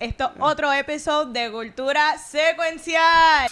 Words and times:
Esto 0.00 0.30
es 0.32 0.40
otro 0.40 0.72
episodio 0.72 1.32
de 1.32 1.50
Cultura 1.50 2.16
Secuencial. 2.18 3.48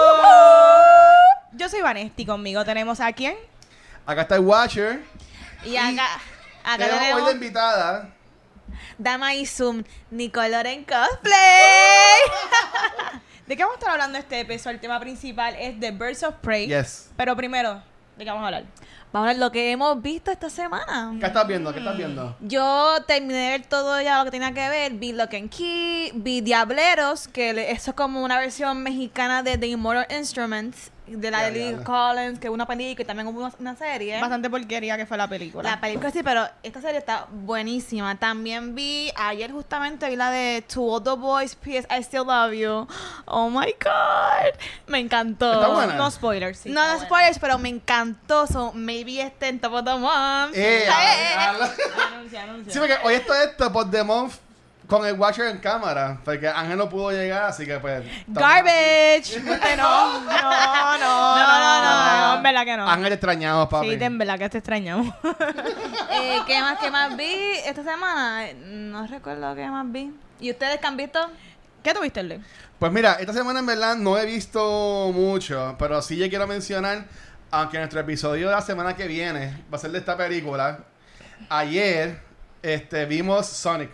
Woohoo. 0.00 1.18
Yo 1.52 1.68
soy 1.68 1.82
Vanesti, 1.82 2.24
conmigo 2.24 2.64
tenemos 2.64 3.00
a 3.00 3.12
quién? 3.12 3.36
Acá 4.06 4.22
está 4.22 4.36
el 4.36 4.40
Watcher. 4.40 5.04
Y 5.64 5.76
acá, 5.76 6.14
acá 6.64 6.78
Tenemos 6.78 6.94
hoy 6.94 6.98
tenemos 7.00 7.26
de 7.26 7.32
invitada. 7.32 8.19
Dama 8.98 9.34
y 9.34 9.46
Zoom, 9.46 9.84
Nicolor 10.10 10.66
en 10.66 10.84
cosplay. 10.84 11.32
¿De 13.46 13.56
qué 13.56 13.64
vamos 13.64 13.76
a 13.76 13.78
estar 13.78 13.90
hablando 13.90 14.18
este 14.18 14.40
episodio? 14.40 14.76
El 14.76 14.80
tema 14.80 15.00
principal 15.00 15.56
es 15.58 15.78
The 15.80 15.90
Birds 15.90 16.22
of 16.22 16.36
Prey. 16.40 16.68
Yes. 16.68 17.10
Pero 17.16 17.34
primero, 17.34 17.82
¿de 18.16 18.24
qué 18.24 18.30
vamos 18.30 18.44
a 18.44 18.46
hablar? 18.46 18.64
Vamos 19.12 19.26
a 19.26 19.32
ver 19.32 19.40
lo 19.40 19.50
que 19.50 19.72
hemos 19.72 20.00
visto 20.00 20.30
esta 20.30 20.48
semana. 20.48 21.16
¿Qué 21.18 21.26
estás 21.26 21.44
viendo? 21.48 21.72
¿Qué 21.72 21.80
estás 21.80 21.96
viendo? 21.96 22.36
Yo 22.40 22.94
terminé 23.08 23.34
de 23.34 23.48
ver 23.58 23.66
todo 23.66 24.00
ya 24.00 24.18
lo 24.18 24.24
que 24.24 24.30
tenía 24.30 24.52
que 24.52 24.68
ver. 24.68 24.92
Vi 24.92 25.12
Lock 25.12 25.34
and 25.34 25.50
Key, 25.50 26.12
vi 26.14 26.42
Diableros, 26.42 27.26
que 27.26 27.72
eso 27.72 27.90
es 27.90 27.96
como 27.96 28.22
una 28.22 28.38
versión 28.38 28.84
mexicana 28.84 29.42
de 29.42 29.58
The 29.58 29.66
Immortal 29.66 30.06
Instruments, 30.16 30.92
de 31.16 31.30
la 31.30 31.42
de 31.42 31.50
Lily. 31.52 31.84
Collins, 31.84 32.38
que 32.38 32.46
es 32.48 32.52
una 32.52 32.66
película 32.66 33.02
y 33.02 33.06
también 33.06 33.26
hubo 33.28 33.40
una, 33.40 33.52
una 33.58 33.76
serie. 33.76 34.20
Bastante 34.20 34.48
porquería 34.50 34.96
que 34.96 35.06
fue 35.06 35.16
la 35.16 35.28
película. 35.28 35.68
La 35.70 35.80
película 35.80 36.10
sí, 36.10 36.22
pero 36.22 36.46
esta 36.62 36.80
serie 36.80 36.98
está 36.98 37.26
buenísima. 37.30 38.16
También 38.18 38.74
vi, 38.74 39.10
ayer 39.16 39.50
justamente 39.52 40.08
vi 40.08 40.16
la 40.16 40.30
de 40.30 40.62
To 40.72 40.82
All 40.82 41.02
the 41.02 41.10
Boys, 41.10 41.54
P.S. 41.56 41.86
I 41.90 42.02
Still 42.02 42.24
Love 42.26 42.52
You. 42.54 42.86
Oh 43.26 43.50
my 43.50 43.74
God. 43.82 44.54
Me 44.86 44.98
encantó. 44.98 45.52
Está 45.52 45.68
buena. 45.68 45.94
No 45.94 46.10
spoilers, 46.10 46.58
sí. 46.58 46.70
no, 46.70 46.80
está 46.80 46.92
no 46.92 46.98
buena. 46.98 47.06
spoilers, 47.06 47.38
pero 47.38 47.58
me 47.58 47.68
encantó. 47.68 48.46
So, 48.46 48.72
maybe 48.74 49.20
este 49.20 49.48
en 49.48 49.60
Top 49.60 49.72
of 49.74 49.84
the 49.84 49.94
Moms. 49.96 50.56
Eh, 50.56 50.84
Eh, 50.86 51.34
habla- 51.38 51.70
Anuncia, 52.14 52.42
anuncia. 52.44 52.72
Sí, 52.72 52.78
porque 52.78 52.96
hoy 53.04 53.14
esto 53.14 53.34
es 53.34 53.56
Top 53.56 53.74
of 53.76 53.90
the 53.90 54.02
Month 54.02 54.34
con 54.90 55.06
el 55.06 55.14
Watcher 55.14 55.46
en 55.46 55.58
cámara. 55.58 56.18
Porque 56.24 56.48
Ángel 56.48 56.76
no 56.76 56.88
pudo 56.88 57.12
llegar, 57.12 57.44
así 57.44 57.64
que 57.64 57.78
pues. 57.78 58.04
Garbage. 58.26 59.40
No, 59.76 60.20
no, 60.20 60.20
no, 60.20 60.98
no, 60.98 60.98
no, 60.98 61.82
no, 61.82 62.28
no, 62.28 62.36
en 62.36 62.42
verdad 62.42 62.64
que 62.64 62.76
no. 62.76 62.90
Ángel 62.90 63.12
extrañado, 63.12 63.68
papi. 63.68 63.90
Sí, 63.90 63.96
de 63.96 64.04
en 64.04 64.18
verdad 64.18 64.38
que 64.38 64.48
te 64.50 64.58
extrañamos. 64.58 65.14
Eh, 66.12 66.40
¿Qué 66.44 66.60
más, 66.60 66.78
qué 66.80 66.90
más 66.90 67.16
vi 67.16 67.32
esta 67.64 67.84
semana? 67.84 68.48
No 68.64 69.06
recuerdo 69.06 69.54
qué 69.54 69.66
más 69.68 69.90
vi. 69.90 70.12
¿Y 70.40 70.50
ustedes 70.50 70.78
qué 70.78 70.86
han 70.86 70.96
visto? 70.96 71.20
¿Qué 71.82 71.94
tuviste, 71.94 72.22
Lee? 72.22 72.42
Pues 72.78 72.90
mira, 72.92 73.14
esta 73.14 73.32
semana 73.32 73.60
en 73.60 73.66
verdad 73.66 73.96
no 73.96 74.18
he 74.18 74.26
visto 74.26 75.12
mucho, 75.14 75.76
pero 75.78 76.02
sí 76.02 76.16
yo 76.16 76.28
quiero 76.28 76.46
mencionar, 76.48 77.06
aunque 77.50 77.78
nuestro 77.78 78.00
episodio 78.00 78.48
de 78.48 78.54
la 78.54 78.60
semana 78.60 78.96
que 78.96 79.06
viene 79.06 79.64
va 79.72 79.78
a 79.78 79.80
ser 79.80 79.92
de 79.92 79.98
esta 79.98 80.16
película, 80.16 80.80
ayer 81.48 82.20
este, 82.62 83.06
vimos 83.06 83.46
Sonic, 83.46 83.90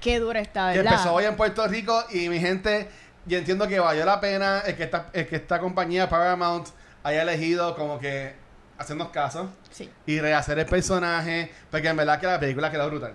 Qué 0.00 0.18
dura 0.18 0.40
está, 0.40 0.72
que 0.72 0.78
¿verdad? 0.78 0.94
empezó 0.94 1.14
hoy 1.14 1.24
en 1.24 1.36
Puerto 1.36 1.66
Rico 1.66 2.04
y 2.10 2.28
mi 2.28 2.38
gente, 2.40 2.88
yo 3.26 3.38
entiendo 3.38 3.68
que 3.68 3.78
valió 3.78 4.04
la 4.04 4.20
pena 4.20 4.60
el 4.66 4.74
que 4.76 4.84
esta, 4.84 5.08
el 5.12 5.26
que 5.26 5.36
esta 5.36 5.58
compañía 5.60 6.08
Paramount 6.08 6.68
haya 7.02 7.22
elegido 7.22 7.74
como 7.76 7.98
que 7.98 8.34
hacernos 8.78 9.08
caso 9.08 9.50
Sí. 9.70 9.90
y 10.06 10.18
rehacer 10.20 10.58
el 10.58 10.66
personaje, 10.66 11.52
porque 11.70 11.88
en 11.88 11.96
verdad 11.96 12.18
que 12.18 12.26
la 12.26 12.40
película 12.40 12.70
quedó 12.70 12.88
brutal. 12.88 13.12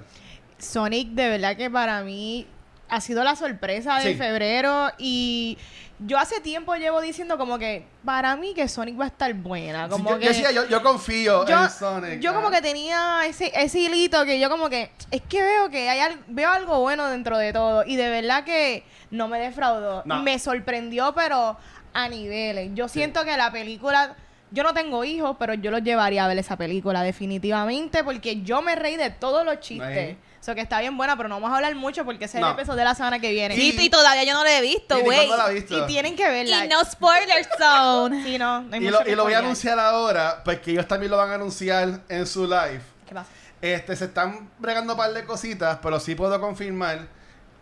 Sonic, 0.60 1.10
de 1.10 1.28
verdad 1.30 1.58
que 1.58 1.70
para 1.70 2.02
mí 2.04 2.48
ha 2.88 3.02
sido 3.02 3.24
la 3.24 3.36
sorpresa 3.36 3.98
de 4.00 4.12
Sí. 4.12 4.16
febrero 4.16 4.92
y 5.00 5.58
yo 6.00 6.18
hace 6.18 6.42
tiempo 6.42 6.76
llevo 6.76 7.00
diciendo 7.02 7.38
como 7.38 7.58
que 7.58 7.86
para 8.04 8.36
mí 8.36 8.54
que 8.54 8.68
Sonic 8.68 9.00
va 9.00 9.06
a 9.06 9.08
estar 9.08 9.34
buena. 9.34 9.88
Como 9.88 10.10
yo, 10.12 10.20
que 10.20 10.26
yo 10.26 10.30
decía, 10.32 10.52
yo, 10.52 10.68
yo 10.68 10.84
confío 10.84 11.46
yo, 11.48 11.64
en 11.64 11.70
Sonic. 11.70 12.20
yo 12.20 12.34
como 12.34 12.52
que 12.52 12.62
tenía 12.62 13.22
ese, 13.26 13.52
ese 13.56 13.80
hilito 13.80 14.26
que 14.26 14.40
yo 14.40 14.50
como 14.50 14.70
que 14.70 14.92
es 15.12 15.22
que 15.22 15.42
veo 15.42 15.70
que 15.70 15.90
hay 15.90 16.00
al- 16.00 16.20
veo 16.28 16.50
algo 16.52 16.82
bueno 16.82 17.08
dentro 17.08 17.38
de 17.38 17.54
todo 17.54 17.84
y 17.86 17.96
de 17.96 18.10
verdad 18.10 18.44
que 18.44 18.84
no 19.12 19.28
me 19.28 19.40
defraudó. 19.40 20.02
No. 20.06 20.22
Me 20.22 20.38
sorprendió 20.40 21.14
pero 21.16 21.58
a 21.94 22.10
niveles. 22.10 22.72
Yo 22.74 22.88
siento 22.90 23.24
que 23.24 23.38
la 23.38 23.52
película 23.52 24.16
yo 24.52 24.64
no 24.64 24.74
tengo 24.74 25.04
hijos, 25.04 25.36
pero 25.40 25.54
yo 25.54 25.72
los 25.72 25.82
llevaría 25.82 26.24
a 26.26 26.28
ver 26.28 26.38
esa 26.38 26.56
película 26.58 27.04
definitivamente 27.04 28.04
porque 28.04 28.42
yo 28.42 28.62
me 28.62 28.76
reí 28.76 28.96
de 28.96 29.10
todos 29.10 29.46
los 29.46 29.60
chistes. 29.60 29.88
Ahí. 30.10 30.18
Eso 30.46 30.54
que 30.54 30.62
está 30.62 30.80
bien 30.80 30.96
buena, 30.96 31.18
pero 31.18 31.28
no 31.28 31.38
vamos 31.38 31.50
a 31.52 31.56
hablar 31.56 31.74
mucho 31.74 32.06
porque 32.06 32.26
ese 32.26 32.38
es 32.38 32.42
No. 32.42 32.50
el 32.50 32.54
episodio 32.54 32.78
de 32.78 32.84
la 32.84 32.94
semana 32.94 33.18
que 33.18 33.32
viene. 33.32 33.56
Y, 33.56 33.90
todavía 33.90 34.26
yo 34.26 34.36
no 34.36 34.44
lo 34.44 34.50
he 34.52 34.62
visto, 34.62 35.00
¿Y 35.00 35.02
güey. 35.02 35.28
Y 35.58 35.82
tienen 35.88 36.16
que 36.16 36.30
verla. 36.30 36.66
Y 36.66 36.68
no 36.68 36.86
spoiler 36.86 37.48
zone. 37.58 38.24
Sí, 38.24 38.38
no, 38.38 38.62
no 38.62 38.76
hay 38.76 38.80
Y 38.80 38.86
mucho 38.86 39.04
lo, 39.04 39.10
y 39.10 39.16
lo 39.16 39.24
voy 39.24 39.34
a 39.34 39.40
anunciar 39.40 39.80
ahora, 39.80 40.44
porque 40.46 40.70
ellos 40.70 40.88
también 40.88 41.10
lo 41.10 41.18
van 41.18 41.32
a 41.32 41.34
anunciar 41.34 42.02
en 42.10 42.28
su 42.28 42.44
live. 42.44 42.80
¿Qué 43.08 43.16
pasa? 43.16 43.28
Este, 43.60 43.96
se 43.96 44.06
están 44.06 44.52
bregando 44.60 44.94
un 44.94 44.98
par 45.00 45.14
de 45.14 45.26
cositas, 45.26 45.80
pero 45.82 46.00
sí 46.00 46.14
puedo 46.14 46.40
confirmar 46.40 47.08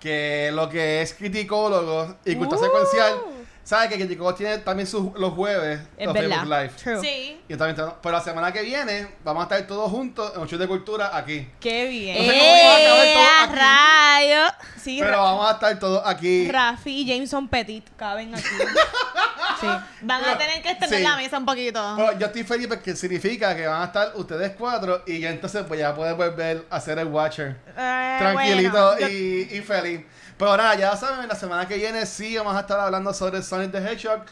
que 0.02 0.52
lo 0.54 0.68
que 0.68 1.02
es 1.02 1.14
criticólogo 1.14 2.18
y 2.26 2.36
cultura 2.36 2.60
Uh. 2.60 2.66
secuencial, 2.66 3.14
¿sabes? 3.64 3.90
Que 3.90 3.96
criticólogos 3.96 4.36
tiene 4.38 4.58
también 4.60 4.88
sus, 4.88 5.14
los 5.18 5.34
jueves 5.34 5.80
Es 5.98 6.06
los 6.06 6.14
verdad. 6.14 6.30
Facebook 6.42 6.50
Live. 6.58 6.70
True. 6.84 7.02
Sí. 7.02 7.42
Y 7.48 7.56
también, 7.56 7.76
tenemos- 7.76 7.96
pero 8.02 8.18
la 8.18 8.24
semana 8.24 8.52
que 8.52 8.62
viene 8.62 9.08
vamos 9.24 9.42
a 9.42 9.44
estar 9.46 9.68
todos 9.68 9.90
juntos 9.92 10.32
en 10.36 10.42
un 10.42 10.48
show 10.48 10.60
de 10.60 10.68
cultura 10.68 11.16
aquí. 11.18 11.48
Qué 11.60 11.88
bien. 11.88 12.18
No 12.18 12.34
sé 12.34 12.40
cómo 12.40 12.52
va 12.52 12.74
a 12.74 12.78
acabar 12.78 13.06
¡Eh, 13.06 13.14
todo 13.14 13.24
a 13.24 13.44
aquí. 13.44 13.56
rayo! 13.56 14.54
Sí, 14.82 14.98
Pero 15.00 15.12
Ra- 15.12 15.18
vamos 15.20 15.50
a 15.50 15.54
estar 15.54 15.80
todos 15.80 16.02
aquí. 16.06 16.52
Rafi 16.52 16.92
y 17.02 17.06
Jameson 17.06 17.48
Petit 17.48 17.86
caben 17.96 18.36
aquí. 18.36 18.44
sí. 19.62 19.68
Van 20.02 20.24
a 20.26 20.38
tener 20.38 20.62
que 20.62 20.70
extender 20.72 21.00
sí. 21.00 21.04
la 21.06 21.16
mesa 21.16 21.38
un 21.38 21.46
poquito. 21.46 21.94
Pero 21.96 22.20
yo 22.20 22.26
estoy 22.28 22.44
feliz 22.44 22.68
porque 22.68 22.96
significa 22.96 23.56
que 23.56 23.66
van 23.66 23.82
a 23.82 23.86
estar 23.86 24.12
ustedes 24.16 24.52
cuatro 24.58 25.04
y 25.08 25.20
ya 25.20 25.30
entonces 25.30 25.64
pues 25.68 25.80
ya 25.80 25.96
pueden 25.96 26.18
volver 26.18 26.66
a 26.70 26.76
hacer 26.76 27.00
el 27.00 27.08
Watcher. 27.08 27.56
Eh, 27.78 28.16
tranquilito 28.20 28.72
bueno, 28.72 29.00
yo- 29.00 29.08
y, 29.08 29.48
y 29.52 29.62
feliz. 29.62 30.02
Pero 30.44 30.58
nada, 30.58 30.76
ya 30.76 30.96
saben, 30.98 31.28
la 31.28 31.36
semana 31.36 31.68
que 31.68 31.76
viene 31.78 32.06
sí 32.06 32.36
vamos 32.38 32.56
a 32.56 32.60
estar 32.62 32.80
hablando 32.80 33.14
sobre 33.14 33.42
Sonic 33.42 33.72
the 33.72 33.78
Hedgehog 33.78 34.26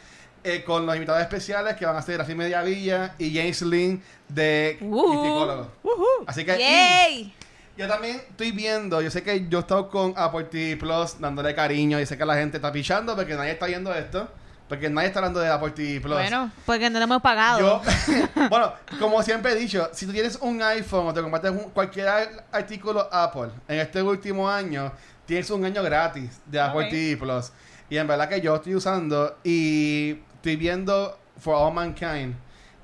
eh, 0.44 0.62
con 0.62 0.84
los 0.84 0.94
invitados 0.94 1.22
especiales 1.22 1.74
que 1.76 1.86
van 1.86 1.96
a 1.96 2.02
ser 2.02 2.18
Rafi 2.18 2.34
Mediavilla 2.34 3.14
y 3.18 3.34
James 3.34 3.62
Lynn 3.62 4.02
de 4.28 4.76
Uh. 4.82 6.24
Así 6.26 6.44
que 6.44 7.32
yo 7.78 7.88
también 7.88 8.16
estoy 8.28 8.52
viendo, 8.52 9.00
yo 9.00 9.10
sé 9.10 9.22
que 9.22 9.48
yo 9.48 9.58
he 9.58 9.60
estado 9.62 9.88
con 9.88 10.12
Apple 10.16 10.44
TV 10.44 10.76
Plus 10.76 11.18
dándole 11.18 11.54
cariño 11.54 11.98
y 11.98 12.04
sé 12.04 12.18
que 12.18 12.26
la 12.26 12.34
gente 12.34 12.58
está 12.58 12.70
pichando 12.70 13.16
porque 13.16 13.34
nadie 13.34 13.52
está 13.52 13.66
viendo 13.66 13.92
esto. 13.94 14.28
Porque 14.68 14.88
nadie 14.88 15.08
está 15.08 15.18
hablando 15.18 15.38
de 15.40 15.48
Apple 15.50 15.72
TV 15.72 16.00
Plus. 16.00 16.14
Bueno, 16.14 16.50
Porque 16.64 16.88
no 16.88 16.98
lo 16.98 17.04
hemos 17.04 17.20
pagado. 17.20 17.58
Yo, 17.58 17.82
bueno, 18.50 18.72
como 18.98 19.22
siempre 19.22 19.52
he 19.52 19.54
dicho, 19.56 19.90
si 19.92 20.06
tú 20.06 20.12
tienes 20.12 20.36
un 20.40 20.62
iPhone 20.62 21.08
o 21.08 21.12
te 21.14 21.20
compraste 21.20 21.50
un- 21.50 21.70
cualquier 21.70 22.08
ar- 22.08 22.44
artículo 22.52 23.06
Apple 23.12 23.50
en 23.68 23.80
este 23.80 24.00
último 24.02 24.48
año, 24.48 24.90
tienes 25.26 25.50
un 25.50 25.64
año 25.64 25.82
gratis 25.82 26.40
de 26.46 26.60
Apple 26.60 26.84
Ok. 26.84 26.90
TV 26.90 27.16
Plus. 27.16 27.52
Y 27.88 27.98
en 27.98 28.06
verdad 28.06 28.28
que 28.28 28.40
yo 28.40 28.56
estoy 28.56 28.74
usando 28.74 29.36
y 29.44 30.18
estoy 30.34 30.56
viendo 30.56 31.18
For 31.38 31.54
All 31.54 31.74
Mankind. 31.74 32.34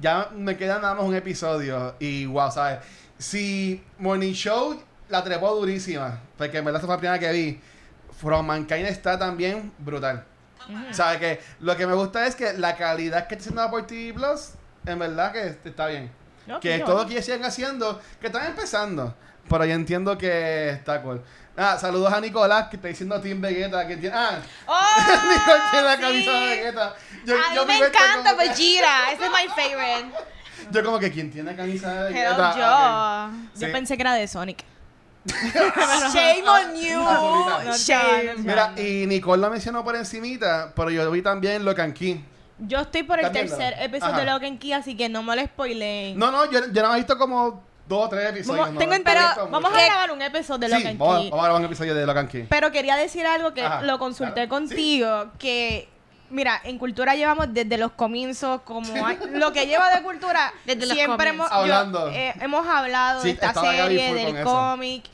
Ya 0.01 0.31
me 0.35 0.57
queda 0.57 0.79
nada 0.79 0.95
más 0.95 1.05
un 1.05 1.15
episodio 1.15 1.95
y 1.99 2.27
wow, 2.27 2.51
¿sabes? 2.53 2.81
Si 3.19 3.83
Morning 3.99 4.33
Show 4.33 4.81
la 5.09 5.25
trepó 5.25 5.55
durísima, 5.55 6.21
porque 6.37 6.59
en 6.59 6.65
verdad 6.65 6.81
esa 6.81 6.87
fue 6.87 6.97
la 6.97 7.01
primera 7.01 7.19
que 7.19 7.33
vi, 7.33 7.61
For 8.21 8.33
All 8.33 8.45
Mankind 8.45 8.87
está 8.87 9.19
también 9.19 9.73
brutal. 9.79 10.25
¿Sabes 10.91 11.19
que 11.19 11.41
Lo 11.61 11.77
que 11.77 11.87
me 11.87 11.95
gusta 11.95 12.27
es 12.27 12.37
que 12.37 12.53
la 12.53 12.77
calidad 12.77 13.27
que 13.27 13.35
está 13.35 13.45
haciendo 13.45 13.63
Apple 13.63 13.85
TV 13.85 14.13
Plus, 14.13 14.51
en 14.85 14.99
verdad 14.99 15.33
que 15.33 15.57
está 15.69 15.87
bien. 15.87 16.11
No, 16.47 16.61
que 16.61 16.79
todo 16.81 17.05
lo 17.05 17.09
que 17.09 17.23
siguen 17.23 17.45
haciendo, 17.45 18.01
que 18.21 18.27
están 18.27 18.47
empezando. 18.47 19.15
Pero 19.49 19.65
yo 19.65 19.73
entiendo 19.73 20.17
que 20.19 20.71
está 20.71 21.01
cool. 21.03 21.23
Ah, 21.61 21.77
saludos 21.77 22.13
a 22.13 22.21
Nicolás, 22.21 22.69
que 22.69 22.77
está 22.77 22.87
diciendo 22.89 23.21
Team 23.21 23.41
Vegeta. 23.41 23.87
Que 23.87 23.97
tiene, 23.97 24.15
ah, 24.17 24.39
¡Oh! 24.67 24.79
Nicole 25.29 25.61
tiene 25.73 25.85
la 25.87 25.97
sí. 25.97 26.03
camisa 26.03 26.33
de 26.33 26.41
Vegeta. 26.57 26.95
Yo, 27.27 27.35
a 27.35 27.55
yo 27.55 27.67
mí 27.67 27.73
me 27.73 27.81
mi 27.81 27.87
encanta 27.87 28.35
Vegeta. 28.35 29.13
Ese 29.13 29.25
es 29.25 29.31
my 29.31 29.49
favorite. 29.49 30.11
Yo 30.71 30.85
como 30.85 30.99
que, 30.99 31.11
¿quién 31.11 31.31
tiene 31.33 31.57
camisa 31.57 32.05
de 32.05 32.13
Vegeta? 32.13 32.53
Ah, 32.55 33.31
yo. 33.31 33.61
Yo 33.61 33.67
Sí. 33.67 33.73
pensé 33.73 33.97
que 33.97 34.03
era 34.03 34.15
de 34.15 34.29
Sonic. 34.29 34.65
Shame 35.27 36.49
on 36.49 36.75
you. 36.77 37.01
Azulita. 37.07 37.65
No, 37.65 37.77
Shame. 37.77 38.35
no, 38.37 38.43
Mira, 38.45 38.73
y 38.77 39.07
Nicole 39.07 39.43
la 39.43 39.51
mencionó 39.51 39.85
por 39.85 39.97
encimita, 39.97 40.73
pero 40.75 40.91
yo 40.91 41.11
vi 41.11 41.23
también 41.23 41.65
Locan 41.65 41.93
King. 41.93 42.17
Yo 42.61 42.81
estoy 42.81 43.03
por 43.05 43.21
el 43.21 43.31
tercer 43.31 43.75
episodio 43.79 44.15
Ajá. 44.15 44.21
de 44.21 44.27
Lock 44.27 44.43
and 44.45 44.59
Key, 44.59 44.73
así 44.73 44.97
que 44.97 45.09
no 45.09 45.23
me 45.23 45.37
lo 45.37 45.45
spoileen. 45.45 46.19
No, 46.19 46.31
no, 46.33 46.51
yo, 46.51 46.61
yo 46.73 46.83
más 46.83 46.95
he 46.95 46.97
visto 46.99 47.17
como 47.17 47.63
dos 47.89 48.07
o 48.07 48.09
tres 48.09 48.29
episodios. 48.31 48.59
Vamos, 48.67 48.75
no, 48.75 48.79
tengo 48.81 48.93
visto 48.95 49.49
vamos 49.51 49.71
mucho. 49.71 49.83
a 49.83 49.87
grabar 49.87 50.11
un 50.13 50.23
episodio 50.23 50.69
de 50.69 50.77
Sí, 50.81 50.87
and 50.87 50.99
vamos, 50.99 51.17
a- 51.17 51.19
Key. 51.21 51.31
vamos 51.31 51.43
a 51.43 51.47
grabar 51.47 51.61
un 51.61 51.67
episodio 51.67 51.95
de 51.95 52.07
Locan 52.07 52.29
King. 52.29 52.45
Pero 52.49 52.71
quería 52.71 52.97
decir 52.97 53.27
algo 53.27 53.55
que 53.55 53.63
Ajá, 53.65 53.83
lo 53.83 53.99
consulté 53.99 54.35
claro. 54.35 54.49
contigo, 54.51 55.27
que 55.39 55.89
mira, 56.31 56.61
en 56.65 56.77
cultura 56.79 57.15
llevamos 57.15 57.47
desde 57.55 57.79
los 57.79 57.93
comienzos, 57.93 58.61
como 58.63 59.07
hay- 59.07 59.19
lo 59.33 59.53
que 59.53 59.67
lleva 59.67 59.89
de 59.95 60.03
cultura, 60.03 60.53
Desde 60.67 60.85
los 60.87 60.95
siempre 60.95 61.31
hemos, 61.31 61.49
yo- 61.49 61.55
Hablando. 61.57 62.11
eh, 62.11 62.35
hemos 62.41 62.67
hablado 62.67 63.23
Sí, 63.23 63.29
de 63.29 63.35
esta 63.35 63.55
serie, 63.55 64.13
del 64.15 64.43
cómic. 64.45 65.05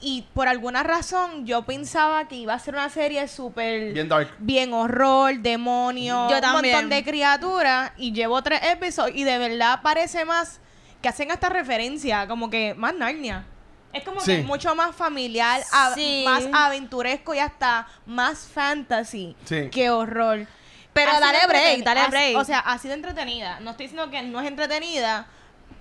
y 0.00 0.22
por 0.34 0.48
alguna 0.48 0.82
razón 0.82 1.46
yo 1.46 1.62
pensaba 1.62 2.26
que 2.28 2.34
iba 2.36 2.52
a 2.54 2.58
ser 2.58 2.74
una 2.74 2.88
serie 2.90 3.26
súper 3.28 3.92
Bien 3.92 4.08
dark. 4.08 4.30
bien 4.38 4.72
horror, 4.72 5.38
demonio, 5.38 6.28
Yo 6.30 6.36
un 6.36 6.40
también. 6.40 6.74
montón 6.74 6.90
de 6.90 7.04
criaturas 7.04 7.92
y 7.96 8.12
llevo 8.12 8.42
tres 8.42 8.60
episodios 8.64 9.16
y 9.16 9.24
de 9.24 9.38
verdad 9.38 9.80
parece 9.82 10.24
más 10.24 10.60
que 11.04 11.08
hacen 11.10 11.30
hasta 11.30 11.50
referencia, 11.50 12.26
como 12.26 12.48
que 12.48 12.72
más 12.74 12.94
Narnia. 12.94 13.44
Es 13.92 14.02
como 14.04 14.20
Sí. 14.22 14.36
que 14.36 14.42
mucho 14.42 14.74
más 14.74 14.96
familiar, 14.96 15.60
a- 15.70 15.92
Sí. 15.94 16.24
más 16.26 16.44
aventuresco 16.50 17.34
y 17.34 17.40
hasta 17.40 17.86
más 18.06 18.38
fantasy 18.52 19.36
Sí. 19.44 19.68
que 19.70 19.90
horror. 19.90 20.46
Pero 20.94 21.10
Así 21.10 21.20
dale 21.20 21.46
break, 21.46 21.84
dale 21.84 22.00
Así- 22.00 22.10
break. 22.10 22.36
O 22.38 22.44
sea, 22.44 22.60
así 22.60 22.88
de 22.88 22.94
entretenida. 22.94 23.60
No 23.60 23.72
estoy 23.72 23.86
diciendo 23.88 24.10
que 24.10 24.22
no 24.22 24.40
es 24.40 24.46
entretenida, 24.48 25.26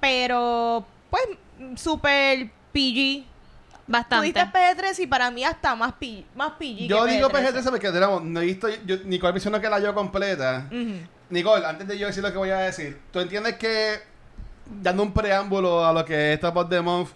pero 0.01 0.85
pues 1.09 1.23
super 1.81 2.49
PG. 2.73 3.23
Tú 3.23 3.91
Bastante. 3.91 4.27
dices 4.27 4.43
PG-13 4.51 4.99
y 5.03 5.07
para 5.07 5.31
mí 5.31 5.43
hasta 5.45 5.73
más 5.75 5.93
PG, 5.93 6.25
más 6.35 6.51
PG 6.59 6.87
Yo 6.87 7.05
que 7.05 7.11
digo 7.13 7.29
PG-13. 7.29 7.51
PG-13 7.53 7.69
porque 7.69 7.91
tenemos, 7.91 8.23
no 8.23 8.41
he 8.41 8.45
visto, 8.45 8.67
yo, 8.85 8.97
Nicole 9.05 9.33
mencionó 9.33 9.61
que 9.61 9.69
la 9.69 9.79
yo 9.79 9.93
completa. 9.95 10.67
Ujú. 10.67 11.07
Nicole, 11.29 11.65
antes 11.65 11.87
de 11.87 11.97
yo 11.97 12.07
decir 12.07 12.21
lo 12.23 12.31
que 12.31 12.37
voy 12.37 12.49
a 12.51 12.57
decir, 12.59 13.01
¿tú 13.11 13.19
entiendes 13.21 13.55
que, 13.55 13.99
dando 14.65 15.03
un 15.03 15.13
preámbulo 15.13 15.85
a 15.85 15.93
lo 15.93 16.03
que 16.05 16.33
es 16.33 16.39
Top 16.39 16.57
of 16.57 16.69
the 16.69 16.81
Month, 16.81 17.09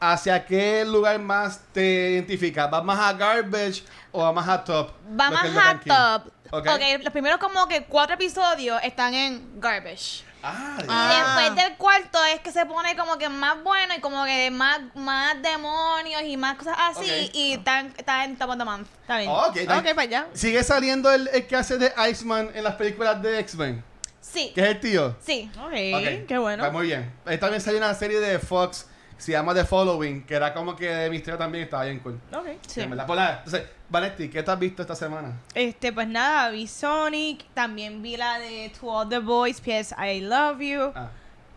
hacia 0.00 0.44
qué 0.44 0.84
lugar 0.84 1.18
más 1.18 1.60
te 1.72 2.10
identifica? 2.12 2.66
¿Vas 2.66 2.84
más 2.84 2.98
a 2.98 3.12
Garbage 3.14 3.84
o 4.12 4.22
vas 4.22 4.34
más 4.34 4.48
a 4.48 4.64
Top? 4.64 4.90
Va 5.18 5.30
más 5.30 5.52
de 5.52 5.60
a 5.60 5.80
top. 6.20 6.32
Ok. 6.50 6.66
ok, 6.68 6.80
los 7.02 7.12
primeros 7.12 7.38
como 7.38 7.66
que 7.66 7.84
cuatro 7.84 8.14
episodios 8.14 8.80
están 8.84 9.14
en 9.14 9.60
garbage. 9.60 10.22
Ah, 10.46 10.76
Ah. 10.88 11.38
después 11.40 11.64
del 11.64 11.76
cuarto 11.78 12.22
es 12.26 12.40
que 12.40 12.52
se 12.52 12.66
pone 12.66 12.94
como 12.96 13.16
que 13.16 13.30
más 13.30 13.62
bueno 13.64 13.94
y 13.96 14.00
como 14.00 14.24
que 14.26 14.50
más, 14.50 14.78
más 14.94 15.40
demonios 15.40 16.20
y 16.22 16.36
más 16.36 16.56
cosas 16.56 16.76
así. 16.78 17.30
Y 17.32 17.54
están, 17.54 17.94
está 17.96 18.24
en 18.24 18.36
top 18.36 18.50
of 18.50 18.58
the 18.58 18.64
month. 18.64 18.86
Está 19.00 19.16
bien. 19.18 19.30
Ok, 19.30 19.56
está 19.56 19.78
ok, 19.78 19.82
bien. 19.84 19.96
para 19.96 20.06
allá. 20.06 20.26
¿Sigue 20.34 20.62
saliendo 20.62 21.10
el, 21.10 21.28
el 21.32 21.46
que 21.46 21.56
hace 21.56 21.78
de 21.78 21.92
Iceman 22.10 22.50
en 22.54 22.62
las 22.62 22.74
películas 22.74 23.20
de 23.22 23.38
X-Men? 23.40 23.82
Sí. 24.32 24.52
Que 24.54 24.62
es 24.62 24.66
el 24.68 24.80
tío. 24.80 25.16
Sí. 25.20 25.50
Ok, 25.58 25.64
Ok, 25.66 26.26
qué 26.26 26.38
bueno. 26.38 26.62
Pues 26.62 26.72
muy 26.72 26.86
bien. 26.86 27.12
Ahí 27.24 27.38
también 27.38 27.60
salió 27.60 27.78
una 27.78 27.94
serie 27.94 28.20
de 28.20 28.38
Fox 28.38 28.88
se 29.16 29.32
llama 29.32 29.54
The 29.54 29.64
Following, 29.64 30.24
que 30.24 30.34
era 30.34 30.52
como 30.52 30.74
que 30.74 30.88
de 30.88 31.08
misterio 31.08 31.38
también 31.38 31.64
estaba 31.64 31.84
bien 31.84 32.00
cool. 32.00 32.18
Ok. 32.32 32.46
Sí. 32.66 32.80
En 32.80 32.90
verdad. 32.90 33.06
Pues 33.06 33.20
entonces, 33.20 33.62
Vanetti, 33.88 34.28
¿qué 34.28 34.42
te 34.42 34.50
has 34.50 34.58
visto 34.58 34.82
esta 34.82 34.94
semana? 34.96 35.32
Este, 35.54 35.92
pues 35.92 36.08
nada, 36.08 36.50
vi 36.50 36.66
Sonic, 36.66 37.44
también 37.54 38.02
vi 38.02 38.16
la 38.16 38.38
de 38.38 38.72
To 38.80 38.88
All 38.90 39.08
the 39.08 39.18
Boys, 39.20 39.60
P.S. 39.60 39.94
I 39.96 40.20
Love 40.20 40.58
You, 40.60 40.92
Ah. 40.94 41.10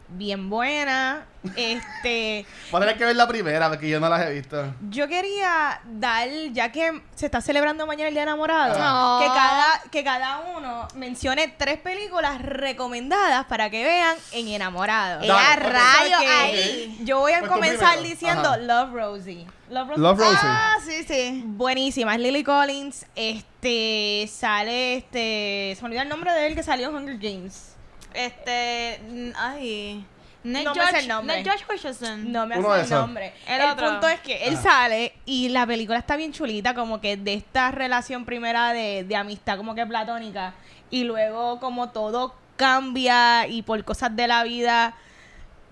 Bien 0.10 0.50
buena. 0.50 1.26
Este, 1.56 2.46
Voy 2.72 2.80
a 2.80 2.86
tener 2.86 2.98
que 2.98 3.06
ver 3.06 3.16
la 3.16 3.28
primera, 3.28 3.70
porque 3.70 3.88
yo 3.90 4.00
no 4.00 4.10
las 4.10 4.22
he 4.26 4.34
visto. 4.34 4.74
yo 4.90 5.08
quería 5.08 5.80
dar, 5.86 6.28
ya 6.52 6.72
que 6.72 7.02
se 7.16 7.26
está 7.26 7.40
celebrando 7.42 7.86
mañana 7.88 8.10
el 8.10 8.14
Día 8.14 8.24
Enamorado, 8.24 8.76
Ah. 8.78 9.20
que 9.22 9.28
cada, 9.28 9.92
que 9.92 10.04
cada 10.04 10.40
uno 10.58 10.88
mencione 10.96 11.48
tres 11.58 11.78
películas 11.80 12.42
recomendadas 12.42 13.46
para 13.46 13.70
que 13.70 13.84
vean 13.84 14.16
en 14.34 14.48
Enamorado. 14.50 15.26
Dale, 15.26 15.28
¡Eh, 15.28 15.32
a 15.32 15.54
ok. 15.54 15.64
rayos 15.74 16.18
Porque 16.18 16.28
ahí! 16.34 16.98
Yo 17.04 17.20
voy 17.20 17.32
a 17.34 17.40
Pues 17.40 17.52
comenzar 17.52 17.94
primero. 17.94 18.10
diciendo 18.10 18.50
Ajá. 18.50 18.58
Love 18.58 18.94
Rosie. 18.94 19.48
Love 19.70 19.88
Rosie. 19.90 20.02
Love 20.04 20.20
Rosie. 20.20 20.38
Ah, 20.42 20.76
sí, 20.86 21.04
sí. 21.08 21.44
Buenísima, 21.46 22.16
es 22.16 22.22
Lily 22.22 22.44
Collins. 22.44 23.06
Este 23.16 24.30
sale 24.32 24.98
este. 24.98 25.76
Se 25.76 25.82
me 25.82 25.88
olvidó 25.88 26.02
el 26.02 26.10
nombre 26.10 26.32
de 26.34 26.48
él 26.48 26.56
que 26.56 26.64
salió 26.64 26.90
en 26.90 26.96
Hunger 26.96 27.18
Games. 27.18 27.74
Este. 28.14 29.00
Ay. 29.38 30.06
Ned 30.44 30.64
No 30.64 30.74
me 30.76 30.86
sé 30.88 31.00
el 31.00 31.08
nombre. 31.08 31.36
Ned 31.36 31.44
George 31.44 31.66
Richardson. 31.68 32.32
No 32.32 32.46
me 32.46 32.58
Uno 32.58 32.70
hace 32.72 32.80
el 32.82 32.86
esos. 32.86 33.00
nombre. 33.02 33.34
El 33.48 33.62
El, 33.62 33.70
otro. 33.72 33.90
punto 33.90 34.08
es 34.08 34.20
que 34.22 34.46
él 34.48 34.54
Ajá. 34.54 34.64
sale 34.64 35.14
y 35.26 35.50
la 35.50 35.66
película 35.66 36.00
está 36.00 36.16
bien 36.16 36.32
chulita, 36.32 36.74
como 36.74 37.02
que 37.02 37.18
de 37.18 37.34
esta 37.34 37.72
relación 37.72 38.24
primera 38.24 38.72
de, 38.72 39.04
de 39.04 39.16
amistad, 39.16 39.58
como 39.58 39.76
que 39.76 39.86
platónica. 39.86 40.54
Y 40.90 41.04
luego, 41.04 41.60
como 41.60 41.90
todo 41.90 42.34
cambia 42.56 43.46
y 43.48 43.62
por 43.62 43.84
cosas 43.84 44.16
de 44.16 44.28
la 44.28 44.44
vida 44.44 44.96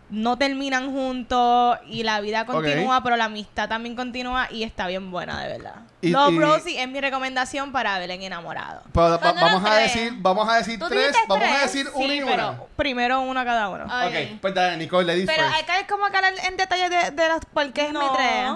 no 0.10 0.38
terminan 0.38 0.92
juntos 0.92 1.78
y 1.88 2.04
la 2.04 2.22
vida 2.22 2.46
continúa, 2.46 3.02
pero 3.04 3.16
la 3.18 3.25
amistad 3.25 3.68
también 3.68 3.96
continúa 3.96 4.48
y 4.52 4.63
está 4.63 4.88
bien 4.88 5.10
buena, 5.12 5.42
de 5.42 5.48
verdad. 5.57 5.75
Y- 6.02 6.10
Love 6.12 6.34
y- 6.34 6.40
Rosie 6.40 6.81
es 6.84 6.88
mi 6.88 7.02
recomendación 7.02 7.72
para 7.72 8.04
en 8.04 8.22
enamorado. 8.22 8.84
Pero 8.94 9.10
va- 9.10 9.19
Son 9.19 9.36
vamos 9.40 9.66
a 9.66 9.75
decir, 9.78 10.13
vamos 10.18 10.48
a 10.48 10.57
decir 10.57 10.80
tres, 10.88 11.16
vamos 11.28 11.48
a 11.50 11.62
decir 11.63 11.88
una 11.96 12.07
Sí, 12.07 12.13
y 12.19 12.22
pero 12.22 12.50
una. 12.50 12.60
primero 12.75 13.22
uno 13.22 13.44
cada 13.44 13.69
uno. 13.69 13.86
Ok, 13.86 13.92
Ok. 14.07 14.40
pues 14.42 14.54
dale, 14.54 14.78
Nicole, 14.78 15.07
ladies 15.07 15.25
Pero 15.25 15.44
first. 15.50 15.69
hay 15.69 15.81
que 15.81 15.88
como 15.88 16.06
hablar 16.06 16.34
en 16.48 16.56
detalle 16.58 16.90
de, 16.90 17.12
de 17.12 17.28
los 17.30 17.40
por 17.51 17.74
qué 17.74 17.88
es 17.88 17.92
mi 17.94 18.00
tres. 18.16 18.51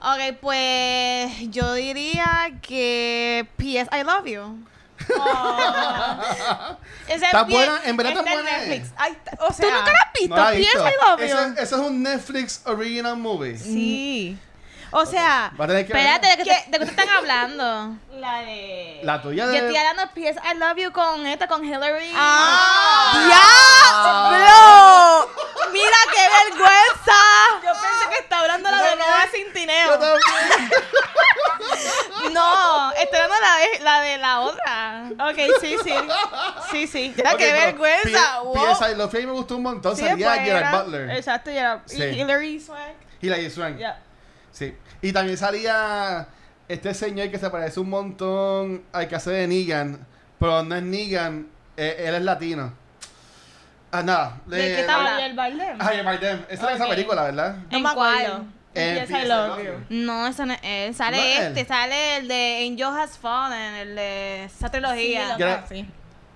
Ok, 0.00 0.36
pues 0.40 1.32
yo 1.50 1.72
diría 1.74 2.50
que 2.60 3.46
P.S. 3.56 3.88
I 3.98 4.02
Love 4.04 4.26
You. 4.26 4.66
Ese 7.08 7.24
Está 7.26 7.42
buena, 7.44 7.80
en 7.84 7.96
verdad 7.96 8.12
está 8.12 8.24
Está 8.24 8.32
en 8.32 8.42
buena. 8.44 8.58
Netflix. 8.58 8.92
Ay, 8.96 9.16
o 9.38 9.46
¿Tú 9.48 9.54
sea, 9.54 9.78
nunca 9.78 9.92
la 9.92 9.98
has 9.98 10.12
visto? 10.12 10.34
No 10.36 10.42
la 10.42 10.54
he 10.54 10.56
visto. 10.58 10.84
Ese, 11.18 11.28
You. 11.28 11.52
ese 11.54 11.62
es 11.62 11.72
un 11.80 12.02
Netflix 12.02 12.60
original 12.64 13.16
movie. 13.16 13.56
Sí. 13.58 14.38
O 14.98 15.04
sea, 15.04 15.52
Espérate, 15.52 15.74
¿de 16.26 16.36
qué, 16.38 16.44
te- 16.44 16.70
de 16.70 16.78
qué 16.78 16.84
te 16.86 16.90
están 16.90 17.08
hablando? 17.10 17.96
la 18.18 18.38
de. 18.40 19.00
La 19.02 19.20
tuya 19.20 19.44
Yo 19.44 19.50
de... 19.50 19.58
estoy 19.58 19.76
hablando 19.76 20.02
de 20.02 20.08
P.S. 20.08 20.40
I 20.42 20.56
Love 20.56 20.76
You 20.78 20.90
con 20.92 21.26
esta, 21.26 21.46
con 21.46 21.62
Hillary. 21.62 22.12
¡Ah! 22.16 23.12
¡Diablo! 24.40 25.30
¡Mira 25.70 25.96
qué 26.10 26.20
vergüenza! 26.48 27.20
Yo 27.62 27.72
pensé 27.72 28.08
que 28.10 28.18
está 28.20 28.38
hablando 28.40 28.70
la 28.70 28.82
de 28.82 28.96
Nueva 28.96 29.24
Yo 29.26 29.30
Cintineo. 29.32 29.98
No, 32.32 32.92
estoy 32.92 33.18
hablando 33.18 33.36
la 33.42 33.56
de 33.58 33.84
la, 33.84 34.00
de 34.00 34.18
la 34.18 34.40
otra. 34.40 35.02
Ok, 35.28 35.60
sí, 35.60 35.76
sí. 35.84 35.94
Sí, 36.70 36.86
sí. 36.86 37.12
Mira 37.16 37.36
qué 37.36 37.52
vergüenza. 37.52 38.38
P- 38.40 38.44
wow. 38.44 38.54
P.S. 38.54 38.92
I 38.92 38.94
Love 38.94 39.12
You 39.12 39.26
me 39.26 39.32
gustó 39.32 39.56
un 39.56 39.62
montón. 39.62 39.94
Sí, 39.94 40.06
Salía 40.06 40.28
pues, 40.28 40.40
Gerard 40.40 40.58
era- 40.68 40.82
Butler. 40.82 41.10
Exacto, 41.10 41.50
Gerard. 41.50 41.80
Sí. 41.84 42.02
Y 42.02 42.20
Hillary 42.22 42.60
Swank. 42.60 42.96
Y 43.20 43.28
la 43.28 43.50
Swank. 43.50 43.76
Ya. 43.78 44.00
Sí. 44.56 44.74
Y 45.02 45.12
también 45.12 45.36
salía 45.36 46.28
este 46.66 46.94
señor 46.94 47.30
que 47.30 47.38
se 47.38 47.50
parece 47.50 47.78
un 47.78 47.90
montón 47.90 48.82
al 48.90 49.06
que 49.06 49.14
hace 49.16 49.30
de 49.30 49.46
Negan. 49.46 49.98
Pero 50.38 50.62
no 50.62 50.74
es 50.76 50.82
Negan, 50.82 51.46
eh, 51.76 52.04
él 52.06 52.14
es 52.14 52.22
latino. 52.22 52.72
Ah, 53.92 54.02
nada. 54.02 54.40
¿De 54.46 54.76
qué 54.76 54.82
te 54.82 54.90
hablas? 54.90 55.12
Javier 55.12 55.34
Bardem. 55.34 55.76
Ay, 55.78 56.02
Bardem. 56.02 56.44
Esa 56.48 56.70
es 56.70 56.76
esa 56.76 56.88
película, 56.88 57.22
¿verdad? 57.24 57.56
No 57.70 57.76
¿En 57.76 57.82
me 57.82 57.88
acuerdo. 57.90 58.44
I 58.74 58.78
P.S. 58.78 59.26
love 59.26 59.58
you. 59.62 59.72
No, 59.90 60.26
ese 60.26 60.44
no 60.46 60.52
es 60.54 60.60
él. 60.62 60.94
Sale 60.94 61.16
¿No 61.16 61.22
es 61.22 61.40
este, 61.40 61.60
él? 61.60 61.66
sale 61.66 62.16
el 62.18 62.28
de 62.28 62.66
Angel 62.70 62.98
Has 62.98 63.16
Fallen, 63.18 63.74
el 63.74 63.94
de 63.94 64.44
esa 64.44 64.68
trilogía. 64.70 65.32
Sí, 65.34 65.38
Ya- 65.38 65.48
loca, 65.56 65.64
sí. 65.68 65.90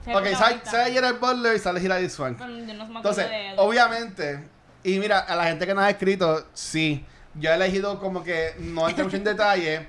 Sí, 0.04 0.10
Ok, 0.14 0.26
sale, 0.28 0.60
sale 0.64 0.92
Gerard 0.92 1.18
Butler 1.20 1.56
y 1.56 1.58
sale 1.58 1.80
Hilary 1.80 2.08
Swank. 2.08 2.38
Pero 2.38 2.50
yo 2.58 2.74
no 2.74 2.84
Entonces, 2.96 3.28
de 3.28 3.48
él. 3.50 3.54
obviamente, 3.58 4.42
y 4.82 4.98
mira, 4.98 5.18
a 5.18 5.36
la 5.36 5.44
gente 5.44 5.66
que 5.66 5.74
nos 5.74 5.84
ha 5.84 5.90
escrito, 5.90 6.46
sí, 6.54 7.04
yo 7.34 7.50
he 7.50 7.54
elegido 7.54 7.98
como 8.00 8.22
que 8.22 8.54
no 8.58 8.88
entro 8.88 9.04
mucho 9.04 9.16
en 9.16 9.24
detalle, 9.24 9.88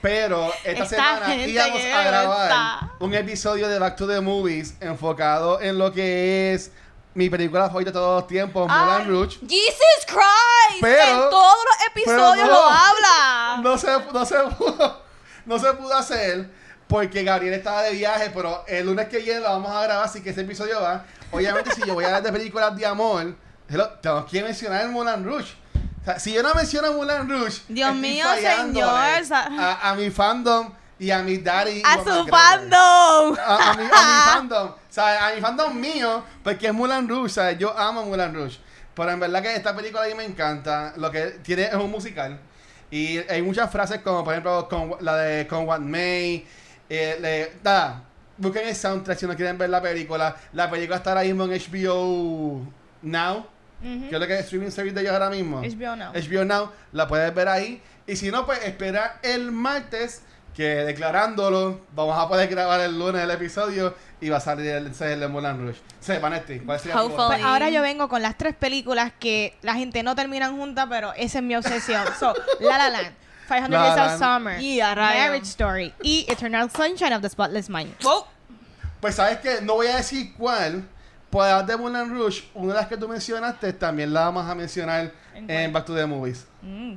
pero 0.00 0.52
esta 0.64 0.84
Esta 0.84 0.86
semana 0.86 1.34
íbamos 1.36 1.82
a 1.82 2.02
grabar 2.02 2.42
está. 2.50 2.92
un 3.00 3.14
episodio 3.14 3.68
de 3.68 3.78
Back 3.78 3.96
to 3.96 4.06
the 4.06 4.20
Movies 4.20 4.74
enfocado 4.80 5.60
en 5.60 5.76
lo 5.78 5.92
que 5.92 6.54
es 6.54 6.70
mi 7.14 7.28
película 7.28 7.66
favorita 7.66 7.90
de 7.90 7.94
todos 7.94 8.20
los 8.22 8.28
tiempos, 8.28 8.68
Moulin 8.70 9.08
Rouge. 9.08 9.38
Jesus 9.40 10.06
Christ. 10.06 10.80
Pero- 10.80 11.24
en 11.24 11.30
todos 11.30 11.56
los 11.64 11.86
episodios 11.90 12.46
no. 12.46 12.52
lo 12.52 12.64
habla. 12.64 13.60
No 13.62 13.76
se, 13.78 13.88
no 14.12 14.24
se 14.24 14.36
pudo, 14.56 15.02
no 15.44 15.58
se 15.58 15.72
pudo 15.74 15.94
hacer 15.94 16.48
porque 16.86 17.22
Gabriel 17.24 17.54
estaba 17.54 17.82
de 17.82 17.90
viaje, 17.92 18.30
pero 18.32 18.64
el 18.66 18.86
lunes 18.86 19.08
que 19.08 19.18
viene 19.18 19.40
lo 19.40 19.48
vamos 19.50 19.70
a 19.72 19.82
grabar, 19.82 20.04
así 20.06 20.22
que 20.22 20.30
ese 20.30 20.42
episodio 20.42 20.80
va. 20.80 21.04
Obviamente, 21.32 21.74
si 21.74 21.82
yo 21.86 21.92
voy 21.94 22.04
a 22.04 22.06
hablar 22.08 22.22
de 22.22 22.32
películas 22.32 22.74
de 22.76 22.86
amor, 22.86 23.34
hello, 23.68 23.88
tengo 24.00 24.24
que 24.24 24.42
mencionar 24.42 24.82
el 24.82 24.88
Moulin 24.90 25.24
Rouge. 25.24 25.54
Sea, 26.08 26.18
si 26.18 26.32
yo 26.32 26.42
no 26.42 26.54
menciono 26.54 26.90
Moulin 26.94 27.28
Rouge, 27.28 27.60
Dios 27.68 27.94
mío, 27.94 28.24
señor, 28.34 28.88
A, 29.58 29.90
a 29.90 29.94
mi 29.94 30.08
fandom 30.08 30.72
y 30.98 31.10
a 31.10 31.18
mi 31.18 31.36
daddy. 31.36 31.82
A 31.84 31.98
su 32.02 32.26
fandom. 32.26 33.36
A, 33.38 33.70
a 33.72 33.74
mi, 33.74 33.82
a 33.82 33.86
mi 33.86 33.90
fandom. 34.32 34.68
O 34.68 34.76
sea, 34.88 35.28
a 35.28 35.34
mi 35.34 35.40
fandom 35.42 35.78
mío, 35.78 36.24
porque 36.42 36.68
es 36.68 36.72
Moulin 36.72 37.06
Rouge. 37.06 37.26
O 37.26 37.28
sea, 37.28 37.52
yo 37.52 37.76
amo 37.78 38.06
Moulin 38.06 38.32
Rouge. 38.34 38.58
Pero 38.94 39.10
en 39.10 39.20
verdad 39.20 39.42
que 39.42 39.54
esta 39.54 39.76
película 39.76 40.04
a 40.04 40.06
mí 40.06 40.14
me 40.14 40.24
encanta. 40.24 40.94
Lo 40.96 41.10
que 41.10 41.26
tiene 41.42 41.64
es 41.64 41.74
un 41.74 41.90
musical. 41.90 42.40
Y 42.90 43.18
hay 43.30 43.42
muchas 43.42 43.70
frases 43.70 44.00
como, 44.00 44.24
por 44.24 44.32
ejemplo, 44.32 44.66
con, 44.66 44.94
la 45.00 45.14
de 45.16 45.46
Con 45.46 45.66
What 45.68 45.80
May. 45.80 46.46
Eh, 46.88 47.18
le- 47.20 47.52
nada, 47.62 48.02
busquen 48.38 48.66
el 48.66 48.74
soundtrack 48.74 49.18
si 49.18 49.26
no 49.26 49.36
quieren 49.36 49.58
ver 49.58 49.68
la 49.68 49.82
película. 49.82 50.34
La 50.54 50.70
película 50.70 50.96
está 50.96 51.10
ahora 51.10 51.22
mismo 51.22 51.44
en 51.44 51.50
HBO 51.50 52.62
Now. 53.02 53.46
Ujú. 53.82 54.08
Que 54.08 54.14
es 54.14 54.20
lo 54.20 54.26
que 54.26 54.32
es 54.34 54.38
el 54.40 54.44
streaming 54.44 54.70
service 54.70 54.94
de 54.94 55.00
ellos 55.02 55.12
ahora 55.12 55.30
mismo. 55.30 55.60
HBO 55.62 55.96
Now. 55.96 56.12
HBO 56.12 56.44
Now, 56.44 56.72
la 56.92 57.06
puedes 57.08 57.34
ver 57.34 57.48
ahí. 57.48 57.82
Y 58.06 58.16
si 58.16 58.30
no, 58.30 58.46
pues 58.46 58.64
espera 58.64 59.18
el 59.22 59.52
martes 59.52 60.22
que 60.58 60.64
declarándolo, 60.64 61.82
vamos 61.94 62.18
a 62.18 62.26
poder 62.26 62.48
grabar 62.48 62.80
el 62.80 62.98
lunes 62.98 63.22
el 63.22 63.30
episodio 63.30 63.94
y 64.20 64.28
va 64.28 64.38
a 64.38 64.40
salir 64.40 64.66
el, 64.66 64.92
el 65.00 65.20
de 65.20 65.28
Mulan 65.28 65.64
Rush. 65.64 65.76
Sí, 66.00 66.14
Vanetti, 66.20 66.58
¿cuál 66.60 66.80
sería 66.80 67.00
tu? 67.00 67.14
Pues 67.14 67.42
ahora 67.44 67.70
yo 67.70 67.80
vengo 67.80 68.08
con 68.08 68.22
las 68.22 68.36
tres 68.36 68.56
películas 68.56 69.12
que 69.20 69.56
la 69.62 69.74
gente 69.74 70.02
no 70.02 70.16
terminan 70.16 70.56
juntas, 70.56 70.86
pero 70.90 71.12
esa 71.14 71.38
es 71.38 71.44
mi 71.44 71.54
obsesión. 71.54 72.04
So, 72.18 72.34
La 72.58 72.76
La 72.76 72.90
Land, 72.90 73.14
500 73.46 73.70
La 73.70 73.78
La 73.78 73.94
Days 73.94 74.14
of 74.14 74.20
Land. 74.20 74.38
Summer. 74.40 74.96
Marriage 74.96 75.46
Story 75.46 75.94
y 76.02 76.26
Eternal 76.28 76.68
Sunshine 76.70 77.12
of 77.12 77.22
the 77.22 77.28
Spotless 77.28 77.70
Mind. 77.70 77.94
Pues 79.00 79.14
sabes 79.14 79.38
que 79.38 79.60
no 79.62 79.74
voy 79.74 79.86
a 79.86 79.96
decir 79.98 80.34
cuál. 80.36 80.82
Hablar 81.32 81.66
de 81.66 81.76
Mulan 81.76 82.10
Rush, 82.10 82.42
una 82.54 82.72
de 82.74 82.80
las 82.80 82.88
que 82.88 82.96
tú 82.96 83.06
mencionaste 83.08 83.72
también 83.74 84.12
la 84.12 84.20
vamos 84.22 84.48
a 84.48 84.54
mencionar 84.54 85.12
¿En? 85.34 85.72
Back 85.72 85.84
to 85.86 85.94
the 85.94 86.06
Movies. 86.06 86.46
Mm. 86.62 86.94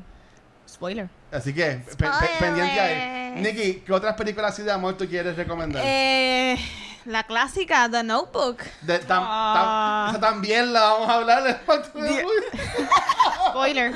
Spoiler. 0.67 1.09
Así 1.31 1.53
que, 1.53 1.65
pe- 1.65 1.95
pe- 1.95 2.07
Spoilers. 2.07 2.37
pendiente 2.39 2.79
ahí. 2.79 3.41
Nicky, 3.41 3.81
¿qué 3.85 3.91
otras 3.93 4.15
películas 4.15 4.53
así 4.53 4.63
de 4.63 4.71
amor 4.71 4.95
tú 4.97 5.05
quieres 5.07 5.35
recomendar? 5.35 5.81
Eh, 5.85 6.57
la 7.05 7.23
clásica, 7.23 7.89
The 7.89 8.03
Notebook. 8.03 8.59
De- 8.81 8.99
tam- 9.01 9.21
tam- 9.21 9.25
Ah. 9.27 10.07
esa 10.11 10.19
también 10.19 10.71
la 10.71 10.81
vamos 10.81 11.09
a 11.09 11.13
hablar 11.15 11.47
en 11.47 11.57
Back 11.67 11.91
to 11.91 11.99
the 11.99 12.09
Movies. 12.09 12.25
Spoiler. 13.49 13.93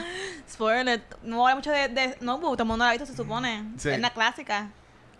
Spoiler. 0.50 1.02
No 1.24 1.38
voy 1.38 1.50
a 1.50 1.54
hablar 1.54 1.56
mucho 1.58 1.72
de, 1.72 1.88
de 1.90 2.18
Notebook, 2.22 2.54
todo 2.54 2.64
el 2.64 2.68
mundo 2.68 2.84
la 2.86 2.90
ha 2.90 2.94
visto, 2.94 3.06
se 3.06 3.16
supone. 3.16 3.72
Sí. 3.78 3.90
Es 3.90 4.00
la 4.00 4.12
clásica. 4.12 4.70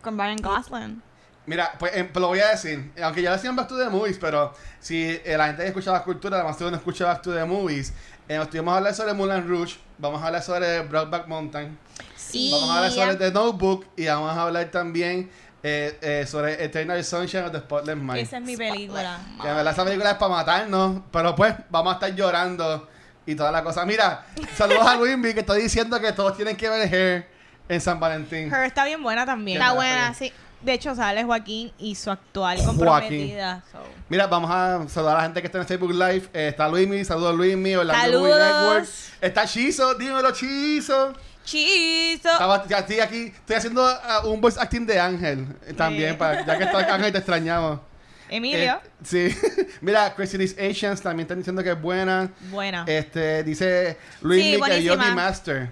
Con 0.02 0.18
Brian 0.18 0.38
Gosling. 0.38 1.02
Mira, 1.46 1.74
pues 1.78 1.96
em, 1.96 2.10
lo 2.16 2.28
voy 2.28 2.40
a 2.40 2.50
decir. 2.50 2.92
Aunque 3.02 3.22
ya 3.22 3.32
decían 3.34 3.56
Back 3.56 3.68
to 3.68 3.78
the 3.78 3.90
Movies, 3.90 4.18
pero 4.20 4.54
si 4.80 5.04
eh, 5.24 5.36
la 5.38 5.48
gente 5.48 5.62
que 5.64 5.68
escucha 5.70 5.92
la 5.92 6.04
cultura, 6.04 6.38
además 6.38 6.60
no 6.60 6.76
escucha 6.76 7.06
Back 7.06 7.22
to 7.22 7.34
the 7.34 7.46
Movies, 7.46 7.94
eh, 8.28 8.40
estuvimos 8.42 8.74
a 8.74 8.78
hablar 8.78 8.96
sobre 8.96 9.14
Mulan 9.14 9.48
Rouge, 9.48 9.78
vamos 9.98 10.22
a 10.22 10.28
hablar 10.28 10.42
sobre 10.42 10.82
Brokeback 10.82 11.28
Mountain, 11.28 11.78
Sí. 12.16 12.50
vamos 12.52 12.70
a 12.70 12.76
hablar 12.78 12.92
sobre 12.92 13.16
The 13.16 13.32
Notebook 13.32 13.86
y 13.96 14.08
vamos 14.08 14.36
a 14.36 14.42
hablar 14.42 14.66
también 14.72 15.30
eh, 15.62 15.98
eh, 16.02 16.26
sobre 16.28 16.64
Eternal 16.64 17.04
Sunshine 17.04 17.46
of 17.46 17.52
the 17.52 17.60
Spotless 17.60 17.96
Mind. 17.98 18.18
Esa 18.18 18.38
es 18.38 18.44
mi 18.44 18.56
película. 18.58 19.20
Que 19.42 19.48
en 19.48 19.56
verdad 19.56 19.74
esa 19.74 19.84
película 19.84 20.12
es 20.12 20.18
para 20.18 20.32
matarnos, 20.32 21.02
pero 21.12 21.36
pues 21.36 21.56
vamos 21.70 21.92
a 21.92 21.96
estar 21.96 22.16
llorando 22.16 22.88
y 23.26 23.36
toda 23.36 23.52
la 23.52 23.64
cosa. 23.64 23.86
Mira, 23.86 24.26
saludos 24.56 24.86
a 24.86 24.96
Luismi 24.98 25.34
que 25.34 25.40
está 25.40 25.54
diciendo 25.56 26.00
que 26.00 26.12
todos 26.12 26.36
tienen 26.36 26.56
que 26.56 26.70
ver 26.70 26.94
Hair 26.94 27.28
en 27.68 27.82
San 27.82 28.00
Valentín. 28.00 28.54
Her 28.54 28.64
está 28.66 28.86
bien 28.86 29.02
buena 29.02 29.26
también. 29.26 29.60
Está 29.60 29.74
buena, 29.74 30.14
sí. 30.14 30.32
De 30.66 30.74
hecho, 30.74 30.96
sale 30.96 31.24
Joaquín 31.24 31.72
y 31.78 31.94
su 31.94 32.10
actual 32.10 32.58
comprometida. 32.66 33.64
so. 33.72 33.78
Mira, 34.10 34.26
vamos 34.26 34.50
a 34.52 34.88
saludar 34.90 35.16
a 35.16 35.20
la 35.20 35.24
gente 35.26 35.42
que 35.42 35.46
está 35.48 35.60
en 35.60 35.68
Facebook 35.68 35.92
Live. 35.92 36.28
Eh, 36.34 36.48
está 36.50 36.68
Luismi, 36.68 37.06
saludos 37.06 37.36
Luismi, 37.36 37.76
Orlando 37.76 38.02
Saludos. 38.02 38.40
Network. 38.40 38.88
Está 39.22 39.46
Chizo, 39.46 39.94
dímelo 39.94 40.32
Chizo. 40.32 41.14
Chizo. 41.44 42.32
Estaba, 42.32 42.68
ya 42.68 42.80
estoy 42.80 43.00
aquí, 43.00 43.26
estoy 43.28 43.56
haciendo 43.56 43.86
ah, 43.86 44.24
un 44.26 44.42
voice 44.42 44.60
acting 44.60 44.88
de 44.88 45.00
Ángel 45.00 45.48
eh, 45.68 45.74
también, 45.74 46.18
para, 46.18 46.44
ya 46.44 46.58
que 46.58 46.64
está 46.64 46.96
Ángel 46.96 47.12
te 47.12 47.20
extrañamos. 47.20 47.80
Emilio, 48.28 48.82
Eh, 48.84 48.90
sí. 49.04 49.38
Mira, 49.82 50.16
Crazy 50.16 50.38
Rich 50.38 50.56
Asians 50.60 51.00
también 51.00 51.26
están 51.26 51.38
diciendo 51.38 51.62
que 51.62 51.70
es 51.72 51.80
buena. 51.80 52.32
buena. 52.50 52.84
Este, 52.88 53.44
dice 53.44 53.98
Luismi 54.22 54.46
Sí, 54.46 54.52
que 54.54 54.58
buenísima. 54.58 55.06
The 55.06 55.12
Master. 55.12 55.70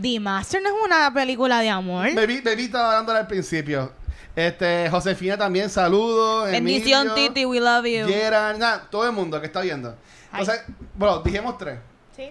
The 0.00 0.20
Master 0.20 0.62
no 0.62 0.68
es 0.70 0.74
una 0.86 1.12
película 1.12 1.60
de 1.60 1.68
amor. 1.68 2.06
Estaba 2.06 2.92
hablando 2.92 3.12
al 3.12 3.26
principio. 3.26 3.92
Este, 4.34 4.88
Josefina 4.90 5.36
también, 5.36 5.68
saludos. 5.68 6.50
Bendición, 6.50 7.08
Emilio, 7.08 7.28
Titi, 7.28 7.44
we 7.44 7.60
love 7.60 7.84
you. 7.84 8.06
Gerard, 8.06 8.56
nada, 8.58 8.86
todo 8.90 9.04
el 9.06 9.12
mundo 9.12 9.38
que 9.40 9.46
está 9.46 9.60
viendo. 9.60 9.94
Entonces, 10.32 10.62
bueno, 10.94 11.18
dijimos 11.20 11.58
tres. 11.58 11.78
Sí. 12.16 12.30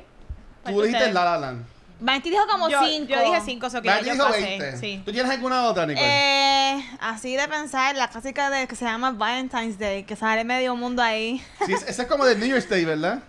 Tú 0.65 0.81
dijiste 0.81 1.11
La 1.13 1.25
La 1.25 1.37
Land. 1.37 1.65
Vanity 2.03 2.31
dijo 2.31 2.47
como 2.49 2.67
yo, 2.67 2.79
cinco. 2.83 3.09
yo 3.13 3.19
dije 3.23 3.41
cinco, 3.45 3.69
so 3.69 3.79
que 3.79 3.87
yo 4.03 4.13
dijo 4.13 4.25
pasé. 4.25 4.41
20. 4.41 4.77
Sí. 4.77 5.01
¿Tú 5.05 5.11
tienes 5.11 5.31
alguna 5.31 5.65
otra, 5.65 5.85
Nicole? 5.85 6.03
Eh, 6.03 6.83
así 6.99 7.35
de 7.35 7.47
pensar, 7.47 7.95
la 7.95 8.07
clásica 8.09 8.49
de 8.49 8.67
que 8.67 8.75
se 8.75 8.85
llama 8.85 9.11
Valentine's 9.11 9.77
Day, 9.77 10.03
que 10.03 10.15
sale 10.15 10.43
medio 10.43 10.75
mundo 10.75 11.03
ahí. 11.03 11.45
Sí, 11.67 11.73
es- 11.73 11.83
esa 11.87 12.01
es 12.01 12.07
como 12.07 12.25
de 12.25 12.35
New 12.35 12.47
Year's 12.47 12.67
Day, 12.67 12.85
¿verdad? 12.85 13.19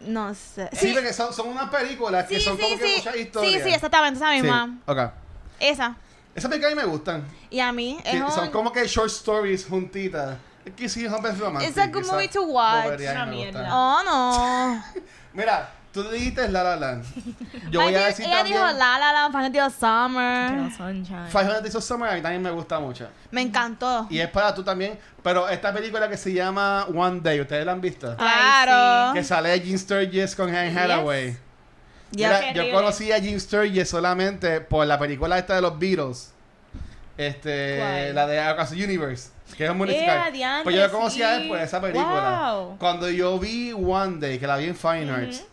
No 0.00 0.34
sé. 0.34 0.68
Sí, 0.72 0.90
porque 0.92 1.12
son, 1.12 1.32
son 1.32 1.48
unas 1.50 1.70
películas 1.70 2.26
que 2.26 2.40
sí, 2.40 2.44
son 2.44 2.56
sí, 2.56 2.62
como 2.64 2.78
que 2.78 2.84
sí. 2.86 2.94
muchas 2.96 3.16
historias. 3.16 3.62
Sí, 3.62 3.68
sí, 3.68 3.74
exactamente, 3.74 4.16
esa 4.18 4.30
Sí, 4.34 4.42
misma. 4.42 4.78
ok. 4.86 4.98
Esa. 5.60 5.96
Esas 6.34 6.50
películas 6.50 6.72
a 6.72 6.76
mí 6.76 6.82
me 6.82 6.88
gustan. 6.88 7.24
Y 7.50 7.60
a 7.60 7.72
mí 7.72 7.98
es 8.04 8.20
un... 8.20 8.30
Son 8.30 8.50
como 8.50 8.72
que 8.72 8.86
short 8.86 9.10
stories 9.10 9.66
juntitas. 9.66 10.36
Es 10.64 10.72
que 10.72 10.88
sí, 10.88 11.04
son 11.04 11.22
románticas. 11.22 11.68
It's 11.68 11.78
a 11.78 11.86
good 11.86 12.06
movie 12.06 12.28
to 12.28 12.42
watch. 12.42 13.00
Una 13.00 13.26
mierda. 13.26 13.68
Oh, 13.70 14.02
no. 14.04 15.02
Mira, 15.34 15.70
tú 15.92 16.02
dijiste 16.10 16.48
La 16.48 16.62
La 16.62 16.76
Land. 16.76 17.04
Yo 17.70 17.82
voy 17.82 17.94
a 17.94 18.06
decir 18.06 18.24
Ella 18.24 18.38
también... 18.38 18.56
dijo 18.56 18.66
La 18.72 18.98
La 18.98 19.12
Land, 19.12 19.34
Vanity 19.34 19.60
of 19.60 19.78
Summer. 19.78 20.46
Eternal 20.46 20.72
Sunshine. 20.72 21.26
500 21.30 21.62
Days 21.62 21.74
of 21.74 21.84
Summer 21.84 22.08
a 22.08 22.14
mí 22.14 22.22
también 22.22 22.42
me 22.42 22.50
gusta 22.50 22.80
mucho. 22.80 23.08
Me 23.30 23.42
encantó. 23.42 24.06
Y 24.10 24.18
es 24.18 24.28
para 24.30 24.54
tú 24.54 24.64
también. 24.64 24.98
Pero 25.22 25.48
esta 25.48 25.72
película 25.72 26.08
que 26.08 26.16
se 26.16 26.32
llama 26.32 26.86
One 26.86 27.20
Day, 27.20 27.40
¿ustedes 27.40 27.64
la 27.66 27.72
han 27.72 27.80
visto? 27.80 28.16
Claro. 28.16 29.12
Que 29.12 29.22
sale 29.22 29.60
Gene 29.60 29.78
Sturgis 29.78 30.34
con 30.34 30.48
Anne 30.48 30.76
Hathaway. 30.76 31.32
Ya. 31.32 31.38
Mira, 32.14 32.52
yo 32.52 32.70
conocí 32.72 33.10
a 33.12 33.20
Gene 33.20 33.38
Sturgis 33.40 33.88
solamente 33.88 34.60
por 34.60 34.86
la 34.86 34.98
película 34.98 35.38
esta 35.38 35.54
de 35.56 35.60
los 35.62 35.78
Beatles. 35.78 36.32
Este, 37.16 37.76
¿Cuál? 37.78 38.14
la 38.14 38.26
de 38.26 38.40
Across 38.40 38.70
the 38.70 38.84
Universe, 38.84 39.30
que 39.56 39.64
es 39.64 39.70
un 39.70 39.76
Eh, 39.76 39.78
musical. 39.86 40.32
pues 40.64 40.74
yo 40.74 40.82
la 40.82 40.88
conocí 40.90 41.22
a 41.22 41.36
él 41.36 41.42
sí. 41.44 41.48
por 41.48 41.58
esa 41.60 41.80
película. 41.80 42.52
Wow. 42.54 42.78
Cuando 42.78 43.08
yo 43.08 43.38
vi 43.38 43.72
One 43.72 44.18
Day, 44.18 44.38
que 44.38 44.46
la 44.46 44.56
vi 44.56 44.64
en 44.66 44.74
Fine 44.76 45.10
Arts. 45.10 45.44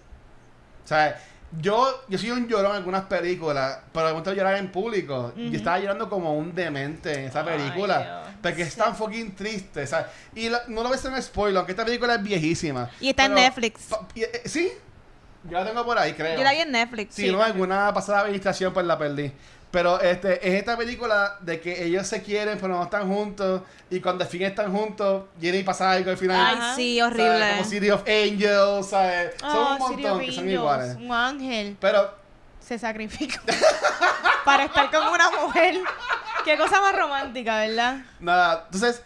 O 0.84 0.88
sea, 0.88 1.20
yo, 1.60 1.88
yo 2.08 2.18
soy 2.18 2.32
un 2.32 2.48
llorón 2.48 2.72
en 2.72 2.78
algunas 2.78 3.04
películas, 3.04 3.78
pero 3.94 4.08
me 4.08 4.12
gusta 4.14 4.34
llorar 4.34 4.56
en 4.58 4.72
público. 4.72 5.34
Yo 5.36 5.56
estaba 5.56 5.78
llorando 5.80 6.10
como 6.10 6.34
un 6.36 6.56
demente 6.56 7.14
en 7.14 7.26
esa 7.26 7.46
película. 7.46 8.24
Porque 8.42 8.64
es 8.64 8.76
tan 8.76 8.96
fucking 8.96 9.36
triste. 9.36 9.86
Sea, 9.86 10.10
y 10.34 10.50
la- 10.50 10.64
no 10.68 10.82
lo 10.82 10.90
ves 10.90 11.06
en 11.06 11.22
spoiler, 11.22 11.58
aunque 11.58 11.74
esta 11.74 11.86
película 11.86 12.16
es 12.16 12.24
viejísima. 12.24 12.90
Y 13.00 13.10
está 13.10 13.26
en 13.26 13.36
Netflix. 13.36 13.82
y, 14.16 14.24
eh, 14.24 14.42
¿Sí? 14.46 14.72
Yo 15.44 15.58
la 15.60 15.66
tengo 15.66 15.84
por 15.86 15.98
ahí, 15.98 16.14
creo. 16.14 16.38
Yo 16.38 16.44
la 16.44 16.52
vi 16.52 16.60
en 16.60 16.72
Netflix. 16.72 17.16
Sí, 17.16 17.32
no, 17.32 17.42
alguna 17.42 17.94
pasada 17.94 18.20
administración 18.22 18.74
pues 18.74 18.86
la 18.86 18.98
perdí. 18.98 19.32
Pero 19.72 20.02
este, 20.02 20.46
es 20.48 20.56
esta 20.56 20.76
película 20.78 21.38
de 21.40 21.62
que 21.62 21.86
ellos 21.86 22.06
se 22.06 22.22
quieren 22.22 22.58
pero 22.60 22.74
no 22.76 22.84
están 22.84 23.08
juntos 23.08 23.62
y 23.90 24.02
cuando 24.02 24.26
al 24.26 24.30
fin 24.30 24.42
están 24.42 24.70
juntos 24.72 25.24
viene 25.38 25.60
y 25.60 25.64
pasa 25.64 25.92
algo 25.92 26.12
al 26.12 26.18
final. 26.18 26.58
Ay, 26.60 26.74
sí, 26.76 27.00
¿sabes? 27.00 27.14
horrible. 27.14 27.50
Como 27.52 27.64
City 27.64 27.90
of 27.90 28.02
Angels, 28.06 28.88
¿sabes? 28.90 29.34
Son 29.40 29.50
Oh, 29.56 29.72
un 29.74 29.80
montón 29.80 29.96
City 29.96 30.08
of 30.10 30.20
que 30.20 30.32
son 30.34 30.44
Angels, 30.44 30.54
iguales. 30.60 30.96
Un 30.98 31.12
ángel 31.14 31.78
Pero 31.80 32.14
se 32.60 32.78
sacrificó 32.78 33.40
para 34.46 34.66
estar 34.66 34.92
con 34.92 35.08
una 35.08 35.32
mujer. 35.32 35.76
Qué 36.44 36.58
cosa 36.58 36.82
más 36.82 36.96
romántica, 36.96 37.60
¿verdad? 37.60 37.98
nada, 38.20 38.64
entonces, 38.66 39.02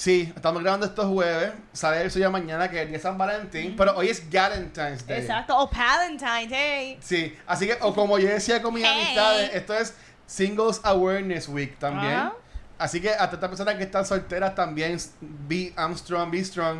sí, 0.00 0.32
estamos 0.34 0.62
grabando 0.62 0.86
estos 0.86 1.04
jueves, 1.06 1.52
sale 1.74 2.06
eso 2.06 2.18
ya 2.18 2.30
mañana 2.30 2.70
que 2.70 2.76
es 2.76 2.82
el 2.82 2.88
día 2.88 2.96
de 2.96 3.02
San 3.02 3.18
Valentín, 3.18 3.74
pero 3.76 3.94
hoy 3.94 4.08
es 4.08 4.22
Valentine's 4.32 5.06
Day. 5.06 5.20
Exacto. 5.20 5.58
O 5.58 5.68
Valentine's 5.68 6.48
Day. 6.50 6.96
Sí, 7.02 7.36
así 7.46 7.66
que, 7.66 7.76
o 7.82 7.94
como 7.94 8.18
yo 8.18 8.28
decía 8.28 8.62
con 8.62 8.72
mis 8.72 8.82
Hey. 8.82 9.02
amistades, 9.04 9.50
esto 9.52 9.74
es 9.74 9.94
Singles 10.26 10.80
Awareness 10.84 11.48
Week 11.48 11.78
también. 11.78 12.30
Así 12.78 12.98
que 12.98 13.10
hasta 13.10 13.34
estas 13.34 13.50
personas 13.50 13.74
que 13.74 13.82
están 13.82 14.06
solteras 14.06 14.54
también, 14.54 14.96
be 15.20 15.74
I'm 15.76 15.94
strong, 15.94 16.30
be 16.30 16.42
strong. 16.42 16.78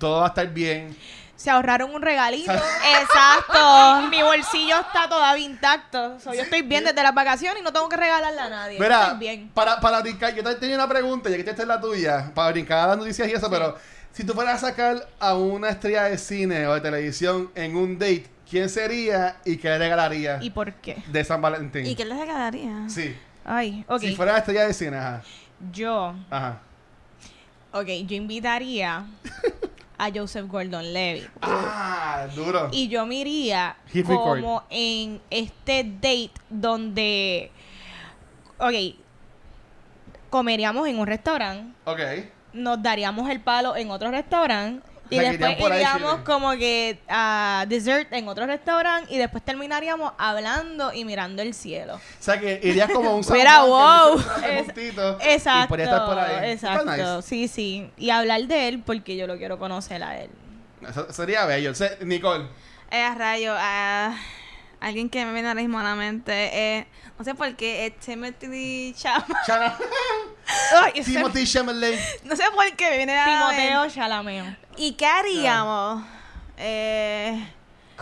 Todo 0.00 0.18
va 0.20 0.24
a 0.26 0.28
estar 0.28 0.48
bien. 0.48 0.96
Se 1.36 1.48
ahorraron 1.48 1.94
un 1.94 2.02
regalito. 2.02 2.52
Exacto. 2.52 4.02
Mi 4.10 4.20
bolsillo 4.22 4.76
está 4.80 5.08
todavía 5.08 5.44
intacto. 5.46 6.18
So, 6.20 6.34
yo 6.34 6.42
estoy 6.42 6.62
bien 6.62 6.84
desde 6.84 7.02
las 7.02 7.14
vacaciones 7.14 7.60
y 7.60 7.64
no 7.64 7.72
tengo 7.72 7.88
que 7.88 7.96
regalarle 7.96 8.40
a 8.40 8.48
nadie. 8.50 8.78
Mira, 8.78 9.04
Estoy 9.04 9.18
bien. 9.18 9.50
para, 9.54 9.80
para 9.80 10.00
brincar, 10.00 10.34
yo 10.34 10.42
también 10.42 10.60
tenía 10.60 10.76
una 10.76 10.88
pregunta, 10.88 11.30
ya 11.30 11.36
que 11.36 11.48
esta 11.48 11.62
es 11.62 11.68
la 11.68 11.80
tuya, 11.80 12.30
para 12.34 12.50
brincar 12.50 12.80
a 12.80 12.86
las 12.88 12.98
noticias 12.98 13.26
y 13.28 13.32
eso, 13.32 13.48
pero 13.48 13.76
si 14.12 14.24
tú 14.24 14.34
fueras 14.34 14.62
a 14.62 14.68
sacar 14.68 15.08
a 15.18 15.34
una 15.34 15.70
estrella 15.70 16.04
de 16.04 16.18
cine 16.18 16.66
o 16.66 16.74
de 16.74 16.80
televisión 16.82 17.50
en 17.54 17.74
un 17.76 17.98
date, 17.98 18.26
¿quién 18.50 18.68
sería 18.68 19.36
y 19.46 19.56
qué 19.56 19.68
le 19.70 19.78
regalaría 19.78 20.38
¿Y 20.42 20.50
por 20.50 20.74
qué? 20.74 21.02
de 21.06 21.24
San 21.24 21.40
Valentín? 21.40 21.86
¿Y 21.86 21.94
qué 21.94 22.04
le 22.04 22.16
regalaría? 22.18 22.86
Sí, 22.88 23.16
Ay, 23.46 23.82
ok. 23.88 24.00
si 24.00 24.14
fuera 24.16 24.36
estrella 24.36 24.66
de 24.66 24.74
cine, 24.74 24.96
ajá. 24.98 25.22
Yo, 25.72 26.14
Ajá. 26.28 26.58
ok, 27.72 27.86
yo 28.06 28.16
invitaría 28.16 29.04
a 30.02 30.10
Joseph 30.14 30.46
Gordon 30.48 30.92
Levitt. 30.94 31.28
Ah, 31.42 32.26
duro. 32.34 32.68
Y 32.72 32.88
yo 32.88 33.04
me 33.04 33.16
iría 33.16 33.76
Hit 33.88 34.06
record. 34.06 34.40
como 34.40 34.62
en 34.70 35.20
este 35.28 35.84
date 35.84 36.30
donde, 36.48 37.50
ok, 38.58 38.74
comeríamos 40.30 40.88
en 40.88 40.98
un 40.98 41.06
restaurante, 41.06 41.74
Ok. 41.84 42.00
nos 42.54 42.82
daríamos 42.82 43.28
el 43.28 43.40
palo 43.40 43.76
en 43.76 43.90
otro 43.90 44.10
restaurante 44.10 44.86
O 45.10 45.14
y 45.14 45.18
sea, 45.18 45.32
después 45.32 45.72
ahí 45.72 45.76
iríamos 45.80 46.20
como 46.20 46.52
que 46.52 46.98
a 47.08 47.64
dessert 47.68 48.12
en 48.12 48.28
otro 48.28 48.46
restaurante 48.46 49.12
y 49.12 49.18
después 49.18 49.42
terminaríamos 49.44 50.12
hablando 50.18 50.92
y 50.92 51.04
mirando 51.04 51.42
el 51.42 51.52
cielo. 51.52 51.96
O 51.96 52.00
sea 52.20 52.38
que 52.38 52.60
irías 52.62 52.90
como 52.90 53.10
a 53.10 53.14
un 53.16 53.24
Mira, 53.32 53.64
wow. 53.64 54.18
Es- 54.44 54.68
Exacto. 55.22 55.64
Y 55.64 55.68
podría 55.68 55.84
estar 55.86 56.06
por 56.06 56.18
ahí. 56.18 56.50
Exacto. 56.52 56.84
nice. 56.84 57.22
Sí, 57.22 57.48
sí. 57.48 57.90
Y 57.96 58.10
hablar 58.10 58.42
de 58.42 58.68
él 58.68 58.82
porque 58.86 59.16
yo 59.16 59.26
lo 59.26 59.36
quiero 59.36 59.58
conocer 59.58 60.02
a 60.02 60.18
él. 60.20 60.30
Eso 60.88 61.12
sería 61.12 61.44
bello. 61.44 61.72
Nicole. 62.02 62.46
Eh, 62.90 63.14
rayo. 63.14 63.54
ah, 63.56 64.14
alguien 64.80 65.08
que 65.08 65.24
me 65.24 65.32
viene 65.32 65.48
ahora 65.48 65.60
mismo 65.60 65.78
a 65.78 65.82
la 65.82 65.94
mente 65.94 66.78
es, 66.78 66.86
no 67.18 67.24
sé 67.24 67.34
por 67.34 67.54
qué, 67.54 67.86
es 67.86 67.98
Timothy 67.98 68.94
Chalamet. 68.96 69.74
Ay, 70.82 71.02
Timothy 71.02 71.46
Chalamet. 71.46 72.24
no 72.24 72.34
sé 72.34 72.44
por 72.54 72.70
qué 72.76 72.90
me 72.90 72.96
viene 72.96 73.18
a 73.18 73.26
la 73.26 73.50
Timoteo 73.50 73.80
mente. 73.82 73.94
Chalamet. 73.94 74.58
¿Y 74.76 74.92
qué 74.94 75.06
haríamos? 75.06 76.02
Eh, 76.56 77.46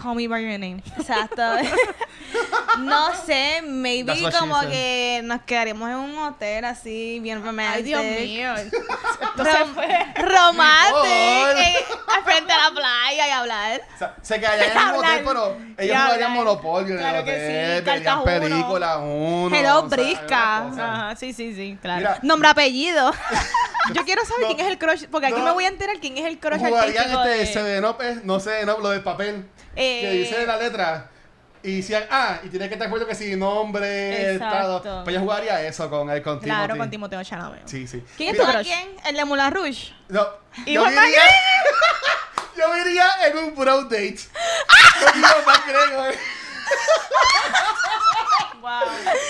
Call 0.01 0.15
me 0.15 0.29
by 0.29 0.41
your 0.41 0.59
name. 0.61 0.81
exacto. 0.97 1.43
no 2.79 3.13
sé, 3.27 3.63
maybe 3.67 4.13
como 4.39 4.61
que 4.61 5.21
nos 5.25 5.43
quedaríamos 5.43 5.89
en 5.91 5.97
un 5.97 6.19
hotel 6.19 6.65
así, 6.67 7.19
bien 7.21 7.43
romántico. 7.43 7.77
Ay, 7.77 7.83
Dios 7.83 8.03
mío. 8.03 8.55
Rom- 9.37 9.75
romántico. 10.17 11.05
eh, 11.07 11.75
al 12.15 12.23
frente 12.25 12.53
de 12.53 12.59
la 12.59 12.71
playa 12.73 13.27
y 13.27 13.31
hablar. 13.31 13.81
O 13.95 13.99
sea, 13.99 14.15
se 14.23 14.39
quedarían 14.41 14.71
en 14.77 14.89
un 14.89 14.95
hotel, 14.97 15.23
pero 15.25 15.57
ellos 15.79 15.97
jugarían 15.97 16.31
hablar. 16.31 16.31
Monopolio 16.31 16.95
en 16.95 16.99
Claro 16.99 17.19
el 17.19 17.25
que 17.25 17.31
hotel, 17.33 17.47
sí, 17.47 17.53
verían 17.53 17.85
cartas 17.85 18.15
uno. 18.15 18.25
películas 18.25 18.99
uno. 19.03 19.57
Hello, 19.57 19.79
o 19.79 19.89
sea, 19.89 19.97
brisca. 19.97 20.57
Ajá, 20.69 21.17
sí, 21.17 21.33
sí, 21.33 21.55
sí, 21.55 21.79
claro. 21.81 21.99
Mira, 22.01 22.19
Nombre, 22.23 22.49
apellido. 22.51 23.13
Yo 23.95 24.05
quiero 24.05 24.23
saber 24.25 24.43
No. 24.43 24.49
quién 24.49 24.61
es 24.61 24.67
el 24.73 24.79
crush, 24.79 25.07
porque 25.11 25.27
aquí 25.29 25.39
No. 25.39 25.45
me 25.47 25.51
voy 25.53 25.65
a 25.65 25.69
enterar 25.69 25.97
quién 26.01 26.19
es 26.19 26.25
el 26.27 26.39
crush 26.39 26.59
Jugarían 26.59 26.99
artístico 26.99 27.25
este 27.25 27.39
de... 27.39 27.47
Seven 27.47 27.85
Up, 27.85 27.97
no 28.25 28.39
sé, 28.39 28.67
no, 28.67 28.79
lo 28.79 28.91
del 28.91 29.03
papel. 29.03 29.49
Que 29.79 30.11
Eh, 30.11 30.13
dice 30.19 30.47
la 30.47 30.57
letra. 30.57 31.11
Y 31.63 31.79
decían, 31.79 32.05
ah, 32.11 32.39
y 32.45 32.49
tiene 32.51 32.69
que 32.69 32.75
estar 32.75 32.87
acuerdo 32.87 33.07
que 33.07 33.17
si 33.17 33.35
nombre, 33.35 34.33
Exacto. 34.35 34.77
estado. 34.79 35.05
Pues 35.05 35.15
yo 35.15 35.21
jugaría 35.21 35.61
eso 35.67 35.91
con 35.91 36.09
el 36.09 36.23
con 36.23 36.39
Claro, 36.39 36.63
Timothy. 36.75 36.79
con 36.79 36.91
Timoteo 36.91 37.25
Chalamet. 37.25 37.67
Sí, 37.67 37.87
sí. 37.89 38.05
¿Quién 38.17 38.31
es 38.35 38.41
tu 38.41 38.47
¿A 38.47 38.53
crush? 38.53 38.67
quién? 38.67 38.89
El 39.05 39.17
de 39.17 39.25
Moulin 39.25 39.51
Rouge. 39.51 39.93
No, 40.09 40.27
¿Y 40.65 40.75
yo 40.75 40.83
Juan 40.83 40.93
iría, 40.95 41.23
yo 42.57 42.77
iría 42.87 43.07
en 43.27 43.39
un 43.39 43.55
bro 43.57 43.83
date. 43.85 44.19
Con 45.05 45.19
Iván 45.19 45.33
McGregor. 45.47 46.15
Wow. 48.61 48.71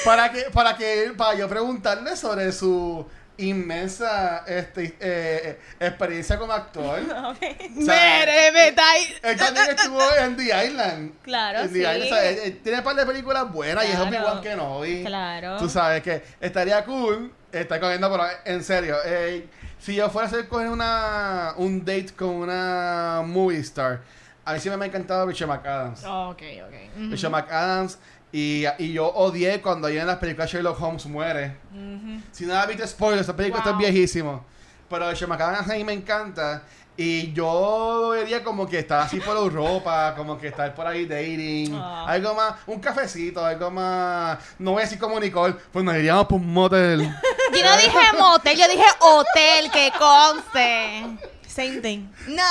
Para 0.05 0.31
que, 0.33 0.43
para 0.53 0.77
que, 0.77 1.13
para 1.17 1.35
yo 1.35 1.49
preguntarle 1.49 2.17
sobre 2.17 2.51
su 2.53 3.07
inmensa 3.39 4.45
este, 4.47 4.97
eh, 5.01 5.59
experiencia 5.81 6.39
como 6.39 6.53
actor. 6.53 7.01
Ok. 7.29 7.39
O 7.79 7.83
sea, 7.83 8.19
Mere, 8.19 8.53
me 8.53 8.69
está 8.69 8.91
ahí. 8.91 9.15
Él 9.23 9.37
también 9.37 9.67
estuvo 9.71 10.01
en 10.21 10.37
The 10.37 10.67
Island. 10.67 11.13
Claro, 11.23 11.61
En 11.61 11.69
The 11.69 11.73
sí. 11.75 11.79
Island, 11.81 12.03
o 12.03 12.07
sea, 12.07 12.25
él- 12.31 12.39
él 12.45 12.59
tiene 12.63 12.79
un 12.79 12.85
par 12.85 12.97
de 12.97 13.07
películas 13.07 13.53
buenas 13.53 13.85
y 13.87 13.93
es. 13.93 13.99
Obi-Wan 13.99 14.41
Kenobi. 14.43 15.05
Claro. 15.05 15.57
Tú 15.59 15.69
sabes 15.69 16.03
que 16.03 16.23
estaría 16.41 16.85
cool 16.85 17.33
estar 17.53 17.81
cogiendo, 17.81 18.11
pero 18.11 18.25
en 18.45 18.63
serio, 18.63 18.97
eh, 19.05 19.47
si 19.79 19.95
yo 19.95 20.09
fuera 20.11 20.27
a 20.27 20.31
hacer 20.31 20.49
coger 20.49 20.69
una, 20.69 21.55
un 21.57 21.81
date 21.85 22.13
con 22.17 22.31
una 22.31 23.23
movie 23.25 23.59
star, 23.61 24.01
a 24.45 24.53
mí 24.55 24.61
siempre 24.61 24.79
me 24.79 24.85
ha 24.87 24.89
encantado 24.89 25.27
Richard 25.27 25.49
McAdams. 25.49 26.05
Ok, 26.05 26.43
ok. 26.67 26.75
Ujú. 26.97 27.11
Richard 27.11 27.31
McAdams. 27.31 27.99
Y, 28.33 28.65
y 28.79 28.93
yo 28.93 29.07
odié 29.07 29.61
cuando 29.63 29.89
ya 29.89 30.03
en 30.03 30.07
las 30.07 30.19
películas 30.19 30.51
Sherlock 30.51 30.81
Holmes 30.83 31.07
muere. 31.07 31.57
Si 32.33 32.45
no 32.47 32.55
has 32.59 32.69
visto 32.69 32.87
spoilers, 32.87 33.23
esta 33.23 33.35
película 33.37 33.61
está 33.61 33.71
Wow. 33.73 33.81
viejísimo. 33.81 34.45
Pero 34.91 35.11
Richard 35.11 35.29
McAdams 35.29 35.71
a 35.71 35.75
mí 35.75 35.85
me 35.85 35.93
encanta. 35.95 36.63
Y 37.01 37.33
yo 37.33 38.01
lo 38.03 38.09
vería 38.09 38.43
como 38.43 38.67
que 38.69 38.81
estar 38.81 39.01
así 39.03 39.21
por 39.21 39.37
Europa, 39.37 40.15
como 40.17 40.37
que 40.37 40.49
estar 40.49 40.75
por 40.75 40.85
ahí 40.87 41.07
dating. 41.07 41.73
Ah. 41.75 42.07
Algo 42.09 42.35
más, 42.35 42.55
un 42.67 42.81
cafecito, 42.81 43.45
algo 43.45 43.71
más. 43.71 44.39
No 44.59 44.73
voy 44.73 44.81
a 44.81 44.85
decir 44.85 44.99
como 44.99 45.21
Nicole, 45.21 45.55
pues 45.73 45.85
nos 45.85 45.95
iríamos 45.95 46.27
por 46.27 46.41
un 46.41 46.53
motel. 46.53 47.01
Yo 47.53 47.65
no 47.65 47.77
dije 47.77 47.99
motel, 48.19 48.59
yo 48.59 48.69
dije 48.69 48.85
hotel, 49.01 49.71
que 49.73 49.91
conste. 49.99 51.03
Same 51.47 51.81
thing. 51.81 52.09
No. 52.27 52.43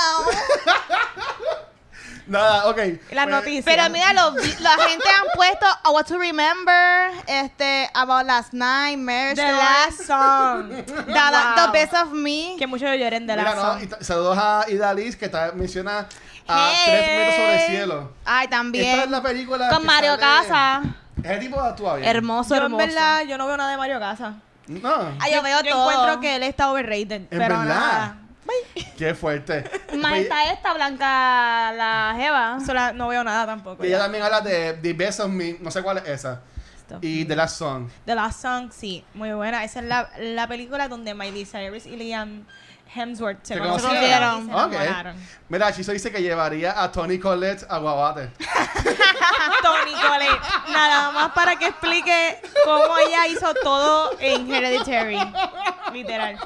Nada, 2.28 2.68
ok. 2.68 2.78
Las 3.12 3.26
Pues, 3.26 3.28
noticias. 3.28 3.66
Pero 3.66 3.90
mira, 3.90 4.12
los 4.14 4.60
la 4.60 4.72
gente 4.72 5.06
han 5.10 5.26
puesto 5.36 5.66
a 5.84 5.90
What 5.92 6.06
to 6.06 6.18
Remember, 6.18 7.12
este, 7.26 7.90
About 7.94 8.26
Last 8.26 8.54
Night, 8.54 8.98
Marriage 8.98 9.36
The 9.36 9.48
Story, 9.48 9.58
Last 9.58 10.08
Song. 10.08 10.70
The, 10.86 10.92
Wow. 11.14 11.66
The 11.66 11.72
Best 11.72 11.94
of 11.94 12.12
Me. 12.12 12.56
Que 12.58 12.68
muchos 12.68 12.90
lloren 12.98 13.26
de 13.28 13.36
Mira, 13.38 13.50
la 13.52 13.56
no, 13.56 13.62
Song. 13.62 13.82
y 13.84 13.88
t- 13.88 14.04
saludos 14.04 14.38
a 14.38 14.66
Idalis 14.68 15.16
que 15.16 15.26
está, 15.26 15.52
menciona 15.54 16.08
a 16.48 16.72
Hey. 16.74 16.84
Tres 16.86 17.18
metros 17.18 17.36
sobre 17.36 17.56
el 17.66 17.72
cielo. 17.72 18.12
Ay, 18.26 18.44
Esta 18.46 18.58
también. 18.58 19.00
es 19.00 19.10
la 19.10 19.22
película. 19.22 19.70
Con 19.70 19.86
Mario 19.86 20.12
sale- 20.18 20.22
Casa. 20.22 20.82
Ese 21.24 21.38
tipo 21.38 21.60
actúa 21.60 21.96
bien. 21.96 22.08
Hermoso, 22.10 22.50
Yo 22.50 22.56
en 22.58 22.64
hermoso. 22.64 22.86
verdad, 22.86 23.22
yo 23.24 23.38
no 23.38 23.48
veo 23.48 23.58
nada 23.58 23.72
de 23.72 23.78
Mario 23.78 24.00
Casa. 24.00 24.34
No, 24.68 25.14
Ay, 25.20 25.34
yo 25.34 25.42
veo 25.42 25.64
todo. 25.64 25.90
encuentro 25.90 26.20
que 26.20 26.36
él 26.36 26.44
está 26.44 26.70
overrated. 26.72 27.28
pero 27.30 27.40
verdad? 27.58 27.64
nada. 27.66 28.18
Qué 28.98 29.14
fuerte. 29.16 29.64
Más 29.98 30.12
Pues- 30.12 30.24
está 30.24 30.52
esta 30.52 30.74
blanca, 30.74 31.72
la 31.74 32.14
Jeva. 32.18 32.60
Sola- 32.66 32.94
no 32.94 33.08
veo 33.08 33.24
nada 33.24 33.46
tampoco. 33.46 33.84
Y 33.84 33.88
ella 33.88 34.00
también 34.00 34.24
habla 34.24 34.42
de 34.42 34.74
The 34.74 34.94
Best 34.94 35.20
of 35.20 35.30
Me, 35.30 35.58
no 35.60 35.72
sé 35.72 35.82
cuál 35.84 35.98
es 36.00 36.08
esa. 36.08 36.42
Stop. 36.78 37.04
Y 37.04 37.26
The 37.26 37.36
Last 37.36 37.58
Song. 37.58 37.90
The 38.06 38.16
Last 38.16 38.42
Song, 38.42 38.72
sí, 38.72 39.04
muy 39.14 39.32
buena. 39.34 39.64
Esa 39.64 39.80
es 39.80 39.86
la, 39.86 40.10
la 40.20 40.48
película 40.48 40.88
donde 40.88 41.14
Miley 41.14 41.46
Cyrus 41.46 41.86
y 41.86 41.98
Liam 41.98 42.46
Hemsworth 42.96 43.44
se 43.44 43.56
¿Se 43.56 43.60
conocieron. 43.60 43.92
conocieron? 43.98 44.44
y 44.44 44.48
se 44.48 44.56
Ok. 44.56 44.74
enamoraron. 44.74 45.16
Mira, 45.50 45.74
Chiso 45.74 45.92
dice 45.92 46.10
que 46.12 46.22
llevaría 46.22 46.82
a 46.82 46.90
Tony 46.90 47.20
Collette 47.20 47.66
a 47.70 47.78
Guabate. 47.80 48.30
Tony 49.62 49.92
Collette. 50.02 50.42
Nada 50.72 51.12
más 51.12 51.32
para 51.34 51.58
que 51.58 51.68
explique 51.68 52.42
cómo 52.64 52.98
ella 52.98 53.28
hizo 53.28 53.54
todo 53.56 54.12
en 54.20 54.50
Hereditary. 54.54 55.20
Literal. 55.92 56.38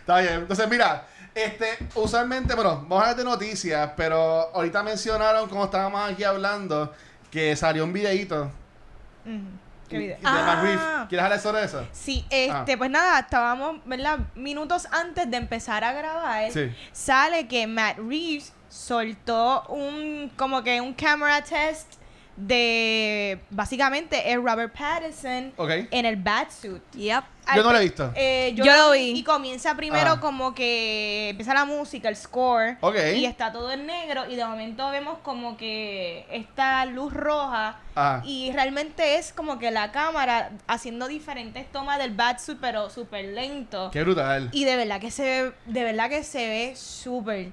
Está 0.00 0.18
bien. 0.20 0.34
Entonces, 0.34 0.68
mira, 0.68 1.04
este, 1.44 1.78
usualmente, 1.94 2.54
bueno, 2.54 2.76
vamos 2.82 2.98
a 2.98 3.00
hablar 3.10 3.16
de 3.16 3.24
noticias, 3.24 3.90
pero 3.96 4.50
ahorita 4.54 4.82
mencionaron, 4.82 5.48
como 5.48 5.64
estábamos 5.64 6.10
aquí 6.10 6.24
hablando, 6.24 6.92
que 7.30 7.54
salió 7.56 7.84
un 7.84 7.92
videíto 7.92 8.50
Ujú. 9.24 9.40
¿Qué 9.88 9.96
de 9.98 10.02
video? 10.02 10.18
Matt 10.22 10.62
Reeves. 10.62 10.80
Ah. 10.82 11.06
¿Quieres 11.08 11.24
hablar 11.24 11.40
sobre 11.40 11.64
eso? 11.64 11.86
Sí, 11.92 12.24
este, 12.30 12.76
pues 12.76 12.90
nada, 12.90 13.20
estábamos, 13.20 13.80
¿verdad? 13.86 14.18
Minutos 14.34 14.86
antes 14.92 15.30
de 15.30 15.36
empezar 15.38 15.82
a 15.84 15.92
grabar, 15.92 16.50
Sí. 16.52 16.74
sale 16.92 17.48
que 17.48 17.66
Matt 17.66 17.96
Reeves 17.98 18.52
soltó 18.68 19.62
un, 19.68 20.30
como 20.36 20.62
que 20.62 20.80
un 20.80 20.92
camera 20.92 21.42
test 21.42 21.94
de, 22.40 23.40
básicamente, 23.50 24.30
es 24.30 24.36
Robert 24.36 24.72
Pattinson 24.72 25.52
en 25.90 26.06
el 26.06 26.16
Batsuit. 26.16 26.82
Yep. 26.94 27.24
Yo 27.56 27.62
no 27.64 27.72
lo 27.72 27.78
he 27.78 27.82
visto. 27.82 28.12
Eh, 28.14 28.52
yo, 28.54 28.64
Yo 28.64 28.76
lo 28.76 28.90
vi. 28.92 29.10
Y 29.18 29.24
comienza 29.24 29.74
primero 29.74 30.12
Ah. 30.12 30.20
como 30.20 30.54
que 30.54 31.30
empieza 31.30 31.52
la 31.54 31.64
música, 31.64 32.08
el 32.08 32.14
score. 32.16 32.76
Y 33.16 33.24
está 33.24 33.50
todo 33.50 33.72
en 33.72 33.86
negro. 33.86 34.28
Y 34.30 34.36
de 34.36 34.44
momento 34.44 34.88
vemos 34.90 35.18
como 35.22 35.56
que 35.56 36.26
esta 36.30 36.84
luz 36.84 37.12
roja. 37.12 37.80
Ah. 37.96 38.20
Y 38.24 38.52
realmente 38.52 39.16
es 39.16 39.32
como 39.32 39.58
que 39.58 39.70
la 39.70 39.90
cámara 39.90 40.50
haciendo 40.68 41.08
diferentes 41.08 41.66
tomas 41.72 41.98
del 41.98 42.14
Batsuit, 42.14 42.58
pero 42.60 42.88
súper 42.90 43.24
lento. 43.24 43.90
Qué 43.90 44.02
brutal. 44.04 44.50
Y 44.52 44.64
de 44.64 44.76
verdad 44.76 45.00
que 45.00 45.10
se 45.10 45.22
ve, 45.24 45.52
de 45.66 45.84
verdad 45.84 46.08
que 46.08 46.22
se 46.22 46.46
ve 46.48 46.76
súper. 46.76 47.50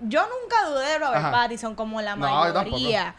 Yo 0.00 0.20
nunca 0.22 0.68
dudé 0.68 0.86
de 0.88 0.98
Robert 0.98 1.16
Ajá. 1.16 1.30
Pattinson 1.30 1.74
como 1.74 2.02
la 2.02 2.16
No, 2.16 2.46
yo 2.48 2.52
tampoco. 2.52 2.76
mayoría. 2.76 3.14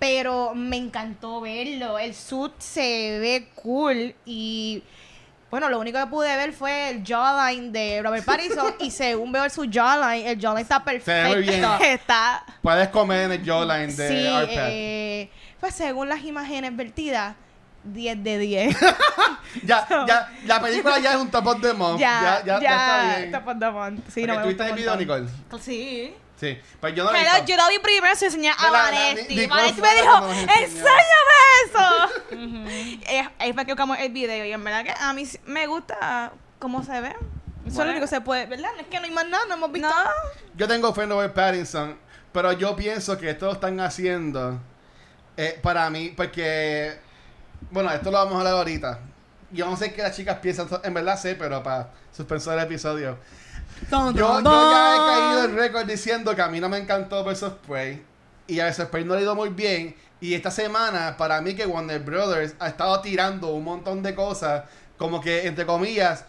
Pero 0.00 0.54
me 0.54 0.76
encantó 0.76 1.40
verlo. 1.40 1.98
El 1.98 2.14
suit 2.14 2.54
se 2.58 3.18
ve 3.20 3.48
cool. 3.54 4.14
Y 4.24 4.82
bueno, 5.50 5.68
lo 5.68 5.78
único 5.78 5.98
que 6.00 6.06
pude 6.06 6.34
ver 6.36 6.52
fue 6.52 6.90
el 6.90 7.04
jawline 7.04 7.70
de 7.70 8.02
Robert 8.02 8.24
Pattinson. 8.24 8.74
y 8.80 8.90
según 8.90 9.30
veo 9.30 9.48
su 9.50 9.68
jawline, 9.70 10.26
el 10.26 10.40
jawline 10.40 10.62
está 10.62 10.82
perfecto. 10.82 11.30
ve 11.30 11.36
muy 11.36 11.42
bien. 11.42 11.64
Está. 11.82 12.44
Puedes 12.62 12.88
comer 12.88 13.26
en 13.26 13.32
el 13.32 13.44
jawline 13.44 13.94
de 13.94 14.08
Sí, 14.08 14.48
eh, 14.50 15.30
pues 15.60 15.74
según 15.74 16.08
las 16.08 16.24
imágenes 16.24 16.74
vertidas, 16.74 17.36
10 17.84 18.24
de 18.24 18.38
10. 18.38 18.76
Ya, 19.64 19.84
ya, 20.06 20.30
la 20.46 20.60
película 20.60 21.00
ya 21.00 21.10
es 21.14 21.16
un 21.16 21.28
top 21.28 21.46
of 21.48 21.60
the 21.60 21.72
month. 21.72 21.98
Ya, 21.98 22.40
ya, 22.46 22.60
ya, 22.60 22.70
está 22.70 23.18
bien. 23.18 23.32
Top 23.32 23.48
of 23.48 23.58
the 23.58 23.70
month. 23.70 24.00
Sí, 24.08 24.22
no 24.22 24.36
me 24.36 24.42
¿Tuviste 24.42 24.64
el 24.64 24.74
video. 24.74 24.96
Nicole? 24.96 25.26
Sí. 25.60 26.14
Sí. 26.40 26.58
Pues 26.80 26.94
yo 26.94 27.04
no 27.04 27.10
Pero 27.10 27.44
yo 27.44 27.56
lo 27.56 27.68
vi 27.68 27.78
primero, 27.80 28.16
se 28.16 28.26
enseñé 28.26 28.50
a 28.50 28.70
Vanetti 28.70 29.46
fue 29.46 29.72
me 29.82 29.94
dijo. 29.94 30.28
¡enséñame 30.30 31.36
eso! 31.66 32.10
Eh, 33.10 33.28
Ahí 33.38 33.52
fue 33.52 33.66
que 33.66 33.72
buscamos 33.72 33.98
el 33.98 34.10
video 34.10 34.46
y 34.46 34.52
en 34.52 34.64
verdad 34.64 34.84
que 34.84 34.94
a 34.98 35.12
mí 35.12 35.28
me 35.44 35.66
gusta 35.66 36.32
cómo 36.58 36.82
se 36.82 36.98
ve. 37.00 37.14
Eso 37.66 37.68
es 37.68 37.76
lo 37.76 37.90
único 37.90 38.00
que 38.00 38.06
se 38.06 38.20
puede, 38.22 38.46
¿verdad? 38.46 38.70
Es 38.80 38.86
que 38.86 38.98
no 38.98 39.04
hay 39.04 39.10
más 39.10 39.28
nada, 39.28 39.44
no 39.48 39.54
hemos 39.54 39.70
visto. 39.70 39.88
No. 39.88 39.94
Yo 40.56 40.66
tengo 40.66 40.94
fe 40.94 41.02
en 41.02 41.10
Robert 41.10 41.34
Pattinson, 41.34 41.98
pero 42.32 42.52
yo 42.52 42.74
pienso 42.74 43.18
que 43.18 43.30
esto 43.30 43.46
lo 43.46 43.52
están 43.52 43.78
haciendo 43.80 44.58
eh, 45.36 45.58
para 45.62 45.90
mí, 45.90 46.12
porque, 46.16 46.98
bueno, 47.70 47.90
esto 47.92 48.10
lo 48.10 48.16
vamos 48.16 48.34
a 48.34 48.38
hablar 48.38 48.54
ahorita. 48.54 49.00
Yo 49.52 49.68
no 49.68 49.76
sé 49.76 49.92
qué 49.92 50.02
las 50.02 50.14
chicas 50.14 50.38
piensan, 50.38 50.68
en 50.82 50.94
verdad 50.94 51.18
sé, 51.18 51.34
pero 51.34 51.62
para 51.62 51.90
suspensor 52.16 52.54
el 52.58 52.64
episodio. 52.64 53.18
Yo, 53.90 54.12
yo 54.12 54.42
ya 54.42 54.94
he 54.94 54.98
caído 54.98 55.44
en 55.44 55.56
récord 55.56 55.86
diciendo 55.86 56.34
que 56.34 56.42
a 56.42 56.48
mí 56.48 56.60
no 56.60 56.68
me 56.68 56.78
encantó 56.78 57.24
Versus 57.24 57.52
Prey 57.66 58.02
y 58.46 58.60
a 58.60 58.64
Versus 58.64 58.86
Prey 58.86 59.04
no 59.04 59.14
le 59.14 59.20
ha 59.20 59.22
ido 59.22 59.34
muy 59.34 59.48
bien. 59.48 59.96
Y 60.20 60.34
esta 60.34 60.50
semana, 60.50 61.16
para 61.16 61.40
mí 61.40 61.54
que 61.54 61.64
Warner 61.64 62.00
Brothers 62.00 62.54
ha 62.58 62.68
estado 62.68 63.00
tirando 63.00 63.48
un 63.48 63.64
montón 63.64 64.02
de 64.02 64.14
cosas, 64.14 64.64
como 64.98 65.20
que, 65.20 65.46
entre 65.46 65.64
comillas, 65.64 66.26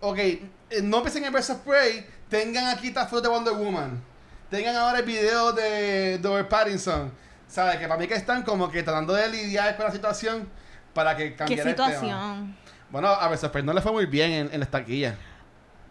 ok, 0.00 0.18
eh, 0.18 0.42
no 0.82 0.98
empiecen 0.98 1.24
en 1.24 1.32
Versus 1.32 1.56
Prey, 1.58 2.06
tengan 2.28 2.66
aquí 2.66 2.88
esta 2.88 3.06
foto 3.06 3.22
de 3.22 3.28
Wonder 3.28 3.54
Woman. 3.54 4.02
Tengan 4.50 4.76
ahora 4.76 4.98
el 4.98 5.04
video 5.04 5.52
de, 5.52 6.20
Robert 6.22 6.48
Pattinson. 6.48 7.10
¿Sabes? 7.48 7.76
Que 7.76 7.86
para 7.86 7.98
mí 7.98 8.06
que 8.06 8.14
están 8.14 8.42
como 8.42 8.70
que 8.70 8.82
tratando 8.82 9.14
de 9.14 9.28
lidiar 9.28 9.76
con 9.76 9.86
la 9.86 9.92
situación 9.92 10.48
para 10.94 11.16
que 11.16 11.30
¿Qué 11.30 11.36
cambiara 11.36 11.70
el 11.70 11.76
tema. 11.76 11.88
situación? 11.88 12.56
Bueno, 12.90 13.08
a 13.08 13.28
veces 13.28 13.50
pues 13.50 13.64
no 13.64 13.72
le 13.72 13.80
fue 13.80 13.92
muy 13.92 14.06
bien 14.06 14.30
en, 14.30 14.50
en 14.52 14.60
la 14.60 14.64
estaquilla. 14.64 15.16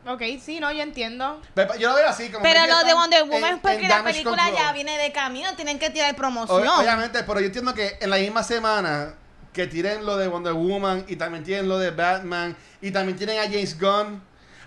Ok, 0.06 0.22
sí, 0.42 0.60
no, 0.60 0.70
yo 0.72 0.82
entiendo. 0.82 1.42
Pero 1.54 1.76
Yo 1.78 1.90
lo 1.90 1.96
veo 1.96 2.10
así 2.10 2.30
como 2.30 2.44
Pero 2.44 2.66
lo 2.68 2.84
de 2.84 2.94
Wonder 2.94 3.24
Woman 3.24 3.56
es 3.56 3.60
porque 3.62 3.88
la 3.88 4.04
película 4.04 4.44
control. 4.44 4.58
ya 4.62 4.74
viene 4.74 4.98
de 4.98 5.12
camino, 5.14 5.56
tienen 5.56 5.80
que 5.80 5.90
tirar 5.92 6.14
promoción. 6.16 6.68
Obviamente, 6.68 7.24
pero 7.24 7.40
yo 7.40 7.46
entiendo 7.46 7.74
que 7.74 7.98
en 8.02 8.10
la 8.10 8.18
misma 8.18 8.44
semana 8.44 9.14
que 9.54 9.68
tiren 9.68 10.06
lo 10.06 10.18
de 10.18 10.28
Wonder 10.28 10.54
Woman 10.54 11.06
y 11.08 11.16
también 11.16 11.44
tienen 11.44 11.70
lo 11.70 11.78
de 11.78 11.92
Batman 11.92 12.56
y 12.82 12.92
también 12.92 13.18
tienen 13.18 13.40
a 13.40 13.44
James 13.44 13.80
Gunn. 13.80 14.22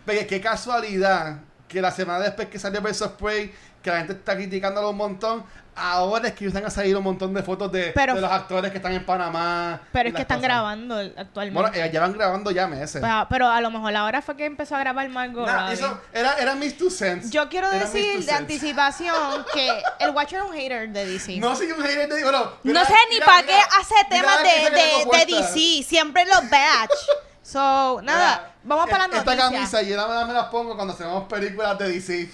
Porque 0.07 0.27
qué 0.27 0.41
casualidad 0.41 1.41
que 1.69 1.83
la 1.83 1.91
semana 1.91 2.21
después 2.21 2.49
que 2.49 2.59
salió 2.59 2.81
Versus 2.81 3.09
Prey, 3.09 3.53
que 3.83 3.91
la 3.91 3.99
gente 3.99 4.15
está 4.15 4.37
criticándolo 4.37 4.91
un 4.91 4.97
montón, 4.97 5.45
ahora 5.77 6.29
es 6.29 6.35
que 6.35 6.47
están 6.47 6.65
a 6.65 6.71
salir 6.71 6.97
un 6.97 7.05
montón 7.05 7.33
de 7.35 7.43
fotos 7.43 7.71
de, 7.71 7.93
Pero- 7.95 8.15
de 8.15 8.21
los 8.21 8.31
actores 8.31 8.71
que 8.71 8.79
están 8.79 8.93
en 8.93 9.05
Panamá. 9.05 9.81
Pero 9.93 10.09
y 10.09 10.11
es 10.11 10.17
que 10.17 10.23
están 10.23 10.39
cosas. 10.39 10.49
grabando 10.51 10.97
actualmente. 10.99 11.61
Bueno, 11.61 11.77
eh, 11.77 11.91
llevan 11.91 12.13
grabando 12.13 12.51
ya 12.51 12.67
meses. 12.67 13.01
pero, 13.01 13.27
pero 13.29 13.49
a 13.49 13.61
lo 13.61 13.71
mejor 13.71 13.95
ahora 13.95 14.23
fue 14.23 14.37
que 14.37 14.45
empezó 14.47 14.75
a 14.77 14.81
grabar 14.81 15.09
Margot 15.09 15.47
Nah, 15.47 15.71
eso 15.73 16.01
era, 16.13 16.35
era 16.39 16.55
mis 16.55 16.77
two 16.77 16.91
cents. 16.91 17.31
Yo 17.31 17.49
quiero 17.49 17.71
Era 17.71 17.81
decir 17.85 18.25
de 18.25 18.33
anticipación 18.33 19.45
que 19.55 19.71
el 20.01 20.11
Watcher 20.11 20.41
es 20.41 20.45
un 20.47 20.53
hater 20.55 20.89
de 20.91 21.07
DC. 21.07 21.37
No 21.39 21.55
soy 21.55 21.71
un 21.73 21.83
hater 21.83 22.09
de 22.09 22.23
bueno, 22.23 22.51
no 22.63 22.85
sé 22.85 22.95
ni 23.13 23.21
para 23.21 23.43
qué 23.47 23.55
hace 23.81 23.95
temas 24.09 24.37
la 24.37 24.43
de, 24.43 24.71
de, 24.71 25.27
de. 25.27 25.43
DC, 25.43 25.83
siempre 25.87 26.25
los 26.25 26.49
batch. 26.51 26.91
So, 27.43 28.01
nada, 28.03 28.39
Mira, 28.39 28.55
vamos 28.65 28.91
para 28.91 29.07
las 29.07 29.19
Esta 29.19 29.35
noticias. 29.37 29.51
camisa 29.71 29.83
yo 29.83 30.09
más 30.09 30.27
me 30.27 30.33
las 30.33 30.47
pongo 30.47 30.75
cuando 30.75 30.95
hacemos 30.95 31.25
películas 31.29 31.79
de 31.79 31.89
DC. 31.91 32.29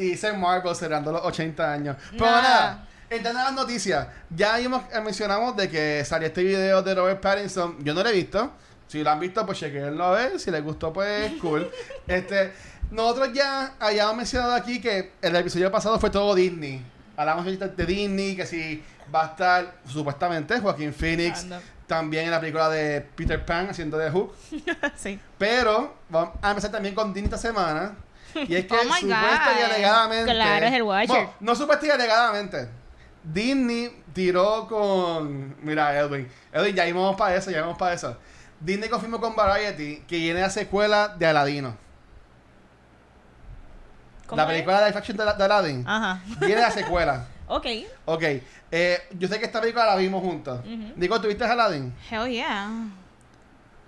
Y 0.00 0.10
dice 0.10 0.32
Marvel 0.32 0.74
cerrando 0.74 1.12
los 1.12 1.22
80 1.22 1.72
años. 1.72 1.96
Pero 2.12 2.24
Nada. 2.26 2.42
nada, 2.42 2.88
entrando 3.10 3.40
a 3.40 3.44
las 3.44 3.52
noticias. 3.52 4.06
Ya 4.30 4.56
vimos- 4.56 4.82
eh, 4.92 5.00
mencionamos 5.00 5.56
de 5.56 5.68
que 5.68 6.04
salió 6.04 6.28
este 6.28 6.42
video 6.42 6.82
de 6.82 6.94
Robert 6.94 7.20
Pattinson. 7.20 7.76
Yo 7.84 7.92
no 7.94 8.02
lo 8.02 8.08
he 8.08 8.12
visto. 8.12 8.50
Si 8.88 9.02
lo 9.04 9.10
han 9.10 9.20
visto, 9.20 9.44
pues 9.44 9.58
chequenlo 9.58 10.04
a 10.04 10.10
ver. 10.12 10.40
Si 10.40 10.50
les 10.50 10.62
gustó, 10.64 10.92
pues 10.92 11.32
cool. 11.40 11.70
este, 12.08 12.52
nosotros 12.90 13.30
ya 13.32 13.74
habíamos 13.78 14.16
mencionado 14.16 14.54
aquí 14.54 14.80
que 14.80 15.12
el 15.22 15.36
episodio 15.36 15.70
pasado 15.70 15.98
fue 16.00 16.10
todo 16.10 16.34
Disney. 16.34 16.82
Hablamos 17.16 17.44
de 17.44 17.86
Disney, 17.86 18.34
que 18.34 18.46
si 18.46 18.82
va 19.14 19.24
a 19.24 19.26
estar 19.26 19.74
supuestamente 19.86 20.58
Joaquín 20.58 20.94
Phoenix. 20.94 21.42
Anda. 21.42 21.60
También 21.86 22.24
en 22.26 22.30
la 22.30 22.38
película 22.40 22.68
de 22.70 23.00
Peter 23.00 23.44
Pan 23.44 23.68
haciendo 23.68 23.98
de 23.98 24.10
Hook. 24.10 24.32
sí. 24.96 25.18
Pero 25.36 25.94
vamos 26.08 26.30
a 26.40 26.50
empezar 26.50 26.70
también 26.70 26.94
con 26.94 27.12
Disney 27.12 27.24
esta 27.24 27.36
semana. 27.38 27.96
Y 28.34 28.54
es 28.56 28.64
que 28.66 28.74
Oh 28.74 28.82
supuesta 28.82 29.54
y 29.58 29.62
alegadamente. 29.62 30.32
Claro, 30.32 30.66
es 30.66 30.72
el 30.72 30.82
Watcher. 30.82 31.08
Bueno, 31.08 31.34
no 31.40 31.54
supuesta 31.54 31.86
y 31.86 31.90
alegadamente. 31.90 32.68
Disney 33.22 34.02
tiró 34.12 34.66
con. 34.68 35.56
Mira, 35.62 35.96
Edwin. 35.98 36.28
Edwin, 36.52 36.74
ya 36.74 36.86
íbamos 36.86 37.16
para 37.16 37.36
eso, 37.36 37.50
ya 37.50 37.60
vamos 37.62 37.76
para 37.78 37.94
eso. 37.94 38.16
Disney 38.60 38.88
confirmó 38.88 39.20
con 39.20 39.34
Variety 39.34 40.04
que 40.06 40.16
viene 40.18 40.40
la 40.40 40.50
secuela 40.50 41.08
de 41.08 41.26
Aladino. 41.26 41.76
¿Cómo 44.26 44.36
La 44.36 44.44
es? 44.44 44.48
película 44.52 44.80
de 44.80 44.86
live 44.86 44.98
action 44.98 45.16
de, 45.16 45.24
de 45.24 45.44
Aladdin. 45.44 45.84
Ajá. 45.88 46.22
Viene 46.40 46.60
la 46.60 46.70
secuela. 46.70 47.26
Ok. 47.52 47.66
Ok. 48.04 48.22
Eh, 48.70 48.98
yo 49.18 49.26
sé 49.26 49.40
que 49.40 49.46
esta 49.46 49.60
película 49.60 49.84
la 49.84 49.96
vimos 49.96 50.22
juntos. 50.22 50.60
Ujú. 50.60 50.92
Nico, 50.94 51.20
¿tuviste 51.20 51.42
Aladdin? 51.42 51.92
Hell 52.08 52.28
yeah. 52.30 52.68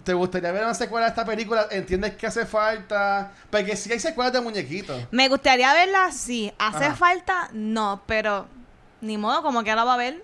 ¿Te 0.05 0.15
gustaría 0.15 0.51
ver 0.51 0.65
una 0.65 0.75
secuela 0.75 1.07
de 1.07 1.11
esta 1.11 1.25
película? 1.25 1.67
¿Entiendes 1.71 2.15
que 2.17 2.27
hace 2.27 2.45
falta? 2.45 3.31
Porque 3.51 3.77
si 3.77 3.93
hay 3.93 4.01
secuelas 4.01 4.33
de 4.33 4.41
muñequitos. 4.41 5.07
Me 5.13 5.29
gustaría 5.29 5.73
verla 5.73 6.07
así. 6.07 6.53
¿Hace 6.59 6.87
Ajá. 6.87 6.97
falta? 6.97 7.49
No, 7.53 8.03
pero 8.07 8.47
ni 9.01 9.17
modo, 9.17 9.43
como 9.43 9.63
que 9.63 9.75
la 9.75 9.85
va 9.85 9.95
a 9.95 9.99
ver. 9.99 10.23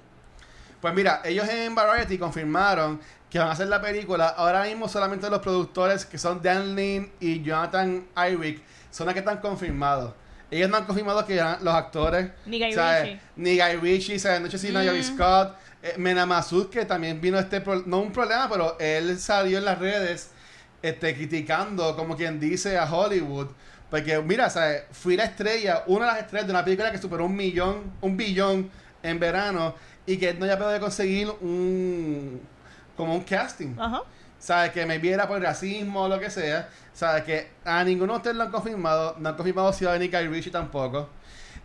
Pues 0.80 0.94
mira, 0.94 1.20
ellos 1.24 1.48
en 1.48 1.74
Variety 1.74 2.18
confirmaron 2.18 3.00
que 3.30 3.38
van 3.38 3.48
a 3.48 3.52
hacer 3.52 3.68
la 3.68 3.80
película. 3.80 4.28
Ahora 4.28 4.64
mismo 4.64 4.88
solamente 4.88 5.28
los 5.30 5.40
productores 5.40 6.04
que 6.04 6.18
son 6.18 6.42
Dan 6.42 6.74
Lin 6.74 7.12
y 7.20 7.42
Jonathan 7.42 8.06
Irick 8.30 8.62
son 8.90 9.06
los 9.06 9.12
que 9.14 9.20
están 9.20 9.38
confirmados. 9.38 10.12
Ellos 10.50 10.70
no 10.70 10.78
han 10.78 10.84
confirmado 10.86 11.26
que 11.26 11.36
ya 11.36 11.58
los 11.60 11.74
actores. 11.74 12.30
Ni 12.46 12.58
Guy 12.58 12.72
¿sabes? 12.72 13.02
Ritchie. 13.02 13.20
Ni 13.36 13.58
Guy 13.58 13.76
Ritchie, 13.76 14.18
¿sabes? 14.18 14.40
No 14.40 14.50
sé 14.50 14.58
si 14.58 14.72
Mm. 14.72 15.02
Scott. 15.02 15.56
Eh, 15.82 16.68
que 16.70 16.84
también 16.84 17.20
vino 17.20 17.38
este. 17.38 17.60
pro- 17.60 17.82
no 17.86 18.00
un 18.00 18.12
problema, 18.12 18.48
pero 18.48 18.76
él 18.80 19.18
salió 19.18 19.58
en 19.58 19.64
las 19.64 19.78
redes 19.78 20.30
este, 20.82 21.14
criticando, 21.14 21.94
como 21.96 22.16
quien 22.16 22.40
dice, 22.40 22.78
a 22.78 22.84
Hollywood. 22.92 23.48
Porque, 23.90 24.18
mira, 24.20 24.50
¿sabes? 24.50 24.82
Fui 24.92 25.16
la 25.16 25.24
estrella, 25.24 25.84
una 25.86 26.06
de 26.06 26.12
las 26.12 26.20
estrellas 26.22 26.46
de 26.46 26.52
una 26.52 26.64
película 26.64 26.90
que 26.92 26.98
superó 26.98 27.24
un 27.26 27.36
millón, 27.36 27.92
un 28.00 28.16
billón 28.16 28.70
en 29.02 29.18
verano 29.18 29.74
y 30.06 30.16
que 30.18 30.34
no 30.34 30.44
haya 30.44 30.58
podido 30.58 30.80
conseguir 30.80 31.30
un. 31.40 32.40
como 32.96 33.14
un 33.14 33.22
casting. 33.22 33.74
Ajá. 33.78 34.02
¿Sabes? 34.38 34.70
Que 34.72 34.86
me 34.86 34.98
viera 34.98 35.26
por 35.26 35.40
racismo 35.40 36.02
o 36.02 36.08
lo 36.08 36.20
que 36.20 36.30
sea. 36.30 36.68
¿Sabes? 36.92 37.24
Que 37.24 37.48
a 37.64 37.82
ninguno 37.84 38.12
de 38.14 38.16
ustedes 38.18 38.36
lo 38.36 38.44
han 38.44 38.50
confirmado. 38.50 39.16
No 39.18 39.28
han 39.30 39.36
confirmado 39.36 39.72
si 39.72 39.84
va 39.84 39.92
a 39.92 39.94
venir 39.98 40.10
Guy 40.10 40.28
Ritchie 40.28 40.50
tampoco. 40.52 41.08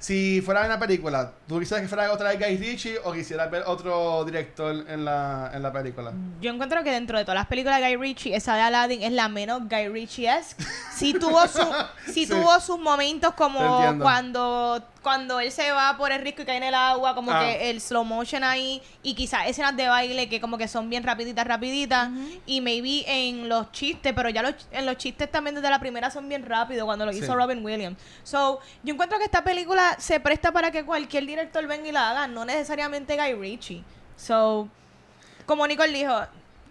Si 0.04 0.42
fuera 0.42 0.66
una 0.66 0.78
película, 0.78 1.32
¿tú 1.48 1.60
quisieras 1.60 1.82
que 1.82 1.88
fuera 1.88 2.12
otra 2.12 2.32
de 2.32 2.36
Guy 2.36 2.58
Ritchie 2.58 2.98
o 3.06 3.14
quisieras 3.14 3.50
ver 3.50 3.64
otro 3.66 4.26
director 4.26 4.84
en 4.90 5.06
la, 5.06 5.50
en 5.54 5.64
la 5.64 5.72
película? 5.72 6.12
Yo 6.42 6.52
encuentro 6.52 6.84
que 6.84 6.92
dentro 6.92 7.18
de 7.18 7.24
todas 7.24 7.36
las 7.36 7.48
películas 7.48 7.80
de 7.80 7.88
Guy 7.88 7.96
Ritchie, 7.96 8.36
esa 8.36 8.56
de 8.56 8.64
Aladdin 8.64 9.02
es 9.02 9.14
la 9.14 9.30
menos 9.30 9.62
Guy 9.70 9.88
Ritchie-esque. 9.88 10.62
Sí 10.94 11.14
tuvo, 11.14 11.48
su, 11.48 11.60
Sí. 12.08 12.26
sí 12.26 12.28
tuvo 12.28 12.60
sus 12.60 12.78
momentos 12.80 13.34
como 13.36 13.98
cuando, 14.02 14.84
cuando 15.04 15.40
él 15.42 15.52
se 15.52 15.72
va 15.72 15.96
por 15.98 16.12
el 16.12 16.22
risco 16.22 16.42
y 16.42 16.46
cae 16.46 16.58
en 16.58 16.64
el 16.64 16.74
agua, 16.74 17.14
como 17.14 17.32
Ah. 17.32 17.42
que 17.42 17.70
el 17.70 17.80
slow 17.82 18.04
motion 18.06 18.44
ahí, 18.44 18.82
y 19.04 19.14
quizás 19.14 19.48
escenas 19.48 19.76
de 19.76 19.88
baile 19.88 20.30
que 20.30 20.40
como 20.42 20.58
que 20.58 20.68
son 20.68 20.90
bien 20.90 21.04
rapiditas, 21.04 21.46
rapiditas, 21.46 22.10
y 22.46 22.62
maybe 22.62 23.04
en 23.06 23.50
los 23.50 23.72
chistes, 23.72 24.14
pero 24.16 24.30
ya 24.30 24.42
los, 24.42 24.56
en 24.72 24.86
los 24.86 24.98
chistes 24.98 25.30
también 25.30 25.56
desde 25.56 25.70
la 25.70 25.80
primera 25.80 26.10
son 26.10 26.28
bien 26.30 26.44
rápidos 26.46 26.86
cuando 26.86 27.06
lo 27.06 27.12
Sí. 27.14 27.20
hizo 27.20 27.36
Robin 27.36 27.64
Williams. 27.64 27.98
So, 28.24 28.60
yo 28.84 28.94
encuentro 28.94 29.20
que 29.20 29.26
esta 29.26 29.44
película 29.44 29.96
se 30.00 30.20
presta 30.20 30.52
para 30.52 30.72
que 30.72 30.86
cualquier 30.86 31.26
director 31.26 31.68
venga 31.68 31.88
y 31.90 31.92
la 31.92 32.10
haga, 32.10 32.28
no 32.28 32.46
necesariamente 32.46 33.16
Guy 33.18 33.34
Ritchie. 33.34 33.84
So, 34.16 34.70
como 35.46 35.68
Nicole 35.68 35.92
dijo, 35.92 36.16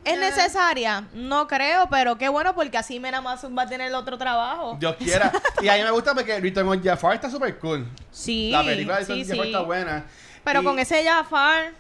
¿es 0.04 0.18
necesaria? 0.18 1.04
No 1.14 1.46
creo, 1.46 1.88
pero 1.90 2.16
qué 2.18 2.28
bueno 2.28 2.54
porque 2.54 2.78
así 2.78 2.98
Mena 3.00 3.20
Masum 3.20 3.56
va 3.56 3.62
a 3.62 3.66
tener 3.68 3.92
otro 3.94 4.18
trabajo. 4.18 4.76
Dios 4.80 4.96
quiera. 4.96 5.30
y 5.62 5.68
a 5.68 5.74
mí 5.74 5.82
me 5.82 5.90
gusta 5.90 6.14
porque 6.14 6.40
Return 6.40 6.68
of 6.68 6.84
Jafar 6.84 7.14
está 7.14 7.30
súper 7.30 7.58
cool. 7.58 7.88
sí, 8.10 8.50
la 8.50 8.64
película 8.64 8.98
de 8.98 9.04
sí, 9.04 9.12
of 9.22 9.28
Jafar 9.28 9.44
sí. 9.44 9.50
está 9.52 9.60
buena. 9.62 10.04
Pero 10.44 10.60
Y- 10.60 10.64
con 10.64 10.78
ese 10.78 11.04
Jafar, 11.04 11.72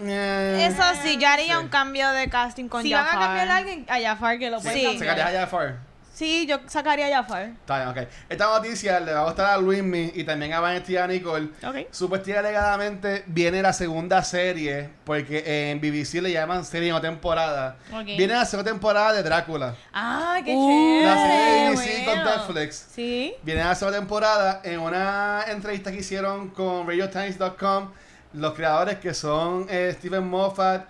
Eh, 0.00 0.68
Eso 0.70 0.82
sí, 1.02 1.16
yo 1.18 1.26
haría 1.28 1.56
sí. 1.56 1.60
un 1.64 1.68
cambio 1.68 2.08
de 2.10 2.30
casting 2.30 2.68
con 2.68 2.82
si 2.84 2.92
van 2.92 3.02
a 3.02 3.08
Jafar. 3.08 3.20
cambiar 3.26 3.48
a 3.48 3.56
alguien, 3.56 3.84
a 3.88 4.00
Jafar 4.00 4.38
que 4.38 4.48
lo 4.48 4.60
pueden 4.60 4.78
Sí. 4.78 4.84
cambiar. 4.84 5.16
sacarías 5.16 5.34
a 5.36 5.40
Jafar. 5.40 5.76
Sí, 6.18 6.46
yo 6.48 6.58
sacaría 6.66 7.06
a 7.06 7.22
Jafar. 7.22 7.44
Está 7.60 7.76
bien, 7.76 7.88
ok. 7.90 8.10
Esta 8.28 8.46
noticia 8.46 8.98
le 8.98 9.12
va 9.12 9.20
a 9.20 9.24
gustar 9.26 9.46
a 9.52 9.56
Luismi 9.56 10.10
y 10.16 10.24
también 10.24 10.52
a 10.52 10.58
Vanity 10.58 10.94
y 10.94 10.96
a 10.96 11.06
Nicole. 11.06 11.50
Ok. 11.64 11.76
Supuestamente 11.92 12.38
alegadamente 12.48 13.22
viene 13.28 13.62
la 13.62 13.72
segunda 13.72 14.24
serie, 14.24 14.90
porque 15.04 15.70
en 15.70 15.78
BBC 15.80 16.14
le 16.20 16.32
llaman 16.32 16.64
serie 16.64 16.90
no 16.90 17.00
temporada. 17.00 17.76
Ok. 17.92 18.04
Viene 18.04 18.34
la 18.34 18.44
segunda 18.46 18.72
temporada 18.72 19.12
de 19.12 19.22
Drácula. 19.22 19.76
Ah, 19.92 20.40
qué 20.44 20.56
Uh, 20.56 20.68
chévere. 20.68 21.06
La 21.06 21.14
serie 21.14 21.38
de 21.38 21.70
BBC 21.70 22.04
bueno. 22.04 22.22
con 22.24 22.32
Netflix. 22.56 22.86
Sí. 22.92 23.34
Viene 23.44 23.62
la 23.62 23.76
segunda 23.76 24.00
temporada 24.00 24.60
en 24.64 24.80
una 24.80 25.44
entrevista 25.46 25.92
que 25.92 25.98
hicieron 25.98 26.48
con 26.48 26.84
RadioTimes.com 26.88 27.90
los 28.32 28.54
creadores 28.54 28.98
que 28.98 29.14
son 29.14 29.66
eh, 29.70 29.94
Stephen 29.96 30.26
Moffat 30.28 30.84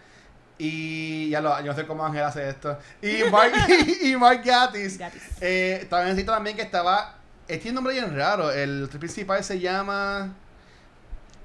y 0.59 1.29
ya 1.31 1.41
lo, 1.41 1.59
yo 1.61 1.67
no 1.67 1.75
sé 1.75 1.87
cómo 1.87 2.05
Ángel 2.05 2.23
hace 2.25 2.49
esto 2.49 2.77
y 3.01 3.31
Mark, 3.31 3.53
y 4.03 4.17
Mark 4.17 4.43
Gatiss 4.45 4.99
Gatiss. 4.99 5.23
eh, 5.41 5.87
también 5.89 6.11
necesito 6.11 6.33
también 6.33 6.57
que 6.57 6.63
estaba 6.63 7.15
es 7.47 7.61
que 7.61 7.69
un 7.69 7.77
nombre 7.77 7.95
bien 7.95 8.15
raro 8.17 8.51
el 8.51 8.89
principal 8.99 9.43
se 9.45 9.59
llama 9.61 10.35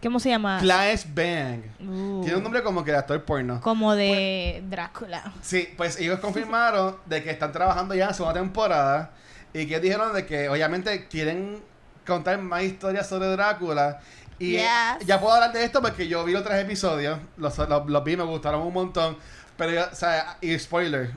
¿Cómo 0.01 0.19
se 0.19 0.29
llama? 0.29 0.57
Claes 0.59 1.05
Bang 1.13 1.61
Uh, 1.79 2.21
tiene 2.23 2.37
un 2.37 2.43
nombre 2.43 2.61
como 2.61 2.83
que 2.83 2.91
de 2.91 2.97
actor 2.97 3.23
porno 3.23 3.61
como 3.61 3.95
de 3.95 4.61
Drácula. 4.69 5.31
Sí, 5.41 5.69
pues 5.77 5.97
ellos 5.99 6.19
confirmaron 6.19 6.97
de 7.05 7.23
que 7.23 7.29
están 7.31 7.51
trabajando 7.53 7.93
ya 7.95 8.03
en 8.03 8.07
la 8.09 8.13
segunda 8.13 8.39
temporada 8.39 9.11
y 9.53 9.65
que 9.65 9.79
dijeron 9.79 10.13
de 10.13 10.25
que 10.25 10.49
obviamente 10.49 11.07
quieren 11.07 11.61
contar 12.05 12.37
más 12.39 12.63
historias 12.63 13.07
sobre 13.07 13.27
Drácula. 13.27 14.01
Y 14.43 14.55
eh, 14.57 14.65
Yes. 14.99 15.07
ya 15.07 15.19
puedo 15.19 15.33
hablar 15.33 15.51
de 15.53 15.63
esto 15.63 15.81
porque 15.81 16.07
yo 16.07 16.23
vi 16.23 16.33
los 16.33 16.43
tres 16.43 16.61
episodios, 16.61 17.19
los, 17.37 17.57
los, 17.57 17.85
los 17.89 18.03
vi, 18.03 18.17
me 18.17 18.23
gustaron 18.23 18.61
un 18.61 18.73
montón. 18.73 19.17
Pero, 19.57 19.85
o 19.91 19.95
sea, 19.95 20.37
y 20.41 20.57
spoiler, 20.57 21.11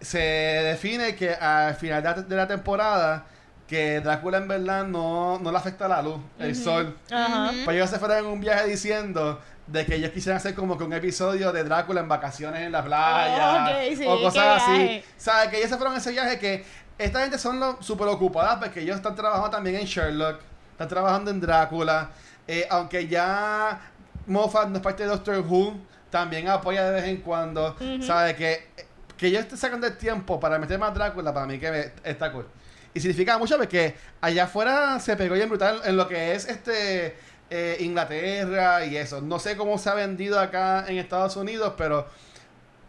se 0.00 0.18
define 0.18 1.14
que 1.14 1.32
al 1.34 1.74
final 1.76 2.02
de 2.02 2.08
la, 2.08 2.14
de 2.22 2.36
la 2.36 2.46
temporada 2.46 3.26
que 3.68 4.00
Drácula 4.00 4.38
en 4.38 4.48
verdad 4.48 4.84
no, 4.84 5.38
no 5.38 5.50
le 5.50 5.56
afecta 5.56 5.88
la 5.88 6.02
luz, 6.02 6.18
el 6.38 6.54
sol. 6.56 6.98
Ajá. 7.10 7.50
Ujú. 7.50 7.64
Pues 7.64 7.76
ellos 7.76 7.88
se 7.90 7.98
fueron 7.98 8.18
en 8.18 8.26
un 8.26 8.40
viaje 8.40 8.66
diciendo 8.66 9.40
de 9.66 9.86
que 9.86 9.94
ellos 9.94 10.10
quisieran 10.10 10.36
hacer 10.38 10.54
como 10.54 10.76
que 10.76 10.84
un 10.84 10.92
episodio 10.92 11.52
de 11.52 11.62
Drácula 11.64 12.00
en 12.00 12.08
vacaciones 12.08 12.62
en 12.62 12.72
la 12.72 12.82
playa 12.84 13.64
Oh, 13.64 13.70
ok, 13.70 13.96
sí, 13.96 14.04
o 14.06 14.20
cosas 14.20 14.62
así. 14.62 15.02
¿Sabes? 15.16 15.48
Que 15.48 15.58
ellos 15.58 15.70
se 15.70 15.76
fueron 15.76 15.94
en 15.94 16.00
ese 16.00 16.10
viaje 16.10 16.38
que 16.38 16.64
esta 16.98 17.20
gente 17.20 17.38
son 17.38 17.60
los 17.60 17.76
super 17.86 18.08
ocupadas 18.08 18.56
porque 18.58 18.80
ellos 18.80 18.96
están 18.96 19.14
trabajando 19.14 19.48
también 19.50 19.76
en 19.76 19.86
Sherlock, 19.86 20.40
están 20.72 20.88
trabajando 20.88 21.30
en 21.30 21.40
Drácula, 21.40 22.10
eh, 22.48 22.66
aunque 22.70 23.06
ya 23.08 23.80
Moffat 24.26 24.68
no 24.68 24.76
es 24.76 24.82
parte 24.82 25.02
de 25.04 25.08
Doctor 25.08 25.38
Who, 25.46 25.76
también 26.10 26.48
apoya 26.48 26.84
de 26.90 26.92
vez 27.00 27.04
en 27.04 27.18
cuando. 27.18 27.76
¿Sabe? 28.02 28.34
Que, 28.36 28.66
que 29.16 29.28
ellos 29.28 29.42
estén 29.42 29.58
sacando 29.58 29.86
el 29.86 29.96
tiempo 29.96 30.38
para 30.40 30.58
meter 30.58 30.78
más 30.78 30.92
Drácula, 30.94 31.32
para 31.32 31.46
mí 31.46 31.58
que 31.58 31.70
me- 31.70 31.92
está 32.10 32.32
cool. 32.32 32.46
Y 32.94 33.00
significa 33.00 33.38
mucho 33.38 33.56
porque 33.56 33.94
allá 34.20 34.44
afuera 34.44 34.98
se 35.00 35.16
pegó 35.16 35.34
bien 35.34 35.48
brutal 35.48 35.80
en 35.84 35.96
lo 35.96 36.06
que 36.08 36.34
es 36.34 36.46
este 36.46 37.16
eh, 37.48 37.76
Inglaterra 37.80 38.84
y 38.84 38.96
eso. 38.96 39.20
No 39.22 39.38
sé 39.38 39.56
cómo 39.56 39.78
se 39.78 39.88
ha 39.88 39.94
vendido 39.94 40.38
acá 40.38 40.84
en 40.88 40.98
Estados 40.98 41.36
Unidos, 41.36 41.72
pero 41.78 42.06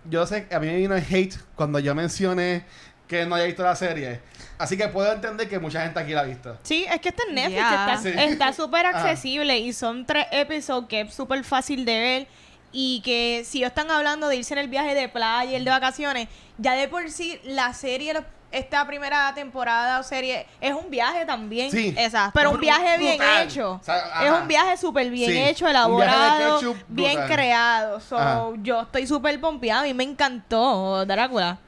yo 0.09 0.25
sé 0.27 0.47
que 0.47 0.55
a 0.55 0.59
mí 0.59 0.67
me 0.67 0.75
vino 0.77 0.95
el 0.95 1.03
hate 1.09 1.35
cuando 1.55 1.79
yo 1.79 1.95
mencioné 1.95 2.65
que 3.07 3.25
no 3.25 3.35
había 3.35 3.47
visto 3.47 3.63
la 3.63 3.75
serie. 3.75 4.19
Así 4.57 4.77
que 4.77 4.87
puedo 4.87 5.11
entender 5.11 5.49
que 5.49 5.59
mucha 5.59 5.81
gente 5.81 5.99
aquí 5.99 6.13
la 6.13 6.21
ha 6.21 6.25
visto. 6.25 6.57
Sí, 6.63 6.85
es 6.89 6.99
que 7.01 7.09
está 7.09 7.23
en 7.27 7.35
Netflix, 7.35 8.05
está 8.15 8.53
súper 8.53 8.85
accesible 8.85 9.57
y 9.57 9.73
son 9.73 10.05
tres 10.05 10.27
episodios 10.31 10.87
que 10.87 11.01
es 11.01 11.13
súper 11.13 11.43
fácil 11.43 11.85
de 11.85 11.99
ver 11.99 12.27
y 12.71 13.01
que 13.01 13.43
si 13.45 13.59
ellos 13.59 13.69
están 13.69 13.91
hablando 13.91 14.27
de 14.27 14.37
irse 14.37 14.53
en 14.53 14.59
el 14.59 14.67
viaje 14.67 14.95
de 14.95 15.07
playa 15.07 15.51
y 15.51 15.55
el 15.55 15.63
de 15.63 15.71
vacaciones, 15.71 16.27
ya 16.57 16.73
de 16.73 16.87
por 16.87 17.09
sí 17.11 17.39
la 17.43 17.73
serie, 17.73 18.15
esta 18.51 18.85
primera 18.85 19.33
temporada 19.33 19.99
o 19.99 20.03
serie, 20.03 20.47
es 20.61 20.73
un 20.73 20.89
viaje 20.89 21.25
también. 21.25 21.69
Sí. 21.71 21.93
Exacto. 21.97 22.31
Pero 22.33 22.51
un 22.51 22.59
viaje 22.59 22.97
bien 22.97 23.17
brutal. 23.17 23.43
hecho. 23.43 23.71
O 23.73 23.83
sea, 23.83 24.25
es 24.25 24.31
un 24.31 24.47
viaje 24.47 24.77
súper 24.77 25.09
bien 25.09 25.31
Sí, 25.31 25.37
hecho, 25.37 25.67
elaborado, 25.67 26.59
ketchup 26.59 26.77
bien 26.87 27.19
creado. 27.27 27.99
So, 27.99 28.55
yo 28.57 28.81
estoy 28.81 29.07
súper 29.07 29.39
pompeada. 29.39 29.81
A 29.81 29.83
mí 29.83 29.93
me 29.93 30.03
encantó 30.03 31.05
Drácula. 31.05 31.59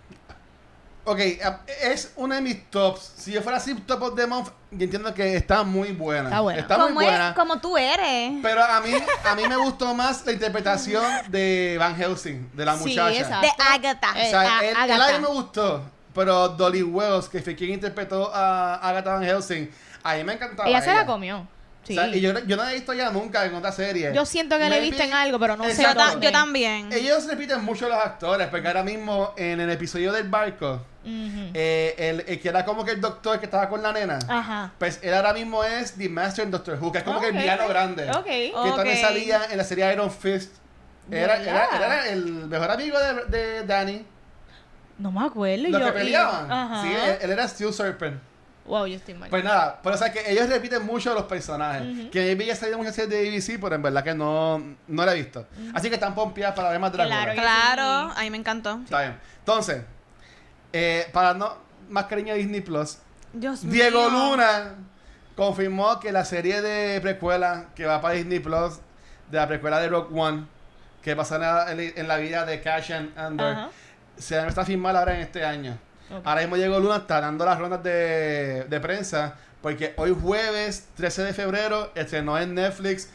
Ok, 1.07 1.19
es 1.83 2.11
una 2.15 2.35
de 2.35 2.41
mis 2.41 2.69
tops. 2.71 3.13
Si 3.17 3.31
yo 3.31 3.41
fuera 3.43 3.57
así 3.59 3.75
top 3.75 4.01
of 4.01 4.15
the 4.15 4.25
month, 4.25 4.47
yo 4.71 4.85
entiendo 4.85 5.13
que 5.13 5.35
está 5.35 5.61
muy 5.63 5.91
buena. 5.91 6.29
Está 6.29 6.41
buena. 6.41 6.59
Está 6.59 6.77
muy 6.79 6.87
como, 6.87 7.01
es- 7.01 7.07
buena. 7.07 7.33
como 7.35 7.59
tú 7.59 7.77
eres. 7.77 8.31
Pero 8.41 8.63
a 8.63 8.81
mí, 8.81 8.91
a 9.23 9.35
mí 9.35 9.43
me 9.47 9.55
gustó 9.57 9.93
más 9.93 10.25
la 10.25 10.31
interpretación 10.31 11.03
de 11.29 11.75
Van 11.79 11.95
Helsing, 11.95 12.49
de 12.53 12.65
la 12.65 12.75
Sí, 12.77 12.89
muchacha. 12.89 13.19
exacto. 13.19 13.41
De 13.47 13.63
Agatha. 13.63 14.09
O 14.09 14.13
sea, 14.13 14.43
Eh, 14.43 14.47
a- 14.47 14.59
él, 14.61 14.69
él 14.69 14.75
Agatha. 14.77 15.07
a 15.15 15.19
mí 15.19 15.19
me 15.19 15.27
gustó, 15.33 15.83
pero 16.13 16.49
Dolly 16.49 16.81
Wells, 16.81 17.29
que 17.29 17.39
fue 17.41 17.55
quien 17.55 17.71
interpretó 17.71 18.31
a 18.33 18.75
Agatha 18.75 19.13
Van 19.13 19.23
Helsing, 19.23 19.69
a 20.03 20.15
mí 20.15 20.23
me 20.23 20.33
encantaba. 20.33 20.67
Ella 20.67 20.81
se 20.81 20.91
la 20.93 21.05
comió. 21.05 21.37
O 21.39 21.47
Sí. 21.87 21.93
sea, 21.93 22.07
y 22.07 22.19
yo, 22.19 22.33
yo 22.47 22.57
no 22.57 22.63
la 22.63 22.71
he 22.71 22.75
visto 22.75 22.93
ya 22.95 23.11
nunca 23.11 23.45
en 23.45 23.53
otra 23.53 23.71
serie. 23.71 24.11
Yo 24.11 24.25
siento 24.25 24.57
que 24.57 24.63
le 24.63 24.77
he 24.77 24.79
Maybe- 24.81 24.89
visto 24.89 25.03
en 25.03 25.13
algo, 25.13 25.37
pero 25.37 25.55
no 25.55 25.65
sé. 25.65 25.83
Yo, 25.83 25.93
ta- 25.93 26.19
yo 26.19 26.31
también. 26.31 26.91
Ellos 26.91 27.27
repiten 27.27 27.63
mucho 27.63 27.87
los 27.87 27.99
actores, 27.99 28.47
porque 28.47 28.67
ahora 28.67 28.81
mismo 28.81 29.35
en 29.37 29.59
el 29.59 29.69
episodio 29.69 30.11
del 30.11 30.27
barco, 30.27 30.81
Eh, 31.07 31.95
el, 31.97 32.23
el 32.27 32.39
que 32.41 32.49
era 32.49 32.65
como 32.65 32.83
que 32.83 32.91
el 32.91 33.01
doctor 33.01 33.39
que 33.39 33.45
estaba 33.45 33.69
con 33.69 33.81
la 33.83 33.93
nena, 33.93 34.19
Ajá. 34.27 34.71
pues 34.79 34.99
él 35.03 35.13
ahora 35.13 35.33
mismo 35.33 35.63
es 35.63 35.93
The 35.93 36.09
Master 36.09 36.45
en 36.45 36.51
Doctor 36.51 36.77
Who, 36.81 36.91
que 36.91 36.97
es 36.99 37.03
como 37.03 37.19
que 37.21 37.27
el 37.27 37.33
villano 37.37 37.67
grande. 37.67 38.09
Ok. 38.11 38.25
Que 38.25 38.51
Ok. 38.55 38.75
también 38.75 38.97
salía 39.01 39.45
en 39.51 39.57
la 39.57 39.63
serie 39.63 39.91
Iron 39.93 40.09
Fist. 40.11 40.53
Era, 41.11 41.37
¿De 41.37 41.47
era, 41.47 42.07
el 42.09 42.25
mejor 42.47 42.71
amigo 42.71 42.97
de, 42.99 43.25
de 43.37 43.63
Danny. 43.65 44.05
No 44.97 45.11
me 45.11 45.25
acuerdo. 45.25 45.67
Los 45.69 45.79
yo- 45.81 45.85
que 45.87 45.91
peleaban. 45.91 46.51
Ajá. 46.51 46.81
Sí, 46.81 46.89
él, 46.91 47.17
él 47.21 47.31
era 47.31 47.47
Steel 47.47 47.71
Serpent. 47.73 48.19
Wow, 48.65 48.87
yo 48.87 48.95
estoy 48.95 49.13
mal. 49.13 49.29
Pues 49.29 49.43
nada, 49.43 49.79
pero 49.83 49.93
o 49.93 49.97
sea 49.99 50.11
que 50.11 50.31
ellos 50.31 50.49
repiten 50.49 50.83
mucho 50.83 51.13
los 51.13 51.25
personajes. 51.25 51.83
Ujú. 51.83 52.09
Que 52.09 52.21
maybe 52.21 52.47
ya 52.47 52.55
salido 52.55 52.79
muchas 52.79 52.95
series 52.95 53.11
de 53.11 53.53
ABC, 53.53 53.61
pero 53.61 53.75
en 53.75 53.83
verdad 53.83 54.03
que 54.03 54.15
no, 54.15 54.57
no 54.87 55.05
la 55.05 55.11
he 55.13 55.15
visto. 55.17 55.45
Así 55.75 55.89
que 55.89 55.95
están 55.95 56.15
pompeadas 56.15 56.55
para 56.55 56.69
ver 56.71 56.79
más 56.79 56.91
Drácula. 56.91 57.15
Claro 57.25 57.39
Claro, 57.39 58.09
Sí. 58.09 58.15
a 58.17 58.21
mí 58.23 58.29
me 58.31 58.37
encantó. 58.37 58.79
Está 58.83 59.01
bien. 59.01 59.19
Entonces, 59.37 59.83
eh, 60.77 61.07
para 61.13 61.33
no 61.33 61.55
más 61.89 62.05
cariño 62.07 62.33
a 62.33 62.35
Disney 62.35 62.59
Plus, 62.59 62.97
Dios 63.31 63.61
Diego 63.61 64.09
mío. 64.09 64.31
Luna 64.31 64.75
confirmó 65.37 65.99
que 66.01 66.11
la 66.11 66.25
serie 66.25 66.61
de 66.61 66.99
precuela 66.99 67.67
que 67.75 67.85
va 67.85 68.01
para 68.01 68.15
Disney 68.15 68.39
Plus, 68.39 68.79
de 69.31 69.37
la 69.37 69.47
precuela 69.47 69.79
de 69.79 69.87
Rock 69.87 70.11
One, 70.13 70.45
que 71.01 71.15
pasa 71.15 71.71
en, 71.71 71.79
en 71.95 72.07
la 72.09 72.17
vida 72.17 72.45
de 72.45 72.59
Cash 72.61 72.91
and 72.91 73.17
Under, 73.17 73.45
Ajá. 73.45 73.69
se 74.17 74.35
va 74.35 74.41
a 74.41 74.43
empezar 74.43 74.63
a 74.63 74.65
filmar 74.65 74.95
ahora 74.97 75.15
en 75.15 75.21
este 75.21 75.45
año. 75.45 75.77
Ahora 76.23 76.41
mismo 76.41 76.57
Diego 76.57 76.77
Luna 76.79 76.97
está 76.97 77.21
dando 77.21 77.45
las 77.45 77.57
rondas 77.57 77.81
de, 77.81 78.65
de 78.65 78.79
prensa, 78.79 79.35
porque 79.61 79.93
hoy 79.97 80.15
jueves 80.19 80.89
13 80.95 81.23
de 81.23 81.33
febrero 81.33 81.91
estrenó 81.95 82.37
en 82.37 82.53
Netflix 82.53 83.09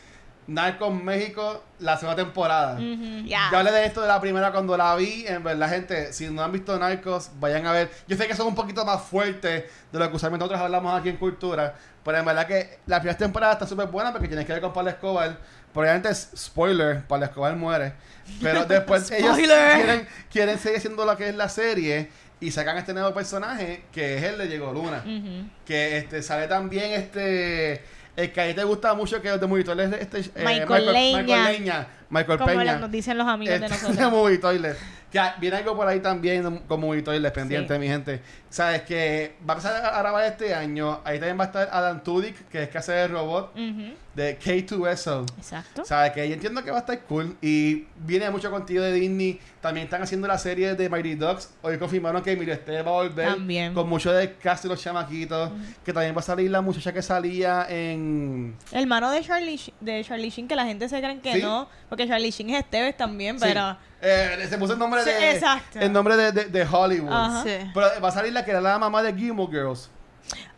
Narcos 0.51 0.93
México 0.93 1.63
la 1.79 1.97
segunda 1.97 2.25
temporada. 2.25 2.75
Ujú. 2.75 3.25
Ya. 3.25 3.49
Yo 3.53 3.59
hablé 3.59 3.71
de 3.71 3.87
esto 3.87 4.03
de 4.03 4.09
la 4.09 4.21
primera 4.21 4.51
cuando 4.51 4.77
la 4.77 4.97
vi. 4.97 5.25
En 5.27 5.45
verdad, 5.45 5.69
gente, 5.69 6.13
si 6.13 6.29
no 6.29 6.43
han 6.43 6.51
visto 6.51 6.77
Narcos, 6.77 7.31
vayan 7.39 7.67
a 7.67 7.73
ver. 7.73 7.91
Yo 8.09 8.17
sé 8.17 8.27
que 8.27 8.35
son 8.35 8.49
un 8.49 8.55
poquito 8.57 8.85
más 8.85 9.01
fuertes 9.01 9.65
de 9.93 9.99
lo 9.99 10.11
que 10.11 10.17
usualmente 10.17 10.43
nosotros 10.43 10.61
hablamos 10.61 10.99
aquí 10.99 11.09
en 11.09 11.19
Cultura. 11.19 11.77
Pero 12.05 12.19
en 12.19 12.25
verdad 12.25 12.47
que 12.49 12.81
la 12.87 12.99
primera 12.99 13.17
temporada 13.17 13.53
está 13.53 13.67
súper 13.67 13.87
buena 13.87 14.11
porque 14.11 14.27
tienes 14.27 14.45
que 14.45 14.53
ver 14.53 14.61
con 14.61 14.73
Pablo 14.73 14.91
Escobar. 14.91 15.39
Probablemente 15.73 16.09
es 16.09 16.31
spoiler, 16.37 17.07
Pablo 17.07 17.27
Escobar 17.27 17.55
muere. 17.55 17.93
Pero 18.43 18.65
después 18.65 19.09
ellos 19.13 19.37
quieren, 19.37 20.09
quieren 20.33 20.59
seguir 20.59 20.79
haciendo 20.79 21.05
lo 21.05 21.17
que 21.17 21.29
es 21.29 21.37
la 21.37 21.49
serie. 21.49 22.11
Y 22.41 22.51
sacan 22.51 22.77
este 22.79 22.93
nuevo 22.93 23.15
personaje 23.15 23.85
que 23.93 24.17
es 24.17 24.25
el 24.25 24.39
de 24.39 24.49
Diego 24.49 24.73
Luna. 24.73 25.05
Que 25.65 25.99
este 25.99 26.23
sale 26.25 26.49
también 26.49 26.91
este. 26.93 27.85
El 28.17 28.33
que 28.33 28.41
a 28.41 28.49
ti 28.49 28.55
te 28.55 28.65
gusta 28.65 28.93
mucho 28.95 29.21
que 29.23 29.33
es 29.33 29.41
de 29.41 29.47
Movie 29.47 29.65
Toilet, 29.65 29.93
este, 30.01 30.21
eh, 30.21 30.45
Michael 30.45 30.93
Leña. 30.93 31.23
Michael 31.23 31.53
Leña. 31.61 31.87
Michael 32.11 32.39
Como 32.39 32.51
Peña. 32.53 32.79
nos 32.79 32.91
dicen 32.91 33.17
los 33.19 33.27
amigos 33.29 33.61
de 33.61 33.67
Este, 33.67 33.79
nosotros. 33.89 34.11
Movie 34.11 34.39
Toilet. 34.39 34.77
Que 35.11 35.21
viene 35.41 35.57
algo 35.57 35.75
por 35.77 35.89
ahí 35.89 35.99
también 36.01 36.63
Movie 36.69 37.03
Toilet 37.03 37.33
pendiente, 37.35 37.75
Sí. 37.75 37.81
mi 37.81 37.89
gente. 37.89 38.21
Sabes 38.49 38.83
que 38.83 39.35
va 39.49 39.55
a 39.55 39.57
empezar 39.57 39.85
a 39.85 39.99
grabar 39.99 40.25
este 40.25 40.55
año. 40.55 41.01
Ahí 41.05 41.19
también 41.19 41.39
va 41.39 41.45
a 41.45 41.47
estar 41.47 41.69
Adam 41.73 42.01
Tudyk, 42.03 42.49
que 42.49 42.63
es 42.65 42.69
que 42.69 42.79
hace 42.79 43.03
el 43.05 43.11
robot 43.11 43.53
Ujú. 43.57 43.93
de 44.15 44.39
K2SO. 44.39 45.27
Exacto. 45.37 45.85
Sabes 45.85 46.13
que 46.13 46.29
yo 46.29 46.35
entiendo 46.35 46.63
que 46.63 46.71
va 46.71 46.79
a 46.79 46.81
estar 46.81 46.99
cool. 47.03 47.37
Y 47.43 47.87
viene 47.97 48.31
mucho 48.31 48.51
contenido 48.51 48.85
de 48.85 48.93
Disney. 48.93 49.41
También 49.61 49.85
están 49.85 50.03
haciendo 50.03 50.27
la 50.29 50.39
serie 50.39 50.75
de 50.75 50.89
Mighty 50.89 51.15
Ducks. 51.17 51.55
Hoy 51.63 51.77
confirmaron 51.79 52.23
que 52.23 52.33
Emilio 52.33 52.55
Esteve 52.55 52.83
va 52.83 52.91
a 52.91 52.95
volver. 52.95 53.29
También. 53.35 53.75
Con 53.75 53.89
mucho 53.89 54.13
de 54.13 54.35
cast 54.35 54.63
de 54.65 54.69
los 54.71 54.81
chamaquitos. 54.83 55.51
Que 55.85 55.93
también 55.93 56.15
va 56.15 56.21
a 56.21 56.23
salir 56.23 56.51
la 56.51 56.61
muchacha 56.61 56.93
que 56.93 57.03
salía 57.03 57.67
en. 57.69 58.55
El 58.73 58.83
hermano 58.83 59.11
de 59.11 59.23
Charlie, 59.23 59.61
de 59.81 60.05
Charlie 60.05 60.31
Sheen, 60.31 60.49
que 60.49 60.57
la 60.57 60.65
gente 60.67 60.89
se 60.89 60.99
cree 61.01 61.21
que 61.21 61.35
¿Sí? 61.35 61.43
no, 61.43 61.69
porque 61.89 62.07
Charlie 62.09 62.31
Sheen 62.31 62.51
es 62.51 62.61
Esteves 62.65 62.97
también, 62.97 63.39
Sí. 63.39 63.45
Eh, 64.03 64.47
se 64.49 64.57
puso 64.59 64.73
el 64.73 64.79
nombre 64.79 65.03
Sí, 65.05 65.11
de. 65.11 65.31
exacto. 65.33 65.79
El 65.79 65.93
nombre 65.93 66.17
de, 66.17 66.33
de, 66.33 66.45
de 66.47 66.63
Hollywood. 66.67 67.13
Ajá. 67.13 67.43
Sí. 67.43 67.71
Pero 67.75 67.87
va 68.03 68.09
a 68.09 68.13
salir 68.13 68.33
la 68.33 68.45
que 68.45 68.51
era 68.51 68.61
la 68.61 68.79
mamá 68.79 69.03
de 69.03 69.13
Gilmore 69.15 69.51
Girls. 69.53 69.91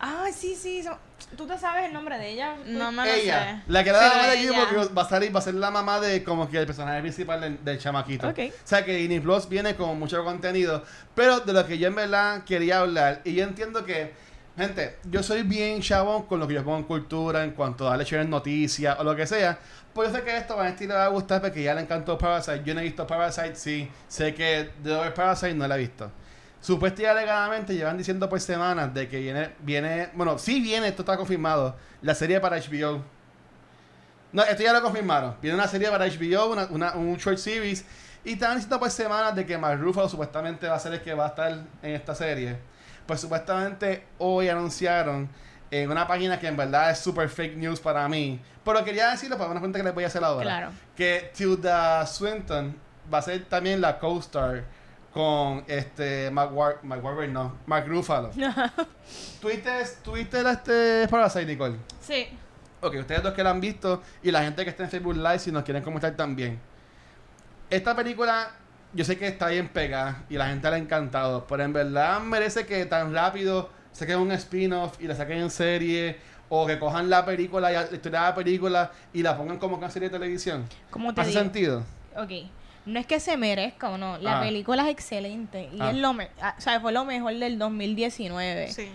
Ah, 0.00 0.26
sí, 0.34 0.54
sí. 0.54 0.82
so- 0.82 0.98
¿Tú 1.36 1.46
te 1.46 1.56
sabes 1.56 1.86
el 1.86 1.92
nombre 1.94 2.18
de 2.18 2.30
ella? 2.30 2.56
No 2.66 2.92
me 2.92 3.04
lo 3.06 3.10
ella. 3.10 3.62
sé. 3.64 3.72
La 3.72 3.82
que 3.82 3.90
era 3.90 4.02
la 4.02 4.08
mamá 4.14 4.26
de. 4.28 4.36
Gilmore 4.38 4.66
Girls 4.68 4.90
va 4.96 5.02
a 5.02 5.08
salir, 5.08 5.34
va 5.34 5.38
a 5.38 5.42
ser 5.42 5.54
la 5.54 5.70
mamá 5.70 5.98
de 5.98 6.22
como 6.22 6.48
que 6.50 6.58
el 6.58 6.66
personaje 6.66 7.00
principal 7.00 7.40
del, 7.40 7.64
del 7.64 7.78
chamaquito. 7.78 8.28
Ok. 8.28 8.38
O 8.50 8.52
sea 8.64 8.84
que 8.84 8.94
Disney 8.94 9.20
Plus 9.20 9.48
viene 9.48 9.74
con 9.74 9.98
mucho 9.98 10.22
contenido. 10.24 10.84
Pero 11.14 11.40
de 11.40 11.52
lo 11.54 11.66
que 11.66 11.78
yo 11.78 11.88
en 11.88 11.94
verdad 11.94 12.44
quería 12.44 12.80
hablar. 12.80 13.22
Y 13.24 13.34
yo 13.34 13.44
entiendo 13.44 13.84
que, 13.84 14.12
gente, 14.58 14.98
yo 15.04 15.22
soy 15.22 15.42
bien 15.42 15.80
chabón 15.80 16.24
con 16.26 16.38
lo 16.38 16.46
que 16.46 16.54
yo 16.54 16.64
pongo 16.64 16.76
en 16.78 16.84
cultura, 16.84 17.42
en 17.42 17.52
cuanto 17.52 17.86
a 17.90 17.96
darle 17.96 18.24
noticias 18.26 18.98
o 18.98 19.04
lo 19.04 19.16
que 19.16 19.26
sea. 19.26 19.58
Pues 19.94 20.10
yo 20.10 20.16
sé 20.18 20.24
que 20.24 20.36
esto 20.36 20.54
a 20.54 20.56
Vanesti 20.56 20.86
le 20.86 20.94
va 20.94 21.04
a 21.04 21.08
gustar 21.08 21.40
porque 21.42 21.62
ya 21.62 21.74
le 21.74 21.82
encantó 21.82 22.16
Parasite. 22.16 22.62
Yo 22.64 22.74
no 22.74 22.80
he 22.80 22.84
visto 22.84 23.06
Parasite, 23.06 23.54
sí. 23.56 23.90
Sé 24.08 24.34
que 24.34 24.70
de 24.82 24.96
ver 24.96 25.12
Parasite 25.12 25.54
no 25.54 25.68
la 25.68 25.76
he 25.76 25.80
visto. 25.80 26.10
Supuestamente 26.60 27.02
y 27.02 27.06
alegadamente 27.06 27.74
llevan 27.74 27.98
diciendo 27.98 28.28
por 28.28 28.40
semanas 28.40 28.94
de 28.94 29.08
que 29.08 29.18
viene, 29.18 29.50
viene, 29.60 30.08
bueno, 30.14 30.38
sí 30.38 30.60
viene, 30.60 30.88
esto 30.88 31.02
está 31.02 31.16
confirmado, 31.16 31.76
la 32.02 32.14
serie 32.14 32.38
para 32.40 32.56
HBO. 32.56 33.02
No, 34.32 34.42
esto 34.44 34.62
ya 34.62 34.72
lo 34.72 34.80
confirmaron. 34.82 35.36
Viene 35.42 35.56
una 35.56 35.68
serie 35.68 35.90
para 35.90 36.06
HBO, 36.06 36.50
una, 36.52 36.66
una- 36.70 36.92
un 36.94 37.16
short 37.16 37.38
series. 37.38 37.84
Y 38.24 38.34
estaban 38.34 38.56
diciendo 38.56 38.78
por 38.78 38.90
semanas 38.90 39.34
de 39.34 39.44
que 39.44 39.58
Mark 39.58 39.80
Ruffalo 39.80 40.08
supuestamente 40.08 40.68
va 40.68 40.76
a 40.76 40.78
ser 40.78 40.92
el 40.94 41.02
que 41.02 41.12
va 41.12 41.24
a 41.26 41.28
estar 41.28 41.52
en 41.82 41.90
esta 41.94 42.14
serie. 42.14 42.56
Pues 43.06 43.20
supuestamente 43.20 44.04
hoy 44.18 44.48
anunciaron 44.48 45.28
en 45.72 45.90
una 45.90 46.06
página 46.06 46.38
que 46.38 46.46
en 46.46 46.56
verdad 46.56 46.90
es 46.90 46.98
super 46.98 47.30
fake 47.30 47.56
news 47.56 47.80
para 47.80 48.06
mí. 48.06 48.38
Pero 48.62 48.84
quería 48.84 49.10
decirlo 49.10 49.38
para 49.38 49.50
una 49.50 49.58
pregunta 49.58 49.78
que 49.78 49.84
les 49.84 49.94
voy 49.94 50.04
a 50.04 50.06
hacer 50.08 50.22
ahora. 50.22 50.42
Claro. 50.42 50.70
Que 50.94 51.32
Tilda 51.34 52.06
Swinton 52.06 52.76
va 53.12 53.18
a 53.18 53.22
ser 53.22 53.46
también 53.46 53.80
la 53.80 53.98
co-star 53.98 54.64
con 55.14 55.64
este 55.66 56.30
Mark, 56.30 56.54
War 56.54 56.78
Mark 56.82 57.02
Wahlberg, 57.02 57.32
no, 57.32 57.56
Mark 57.64 57.86
Ruffalo. 57.88 58.30
¿Tuviste, 59.40 59.70
¿Tuviste 60.04 60.42
la 60.42 60.52
este 60.52 61.08
Parasite, 61.08 61.46
Nicole? 61.46 61.76
Sí. 62.00 62.28
Ok, 62.82 62.96
ustedes 63.00 63.22
dos 63.22 63.32
que 63.32 63.42
la 63.42 63.50
han 63.50 63.60
visto 63.60 64.02
y 64.22 64.30
la 64.30 64.42
gente 64.42 64.64
que 64.64 64.70
está 64.70 64.84
en 64.84 64.90
Facebook 64.90 65.16
Live 65.16 65.38
si 65.38 65.50
nos 65.52 65.62
quieren 65.62 65.82
comentar 65.82 66.14
también. 66.14 66.60
Esta 67.70 67.96
película 67.96 68.50
yo 68.92 69.06
sé 69.06 69.16
que 69.16 69.26
está 69.26 69.48
bien 69.48 69.68
pegada 69.68 70.24
y 70.28 70.36
la 70.36 70.48
gente 70.48 70.68
le 70.68 70.76
ha 70.76 70.78
encantado, 70.78 71.46
pero 71.46 71.62
en 71.62 71.72
verdad 71.72 72.20
merece 72.20 72.66
que 72.66 72.84
tan 72.84 73.14
rápido 73.14 73.70
saquen 73.92 74.18
un 74.18 74.32
spin-off 74.32 75.00
y 75.00 75.06
la 75.06 75.14
saquen 75.14 75.38
en 75.38 75.50
serie 75.50 76.16
o 76.48 76.66
que 76.66 76.78
cojan 76.78 77.08
la 77.08 77.24
película, 77.24 77.70
y 77.70 77.74
la 77.74 77.82
historia 77.84 78.20
de 78.20 78.26
la 78.28 78.34
película 78.34 78.92
y 79.14 79.22
la 79.22 79.36
pongan 79.36 79.58
como 79.58 79.76
una 79.76 79.90
serie 79.90 80.08
de 80.10 80.18
televisión. 80.18 80.66
¿Cómo 80.90 81.14
te 81.14 81.20
¿Hace 81.22 81.30
digo? 81.30 81.42
sentido? 81.42 81.84
Ok. 82.16 82.30
No 82.84 82.98
es 82.98 83.06
que 83.06 83.20
se 83.20 83.36
merezca 83.36 83.90
o 83.90 83.96
no. 83.96 84.18
La 84.18 84.38
Ah. 84.38 84.42
película 84.42 84.82
es 84.84 84.90
excelente. 84.90 85.70
Y 85.72 85.80
Ah. 85.80 85.90
es 85.90 85.96
lo 85.96 86.12
me 86.12 86.28
ah, 86.42 86.54
o 86.58 86.60
sea, 86.60 86.80
fue 86.80 86.92
lo 86.92 87.04
mejor 87.04 87.34
del 87.34 87.58
2019. 87.58 88.70
Sí. 88.72 88.88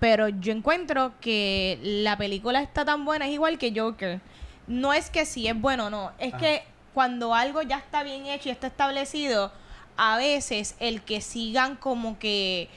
Pero 0.00 0.28
yo 0.28 0.52
encuentro 0.52 1.12
que 1.20 1.78
la 1.82 2.16
película 2.16 2.62
está 2.62 2.84
tan 2.84 3.04
buena, 3.04 3.26
es 3.26 3.32
igual 3.32 3.58
que 3.58 3.72
Joker. 3.78 4.20
no 4.68 4.92
es 4.92 5.10
que 5.10 5.24
si 5.26 5.48
es 5.48 5.60
bueno 5.60 5.86
o 5.86 5.90
no, 5.90 6.12
es 6.18 6.32
que 6.34 6.62
cuando 6.94 7.34
algo 7.34 7.62
ya 7.62 7.78
está 7.78 8.02
bien 8.02 8.26
hecho 8.26 8.48
y 8.50 8.52
está 8.52 8.66
establecido, 8.68 9.50
a 9.96 10.16
veces 10.18 10.76
el 10.78 11.02
que 11.02 11.20
sigan 11.20 11.74
como 11.76 12.18
que 12.18 12.68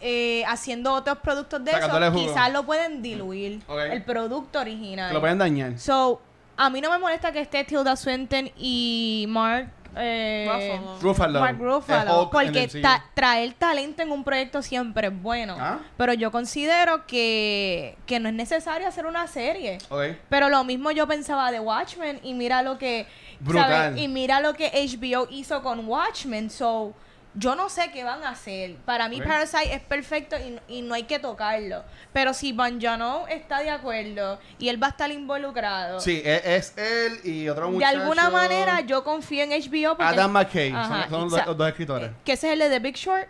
eh, 0.00 0.44
haciendo 0.46 0.92
otros 0.92 1.18
productos 1.18 1.64
de 1.64 1.70
eso, 1.72 1.80
Sacándole 1.80 2.12
quizás 2.12 2.52
lo 2.52 2.64
pueden 2.64 3.02
diluir, 3.02 3.62
el 3.90 4.02
producto 4.02 4.60
original. 4.60 5.08
Que 5.08 5.14
lo 5.14 5.20
pueden 5.20 5.38
dañar. 5.38 5.78
So, 5.78 6.20
a 6.56 6.70
mí 6.70 6.80
no 6.80 6.90
me 6.90 6.98
molesta 6.98 7.32
que 7.32 7.40
esté 7.40 7.64
Tilda 7.64 7.96
Swinton 7.96 8.50
y 8.56 9.26
Mark 9.28 9.70
eh, 9.96 10.46
Ruffalo. 10.48 10.98
Ruffalo. 11.00 11.40
Mark 11.40 11.56
el 11.60 11.66
Ruffalo, 11.66 12.22
Hulk 12.22 12.34
en 12.34 12.52
porque 12.52 12.80
ta- 12.82 13.04
traer 13.14 13.52
talento 13.54 14.02
en 14.02 14.10
un 14.10 14.24
proyecto 14.24 14.62
siempre 14.62 15.08
es 15.08 15.22
bueno. 15.22 15.56
Ah. 15.58 15.78
Pero 15.96 16.12
yo 16.14 16.30
considero 16.30 17.06
que, 17.06 17.96
que 18.06 18.20
no 18.20 18.28
es 18.28 18.34
necesario 18.34 18.88
hacer 18.88 19.06
una 19.06 19.26
serie. 19.26 19.78
Ok. 19.88 20.16
Pero 20.28 20.48
lo 20.48 20.64
mismo 20.64 20.90
yo 20.90 21.06
pensaba 21.06 21.50
de 21.52 21.60
Watchmen 21.60 22.20
y 22.22 22.34
mira 22.34 22.62
lo 22.62 22.78
que 22.78 23.06
Brutal. 23.40 23.70
¿sabes? 23.70 24.00
y 24.00 24.08
mira 24.08 24.40
lo 24.40 24.54
que 24.54 24.70
HBO 24.70 25.28
hizo 25.30 25.62
con 25.62 25.86
Watchmen. 25.88 26.50
So, 26.50 26.92
yo 27.36 27.56
no 27.56 27.68
sé 27.68 27.90
qué 27.92 28.04
van 28.04 28.22
a 28.22 28.30
hacer. 28.30 28.76
Para 28.84 29.08
mí 29.08 29.20
Ok. 29.20 29.26
Parasite 29.26 29.74
es 29.74 29.80
perfecto 29.82 30.36
y, 30.38 30.78
y 30.78 30.82
no 30.82 30.94
hay 30.94 31.02
que 31.02 31.18
tocarlo. 31.18 31.82
Pero 32.12 32.32
si 32.32 32.52
Van 32.52 32.80
Jano 32.80 33.26
está 33.28 33.60
de 33.60 33.70
acuerdo 33.70 34.38
y 34.58 34.68
él 34.68 34.80
va 34.82 34.86
a 34.88 34.90
estar 34.90 35.10
involucrado, 35.10 35.98
Sí, 36.00 36.22
e- 36.24 36.56
es, 36.56 36.76
él 36.78 37.20
y 37.24 37.48
otro 37.48 37.66
de 37.66 37.72
muchacho. 37.72 38.00
alguna 38.00 38.30
manera 38.30 38.80
yo 38.82 39.02
confío 39.02 39.42
en 39.42 39.50
HBO 39.50 39.96
porque 39.96 40.04
Adam 40.04 40.30
McKay. 40.32 40.70
son- 40.70 40.78
Ajá, 40.78 41.08
son, 41.10 41.30
los, 41.30 41.56
dos 41.56 41.68
escritores. 41.68 42.10
que 42.24 42.32
ese 42.34 42.46
es 42.48 42.52
el 42.52 42.58
de 42.60 42.70
The 42.70 42.78
Big 42.78 42.94
Short. 42.96 43.26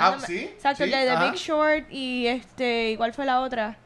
Ah, 0.00 0.16
¿sí? 0.24 0.38
Exacto, 0.44 0.84
el 0.84 0.90
Sí, 0.92 0.96
de 0.96 1.06
The. 1.06 1.24
Big 1.24 1.34
Short 1.34 1.86
y 1.90 2.26
este, 2.28 2.90
¿y 2.92 2.96
¿cuál 2.96 3.12
fue 3.12 3.24
la 3.26 3.40
otra? 3.40 3.76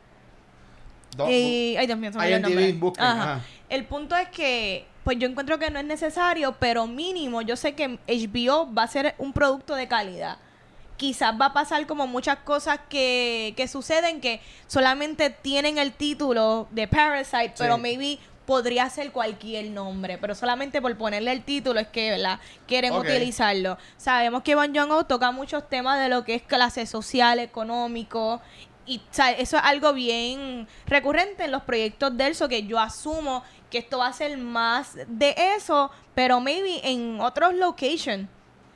Dos- 1.16 1.28
Y, 1.30 1.76
ay, 1.78 1.86
Dios 1.86 1.98
mío, 1.98 2.10
se 2.12 2.18
me 2.18 2.24
olvidó 2.24 2.36
el 2.36 2.42
IMDb, 2.42 2.54
nombre. 2.54 2.72
busquen, 2.74 3.04
Ajá. 3.04 3.22
ajá. 3.34 3.40
El 3.68 3.84
punto 3.86 4.16
es 4.16 4.28
que, 4.28 4.86
pues 5.04 5.18
yo 5.18 5.28
encuentro 5.28 5.58
que 5.58 5.70
no 5.70 5.78
es 5.78 5.84
necesario, 5.84 6.56
pero 6.58 6.86
mínimo, 6.86 7.42
yo 7.42 7.56
sé 7.56 7.74
que 7.74 7.98
HBO 8.06 8.72
va 8.72 8.84
a 8.84 8.88
ser 8.88 9.14
un 9.18 9.32
producto 9.32 9.74
de 9.74 9.88
calidad. 9.88 10.38
Quizás 10.96 11.34
va 11.40 11.46
a 11.46 11.52
pasar 11.52 11.86
como 11.86 12.06
muchas 12.06 12.38
cosas 12.38 12.78
que, 12.88 13.54
que 13.56 13.66
suceden 13.66 14.20
que 14.20 14.40
solamente 14.68 15.30
tienen 15.30 15.78
el 15.78 15.92
título 15.92 16.68
de 16.70 16.86
Parasite, 16.86 17.54
pero 17.58 17.76
maybe 17.78 18.18
podría 18.46 18.88
ser 18.90 19.10
cualquier 19.12 19.70
nombre, 19.70 20.18
pero 20.18 20.34
solamente 20.34 20.80
por 20.80 20.96
ponerle 20.96 21.32
el 21.32 21.42
título 21.42 21.80
es 21.80 21.88
que, 21.88 22.10
¿verdad? 22.10 22.38
Quieren 22.66 22.92
utilizarlo. 22.92 23.78
Sabemos 23.96 24.42
que 24.42 24.54
Bon 24.54 24.74
Joon-ho 24.74 25.04
toca 25.04 25.30
muchos 25.32 25.68
temas 25.68 26.00
de 26.00 26.08
lo 26.08 26.24
que 26.24 26.36
es 26.36 26.42
clase 26.42 26.86
social, 26.86 27.38
económico, 27.38 28.40
y 28.84 28.98
o 28.98 29.02
sea, 29.10 29.30
eso 29.30 29.56
es 29.56 29.62
algo 29.64 29.92
bien 29.92 30.66
recurrente 30.86 31.44
en 31.44 31.52
los 31.52 31.62
proyectos 31.62 32.16
de 32.16 32.26
él, 32.26 32.34
so 32.34 32.48
que 32.48 32.64
yo 32.64 32.80
asumo 32.80 33.44
que 33.72 33.78
esto 33.78 33.98
va 33.98 34.06
a 34.06 34.12
ser 34.12 34.36
más 34.38 34.96
de 35.08 35.34
eso, 35.56 35.90
pero 36.14 36.38
maybe 36.40 36.80
en 36.84 37.18
otros 37.20 37.54
locations, 37.54 38.28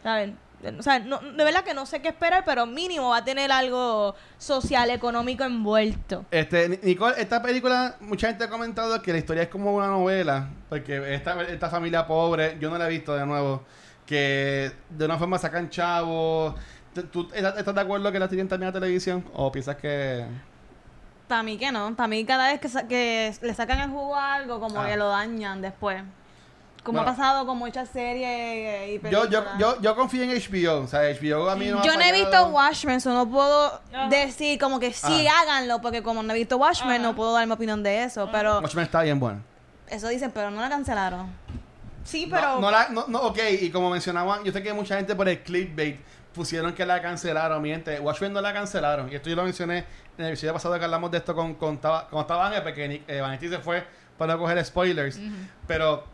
¿saben? 0.02 0.36
O 0.78 0.82
sea, 0.82 0.98
no, 0.98 1.18
de 1.18 1.44
verdad 1.44 1.62
que 1.62 1.74
no 1.74 1.84
sé 1.84 2.00
qué 2.00 2.08
esperar, 2.08 2.42
pero 2.44 2.64
mínimo 2.66 3.10
va 3.10 3.18
a 3.18 3.24
tener 3.24 3.52
algo 3.52 4.14
social, 4.38 4.88
económico 4.90 5.44
envuelto. 5.44 6.24
Este, 6.30 6.68
Ni- 6.70 6.78
Nicole, 6.82 7.14
esta 7.20 7.40
película, 7.42 7.96
mucha 8.00 8.28
gente 8.28 8.44
ha 8.44 8.48
comentado 8.50 9.00
que 9.02 9.12
la 9.12 9.18
historia 9.18 9.42
es 9.44 9.48
como 9.48 9.72
una 9.76 9.88
novela, 9.88 10.48
porque 10.70 11.14
esta, 11.14 11.40
esta 11.42 11.68
familia 11.68 12.06
pobre, 12.06 12.56
yo 12.58 12.70
no 12.70 12.78
la 12.78 12.86
he 12.86 12.90
visto 12.90 13.14
de 13.14 13.26
nuevo, 13.26 13.62
que 14.06 14.72
de 14.88 15.04
una 15.04 15.18
forma 15.18 15.38
sacan 15.38 15.68
chavos. 15.68 16.54
¿Tú- 16.94 17.02
¿Tú 17.04 17.28
estás 17.34 17.58
estás 17.58 17.74
de 17.74 17.80
acuerdo 17.82 18.10
que 18.10 18.18
la 18.18 18.26
tienen 18.26 18.48
también 18.48 18.70
a 18.70 18.72
televisión? 18.72 19.24
¿O 19.34 19.52
piensas 19.52 19.76
que.? 19.76 20.24
Para 21.28 21.42
mí 21.42 21.58
que 21.58 21.72
no. 21.72 21.94
Para 21.96 22.06
mí 22.08 22.24
cada 22.24 22.48
vez 22.48 22.60
que, 22.60 22.68
sa- 22.68 22.86
que 22.86 23.34
le 23.40 23.54
sacan 23.54 23.80
el 23.80 23.90
jugo 23.90 24.14
a 24.14 24.34
algo, 24.34 24.60
como 24.60 24.80
Ah. 24.80 24.86
que 24.86 24.96
lo 24.96 25.08
dañan 25.08 25.60
después. 25.60 26.02
Como 26.84 26.98
Bueno. 26.98 27.10
ha 27.10 27.16
pasado 27.16 27.46
con 27.46 27.58
muchas 27.58 27.88
series 27.88 28.88
y 28.90 28.94
Yo, 28.94 29.00
películas. 29.22 29.30
yo, 29.30 29.58
yo, 29.58 29.80
yo 29.82 29.96
confío 29.96 30.22
en 30.22 30.30
HBO. 30.30 30.84
O 30.84 30.86
sea, 30.86 31.00
HBO 31.02 31.50
a 31.50 31.56
mí 31.56 31.66
no 31.66 31.76
me 31.76 31.80
ha 31.80 31.84
Yo 31.84 31.96
no 31.96 32.00
he 32.04 32.12
visto 32.12 32.46
Watchmen, 32.46 33.00
so 33.00 33.12
no 33.12 33.28
puedo 33.28 33.80
Ajá. 33.92 34.08
decir 34.08 34.56
como 34.60 34.78
que 34.78 34.92
sí 34.92 35.26
Ah. 35.26 35.40
háganlo, 35.42 35.80
porque 35.80 36.02
como 36.04 36.22
no 36.22 36.32
he 36.32 36.36
visto 36.36 36.56
Watchmen, 36.58 37.00
Ajá. 37.00 37.02
no 37.10 37.16
puedo 37.16 37.32
dar 37.32 37.44
mi 37.44 37.52
opinión 37.54 37.82
de 37.82 38.04
eso. 38.04 38.28
Pero 38.30 38.60
Watchmen 38.60 38.84
está 38.84 39.02
bien 39.02 39.18
bueno. 39.18 39.40
eso 39.88 40.06
dicen, 40.08 40.30
pero 40.32 40.52
no 40.52 40.60
la 40.60 40.68
cancelaron. 40.68 41.26
Sí, 42.04 42.26
No, 42.26 42.36
pero... 42.36 42.60
no, 42.60 42.70
la, 42.70 42.88
no, 42.90 43.06
no, 43.08 43.18
ok, 43.22 43.38
y 43.62 43.70
como 43.70 43.90
mencionaban, 43.90 44.44
yo 44.44 44.52
sé 44.52 44.62
que 44.62 44.72
mucha 44.72 44.96
gente 44.96 45.16
por 45.16 45.28
el 45.28 45.42
clickbait 45.42 45.98
pusieron 46.36 46.72
que 46.74 46.86
la 46.86 47.02
cancelaron. 47.02 47.60
Mi 47.62 47.70
gente, 47.70 47.98
Watchmen 47.98 48.32
no 48.32 48.40
la 48.40 48.52
cancelaron. 48.52 49.10
Y 49.10 49.16
esto 49.16 49.28
yo 49.28 49.36
lo 49.36 49.42
mencioné 49.44 49.78
en 50.18 50.24
el 50.24 50.28
episodio 50.32 50.52
pasado 50.52 50.78
que 50.78 50.84
hablamos 50.84 51.10
de 51.10 51.18
esto 51.18 51.34
con, 51.34 51.54
con, 51.54 51.80
Taba- 51.80 52.08
con 52.08 52.20
estaba 52.20 52.46
Ángel, 52.46 52.62
porque 52.62 53.02
eh, 53.08 53.20
Vanetti 53.20 53.48
se 53.48 53.58
fue 53.58 53.84
para 54.16 54.34
no 54.34 54.38
coger 54.38 54.64
spoilers. 54.64 55.18
Pero 55.66 56.04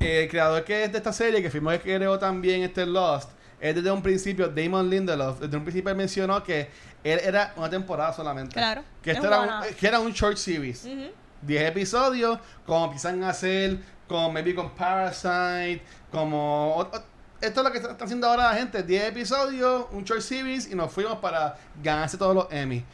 eh, 0.00 0.22
el 0.24 0.28
creador 0.28 0.62
que 0.64 0.84
es 0.84 0.92
de 0.92 0.98
esta 0.98 1.12
serie, 1.12 1.42
que 1.42 1.50
firmó 1.50 1.72
y 1.72 1.78
creó 1.78 2.18
también 2.18 2.62
este 2.62 2.86
Lost, 2.86 3.30
es 3.60 3.74
desde 3.74 3.90
un 3.90 4.02
principio, 4.02 4.48
Damon 4.48 4.88
Lindelof, 4.90 5.40
desde 5.40 5.56
un 5.56 5.64
principio 5.64 5.90
él 5.90 5.96
mencionó 5.96 6.42
que 6.44 6.68
él 7.02 7.18
era 7.24 7.52
una 7.56 7.70
temporada 7.70 8.12
solamente. 8.12 8.52
Claro, 8.54 8.82
Que 9.02 9.10
es 9.12 9.16
esto 9.16 9.28
era 9.28 9.40
un, 9.40 9.48
one-off. 9.48 9.74
que 9.76 9.86
era 9.88 9.98
un 10.00 10.12
short 10.12 10.36
series. 10.36 10.84
Ujú. 10.84 11.10
10 11.42 11.68
episodios, 11.70 12.38
como 12.66 12.84
empiezan 12.86 13.22
a 13.24 13.30
hacer, 13.30 13.78
como 14.08 14.30
maybe 14.32 14.54
con 14.54 14.70
Parasite, 14.74 15.82
como... 16.10 16.74
o- 16.76 16.82
o- 16.82 17.15
esto 17.40 17.60
es 17.60 17.64
lo 17.66 17.70
que 17.72 17.78
está 17.78 17.90
está 17.92 18.04
haciendo 18.04 18.26
ahora 18.28 18.50
la 18.50 18.54
gente, 18.54 18.82
10 18.82 19.08
episodios, 19.08 19.86
un 19.92 20.04
short 20.04 20.22
series 20.22 20.70
y 20.70 20.74
nos 20.74 20.92
fuimos 20.92 21.18
para 21.18 21.56
ganarse 21.82 22.16
todos 22.16 22.34
los 22.34 22.46
Emmy. 22.50 22.84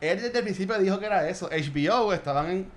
Él 0.00 0.20
desde 0.20 0.38
el 0.38 0.44
principio 0.44 0.78
dijo 0.78 0.98
que 0.98 1.06
era 1.06 1.28
eso. 1.28 1.48
HBO 1.50 2.12
estaban 2.12 2.50
en, 2.50 2.70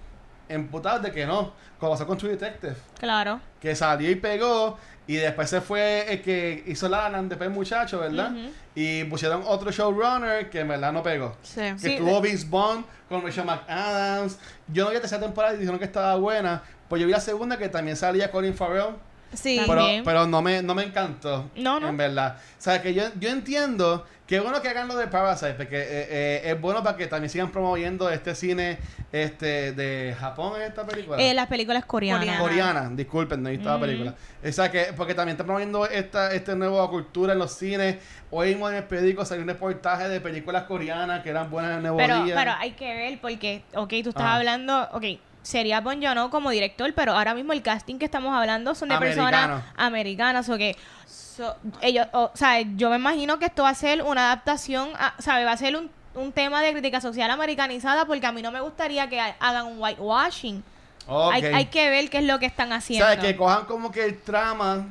emputados 0.50 1.04
de 1.04 1.12
que 1.12 1.26
no, 1.26 1.54
como 1.80 1.92
pasó 1.94 2.06
con 2.08 2.18
True 2.18 2.32
Detective, 2.32 2.76
Claro. 3.00 3.40
que 3.60 3.76
salió 3.76 4.10
y 4.10 4.16
pegó 4.16 4.78
y 5.08 5.16
después 5.16 5.50
se 5.50 5.62
fue 5.62 6.12
el 6.14 6.22
que 6.22 6.64
hizo 6.68 6.88
la 6.90 7.08
el 7.08 7.50
muchacho, 7.50 8.00
¿verdad? 8.00 8.32
Ujú. 8.32 8.52
Y 8.76 9.04
pusieron 9.06 9.44
otro 9.46 9.72
showrunner 9.72 10.50
que 10.50 10.62
en 10.62 10.68
verdad 10.70 10.92
no 10.94 11.04
pegó. 11.04 11.36
Sí. 11.44 11.62
Que 11.62 11.78
Sí, 11.78 11.98
tuvo 11.98 12.22
de- 12.22 12.30
Vince 12.30 12.48
Bond 12.48 12.86
con 13.10 13.22
Rachel 13.24 13.46
McAdams. 13.46 14.38
Yo 14.68 14.84
no 14.86 14.90
vi 14.90 14.96
la 14.96 15.02
tercera 15.02 15.22
temporada 15.22 15.54
y 15.54 15.58
dijeron 15.58 15.78
que 15.80 15.86
estaba 15.86 16.16
buena. 16.16 16.64
Pues 16.88 17.00
yo 17.02 17.06
vi 17.08 17.12
la 17.14 17.20
segunda 17.20 17.58
que 17.58 17.68
también 17.70 17.98
salía 17.98 18.32
Colin 18.32 18.54
Farrell. 18.54 18.96
Sí. 19.34 19.58
También. 19.66 20.04
Pero, 20.04 20.06
pero 20.06 20.28
no 20.28 20.42
me 20.42 20.62
no 20.62 20.76
me 20.76 20.84
encantó. 20.84 21.50
No, 21.56 21.80
no. 21.80 21.88
En 21.90 21.98
verdad. 21.98 22.38
O 22.38 22.62
sea, 22.62 22.82
que 22.82 22.94
yo, 22.94 23.04
yo 23.20 23.30
entiendo 23.30 24.06
que 24.28 24.38
es 24.38 24.44
bueno 24.44 24.62
que 24.62 24.70
hagan 24.70 24.88
lo 24.88 24.96
de 24.96 25.08
Parasite. 25.08 25.54
Porque 25.56 25.78
eh, 25.78 26.08
eh, 26.10 26.42
es 26.46 26.62
bueno 26.62 26.84
para 26.84 26.96
que 26.98 27.08
también 27.08 27.30
sigan 27.30 27.52
promoviendo 27.52 28.10
este 28.10 28.34
cine 28.36 28.78
este 29.12 29.74
de 29.74 30.16
Japón 30.18 30.54
en 30.62 30.68
esta 30.68 30.86
película. 30.86 31.18
Eh, 31.18 31.34
las 31.34 31.48
películas 31.48 31.84
coreanas. 31.86 32.22
Coreana. 32.40 32.40
Coreana, 32.42 32.90
disculpen, 32.94 33.44
no 33.44 33.50
he 33.50 33.54
visto 33.54 33.68
la 33.68 33.76
Ujú. 33.76 33.86
película. 33.86 34.16
O 34.46 34.52
sea 34.52 34.72
que, 34.72 34.94
porque 34.96 35.14
también 35.14 35.34
está 35.34 35.44
promoviendo 35.44 35.86
esta, 35.86 36.34
esta 36.34 36.56
nueva 36.56 36.90
cultura 36.90 37.34
en 37.34 37.40
los 37.40 37.52
cines. 37.54 37.98
Hoy 38.30 38.50
mismo 38.50 38.70
en 38.70 38.76
el 38.76 38.84
periódico 38.86 39.26
salió 39.26 39.42
un 39.44 39.50
reportaje 39.50 40.08
de 40.08 40.22
películas 40.22 40.64
coreanas 40.64 41.24
que 41.24 41.30
eran 41.30 41.50
buenas 41.52 41.72
en 41.72 41.78
el 41.78 41.82
nuevo 41.84 41.98
Pero, 41.98 42.24
día. 42.24 42.36
pero 42.36 42.52
hay 42.58 42.72
que 42.72 42.94
ver 42.94 43.20
porque, 43.22 43.64
ok, 43.76 43.90
tú 44.04 44.10
estás 44.10 44.24
Ajá. 44.24 44.36
hablando, 44.36 44.88
ok, 44.94 45.04
sería 45.44 45.82
Bon 45.82 46.02
Joon-ho 46.02 46.30
como 46.30 46.50
director, 46.52 46.94
pero 46.94 47.14
ahora 47.14 47.34
mismo 47.34 47.54
el 47.54 47.62
casting 47.62 47.98
que 47.98 48.06
estamos 48.06 48.34
hablando 48.36 48.76
son 48.76 48.90
de 48.90 48.96
personas 49.08 49.64
americanas, 49.76 50.50
o 50.50 50.58
que 50.58 50.76
so- 51.08 51.56
ellos, 51.82 52.08
o, 52.14 52.32
sea, 52.34 52.62
yo 52.62 52.90
me 52.90 52.98
imagino 52.98 53.40
que 53.40 53.46
esto 53.46 53.64
va 53.64 53.70
a 53.70 53.76
ser 53.76 54.04
una 54.04 54.26
adaptación, 54.32 54.90
a, 54.98 55.14
¿sabe? 55.20 55.46
Va 55.46 55.54
a 55.54 55.58
ser 55.58 55.76
un, 55.76 55.90
un 56.16 56.32
tema 56.32 56.62
de 56.62 56.72
crítica 56.74 57.02
social 57.02 57.32
americanizada 57.32 58.06
porque 58.06 58.26
a 58.28 58.32
mí 58.32 58.42
no 58.42 58.52
me 58.52 58.62
gustaría 58.62 59.08
que 59.10 59.20
ha- 59.20 59.36
hagan 59.40 59.66
un 59.68 59.82
whitewashing. 59.82 60.64
Ok. 61.08 61.34
Hay, 61.34 61.44
hay 61.46 61.66
que 61.66 61.90
ver 61.90 62.10
qué 62.10 62.20
es 62.20 62.26
lo 62.26 62.38
que 62.40 62.46
están 62.46 62.72
haciendo. 62.74 63.06
¿Sabes? 63.06 63.20
Que 63.20 63.36
cojan 63.36 63.66
como 63.66 63.92
que 63.92 64.06
el 64.06 64.22
trama. 64.22 64.86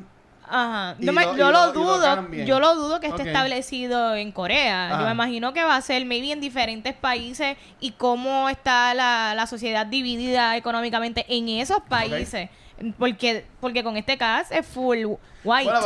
Ajá. 0.50 0.96
Y 0.98 1.06
No 1.06 1.12
me- 1.12 1.24
lo- 1.24 1.34
y 1.34 1.38
yo 1.38 1.50
lo- 1.50 1.52
lo 1.52 1.70
y 1.70 1.74
lo 1.74 1.80
dudo, 1.80 2.28
yo 2.44 2.60
lo 2.60 2.74
dudo 2.74 3.00
que 3.00 3.06
esté 3.06 3.22
establecido 3.28 4.14
en 4.14 4.32
Corea. 4.32 4.98
Yo 4.98 5.06
me 5.06 5.12
imagino 5.12 5.52
que 5.52 5.62
va 5.64 5.76
a 5.76 5.80
ser 5.82 6.04
maybe 6.04 6.32
en 6.32 6.40
diferentes 6.40 6.94
países 6.94 7.56
y 7.80 7.92
cómo 7.92 8.48
está 8.48 8.92
la, 8.94 9.32
la 9.34 9.46
sociedad 9.46 9.86
dividida 9.86 10.56
económicamente 10.56 11.24
en 11.28 11.48
esos 11.48 11.80
países. 11.88 12.50
Porque, 12.98 13.44
porque 13.60 13.84
con 13.84 13.98
este 13.98 14.16
cast 14.16 14.50
es 14.52 14.66
full 14.66 15.04
white. 15.44 15.70
Bueno, 15.70 15.80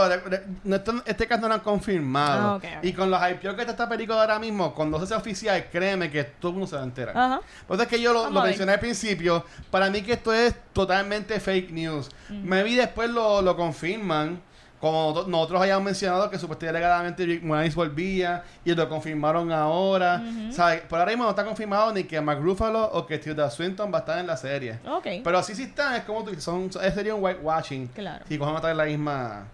pero 0.62 1.02
este 1.04 1.26
caso 1.26 1.40
no 1.42 1.48
lo 1.48 1.54
han 1.54 1.60
confirmado. 1.60 2.60
Ah. 2.62 2.78
Y 2.82 2.92
con 2.92 3.10
los 3.10 3.20
hypeos 3.20 3.56
que 3.56 3.62
está 3.62 3.72
esta 3.72 3.88
película 3.88 4.20
ahora 4.20 4.38
mismo, 4.38 4.72
cuando 4.74 5.00
se 5.00 5.08
sea 5.08 5.16
oficial, 5.16 5.66
créeme 5.72 6.08
que 6.08 6.22
todo 6.22 6.50
el 6.50 6.54
mundo 6.58 6.68
se 6.68 6.76
va 6.76 6.82
a 6.82 6.84
enterar. 6.84 7.16
Ajá. 7.18 7.40
Por 7.66 7.74
eso 7.74 7.82
es 7.82 7.88
que 7.88 8.00
yo 8.00 8.12
lo, 8.12 8.30
mencioné 8.30 8.74
al 8.74 8.78
principio. 8.78 9.44
Para 9.72 9.90
mí 9.90 10.02
que 10.02 10.12
esto 10.12 10.32
es 10.32 10.54
totalmente 10.72 11.40
fake 11.40 11.72
news. 11.72 12.08
Me 12.28 12.62
vi 12.62 12.76
después 12.76 13.10
lo, 13.10 13.42
lo 13.42 13.56
confirman. 13.56 14.40
Como 14.84 15.24
nosotros 15.26 15.62
habíamos 15.62 15.82
mencionado 15.84 16.28
que 16.28 16.38
supuestamente 16.38 16.78
legalmente 16.78 17.24
Rick 17.24 17.42
Moranis 17.42 17.74
volvía 17.74 18.44
y 18.66 18.74
lo 18.74 18.86
confirmaron 18.86 19.50
ahora. 19.50 20.22
¿Sabes? 20.52 20.82
Por 20.82 20.98
ahora 20.98 21.12
mismo 21.12 21.24
no 21.24 21.30
está 21.30 21.42
confirmado 21.42 21.90
ni 21.94 22.04
que 22.04 22.20
Mark 22.20 22.38
Ruffalo 22.42 22.84
o 22.92 23.06
que 23.06 23.16
Tilda 23.16 23.50
Swinton 23.50 23.90
va 23.90 23.96
a 23.96 24.00
estar 24.00 24.18
en 24.18 24.26
la 24.26 24.36
serie. 24.36 24.78
Pero 25.24 25.38
así 25.38 25.54
sí 25.54 25.62
están, 25.62 25.94
es 25.94 26.02
como 26.04 26.22
tú 26.22 26.28
dices, 26.28 26.44
son, 26.44 26.70
sería 26.70 27.14
un 27.14 27.24
whitewashing. 27.24 27.86
Claro. 27.94 28.26
Si 28.28 28.36
cogemos 28.36 28.58
otra 28.58 28.68
vez 28.68 28.76
la 28.76 28.84
misma. 28.84 29.44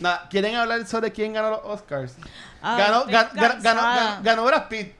Nada, 0.00 0.26
¿quieren 0.28 0.54
hablar 0.54 0.86
sobre 0.86 1.12
quién 1.12 1.32
ganó 1.32 1.48
los 1.48 1.60
Oscars? 1.64 2.14
Ah, 2.62 2.76
ganó, 2.78 3.04
gan- 3.06 3.30
gan- 3.30 3.32
ganó, 3.32 3.48
cansada. 3.62 3.96
ganó, 4.10 4.22
ganó 4.22 4.44
Brad 4.44 4.68
Pitt. 4.68 4.92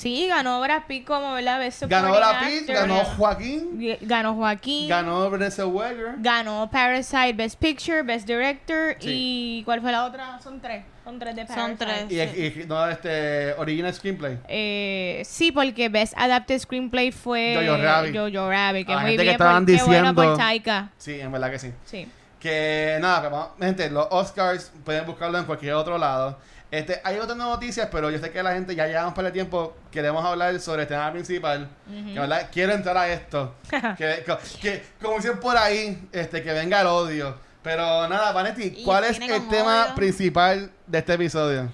Sí, 0.00 0.26
ganó 0.28 0.60
Brad 0.62 0.84
Pitt 0.88 1.06
como, 1.06 1.34
¿verdad? 1.34 1.58
Best 1.58 1.82
Ganó 1.82 2.10
Brad 2.14 2.40
Pitt, 2.46 2.66
ganó 2.68 3.04
Joaquín, 3.04 3.96
Ganó 4.00 4.34
Joaquín. 4.34 4.88
ganó 4.88 5.28
Vanessa 5.30 5.66
Weger. 5.66 6.14
Ganó 6.18 6.70
Parasite 6.72 7.34
Best 7.34 7.58
Picture, 7.60 8.02
Best 8.02 8.26
Director. 8.26 8.96
Sí. 8.98 9.58
¿Y 9.60 9.64
cuál 9.64 9.82
fue 9.82 9.92
la 9.92 10.06
otra? 10.06 10.40
Son 10.40 10.58
tres. 10.58 10.84
Son 11.04 11.18
tres 11.18 11.36
de 11.36 11.44
Parasite. 11.44 11.68
Son 11.68 11.76
tres. 12.08 12.34
Y, 12.34 12.60
y- 12.62 12.64
no, 12.66 12.88
este, 12.88 13.52
Original 13.58 13.92
Screenplay. 13.92 14.38
Eh, 14.48 15.20
sí, 15.26 15.52
porque 15.52 15.90
Best 15.90 16.14
Adapted 16.16 16.58
Screenplay 16.60 17.12
fue 17.12 17.56
Jojo 17.66 17.82
Rabbit. 17.82 18.16
Jojo 18.16 18.48
Rabbit, 18.50 18.86
que 18.86 18.92
A 18.92 18.96
la 18.96 19.02
muy 19.02 19.10
gente 19.10 19.22
que 19.22 19.24
bien, 19.24 19.32
estaban 19.34 19.66
por- 19.66 19.76
qué 19.76 19.82
bueno 19.82 20.14
por 20.14 20.24
diciendo- 20.24 20.36
Taika. 20.38 20.90
Sí, 20.96 21.20
en 21.20 21.30
verdad 21.32 21.50
que 21.50 21.58
sí. 21.58 21.72
Sí. 21.84 22.08
Que 22.38 22.96
nada, 23.02 23.28
vamos- 23.28 23.48
gente, 23.60 23.90
los 23.90 24.06
Oscars 24.10 24.72
pueden 24.82 25.04
buscarlo 25.04 25.36
en 25.38 25.44
cualquier 25.44 25.74
otro 25.74 25.98
lado. 25.98 26.38
Este, 26.70 27.00
hay 27.02 27.18
otras 27.18 27.36
noticias, 27.36 27.88
pero 27.90 28.10
yo 28.10 28.18
sé 28.18 28.30
que 28.30 28.42
la 28.42 28.52
gente 28.52 28.74
ya 28.76 28.86
llevamos 28.86 29.14
para 29.14 29.28
el 29.28 29.34
tiempo. 29.34 29.76
Queremos 29.90 30.24
hablar 30.24 30.58
sobre 30.60 30.82
el 30.82 30.88
tema 30.88 31.10
principal. 31.10 31.68
Que 31.86 32.18
verdad, 32.18 32.48
quiero 32.52 32.72
entrar 32.72 32.96
a 32.96 33.08
esto. 33.08 33.54
que, 33.98 34.24
que, 34.60 34.82
como 35.02 35.16
dicen 35.16 35.38
por 35.40 35.56
ahí, 35.56 36.08
este, 36.12 36.42
que 36.42 36.52
venga 36.52 36.80
el 36.80 36.86
odio. 36.86 37.36
Pero 37.62 38.08
nada, 38.08 38.32
Vanetti, 38.32 38.82
¿cuál 38.84 39.04
es 39.04 39.20
el 39.20 39.48
tema 39.48 39.86
odio. 39.86 39.94
principal 39.96 40.70
de 40.86 40.98
este 40.98 41.14
episodio? 41.14 41.70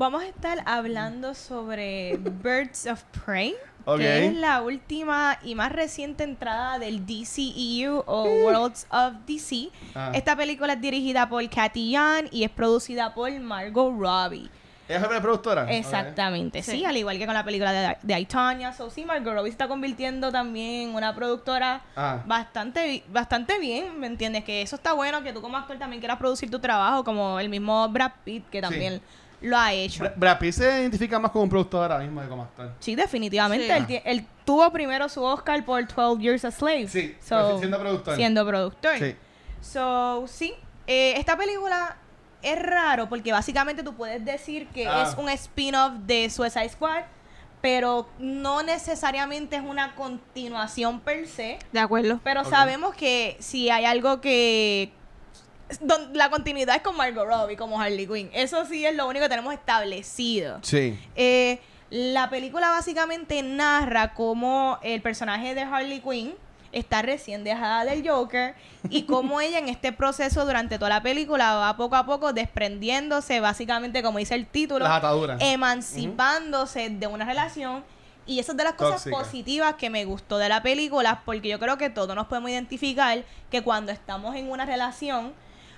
Vamos 0.00 0.22
a 0.22 0.28
estar 0.28 0.62
hablando 0.64 1.34
sobre 1.34 2.16
Birds 2.16 2.86
of 2.86 3.02
Prey, 3.22 3.54
que 3.98 4.28
es 4.28 4.34
la 4.34 4.62
última 4.62 5.38
y 5.44 5.54
más 5.54 5.70
reciente 5.72 6.24
entrada 6.24 6.78
del 6.78 7.04
DCEU 7.04 8.04
o 8.06 8.24
Worlds 8.24 8.86
of 8.90 9.12
DC. 9.26 9.68
Ah. 9.94 10.10
Esta 10.14 10.34
película 10.34 10.72
es 10.72 10.80
dirigida 10.80 11.28
por 11.28 11.46
Cathy 11.50 11.90
Yan 11.90 12.28
y 12.32 12.44
es 12.44 12.50
producida 12.50 13.12
por 13.12 13.30
Margot 13.40 13.92
Robbie. 13.94 14.48
¿Ella 14.88 15.00
fue 15.00 15.14
la 15.16 15.20
productora? 15.20 15.70
Exactamente, 15.70 16.62
sí. 16.62 16.70
Sí. 16.78 16.84
al 16.86 16.96
igual 16.96 17.18
que 17.18 17.26
con 17.26 17.34
la 17.34 17.44
película 17.44 17.70
de, 17.70 17.96
de 18.00 18.20
I, 18.20 18.24
Tonya. 18.24 18.72
So, 18.72 18.88
sí, 18.88 19.04
Margot 19.04 19.34
Robbie 19.34 19.50
se 19.50 19.52
está 19.56 19.68
convirtiendo 19.68 20.32
también 20.32 20.88
en 20.88 20.94
una 20.94 21.14
productora 21.14 21.82
Ah. 21.94 22.22
bastante, 22.24 23.04
bastante 23.10 23.58
bien, 23.58 24.00
¿me 24.00 24.06
entiendes? 24.06 24.44
Que 24.44 24.62
eso 24.62 24.76
está 24.76 24.94
bueno, 24.94 25.22
que 25.22 25.34
tú 25.34 25.42
como 25.42 25.58
actor 25.58 25.78
también 25.78 26.00
quieras 26.00 26.16
producir 26.16 26.50
tu 26.50 26.58
trabajo, 26.58 27.04
como 27.04 27.38
el 27.38 27.50
mismo 27.50 27.86
Brad 27.90 28.12
Pitt, 28.24 28.48
que 28.48 28.62
también 28.62 29.02
lo 29.40 29.56
ha 29.58 29.72
hecho. 29.72 30.04
Bra- 30.04 30.12
Brad 30.16 30.38
Pitt 30.38 30.52
se 30.52 30.64
identifica 30.80 31.18
más 31.18 31.30
como 31.30 31.44
un 31.44 31.50
productor 31.50 31.82
ahora 31.92 31.98
mismo 32.04 32.20
que 32.20 32.28
como 32.28 32.42
actor. 32.42 32.72
Sí, 32.80 32.94
definitivamente. 32.94 33.84
Sí. 33.86 34.00
Él, 34.04 34.26
tuvo 34.44 34.70
primero 34.72 35.08
su 35.08 35.22
Oscar 35.22 35.64
por 35.64 35.86
12 35.86 36.20
Years 36.22 36.44
a 36.44 36.50
Slave. 36.50 36.88
Sí, 36.88 37.16
So, 37.20 37.36
pero 37.36 37.58
siendo 37.58 37.78
productor. 37.78 38.16
Siendo 38.16 38.46
productor. 38.46 38.98
Sí. 38.98 39.14
So, 39.60 40.24
sí. 40.26 40.54
Eh, 40.86 41.14
esta 41.16 41.36
película 41.36 41.96
es 42.42 42.60
raro 42.60 43.08
porque 43.08 43.30
básicamente 43.32 43.82
tú 43.82 43.94
puedes 43.94 44.24
decir 44.24 44.66
que 44.68 44.86
Ah. 44.88 45.02
es 45.08 45.14
un 45.16 45.28
spin-off 45.28 45.92
de 46.06 46.28
Suicide 46.30 46.68
Squad, 46.70 47.02
pero 47.60 48.08
no 48.18 48.62
necesariamente 48.62 49.56
es 49.56 49.62
una 49.62 49.94
continuación 49.94 51.00
per 51.00 51.28
se. 51.28 51.58
De 51.72 51.78
acuerdo. 51.80 52.18
Pero 52.24 52.44
sabemos 52.44 52.94
que 52.94 53.36
si 53.38 53.68
hay 53.70 53.84
algo 53.84 54.20
que... 54.20 54.92
don- 55.80 56.10
la 56.16 56.30
continuidad 56.30 56.76
es 56.76 56.82
con 56.82 56.96
Margot 56.96 57.26
Robbie, 57.26 57.56
como 57.56 57.80
Harley 57.80 58.06
Quinn. 58.06 58.30
Eso 58.32 58.64
sí 58.66 58.84
es 58.84 58.94
lo 58.94 59.06
único 59.06 59.24
que 59.24 59.28
tenemos 59.28 59.52
establecido. 59.54 60.58
Sí. 60.62 60.98
Eh, 61.16 61.60
la 61.90 62.30
película 62.30 62.70
básicamente 62.70 63.42
narra 63.42 64.14
cómo 64.14 64.78
el 64.82 65.02
personaje 65.02 65.54
de 65.54 65.62
Harley 65.62 66.00
Quinn 66.00 66.34
está 66.72 67.02
recién 67.02 67.42
dejada 67.42 67.84
del 67.84 68.08
Joker 68.08 68.54
y 68.90 69.02
cómo 69.06 69.40
ella 69.40 69.58
en 69.58 69.68
este 69.68 69.92
proceso 69.92 70.44
durante 70.46 70.78
toda 70.78 70.88
la 70.88 71.02
película 71.02 71.54
va 71.54 71.76
poco 71.76 71.96
a 71.96 72.06
poco 72.06 72.32
desprendiéndose, 72.32 73.40
básicamente 73.40 74.02
como 74.04 74.18
dice 74.18 74.36
el 74.36 74.46
título, 74.46 74.84
Las 74.84 74.98
ataduras. 74.98 75.40
emancipándose 75.42 76.90
de 76.90 77.06
una 77.06 77.24
relación. 77.24 77.84
Y 78.26 78.38
eso 78.38 78.52
es 78.52 78.58
de 78.58 78.64
las 78.64 78.74
cosas 78.74 79.02
Tóxica. 79.02 79.16
positivas 79.18 79.74
que 79.74 79.90
me 79.90 80.04
gustó 80.04 80.38
de 80.38 80.48
la 80.48 80.62
película, 80.62 81.22
porque 81.24 81.48
yo 81.48 81.58
creo 81.58 81.76
que 81.78 81.90
todos 81.90 82.14
nos 82.14 82.28
podemos 82.28 82.50
identificar 82.50 83.24
que 83.50 83.62
cuando 83.62 83.90
estamos 83.90 84.36
en 84.36 84.48
una 84.48 84.64
relación, 84.64 85.32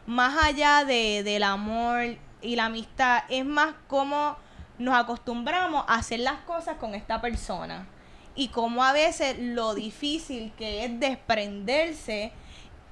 más 0.07 0.37
allá 0.45 0.85
de, 0.85 1.23
del 1.23 1.43
amor 1.43 2.17
y 2.41 2.57
la 2.57 2.67
amistad, 2.67 3.25
es 3.29 3.45
más 3.45 3.75
como 3.87 4.37
nos 4.79 4.95
acostumbramos 4.95 5.85
a 5.89 5.97
hacer 5.97 6.21
las 6.21 6.41
cosas 6.41 6.77
con 6.77 6.95
esta 6.95 7.21
persona. 7.21 7.87
Y 8.35 8.49
como 8.49 8.83
a 8.83 8.93
veces 8.93 9.37
lo 9.39 9.75
difícil 9.75 10.53
que 10.57 10.85
es 10.85 10.99
desprenderse 10.99 12.33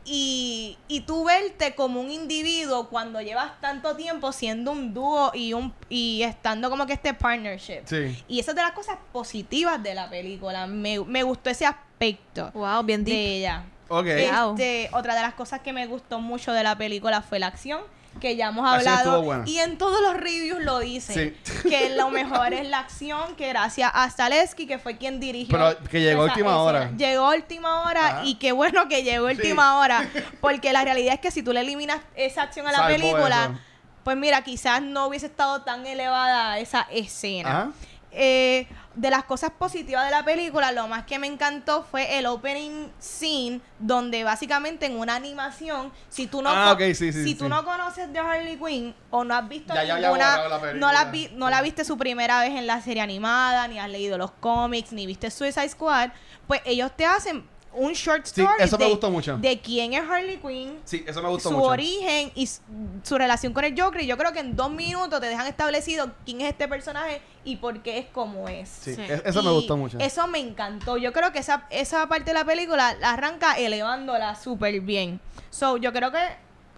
y, 0.04 0.78
y 0.88 1.00
tú 1.00 1.24
verte 1.24 1.74
como 1.74 2.00
un 2.00 2.11
individuo 2.11 2.88
cuando 2.88 3.20
llevas 3.20 3.61
tanto 3.61 3.96
tiempo 3.96 4.32
siendo 4.32 4.72
un 4.72 4.92
dúo 4.94 5.30
y 5.34 5.52
un 5.52 5.72
y 5.88 6.22
estando 6.22 6.70
como 6.70 6.86
que 6.86 6.92
este 6.94 7.14
partnership. 7.14 7.82
Sí. 7.86 8.22
Y 8.28 8.40
esa 8.40 8.52
es 8.52 8.56
de 8.56 8.62
las 8.62 8.72
cosas 8.72 8.98
positivas 9.12 9.82
de 9.82 9.94
la 9.94 10.08
película. 10.08 10.66
Me, 10.66 11.00
me 11.00 11.22
gustó 11.22 11.50
ese 11.50 11.66
aspecto 11.66 12.50
Wow, 12.54 12.82
bien 12.82 13.04
de 13.04 13.11
deep. 13.12 13.20
ella. 13.20 13.64
Ok. 13.91 14.07
Wow. 14.32 14.51
Este, 14.53 14.88
otra 14.93 15.14
de 15.14 15.22
las 15.22 15.34
cosas 15.34 15.61
que 15.61 15.72
me 15.72 15.86
gustó 15.86 16.20
mucho 16.20 16.53
de 16.53 16.62
la 16.62 16.76
película 16.78 17.22
fue 17.22 17.38
la 17.41 17.49
acción, 17.49 17.80
que 18.20 18.36
ya 18.36 18.49
hemos 18.49 18.68
hablado. 18.68 19.22
buena. 19.22 19.45
Y 19.47 19.59
en 19.59 19.78
todos 19.78 20.01
los 20.01 20.16
reviews 20.16 20.62
lo 20.62 20.78
dicen. 20.78 21.36
Sí. 21.45 21.68
Que 21.68 21.91
lo 21.97 22.09
mejor 22.11 22.53
es 22.55 22.68
la 22.68 22.78
acción, 22.78 23.34
que 23.36 23.49
gracias 23.49 23.91
a 23.93 24.09
Zaleski, 24.11 24.66
que 24.66 24.78
fue 24.78 24.97
quien 24.97 25.18
dirigió. 25.20 25.57
Pero 25.59 25.76
que 25.91 26.01
llegó 26.01 26.22
a 26.22 26.26
esa 26.26 26.34
última 26.34 26.57
hora. 26.62 26.91
Llegó 26.97 27.26
a 27.26 27.34
última 27.34 27.82
hora 27.82 28.07
Ajá. 28.07 28.22
y 28.24 28.36
qué 28.36 28.53
bueno 28.53 28.88
que 28.88 29.03
llegó 29.03 29.28
Sí. 29.28 29.34
última 29.36 29.78
hora. 29.80 30.09
Porque 30.41 30.72
la 30.72 30.82
realidad 30.84 31.14
es 31.14 31.20
que 31.20 31.30
si 31.30 31.43
tú 31.43 31.53
le 31.53 31.61
eliminas 31.61 32.01
esa 32.14 32.43
acción 32.43 32.66
a 32.68 32.72
la 32.72 32.86
película, 32.86 33.45
eso. 33.53 33.59
pues 34.05 34.16
mira, 34.16 34.43
quizás 34.43 34.82
no 34.82 35.07
hubiese 35.09 35.26
estado 35.26 35.62
tan 35.62 35.84
elevada 35.86 36.59
esa 36.59 36.86
escena. 36.93 37.51
Ajá. 37.51 37.70
Eh, 38.12 38.66
de 38.96 39.08
las 39.08 39.22
cosas 39.22 39.52
positivas 39.52 40.04
de 40.04 40.11
la 40.11 40.24
película, 40.24 40.72
lo 40.72 40.88
más 40.88 41.04
que 41.04 41.20
me 41.20 41.28
encantó 41.28 41.84
fue 41.88 42.18
el 42.18 42.26
opening 42.26 42.88
scene, 42.98 43.61
donde 43.78 44.24
básicamente 44.24 44.86
en 44.86 44.98
una 44.98 45.14
animación, 45.14 45.92
si 46.08 46.26
tú 46.26 46.42
no, 46.42 46.50
Ah, 46.50 46.76
sí, 46.76 46.94
sí, 46.96 47.12
si 47.12 47.22
sí. 47.22 47.34
tú 47.36 47.48
no 47.48 47.64
conoces 47.64 48.12
de 48.12 48.18
Harley 48.18 48.56
Quinn 48.58 48.92
o 49.11 49.22
no 49.22 49.34
has 49.36 49.48
visto 49.48 49.72
Ya, 49.74 49.84
ya 49.84 49.98
la 50.00 50.08
no, 50.11 50.16
la 50.16 50.61
película. 50.61 51.04
vi- 51.04 51.30
no 51.34 51.50
la 51.50 51.62
viste 51.62 51.84
su 51.84 51.96
primera 51.96 52.40
vez 52.40 52.50
en 52.50 52.66
la 52.66 52.80
serie 52.82 53.00
animada, 53.00 53.68
ni 53.68 53.78
has 53.78 53.88
leído 53.88 54.18
los 54.18 54.32
cómics, 54.32 54.92
ni 54.92 55.06
viste 55.06 55.30
Suicide 55.30 55.68
Squad, 55.68 56.11
pues 56.48 56.61
ellos 56.64 56.90
te 56.96 57.06
hacen 57.06 57.48
un 57.73 57.93
short 57.93 58.25
Sí, 58.27 58.41
story 58.43 58.62
eso 58.62 58.79
me 58.79 58.85
de, 58.85 58.91
gustó 58.91 59.11
mucho. 59.11 59.37
de 59.39 59.61
quién 59.61 59.93
es 59.95 60.03
Harley 60.09 60.39
Quinn, 60.39 60.79
Sí, 60.85 61.05
eso 61.07 61.23
me 61.23 61.29
gustó 61.29 61.51
su 61.51 61.57
mucho. 61.57 61.68
origen 61.68 62.33
y 62.35 62.47
su 62.47 63.16
relación 63.18 63.53
con 63.53 63.64
el 63.64 63.81
Joker. 63.81 64.01
Y 64.03 64.07
yo 64.07 64.16
creo 64.18 64.33
que 64.33 64.41
en 64.41 64.57
dos 64.57 64.71
minutos 64.71 65.21
te 65.21 65.27
dejan 65.27 65.47
establecido 65.47 66.11
quién 66.25 66.41
es 66.41 66.49
este 66.49 66.66
personaje 66.68 67.23
y 67.45 67.57
por 67.57 67.81
qué 67.83 67.99
es 67.99 68.07
como 68.07 68.49
es. 68.49 68.68
Sí, 68.68 68.95
Sí. 68.95 69.03
e- 69.03 69.23
eso 69.25 69.43
me 69.43 69.51
gustó 69.53 69.77
mucho. 69.77 69.99
Eso 70.01 70.27
me 70.27 70.39
encantó. 70.41 70.97
Yo 70.97 71.12
creo 71.12 71.33
que 71.33 71.39
esa, 71.39 71.66
esa 71.71 72.07
parte 72.09 72.27
de 72.31 72.35
la 72.35 72.45
película 72.45 72.95
la 73.01 73.12
arranca 73.12 73.55
elevándola 73.55 74.35
súper 74.35 74.81
bien. 74.81 75.21
So, 75.51 75.77
yo 75.77 75.93
creo 75.93 76.11
que 76.11 76.18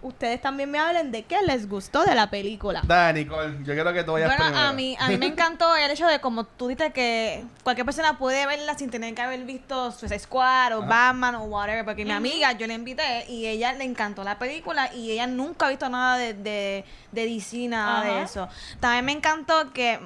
ustedes 0.03 0.39
también 0.41 0.69
me 0.69 0.77
hablen 0.79 1.11
de 1.11 1.23
qué 1.23 1.37
les 1.45 1.67
gustó 1.67 2.03
de 2.03 2.13
la 2.13 2.29
película. 2.29 2.81
Dale, 2.85 3.21
Nicole, 3.23 3.57
yo 3.63 3.73
quiero 3.73 3.91
que 3.93 4.03
tú 4.03 4.11
vayas 4.13 4.29
Bueno, 4.29 4.43
primero. 4.45 4.67
a 4.67 4.73
mí, 4.73 4.95
a 4.99 5.07
mí 5.09 5.17
me 5.17 5.25
encantó 5.33 5.75
el 5.75 5.89
hecho 5.89 6.05
de 6.07 6.19
como 6.21 6.43
tú 6.45 6.67
dices 6.67 6.93
que 6.93 7.43
cualquier 7.63 7.85
persona 7.85 8.17
puede 8.17 8.45
verla 8.45 8.77
sin 8.77 8.89
tener 8.89 9.15
que 9.15 9.21
haber 9.21 9.43
visto 9.45 9.91
Suicide 9.91 10.19
Squad 10.19 10.77
o 10.77 10.83
Ajá. 10.83 10.87
Batman 10.87 11.35
o 11.35 11.43
whatever, 11.45 11.83
porque 11.85 12.05
mi 12.05 12.11
amiga 12.11 12.51
yo 12.51 12.67
la 12.67 12.73
invité 12.73 13.25
y 13.29 13.47
ella 13.47 13.73
le 13.73 13.83
encantó 13.85 14.23
la 14.23 14.37
película 14.37 14.93
y 14.93 15.11
ella 15.11 15.27
nunca 15.27 15.65
ha 15.65 15.69
visto 15.69 15.89
nada 15.89 16.17
de, 16.17 16.33
de, 16.33 16.85
de 17.11 17.25
DC, 17.25 17.67
nada 17.67 18.01
Ajá. 18.01 18.11
de 18.13 18.21
eso. 18.23 18.49
También 18.79 19.05
me 19.05 19.11
encantó 19.13 19.71
que 19.73 19.99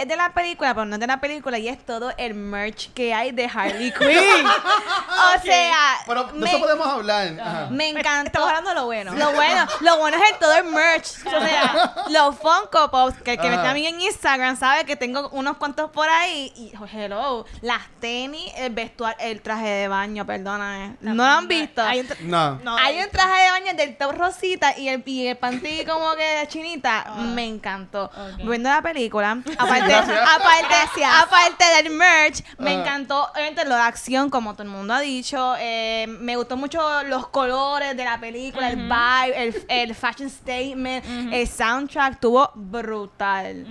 es 0.00 0.08
de 0.08 0.16
la 0.16 0.32
película, 0.32 0.72
pero 0.74 0.86
no 0.86 0.94
es 0.96 1.00
de 1.00 1.06
la 1.06 1.20
película 1.20 1.58
y 1.58 1.68
es 1.68 1.84
todo 1.84 2.12
el 2.16 2.34
merch 2.34 2.92
que 2.92 3.12
hay 3.12 3.32
de 3.32 3.44
Harley 3.52 3.92
Quinn. 3.98 4.46
o 4.46 5.42
sea, 5.42 5.98
Pero 6.06 6.24
de 6.24 6.32
me, 6.38 6.48
eso 6.50 6.60
podemos 6.60 6.86
hablar. 6.86 7.38
Ajá. 7.40 7.68
me 7.70 7.88
encantó. 7.90 8.26
Estamos 8.26 8.48
hablando 8.48 8.70
de 8.70 8.76
lo 8.76 8.84
bueno. 8.86 9.14
Lo 9.14 9.32
bueno, 9.32 9.66
lo 9.80 9.98
bueno 9.98 10.16
es 10.16 10.30
el 10.32 10.38
todo 10.38 10.56
el 10.56 10.64
merch. 10.64 11.26
O 11.26 11.30
sea, 11.30 11.94
los 12.08 12.36
Funko 12.36 12.90
Pops, 12.90 13.20
que 13.22 13.32
el 13.34 13.38
que 13.40 13.48
me 13.48 13.54
está 13.56 13.70
a 13.70 13.74
mí 13.74 13.86
en 13.86 14.00
Instagram 14.00 14.56
sabe 14.56 14.84
que 14.84 14.96
tengo 14.96 15.28
unos 15.30 15.56
cuantos 15.58 15.90
por 15.90 16.08
ahí. 16.08 16.52
Y 16.56 16.72
oh, 16.80 16.86
hello, 16.90 17.44
las 17.60 17.82
tenis, 18.00 18.52
el 18.56 18.72
vestuario, 18.72 19.18
el 19.20 19.40
traje 19.42 19.68
de 19.68 19.88
baño, 19.88 20.24
perdóname. 20.26 20.96
¿No 21.00 21.14
lo 21.14 21.24
han 21.24 21.46
visto? 21.48 21.82
Hay 21.82 22.00
un 22.00 22.08
No. 22.30 22.54
no, 22.62 22.76
Hay 22.76 22.98
eh, 22.98 23.04
un 23.04 23.10
traje 23.10 23.44
de 23.44 23.50
baño 23.50 23.74
del 23.74 23.96
top 23.96 24.12
rosita 24.16 24.76
y 24.78 24.88
el, 24.88 25.02
y 25.04 25.26
el 25.26 25.36
panty 25.36 25.84
como 25.84 26.14
que 26.14 26.24
de 26.24 26.48
chinita. 26.48 27.04
Me 27.34 27.44
encantó. 27.44 28.10
Ah. 28.14 28.30
Ok. 28.34 28.48
Viendo 28.48 28.68
la 28.70 28.82
película, 28.82 29.38
aparte, 29.58 29.89
Aparte, 29.94 30.66
Gracias. 30.68 31.10
aparte 31.22 31.64
del 31.82 31.90
merch, 31.92 32.42
me 32.58 32.70
Ah. 32.70 32.74
encantó 32.80 33.28
obviamente 33.32 33.64
lo 33.64 33.74
de 33.74 33.80
acción, 33.82 34.30
como 34.30 34.52
todo 34.54 34.62
el 34.64 34.68
mundo 34.68 34.94
ha 34.94 35.00
dicho. 35.00 35.54
Eh, 35.58 36.06
me 36.20 36.36
gustó 36.36 36.56
mucho 36.56 37.02
los 37.04 37.28
colores 37.28 37.96
de 37.96 38.04
la 38.04 38.18
película, 38.20 38.68
el 38.70 38.76
vibe, 38.76 39.42
el, 39.44 39.64
el 39.68 39.94
fashion 39.94 40.30
statement, 40.30 41.04
el 41.32 41.46
soundtrack, 41.48 42.14
estuvo 42.14 42.50
brutal. 42.54 43.66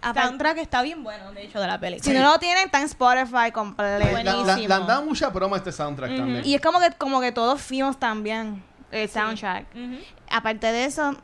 Aparte- 0.00 0.28
soundtrack 0.28 0.58
está 0.58 0.82
bien 0.82 1.04
bueno, 1.04 1.32
de 1.32 1.44
hecho, 1.44 1.60
de 1.60 1.66
la 1.66 1.78
película. 1.78 2.12
si 2.12 2.18
no 2.18 2.28
lo 2.28 2.38
tienen, 2.38 2.64
está 2.66 2.78
en 2.78 2.84
Spotify 2.86 3.52
completo. 3.52 3.98
Le, 4.04 4.12
la- 4.12 4.22
la- 4.24 4.34
buenísimo. 4.36 4.68
le 4.68 4.74
han 4.74 4.86
dado 4.86 5.02
mucha 5.04 5.28
broma 5.28 5.56
a 5.56 5.58
este 5.58 5.70
soundtrack 5.72 6.16
también. 6.16 6.42
Y 6.44 6.54
es 6.54 6.60
como 6.60 6.80
que, 6.80 6.90
como 6.98 7.20
que 7.20 7.30
todos 7.32 7.60
fuimos 7.62 7.98
también 7.98 8.62
el 8.90 9.08
soundtrack. 9.08 9.66
Aparte 10.30 10.72
de 10.72 10.84
eso, 10.86 11.14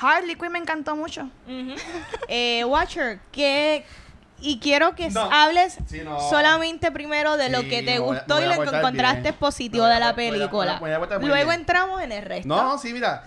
Harley 0.00 0.34
Quinn 0.36 0.52
me 0.52 0.58
encantó 0.58 0.96
mucho. 0.96 1.28
Eh, 2.28 2.64
Watcher, 2.64 3.20
¿qué 3.30 3.84
Y 4.44 4.58
quiero 4.58 4.96
que 4.96 5.08
No. 5.10 5.22
hables 5.30 5.78
Sí, 5.86 6.00
no. 6.02 6.18
solamente 6.28 6.90
primero 6.90 7.36
de 7.36 7.48
lo 7.48 7.60
que 7.62 7.82
te 7.84 7.94
a- 7.94 7.98
gustó 8.00 8.40
y 8.40 8.44
lo 8.46 8.60
que 8.62 8.76
encontraste 8.76 9.20
bien. 9.22 9.34
positivo 9.34 9.84
de 9.84 10.00
la 10.00 10.12
voy 10.12 10.24
a- 10.26 10.30
voy 10.30 10.36
a- 10.36 10.38
película. 10.38 10.98
Luego 11.20 11.34
bien. 11.50 11.60
entramos 11.60 12.02
en 12.02 12.10
el 12.10 12.24
resto. 12.24 12.48
No, 12.48 12.62
no, 12.64 12.78
sí, 12.78 12.92
mira. 12.92 13.22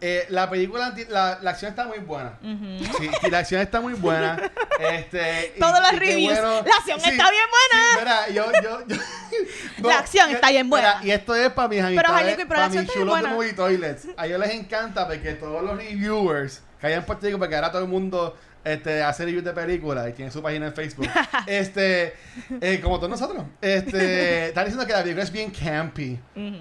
Eh, 0.00 0.26
la 0.28 0.50
película, 0.50 0.94
la, 1.08 1.38
la 1.40 1.50
acción 1.50 1.70
está 1.70 1.86
muy 1.86 1.98
buena. 1.98 2.38
Sí, 2.42 3.10
sí, 3.22 3.30
la 3.30 3.38
acción 3.38 3.60
está 3.60 3.80
muy 3.80 3.94
buena. 3.94 4.50
Este, 4.78 5.54
y- 5.56 5.60
Todos 5.60 5.80
los 5.80 5.92
y 5.92 5.96
reviews. 5.98 6.38
bueno- 6.40 6.62
La 6.66 6.76
acción 6.76 6.98
está 6.98 7.30
bien 7.30 7.46
buena. 7.50 7.84
Sí, 7.90 7.98
mira, 7.98 8.28
yo, 8.28 8.52
yo, 8.62 8.86
yo- 8.86 8.96
no, 9.78 9.88
La 9.88 9.98
acción 9.98 10.30
y- 10.30 10.34
está 10.34 10.50
bien 10.50 10.68
buena. 10.68 10.96
mira, 11.00 11.06
y 11.06 11.10
esto 11.16 11.34
es 11.34 11.48
para 11.50 11.68
mis 11.68 11.80
amistades, 11.82 12.36
pero 12.36 12.48
para 12.48 12.68
mis 12.68 12.86
chulos 12.92 13.22
de. 13.22 13.28
Movie 13.28 13.52
Toilets. 13.54 14.08
A 14.16 14.26
ellos 14.26 14.40
les 14.40 14.50
encanta 14.50 15.06
porque 15.06 15.32
todos 15.34 15.62
los 15.62 15.76
reviewers 15.76 16.62
que 16.80 16.86
hay 16.88 16.92
en 16.94 17.04
Puerto 17.04 17.26
Rico, 17.26 17.38
porque 17.38 17.54
ahora 17.54 17.70
todo 17.72 17.82
el 17.82 17.88
mundo 17.88 18.36
este, 18.64 19.02
hace 19.02 19.24
reviews 19.24 19.44
de 19.44 19.52
películas 19.52 20.08
y 20.08 20.12
tiene 20.12 20.30
su 20.30 20.42
página 20.42 20.66
en 20.66 20.74
Facebook. 20.74 21.08
este, 21.46 22.14
eh, 22.60 22.80
como 22.82 22.96
todos 22.98 23.10
nosotros. 23.10 23.44
Este, 23.60 24.48
están 24.48 24.64
diciendo 24.64 24.86
que 24.86 24.92
la 24.92 25.00
película 25.02 25.22
es 25.24 25.30
bien 25.32 25.50
campy. 25.50 26.18
Ujú. 26.36 26.56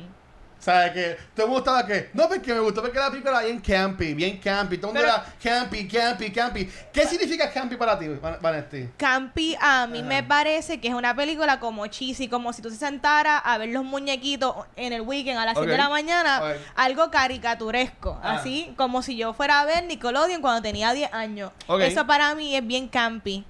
¿Sabes? 0.63 0.91
Que 0.93 1.17
mundo 1.43 1.57
estaba 1.57 1.85
que, 1.85 2.09
no, 2.13 2.29
porque 2.29 2.53
me 2.53 2.61
gustó 2.61 2.81
porque 2.81 2.97
la 2.97 3.09
película 3.09 3.39
era 3.39 3.45
bien 3.47 3.59
campy, 3.59 4.13
bien 4.13 4.37
campy. 4.37 4.77
Todo 4.77 4.91
el 4.91 4.95
mundo 4.97 5.09
era 5.09 5.25
campy, 5.43 5.85
campy, 5.89 6.31
campy. 6.31 6.69
¿Qué 6.93 7.05
significa 7.05 7.51
campy 7.51 7.75
para 7.75 7.99
ti, 7.99 8.07
Van- 8.07 8.37
Vanetti? 8.41 8.87
Campi 8.95 9.57
a 9.59 9.87
mí 9.87 9.99
Ajá. 9.99 10.07
me 10.07 10.23
parece 10.23 10.79
que 10.79 10.87
es 10.87 10.93
una 10.93 11.13
película 11.13 11.59
como 11.59 11.85
cheesy, 11.87 12.29
como 12.29 12.53
si 12.53 12.61
tú 12.61 12.69
se 12.69 12.77
sentaras 12.77 13.41
a 13.43 13.57
ver 13.57 13.69
los 13.69 13.83
muñequitos 13.83 14.55
en 14.77 14.93
el 14.93 15.01
weekend 15.01 15.37
a 15.37 15.43
las 15.45 15.55
7 15.57 15.69
de 15.69 15.77
la 15.77 15.89
mañana, 15.89 16.41
algo 16.75 17.11
caricaturesco, 17.11 18.17
Ah. 18.23 18.35
así 18.35 18.73
como 18.77 19.01
si 19.01 19.17
yo 19.17 19.33
fuera 19.33 19.59
a 19.59 19.65
ver 19.65 19.83
Nickelodeon 19.83 20.41
cuando 20.41 20.61
tenía 20.61 20.93
10 20.93 21.13
años. 21.13 21.51
Eso 21.81 22.07
para 22.07 22.33
mí 22.35 22.55
es 22.55 22.65
bien 22.65 22.87
campi. 22.87 23.43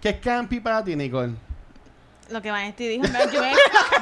¿Qué 0.00 0.08
es 0.08 0.16
campy 0.20 0.60
para 0.60 0.82
ti, 0.82 0.96
Nicole? 0.96 1.34
Lo 2.30 2.42
que 2.42 2.50
Vanesti 2.50 2.88
dijo. 2.88 3.04
Yo 3.06 3.40
me, 3.40 3.52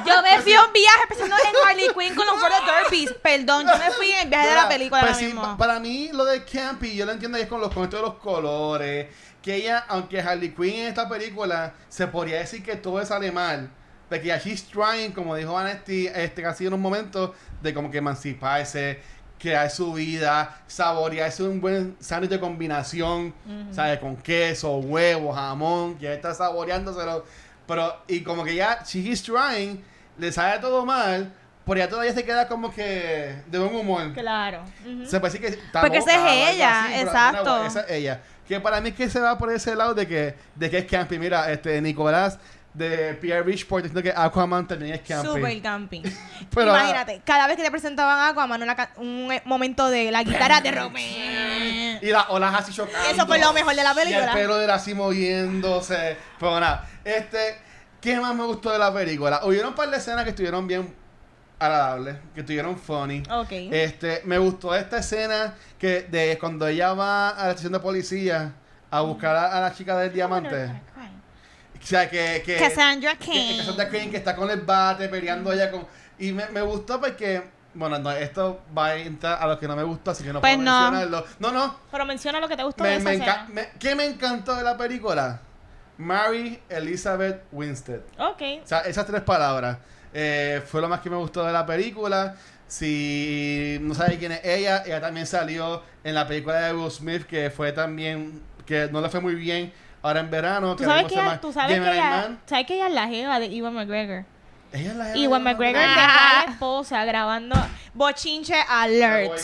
yo 0.05 0.21
me 0.21 0.41
fui 0.41 0.53
a 0.53 0.65
un 0.65 0.73
viaje 0.73 1.07
pensando 1.07 1.35
en 1.35 1.69
Harley 1.69 1.87
Quinn 1.97 2.15
con 2.15 2.25
los 2.25 2.41
roller 2.41 2.59
derbies. 2.65 3.13
Perdón, 3.21 3.65
yo 3.67 3.77
me 3.77 3.91
fui 3.91 4.11
en 4.11 4.19
el 4.21 4.29
viaje 4.29 4.49
de 4.49 4.55
la 4.55 4.69
película 4.69 5.01
pues 5.01 5.13
ahora 5.13 5.19
sí, 5.19 5.25
mismo. 5.25 5.57
para 5.57 5.79
mí 5.79 6.09
lo 6.11 6.25
de 6.25 6.43
campy, 6.43 6.95
yo 6.95 7.05
lo 7.05 7.13
entiendo 7.13 7.37
es 7.37 7.47
con 7.47 7.61
los 7.61 7.73
conceptos 7.73 8.01
de 8.01 8.05
los 8.07 8.15
colores. 8.15 9.07
Que 9.41 9.55
ella, 9.55 9.85
aunque 9.87 10.19
Harley 10.19 10.53
Quinn 10.53 10.75
en 10.75 10.87
esta 10.87 11.07
película, 11.07 11.73
se 11.87 12.07
podría 12.07 12.39
decir 12.39 12.63
que 12.63 12.75
todo 12.75 13.03
sale 13.05 13.31
mal. 13.31 13.69
De 14.09 14.21
que 14.21 14.27
ya 14.27 14.37
she's 14.37 14.67
trying, 14.67 15.11
como 15.11 15.35
dijo 15.35 15.53
Vanesti, 15.53 16.07
este, 16.07 16.41
casi 16.41 16.65
en 16.65 16.73
un 16.73 16.81
momento, 16.81 17.33
de 17.61 17.73
como 17.73 17.91
que 17.91 17.97
emanciparse, 17.97 19.01
crear 19.39 19.69
su 19.69 19.93
vida, 19.93 20.61
saborearse 20.67 21.43
un 21.43 21.61
buen 21.61 21.95
sándwich 21.99 22.31
de 22.31 22.39
combinación, 22.39 23.33
¿sabes? 23.71 23.99
Con 23.99 24.17
queso, 24.17 24.77
huevo, 24.77 25.31
jamón, 25.33 25.97
que 25.97 26.13
está 26.13 26.33
saboreándoselo. 26.33 27.25
Pero, 27.67 28.01
y 28.07 28.21
como 28.21 28.43
que 28.43 28.55
ya, 28.55 28.83
she 28.85 28.99
is 28.99 29.21
trying, 29.21 29.83
le 30.17 30.31
sale 30.31 30.59
todo 30.59 30.85
mal, 30.85 31.31
pero 31.65 31.79
ya 31.79 31.89
todavía 31.89 32.13
se 32.13 32.23
queda 32.23 32.47
como 32.47 32.71
que 32.73 33.41
de 33.47 33.59
buen 33.59 33.75
humor. 33.75 34.13
Claro. 34.13 34.63
Ujú. 34.85 35.05
Se 35.05 35.19
puede 35.19 35.33
decir 35.33 35.41
que 35.49 35.61
está 35.61 35.81
Porque 35.81 35.97
esa 35.97 36.13
es 36.15 36.55
ella, 36.55 36.83
así, 36.85 36.93
pero 36.95 37.07
exacto. 37.09 37.55
una- 37.57 37.67
esa 37.67 37.81
es 37.81 37.91
ella. 37.91 38.21
Que 38.47 38.61
para 38.61 38.79
mí 38.79 38.89
es 38.89 38.95
que 38.95 39.09
se 39.09 39.19
va 39.19 39.37
por 39.37 39.51
ese 39.51 39.75
lado 39.75 39.93
de 39.93 40.07
que, 40.07 40.35
de 40.55 40.69
que 40.69 40.77
es 40.77 40.85
campy. 40.85 41.19
Mira, 41.19 41.51
este 41.51 41.81
Nicolás 41.81 42.39
de 42.73 43.15
Pierre 43.15 43.41
Richport 43.43 43.83
diciendo 43.83 44.01
que 44.03 44.13
Aquaman 44.15 44.65
también 44.67 44.93
es 44.93 45.01
campy. 45.01 45.27
Super 45.27 45.61
camping. 45.61 46.03
Pero, 46.55 46.69
Imagínate, 46.69 47.21
cada 47.25 47.47
vez 47.47 47.57
que 47.57 47.63
te 47.63 47.71
presentaban 47.71 48.17
a 48.19 48.27
Aquaman, 48.29 48.61
una 48.63 48.89
un 48.97 49.31
eh, 49.33 49.41
momento 49.43 49.89
de 49.89 50.11
la 50.11 50.23
guitarra 50.23 50.61
de 50.61 50.71
Romeo. 50.71 51.99
Y 52.01 52.05
las 52.11 52.25
olas 52.29 52.53
así 52.55 52.71
chocando. 52.71 53.09
Eso 53.09 53.25
fue 53.27 53.39
lo 53.39 53.51
mejor 53.51 53.75
de 53.75 53.83
la 53.83 53.89
Y 53.89 53.97
el 53.97 54.03
película. 54.05 54.33
pelo 54.33 54.55
de 54.57 54.63
él 54.65 54.71
así 54.71 54.93
moviéndose. 54.93 56.15
Pero 56.39 56.59
nada, 56.59 56.87
este, 57.15 57.57
¿qué 58.01 58.19
más 58.19 58.35
me 58.35 58.43
gustó 58.43 58.71
de 58.71 58.79
la 58.79 58.93
película? 58.93 59.41
Hubieron 59.43 59.69
un 59.69 59.75
par 59.75 59.89
de 59.89 59.97
escenas 59.97 60.23
que 60.23 60.29
estuvieron 60.31 60.67
bien 60.67 60.93
agradables, 61.59 62.17
que 62.33 62.41
estuvieron 62.41 62.77
funny. 62.77 63.23
Ok. 63.31 63.51
Este, 63.51 64.21
me 64.25 64.37
gustó 64.37 64.75
esta 64.75 64.97
escena 64.99 65.55
que 65.79 66.03
de 66.03 66.37
cuando 66.39 66.67
ella 66.67 66.93
va 66.93 67.29
a 67.29 67.43
la 67.45 67.49
estación 67.49 67.73
de 67.73 67.79
policía 67.79 68.53
a 68.91 69.01
buscar 69.01 69.35
a, 69.35 69.57
a 69.57 69.61
la 69.61 69.73
chica 69.73 69.97
del 69.97 70.13
diamante. 70.13 70.65
O 71.81 71.85
sea, 71.89 72.09
que... 72.09 72.41
que 72.45 72.57
Cassandra 72.57 73.15
que- 73.15 73.31
que. 73.31 73.57
Cassandra 73.59 73.87
Cain, 73.89 74.11
que 74.11 74.17
está 74.17 74.35
con 74.35 74.49
el 74.49 74.61
bate 74.61 75.07
peleando 75.09 75.51
allá 75.51 75.71
con... 75.71 75.85
Y 76.19 76.31
me, 76.31 76.47
me 76.47 76.61
gustó 76.61 76.99
porque... 76.99 77.55
Bueno, 77.73 77.99
no, 77.99 78.11
esto 78.11 78.61
va 78.75 78.87
a 78.87 78.95
entrar 78.95 79.37
a 79.39 79.45
los 79.45 79.59
que 79.59 79.67
no 79.67 79.75
me 79.75 79.83
gustó, 79.83 80.09
así 80.09 80.23
que 80.23 80.33
no 80.33 80.41
Pues 80.41 80.55
puedo 80.57 80.65
no. 80.65 80.91
mencionarlo. 80.91 81.25
No, 81.39 81.51
no. 81.51 81.79
Pero 81.91 82.05
menciona 82.05 82.39
lo 82.39 82.47
que 82.47 82.57
te 82.57 82.63
gustó 82.63 82.83
Me, 82.83 82.89
de 82.89 82.95
esa 82.95 83.03
me 83.09 83.15
escena. 83.15 83.47
me- 83.53 83.69
¿Qué 83.79 83.93
me 83.93 84.05
encantó 84.05 84.55
de 84.55 84.63
la 84.63 84.75
película? 84.75 85.39
Mary 85.97 86.59
Elizabeth 86.69 87.43
Winstead. 87.51 88.01
Ok. 88.19 88.41
O 88.63 88.67
sea, 88.67 88.81
esas 88.81 89.05
tres 89.05 89.21
palabras. 89.21 89.77
eh, 90.13 90.61
fue 90.65 90.81
lo 90.81 90.87
más 90.89 91.01
que 91.01 91.09
me 91.09 91.15
gustó 91.17 91.43
de 91.45 91.51
la 91.53 91.65
película. 91.65 92.35
Si 92.67 93.77
no 93.81 93.93
sabes 93.93 94.17
quién 94.17 94.31
es 94.33 94.41
ella, 94.43 94.83
ella 94.85 94.99
también 95.01 95.25
salió 95.25 95.83
en 96.03 96.13
la 96.15 96.27
película 96.27 96.59
de 96.61 96.73
Will 96.73 96.91
Smith, 96.91 97.23
que 97.25 97.49
fue 97.49 97.71
también, 97.71 98.41
que 98.65 98.89
no 98.91 99.01
le 99.01 99.09
fue 99.09 99.19
muy 99.19 99.35
bien 99.35 99.71
ahora 100.01 100.19
en 100.19 100.29
verano. 100.29 100.75
Tú 100.75 100.83
sabes 100.83 101.05
que, 101.07 101.13
ella, 101.15 101.39
tú 101.41 101.51
sabes 101.53 101.79
que 101.79 101.91
ella, 101.93 102.37
sabes 102.45 102.65
que 102.67 102.75
ella 102.75 102.87
es 102.87 102.93
la 102.93 103.07
jeva 103.07 103.39
de 103.39 103.47
Iwan 103.47 103.73
McGregor. 103.73 104.25
Ella 104.73 104.91
es 104.91 104.95
la 104.97 105.05
jeva 105.05 105.17
Iwan 105.17 105.43
de 105.43 105.49
McGregor 105.51 105.81
Iwan 105.81 105.95
dejó 105.95 105.99
a 106.01 106.39
Ah. 106.39 106.43
la 106.45 106.51
esposa 106.53 107.05
grabando 107.05 107.55
bochinche 107.93 108.55
alert. 108.69 109.39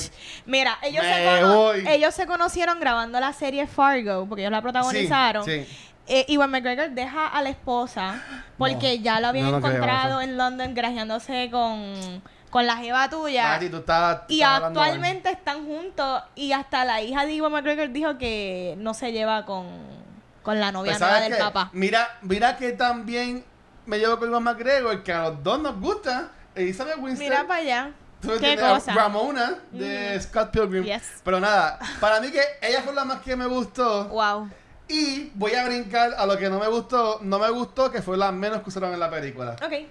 Mira, 0.46 0.78
ellos 0.82 1.04
se, 1.04 1.94
ellos 1.96 2.14
se 2.14 2.26
conocieron 2.26 2.80
grabando 2.80 3.20
la 3.20 3.32
serie 3.34 3.68
Fargo, 3.68 4.26
porque 4.28 4.42
ellos 4.42 4.52
la 4.52 4.62
protagonizaron. 4.62 5.44
Sí, 5.46 5.66
sí. 5.66 5.78
Eh, 6.08 6.26
Iwan 6.28 6.52
McGregor 6.52 6.90
deja 6.92 7.28
a 7.28 7.42
la 7.42 7.50
esposa 7.50 8.22
porque 8.58 8.98
No, 8.98 9.04
ya 9.04 9.20
lo 9.22 9.28
habían 9.28 9.46
no 9.46 9.52
lo 9.54 9.62
creo, 9.62 9.72
encontrado 9.76 10.22
en 10.22 10.36
London 10.38 10.74
grajeándose 10.74 11.50
con, 11.50 12.22
con 12.50 12.68
la 12.68 12.76
jeva 12.78 13.10
tuya. 13.10 13.48
Mati, 13.54 13.70
tú 13.70 13.78
estás- 13.78 14.22
Y 14.28 14.42
actualmente 14.42 15.30
están 15.30 15.66
juntos 15.66 16.24
y 16.36 16.52
hasta 16.52 16.84
la 16.84 17.02
hija 17.02 17.26
de 17.26 17.34
Iwan 17.36 17.54
McGregor 17.54 17.90
dijo 17.92 18.18
que 18.18 18.76
no 18.80 18.94
se 18.94 19.14
lleva 19.14 19.46
con, 19.46 19.66
con 20.42 20.60
la 20.60 20.72
novia 20.74 20.92
Pues, 20.92 21.00
nueva 21.00 21.16
¿sabes 21.16 21.30
del 21.30 21.38
qué? 21.38 21.44
papá. 21.44 21.70
Mira, 21.72 22.18
mira 22.22 22.58
que 22.58 22.74
también 22.74 23.46
me 23.86 23.98
llevo 23.98 24.20
con 24.20 24.30
Iwan 24.30 24.44
McGregor, 24.44 25.04
que 25.04 25.14
a 25.14 25.30
los 25.30 25.44
dos 25.44 25.60
nos 25.62 25.80
gusta. 25.80 26.30
Elizabeth 26.56 26.98
Winstead. 27.00 27.30
Mira 27.30 27.48
para 27.48 27.60
allá. 27.62 27.92
¿Tú 28.22 28.30
Qué 28.40 28.58
cosa. 28.58 28.94
Ramona 28.94 29.56
de 29.72 30.20
Scott 30.22 30.52
Pilgrim. 30.52 30.84
Yes. 30.84 31.22
Pero 31.26 31.40
nada, 31.40 31.78
para 32.00 32.22
mí 32.22 32.30
que 32.32 32.42
ella 32.62 32.82
fue 32.82 32.94
la 32.94 33.04
más 33.06 33.22
que 33.22 33.36
me 33.36 33.46
gustó. 33.48 34.06
Wow. 34.10 34.50
Y 34.88 35.32
voy 35.36 35.54
a 35.54 35.66
brincar 35.66 36.14
a 36.18 36.26
lo 36.26 36.38
que 36.38 36.50
no 36.50 36.60
me 36.60 36.68
gustó. 36.68 37.20
No 37.22 37.40
me 37.40 37.50
gustó 37.50 37.92
que 37.92 38.02
fue 38.02 38.18
la 38.18 38.32
menos 38.32 38.62
que 38.62 38.70
usaron 38.70 38.94
en 38.94 39.00
la 39.00 39.10
película. 39.10 39.56
Ok. 39.64 39.88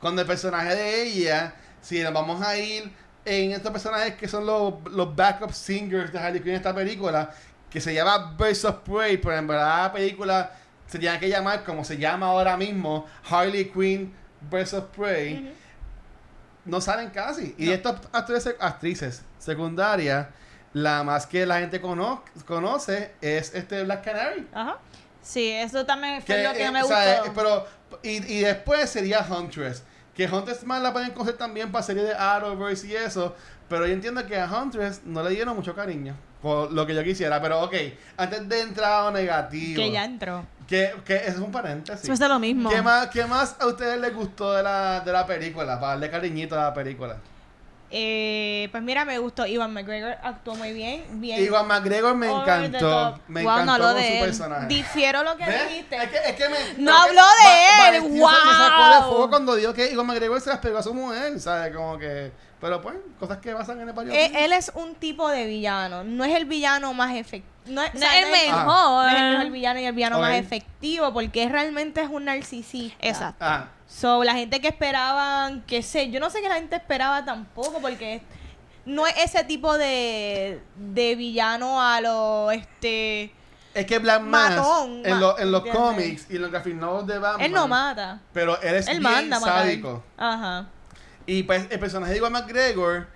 Cuando 0.00 0.22
el 0.22 0.26
personaje 0.26 0.74
de 0.74 1.02
ella, 1.02 1.54
si 1.80 2.02
nos 2.02 2.12
vamos 2.12 2.42
a 2.42 2.56
ir 2.58 2.92
en 3.24 3.52
estos 3.52 3.72
personajes 3.72 4.14
que 4.16 4.28
son 4.28 4.44
los, 4.44 4.74
los 4.90 5.14
backup 5.14 5.52
singers 5.52 6.12
de 6.12 6.18
Harley 6.18 6.40
Quinn 6.40 6.50
en 6.50 6.56
esta 6.56 6.74
película, 6.74 7.30
que 7.70 7.80
se 7.80 7.94
llama 7.94 8.36
Birds 8.38 8.64
of 8.64 8.76
Prey, 8.80 9.16
pero 9.16 9.36
en 9.36 9.46
verdad 9.46 9.84
la 9.84 9.92
película 9.92 10.52
se 10.86 10.98
tiene 10.98 11.18
que 11.18 11.28
llamar 11.28 11.64
como 11.64 11.84
se 11.84 11.96
llama 11.96 12.26
ahora 12.26 12.56
mismo, 12.56 13.06
Harley 13.28 13.70
Quinn 13.70 14.14
Birds 14.50 14.74
of 14.74 14.84
Prey, 14.96 15.52
no 16.64 16.80
salen 16.80 17.10
casi. 17.10 17.54
Y 17.58 17.70
estos 17.70 17.96
actores, 18.12 18.54
actrices 18.60 19.22
secundarias, 19.38 20.28
la 20.74 21.02
más 21.02 21.26
que 21.26 21.46
la 21.46 21.60
gente 21.60 21.80
cono- 21.80 22.22
conoce 22.46 23.12
es 23.22 23.54
este 23.54 23.82
Black 23.84 24.04
Canary. 24.04 24.46
Ajá. 24.52 24.76
Sí, 25.22 25.50
eso 25.50 25.86
también 25.86 26.20
fue 26.20 26.42
lo 26.42 26.52
que 26.52 26.62
eh, 26.62 26.66
no 26.66 26.72
me 26.72 26.82
o 26.82 26.86
gustó. 26.86 27.00
sea, 27.00 27.16
eh, 27.20 27.32
pero, 27.34 27.66
y, 28.02 28.10
y 28.34 28.40
después 28.40 28.90
sería 28.90 29.20
Huntress. 29.28 29.82
Que 30.14 30.26
Huntress 30.26 30.64
más 30.64 30.82
la 30.82 30.92
pueden 30.92 31.10
coger 31.12 31.36
también 31.38 31.72
para 31.72 31.82
serie 31.82 32.02
de 32.02 32.14
Arrowverse 32.14 32.86
y 32.86 32.94
eso. 32.94 33.34
Pero 33.68 33.86
yo 33.86 33.94
entiendo 33.94 34.24
que 34.26 34.38
a 34.38 34.46
Huntress 34.46 35.00
no 35.04 35.22
le 35.22 35.30
dieron 35.30 35.56
mucho 35.56 35.74
cariño. 35.74 36.14
Por 36.42 36.70
lo 36.72 36.86
que 36.86 36.94
yo 36.94 37.02
quisiera. 37.02 37.40
Pero 37.40 37.62
ok, 37.62 37.74
antes 38.18 38.46
de 38.48 38.60
entrar 38.60 38.92
a 38.92 39.04
lo 39.04 39.10
negativo. 39.12 39.76
Que 39.82 39.90
ya 39.90 40.04
entró. 40.04 40.44
Que, 40.68 40.94
que 41.04 41.16
eso 41.16 41.30
es 41.30 41.38
un 41.38 41.50
paréntesis. 41.50 42.04
Eso 42.04 42.12
es 42.12 42.20
lo 42.30 42.38
mismo. 42.38 42.68
¿Qué 42.68 42.82
más, 42.82 43.06
¿Qué 43.08 43.24
más 43.24 43.56
a 43.58 43.66
ustedes 43.66 43.98
les 43.98 44.14
gustó 44.14 44.52
de 44.52 44.62
la, 44.62 45.00
de 45.00 45.10
la 45.12 45.26
película? 45.26 45.80
Para 45.80 45.92
darle 45.92 46.10
cariñito 46.10 46.54
a 46.60 46.64
la 46.64 46.74
película. 46.74 47.16
Eh, 47.90 48.68
pues 48.72 48.82
mira, 48.82 49.04
me 49.04 49.18
gustó. 49.18 49.46
Iwan 49.46 49.72
McGregor 49.72 50.16
actuó 50.22 50.54
muy 50.56 50.72
bien. 50.72 51.04
bien. 51.20 51.42
Igual 51.42 51.66
McGregor 51.66 52.14
me 52.16 52.26
encantó. 52.30 53.20
Me 53.28 53.42
Wow, 53.42 53.52
no 53.52 53.60
encantó 53.62 53.72
habló 53.72 53.86
con 53.86 53.96
de 53.96 54.08
su 54.08 54.14
él. 54.14 54.20
personaje. 54.20 54.66
Difiero 54.66 55.22
lo 55.22 55.36
que 55.36 55.44
¿Ves? 55.46 55.68
dijiste. 55.68 55.96
Es 55.96 56.08
que, 56.10 56.16
es 56.16 56.32
que 56.34 56.48
me, 56.48 56.58
No 56.82 56.96
habló 56.96 57.14
de 57.14 57.20
Va- 57.20 57.88
él, 57.88 58.02
se 58.02 58.08
me 58.10 58.18
sacó 58.20 58.84
de 58.94 59.00
wow. 59.00 59.08
fuego 59.10 59.30
cuando 59.30 59.54
dijo 59.56 59.74
que 59.74 59.92
Iwan 59.92 60.06
McGregor 60.06 60.40
se 60.40 60.50
las 60.50 60.58
pegó 60.58 60.78
a 60.78 60.82
su 60.82 60.92
mujer, 60.94 61.38
¿sabes? 61.40 61.74
Como 61.74 61.98
que... 61.98 62.32
Pero 62.60 62.80
pues, 62.80 62.94
cosas 63.20 63.38
que 63.38 63.52
pasan 63.52 63.80
en 63.82 63.88
el 63.88 63.94
barrio. 63.94 64.12
Eh, 64.14 64.32
él 64.44 64.52
es 64.54 64.72
un 64.74 64.94
tipo 64.94 65.28
de 65.28 65.44
villano. 65.46 66.02
No 66.02 66.24
es 66.24 66.34
el 66.34 66.46
villano 66.46 66.94
más 66.94 67.14
efectivo. 67.14 67.52
No 67.66 67.82
es, 67.82 67.92
No 67.94 67.98
o 68.00 68.02
sea, 68.02 68.18
es 68.18 68.24
el 68.24 68.30
no 68.30 68.36
es- 68.36 68.46
mejor. 68.46 68.66
no 69.04 69.08
es 69.08 69.14
el 69.22 69.30
mejor 69.38 69.50
villano 69.52 69.80
y 69.80 69.84
el 69.84 69.94
villano 69.94 70.16
Ok. 70.16 70.22
más 70.22 70.32
efectivo 70.34 71.12
porque 71.12 71.48
realmente 71.48 72.00
es 72.00 72.08
un 72.08 72.24
narcisista. 72.24 72.96
Exacto. 73.06 73.44
Ah, 73.44 73.68
So, 73.96 74.24
la 74.24 74.34
gente 74.34 74.60
que 74.60 74.68
esperaban, 74.68 75.62
que 75.62 75.82
sé, 75.82 76.10
yo 76.10 76.18
no 76.18 76.28
sé 76.30 76.40
qué 76.42 76.48
la 76.48 76.56
gente 76.56 76.74
esperaba 76.74 77.24
tampoco 77.24 77.78
porque 77.80 78.22
no 78.84 79.06
es 79.06 79.14
ese 79.18 79.44
tipo 79.44 79.78
de, 79.78 80.60
de 80.76 81.14
villano 81.14 81.80
a 81.80 82.00
lo, 82.00 82.50
este, 82.50 83.32
Es 83.72 83.86
que 83.86 83.98
Black 84.00 84.22
Matón, 84.22 85.02
en, 85.04 85.20
lo- 85.20 85.38
en 85.38 85.52
los 85.52 85.64
cómics 85.66 86.26
y 86.28 86.36
en 86.36 86.42
los 86.42 86.50
graphic 86.50 86.74
novels 86.74 87.06
de 87.06 87.18
Batman. 87.18 87.46
Él 87.46 87.52
no 87.52 87.68
mata. 87.68 88.20
Pero 88.32 88.60
él 88.62 88.74
es 88.74 88.88
Él 88.88 88.98
bien 88.98 89.12
manda 89.12 89.38
sádico. 89.40 90.02
Ajá. 90.16 90.66
Y 91.26 91.44
pues 91.44 91.66
el 91.70 91.78
personaje 91.78 92.12
de 92.14 92.18
Iwan 92.18 92.32
McGregor, 92.32 93.06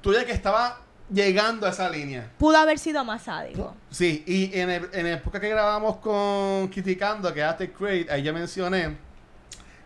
tú 0.00 0.14
ya 0.14 0.24
que 0.24 0.32
estaba 0.32 0.80
llegando 1.12 1.66
a 1.66 1.70
esa 1.70 1.90
línea. 1.90 2.30
Pudo 2.38 2.56
haber 2.56 2.78
sido 2.78 3.04
más 3.04 3.22
sádico. 3.24 3.76
Sí, 3.90 4.24
y 4.26 4.58
en 4.58 4.70
el, 4.70 4.88
en 4.94 5.06
el 5.06 5.14
época 5.18 5.38
que 5.38 5.48
grabamos 5.50 5.98
con 5.98 6.68
Criticando, 6.68 7.32
que 7.34 7.44
The 7.58 7.70
Crate, 7.70 8.06
ahí 8.10 8.22
ya 8.22 8.32
mencioné, 8.32 8.96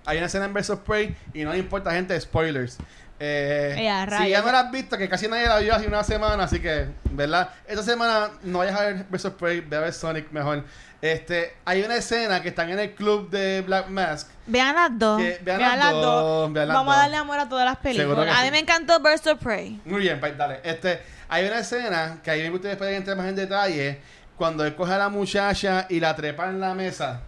hay 0.06 0.18
una 0.18 0.26
escena 0.26 0.46
en 0.46 0.54
Versus 0.54 0.78
Prey 0.78 1.14
y 1.34 1.44
no 1.44 1.52
le 1.52 1.58
importa 1.58 1.90
gente, 1.92 2.18
spoilers. 2.20 2.78
Eh, 3.18 3.72
si 4.18 4.30
ya 4.30 4.42
no 4.42 4.52
la 4.52 4.60
has 4.60 4.70
visto, 4.70 4.98
que 4.98 5.08
casi 5.08 5.26
nadie 5.26 5.46
la 5.46 5.58
vio 5.58 5.74
hace 5.74 5.86
una 5.86 6.04
semana, 6.04 6.44
así 6.44 6.60
que, 6.60 6.86
¿verdad? 7.10 7.50
Esta 7.66 7.82
semana 7.82 8.30
no 8.42 8.58
vayas 8.58 8.78
a 8.78 8.84
ver 8.84 9.06
Versus 9.08 9.32
Prey, 9.32 9.60
ve 9.60 9.76
a 9.76 9.80
ver 9.80 9.92
Sonic 9.92 10.30
mejor. 10.32 10.64
Este, 11.00 11.54
hay 11.64 11.82
una 11.82 11.96
escena 11.96 12.42
que 12.42 12.48
están 12.48 12.70
en 12.70 12.78
el 12.78 12.94
club 12.94 13.30
de 13.30 13.62
Black 13.62 13.88
Mask. 13.88 14.28
Vean 14.46 14.74
las 14.74 14.90
dos. 14.98 15.20
Que, 15.20 15.38
vean, 15.42 15.58
Vean 15.58 15.78
las 15.78 15.78
las 15.78 15.92
dos, 15.92 16.52
vean 16.52 16.68
las 16.68 16.76
Vamos 16.76 16.94
a 16.94 16.98
darle 16.98 17.16
amor 17.16 17.38
a 17.38 17.48
todas 17.48 17.64
las 17.64 17.76
películas. 17.76 18.24
que 18.24 18.30
A 18.30 18.42
mí 18.44 18.50
me 18.50 18.58
encantó 18.58 18.96
of 18.96 19.42
Prey. 19.42 19.80
Muy 19.84 20.00
bien, 20.00 20.20
pues 20.20 20.36
dale. 20.36 20.60
Este, 20.62 21.00
hay 21.28 21.46
una 21.46 21.58
escena 21.58 22.18
que 22.22 22.30
ahí 22.30 22.42
me 22.42 22.50
gustaría 22.50 22.70
después 22.70 22.92
entrar 22.94 23.16
más 23.16 23.26
en 23.26 23.36
detalle. 23.36 24.00
Cuando 24.36 24.64
él 24.64 24.74
coge 24.74 24.92
a 24.92 24.98
la 24.98 25.08
muchacha 25.08 25.86
y 25.88 26.00
la 26.00 26.14
trepa 26.14 26.48
en 26.48 26.60
la 26.60 26.74
mesa. 26.74 27.22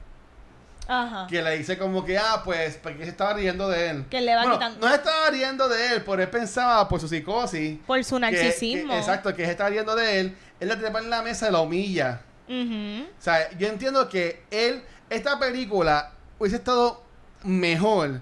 Ajá. 0.90 1.26
Que 1.28 1.42
le 1.42 1.58
dice 1.58 1.76
como 1.76 2.02
que, 2.04 2.16
ah, 2.18 2.40
pues, 2.44 2.76
porque 2.82 3.04
se 3.04 3.10
estaba 3.10 3.34
riendo 3.34 3.68
de 3.68 3.90
él. 3.90 4.04
Que 4.10 4.20
le 4.22 4.34
va 4.34 4.40
Bueno, 4.42 4.58
quitando- 4.58 4.80
No 4.80 4.88
se 4.88 4.94
estaba 4.96 5.30
riendo 5.30 5.68
de 5.68 5.86
él, 5.92 6.02
pero 6.04 6.22
él 6.22 6.30
pensaba 6.30 6.88
por 6.88 6.98
su 6.98 7.06
psicosis. 7.08 7.78
Por 7.86 8.02
su 8.04 8.18
narcisismo. 8.18 8.92
que- 8.94 8.98
exacto, 8.98 9.34
que 9.34 9.44
se 9.44 9.50
estaba 9.50 9.68
riendo 9.70 9.94
de 9.94 10.20
él. 10.20 10.36
Él 10.60 10.68
la 10.68 10.78
trepa 10.78 10.98
en 11.00 11.10
la 11.10 11.22
mesa 11.22 11.48
y 11.48 11.52
la 11.52 11.60
humilla. 11.60 12.22
O 12.48 13.22
sea, 13.22 13.50
yo 13.58 13.68
entiendo 13.68 14.08
que 14.08 14.42
él, 14.50 14.82
esta 15.10 15.38
película 15.38 16.12
hubiese 16.38 16.56
estado 16.56 17.02
mejor 17.44 18.20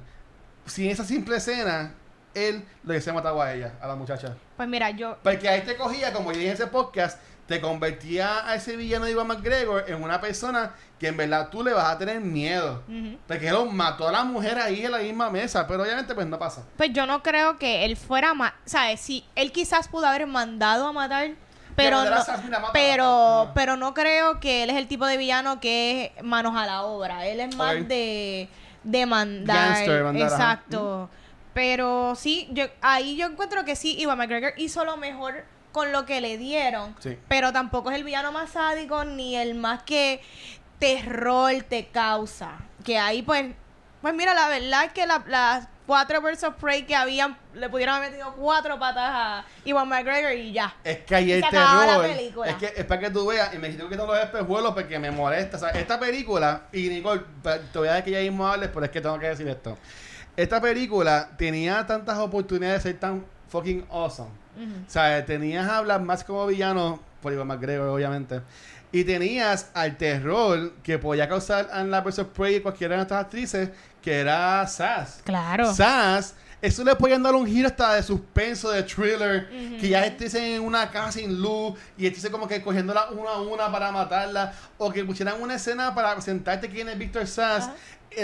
si 0.67 0.85
en 0.87 0.91
esa 0.91 1.05
simple 1.05 1.37
escena 1.37 1.95
él 2.35 2.65
le 2.83 2.91
hubiese 2.91 3.13
matado 3.13 3.41
a 3.41 3.55
ella, 3.55 3.73
a 3.81 3.87
la 3.87 3.95
muchacha. 3.95 4.35
Pues 4.57 4.69
mira, 4.69 4.91
yo. 4.91 5.17
Porque 5.23 5.49
ahí 5.49 5.63
te 5.63 5.77
cogía, 5.77 6.13
como 6.13 6.33
yo 6.33 6.39
dije 6.39 6.49
en 6.51 6.55
ese 6.55 6.67
podcast, 6.67 7.19
te 7.47 7.61
convertía 7.61 8.49
a 8.49 8.57
ese 8.57 8.77
villano 8.77 9.05
de 9.05 9.13
Ivan 9.13 9.29
McGregor 9.29 9.85
en 9.87 10.03
una 10.03 10.21
persona 10.21 10.75
que 10.99 11.09
en 11.09 11.17
verdad 11.17 11.49
tú 11.51 11.63
le 11.63 11.73
vas 11.73 11.89
a 11.89 11.99
tener 11.99 12.21
miedo. 12.21 12.83
Ujú. 12.89 13.19
Porque 13.27 13.49
él 13.49 13.57
mató 13.71 14.09
a 14.09 14.13
la 14.13 14.25
mujer 14.25 14.59
ahí 14.59 14.85
en 14.85 14.93
la 14.93 14.99
misma 14.99 15.31
mesa, 15.31 15.67
pero 15.67 15.83
obviamente 15.83 16.15
pues 16.15 16.27
no 16.27 16.39
pasa. 16.39 16.65
Pues 16.77 16.93
yo 16.93 17.07
no 17.07 17.23
creo 17.23 17.57
que 17.59 17.85
él 17.85 17.97
fuera 17.97 18.35
más. 18.35 18.53
¿Sabes? 18.65 19.01
Sí, 19.01 19.25
él 19.37 19.53
quizás 19.53 19.89
pudo 19.89 20.07
haber 20.07 20.27
mandado 20.27 20.89
a 20.89 20.93
matar. 20.93 21.31
Pero 21.77 22.05
no, 22.05 22.11
mata. 22.11 23.53
pero, 23.53 23.77
no 23.77 23.93
creo 23.93 24.41
que 24.41 24.63
él 24.63 24.71
es 24.71 24.77
el 24.77 24.89
tipo 24.89 25.05
de 25.05 25.19
villano 25.19 25.61
que 25.61 26.15
es 26.17 26.25
manos 26.25 26.57
a 26.57 26.65
la 26.65 26.83
obra. 26.85 27.27
Él 27.27 27.39
es 27.39 27.55
más 27.55 27.87
de, 27.87 28.49
de 28.83 29.07
mandar. 29.07 29.75
Gangster, 29.75 30.05
mandar, 30.05 30.27
ajá. 30.27 30.35
Exacto. 30.35 31.11
Pero 31.53 32.15
sí, 32.17 32.49
yo 32.51 32.65
ahí 32.81 33.17
yo 33.17 33.27
encuentro 33.27 33.65
que 33.67 33.77
sí, 33.77 33.95
Ivan 33.99 34.17
McGregor 34.17 34.55
hizo 34.57 34.85
lo 34.87 34.97
mejor 34.97 35.45
con 35.77 35.93
lo 35.93 36.07
que 36.07 36.23
le 36.23 36.39
dieron. 36.39 36.97
Sí. 37.01 37.19
Pero 37.29 37.53
tampoco 37.53 37.91
es 37.91 37.97
el 37.99 38.05
villano 38.05 38.33
más 38.33 38.53
sádico 38.53 39.05
ni 39.05 39.37
el 39.37 39.55
más 39.55 39.83
que 39.83 40.23
terror 40.79 41.53
te 41.69 41.89
causa. 41.89 42.53
Que 42.83 42.99
ahí 42.99 43.21
pues, 43.21 43.53
pues 44.01 44.15
mira, 44.15 44.33
la 44.33 44.49
verdad 44.49 44.85
es 44.87 44.93
que 44.93 45.07
la- 45.07 45.23
las 45.27 45.69
cuatro 45.87 46.23
Birds 46.23 46.43
of 46.45 46.55
Prey 46.55 46.85
que 46.87 46.97
habían, 46.97 47.37
le 47.53 47.69
pudieron 47.69 47.97
haber 47.97 48.11
metido 48.11 48.33
cuatro 48.37 48.79
patas 48.79 49.05
a 49.13 49.45
Ivan 49.67 49.87
McGregor 49.87 50.33
y 50.33 50.53
ya. 50.53 50.75
Es 50.83 51.01
que 51.01 51.15
ahí 51.15 51.27
Y 51.29 51.33
el 51.33 51.41
la 51.43 51.51
terror. 51.51 52.07
Es 52.47 52.55
que 52.57 52.73
es 52.75 52.85
para 52.87 53.01
que 53.03 53.11
tú 53.11 53.27
veas, 53.27 53.53
y 53.55 53.59
me 53.59 53.69
quito 53.69 53.87
que 53.91 53.97
los 53.97 54.19
espejuelos 54.19 54.73
porque 54.73 54.99
me 54.99 55.11
molesta. 55.11 55.59
O 55.59 55.61
sea, 55.61 55.69
esta 55.71 56.01
película, 56.01 56.63
y 56.73 56.89
Nicole, 56.89 57.21
te 57.71 57.79
voy 57.79 57.89
a 57.89 57.93
dar 57.93 58.05
que 58.05 58.13
ya 58.13 58.21
mismo 58.21 58.47
hables, 58.49 58.71
pero 58.73 58.87
es 58.87 58.91
que 58.91 59.03
tengo 59.03 59.19
que 59.19 59.29
decir 59.29 59.47
esto. 59.47 59.77
Esta 60.37 60.59
película 60.59 61.29
tenía 61.37 61.87
tantas 61.87 62.17
oportunidades 62.19 62.83
de 62.83 62.91
ser 62.93 62.99
tan 63.01 63.27
fucking 63.49 63.87
awesome. 63.91 64.46
O 64.57 64.91
sea, 64.91 65.25
tenías 65.25 65.69
a 65.69 65.79
hablar 65.79 66.03
más 66.03 66.25
como 66.25 66.47
villano, 66.47 67.01
por 67.21 67.33
Ivan 67.33 67.49
McGregor, 67.49 67.89
obviamente. 67.89 68.41
Y 68.93 69.05
tenías 69.05 69.71
al 69.75 69.97
terror 69.97 70.73
que 70.83 70.99
podía 70.99 71.29
causar 71.29 71.69
en 71.75 71.91
la 71.91 72.01
vs. 72.01 72.27
Prey 72.35 72.57
y 72.57 72.61
cualquiera 72.61 72.95
de 72.95 72.99
nuestras 72.99 73.25
actrices, 73.25 73.71
que 74.01 74.21
era 74.21 74.67
Sass. 74.67 75.21
Claro. 75.25 75.75
Sass, 75.75 76.35
eso 76.63 76.83
le 76.85 76.97
podían 76.97 77.23
dar 77.23 77.35
un 77.35 77.47
giro 77.47 77.69
hasta 77.69 77.95
de 77.95 78.03
suspenso, 78.03 78.71
de 78.71 78.83
thriller, 78.83 79.49
que 79.79 79.89
ya 79.89 80.07
estuviesen 80.07 80.43
en 80.45 80.63
una 80.63 80.91
casa 80.91 81.13
sin 81.13 81.41
luz 81.41 81.79
y 81.99 82.07
estuviesen 82.07 82.33
como 82.33 82.49
que 82.49 82.63
cogiéndola 82.63 83.11
una 83.11 83.31
a 83.31 83.41
una 83.41 83.71
para 83.71 83.93
matarla, 83.93 84.53
o 84.79 84.91
que 84.91 85.05
pusieran 85.05 85.43
una 85.43 85.57
escena 85.57 85.95
para 85.95 86.15
presentarte 86.15 86.69
quién 86.69 86.89
es 86.89 86.97
Víctor 86.97 87.27
Sass, 87.27 87.67
eh, 87.67 87.71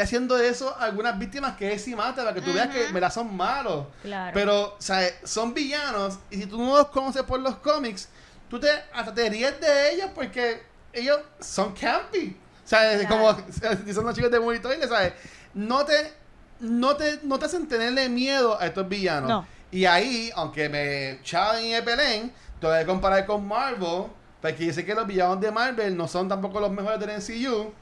haciendo 0.00 0.38
eso 0.38 0.74
a 0.78 0.84
algunas 0.84 1.18
víctimas 1.18 1.56
que 1.56 1.72
él 1.72 1.78
sí 1.78 1.94
mata, 1.94 2.22
para 2.22 2.34
que 2.34 2.40
tú 2.40 2.52
veas 2.52 2.68
que 2.68 2.88
me 2.92 3.00
la 3.00 3.10
son 3.10 3.36
malos. 3.36 3.86
Claro. 4.02 4.30
Pero, 4.32 4.62
o 4.74 4.76
sea, 4.80 5.06
son 5.24 5.52
villanos 5.54 6.18
y 6.30 6.36
si 6.36 6.46
tú 6.46 6.58
no 6.58 6.76
los 6.76 6.88
conoces 6.88 7.22
por 7.22 7.40
los 7.40 7.56
cómics, 7.56 8.08
tú 8.48 8.58
te 8.60 8.68
hasta 8.92 9.12
te 9.12 9.28
ríes 9.28 9.60
de 9.60 9.92
ellos 9.94 10.10
porque 10.14 10.62
ellos 10.92 11.18
son 11.40 11.72
campy. 11.74 12.36
O 12.64 12.68
sea, 12.68 12.92
es 12.92 13.06
Claro. 13.06 13.36
como 13.58 13.82
dicen 13.84 14.04
los 14.04 14.14
chicos 14.14 14.30
de 14.30 14.40
monitoring, 14.40 14.82
¿sabes? 14.88 15.12
No 15.54 15.84
te, 15.84 16.12
no 16.60 16.96
te, 16.96 17.20
no 17.22 17.38
te 17.38 17.46
hacen 17.46 17.66
tenerle 17.66 18.08
miedo 18.08 18.58
a 18.60 18.66
estos 18.66 18.88
villanos. 18.88 19.28
No. 19.28 19.46
Y 19.70 19.86
ahí, 19.86 20.30
aunque 20.36 20.68
me 20.68 21.20
chaven 21.22 21.64
y 21.64 21.70
me 21.72 21.82
peleen, 21.82 22.32
te 22.60 22.66
voy 22.66 22.76
a 22.76 22.86
comparar 22.86 23.24
con 23.26 23.46
Marvel, 23.46 24.04
porque 24.40 24.66
yo 24.66 24.72
sé 24.72 24.84
que 24.84 24.94
los 24.94 25.06
villanos 25.06 25.40
de 25.40 25.50
Marvel 25.50 25.96
no 25.96 26.06
son 26.06 26.28
tampoco 26.28 26.60
los 26.60 26.70
mejores 26.70 27.00
del 27.00 27.10
MCU, 27.16 27.72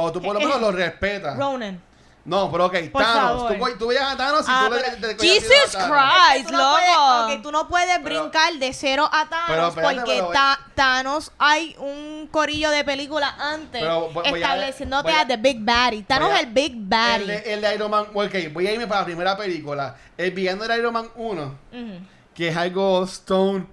pero 0.00 0.12
tú 0.12 0.22
por 0.22 0.34
lo 0.34 0.40
menos 0.40 0.60
los 0.60 0.74
respetas. 0.74 1.36
Ronan. 1.38 1.80
No, 2.24 2.50
pero 2.50 2.66
ok, 2.66 2.74
Por 2.90 3.02
Thanos. 3.04 3.42
favor. 3.48 3.70
Tú, 3.72 3.78
tú 3.78 3.86
veías 3.86 4.12
a 4.12 4.16
Thanos 4.16 4.40
y 4.40 4.44
Ah, 4.48 4.66
tú 4.68 4.74
le, 4.74 4.80
pero- 5.00 5.16
cogías 5.16 5.34
Jesus 5.44 5.48
miedo 5.48 5.62
a 5.64 5.70
Thanos. 5.88 6.32
Christ. 6.32 6.46
Tú 6.48 6.52
no 6.56 6.70
puedes- 6.72 6.96
loco. 6.96 7.24
ok, 7.36 7.42
tú 7.42 7.52
no 7.52 7.68
puedes 7.68 7.98
Pero- 8.02 8.20
brincar 8.22 8.52
de 8.54 8.72
cero 8.72 9.08
a 9.12 9.28
Thanos 9.28 9.46
Pero 9.46 9.68
espérate, 9.68 9.94
porque 9.96 10.12
pero- 10.12 10.28
Ta- 10.30 10.60
Thanos 10.74 11.32
hay 11.38 11.76
un 11.78 12.28
corillo 12.32 12.70
de 12.72 12.82
películas 12.82 13.32
antes 13.38 13.80
Pero 13.80 14.10
voy- 14.10 14.28
voy 14.28 14.42
a- 14.42 14.44
estableciéndote 14.44 15.02
voy 15.04 15.12
a- 15.12 15.20
a 15.20 15.26
The 15.28 15.36
Big 15.36 15.60
Baddie. 15.64 16.02
Thanos 16.02 16.28
voy 16.30 16.36
a- 16.36 16.40
es 16.40 16.46
el 16.48 16.52
Big 16.52 16.72
El 16.72 17.26
de, 17.28 17.54
el 17.54 17.60
de 17.60 17.74
Iron 17.76 17.90
Man, 17.92 18.06
ok, 18.12 18.34
voy 18.52 18.66
a 18.66 18.72
irme 18.72 18.88
para 18.88 19.00
la 19.02 19.06
primera 19.06 19.36
película. 19.36 19.96
El 20.18 20.32
villano 20.32 20.66
de 20.66 20.76
Iron 20.78 20.92
Man 20.94 21.08
1, 21.14 21.42
Ujú. 21.72 22.00
que 22.34 22.48
es 22.48 22.56
algo 22.56 23.04
Stone, 23.04 23.66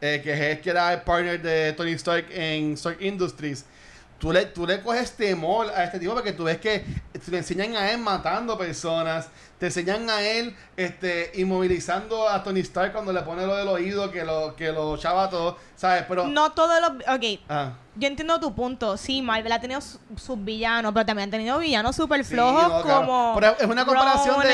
eh, 0.00 0.20
que 0.24 0.32
es 0.32 0.40
el 0.40 0.60
que 0.60 0.70
era 0.70 0.92
el 0.92 1.02
partner 1.02 1.40
de 1.40 1.72
Tony 1.74 1.92
Stark 1.92 2.26
en 2.32 2.72
Stark 2.72 3.00
Industries. 3.00 3.64
Tú 4.22 4.32
le, 4.32 4.46
tú 4.46 4.64
le 4.68 4.80
coges 4.80 5.16
temor 5.16 5.66
a 5.74 5.82
este 5.82 5.98
tipo 5.98 6.14
porque 6.14 6.30
tú 6.32 6.44
ves 6.44 6.58
que 6.58 6.84
te 7.28 7.36
enseñan 7.36 7.74
a 7.74 7.90
él 7.90 7.98
matando 7.98 8.56
personas, 8.56 9.26
te 9.58 9.66
enseñan 9.66 10.08
a 10.08 10.22
él 10.22 10.54
este, 10.76 11.32
inmovilizando 11.34 12.28
a 12.28 12.40
Tony 12.44 12.60
Stark 12.60 12.92
cuando 12.92 13.12
le 13.12 13.20
pone 13.22 13.44
lo 13.44 13.56
del 13.56 13.66
oído, 13.66 14.12
que 14.12 14.22
lo, 14.22 14.54
que 14.54 14.70
lo 14.70 14.96
chava 14.96 15.28
todo, 15.28 15.58
¿sabes? 15.74 16.04
Pero... 16.08 16.28
No 16.28 16.52
todos 16.52 16.80
los... 16.80 16.90
Ok, 17.16 17.40
Ah. 17.48 17.72
yo 17.96 18.06
entiendo 18.06 18.38
tu 18.38 18.54
punto. 18.54 18.96
Sí, 18.96 19.22
Marvel 19.22 19.50
ha 19.50 19.60
tenido 19.60 19.80
su- 19.80 19.98
sus 20.16 20.44
villanos, 20.44 20.92
pero 20.94 21.04
también 21.04 21.24
han 21.26 21.30
tenido 21.32 21.58
villanos 21.58 21.96
súper 21.96 22.24
Sí, 22.24 22.34
flojos 22.34 22.62
no, 22.62 22.82
claro. 22.82 23.00
como... 23.00 23.32
Pero 23.34 23.56
es 23.58 23.66
una 23.66 23.84
comparación 23.84 24.40
de- 24.42 24.48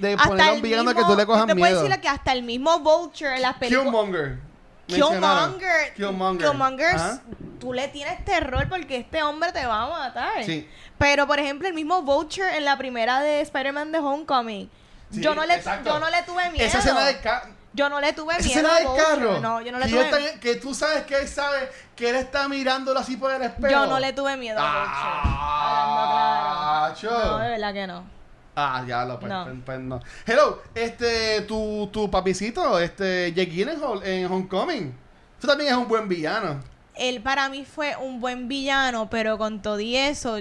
de- 0.00 0.08
de 0.08 0.16
poner 0.18 0.48
a 0.48 0.52
un 0.52 0.62
villano 0.62 0.90
que 0.90 0.96
mismo- 0.96 1.12
tú 1.12 1.16
le 1.16 1.26
cojas 1.26 1.46
te 1.46 1.52
puedo 1.54 1.64
miedo. 1.64 1.80
decirle 1.82 2.00
que 2.00 2.08
hasta 2.08 2.32
el 2.32 2.42
mismo 2.42 2.80
Vulture 2.80 3.36
en 3.36 3.42
las 3.42 3.54
películas... 3.54 3.84
Killmonger. 3.84 4.38
Killmonger. 4.86 5.94
Killmonger. 5.94 6.48
Killmonger, 6.50 6.96
Ajá. 6.96 7.20
tú 7.60 7.72
le 7.72 7.88
tienes 7.88 8.24
terror 8.24 8.68
porque 8.68 8.96
este 8.98 9.22
hombre 9.22 9.52
te 9.52 9.64
va 9.66 9.82
a 9.82 9.88
matar. 9.88 10.44
Sí. 10.44 10.68
Pero, 10.98 11.26
por 11.26 11.38
ejemplo, 11.38 11.68
el 11.68 11.74
mismo 11.74 12.02
Vulture 12.02 12.56
en 12.56 12.64
la 12.64 12.76
primera 12.78 13.20
de 13.20 13.40
Spider-Man 13.42 13.92
de 13.92 13.98
Homecoming. 13.98 14.70
Sí, 15.12 15.20
yo, 15.20 15.34
no 15.34 15.44
le, 15.44 15.54
exacto. 15.54 15.90
yo 15.90 15.98
no 16.00 16.08
le 16.10 16.22
tuve 16.22 16.50
miedo. 16.50 16.64
Esa 16.66 16.78
escena 16.78 17.04
del 17.04 17.20
carro. 17.20 17.50
Yo 17.72 17.88
no 17.90 18.00
le 18.00 18.12
tuve 18.14 18.34
Esa 18.36 18.46
miedo. 18.48 18.60
escena 18.60 18.74
a 18.74 18.78
del 18.78 18.88
carro. 19.04 19.38
No, 19.40 19.60
yo 19.60 19.70
no 19.70 19.78
le 19.78 19.86
tuve 19.88 20.00
está- 20.08 20.40
que 20.40 20.54
tú 20.56 20.72
sabes 20.74 21.02
que 21.04 21.14
él 21.16 21.28
sabe 21.28 21.70
que 21.94 22.08
él 22.08 22.16
está 22.16 22.48
mirándolo 22.48 22.98
así 22.98 23.16
por 23.18 23.30
el 23.32 23.42
espejo. 23.42 23.70
Yo 23.70 23.84
no 23.86 23.98
le 24.00 24.12
tuve 24.14 24.34
miedo 24.38 24.58
a 24.58 24.64
Ah, 24.66 26.88
Vulture. 26.88 27.10
Hablando 27.10 27.10
claro. 27.10 27.24
cho. 27.24 27.28
No, 27.32 27.38
de 27.38 27.48
verdad 27.50 27.74
que 27.74 27.86
no. 27.86 28.15
Ah, 28.58 28.82
ya 28.88 29.04
lo 29.04 29.20
pues, 29.20 29.30
No. 29.30 29.44
pues, 29.44 29.56
pues, 29.66 29.80
no. 29.80 30.00
Hello, 30.24 30.62
este, 30.74 31.42
tu, 31.42 31.90
tu 31.92 32.10
papicito, 32.10 32.80
este, 32.80 33.32
Jake 33.34 33.50
Gyllenhaal 33.50 34.02
en 34.02 34.32
Homecoming. 34.32 34.94
Tú 35.38 35.46
también 35.46 35.70
es 35.72 35.76
un 35.76 35.86
buen 35.86 36.08
villano. 36.08 36.62
Él 36.94 37.20
para 37.20 37.50
mí 37.50 37.66
fue 37.66 37.94
un 37.96 38.18
buen 38.18 38.48
villano, 38.48 39.10
pero 39.10 39.36
con 39.36 39.60
todo 39.60 39.78
y 39.80 39.94
eso, 39.96 40.38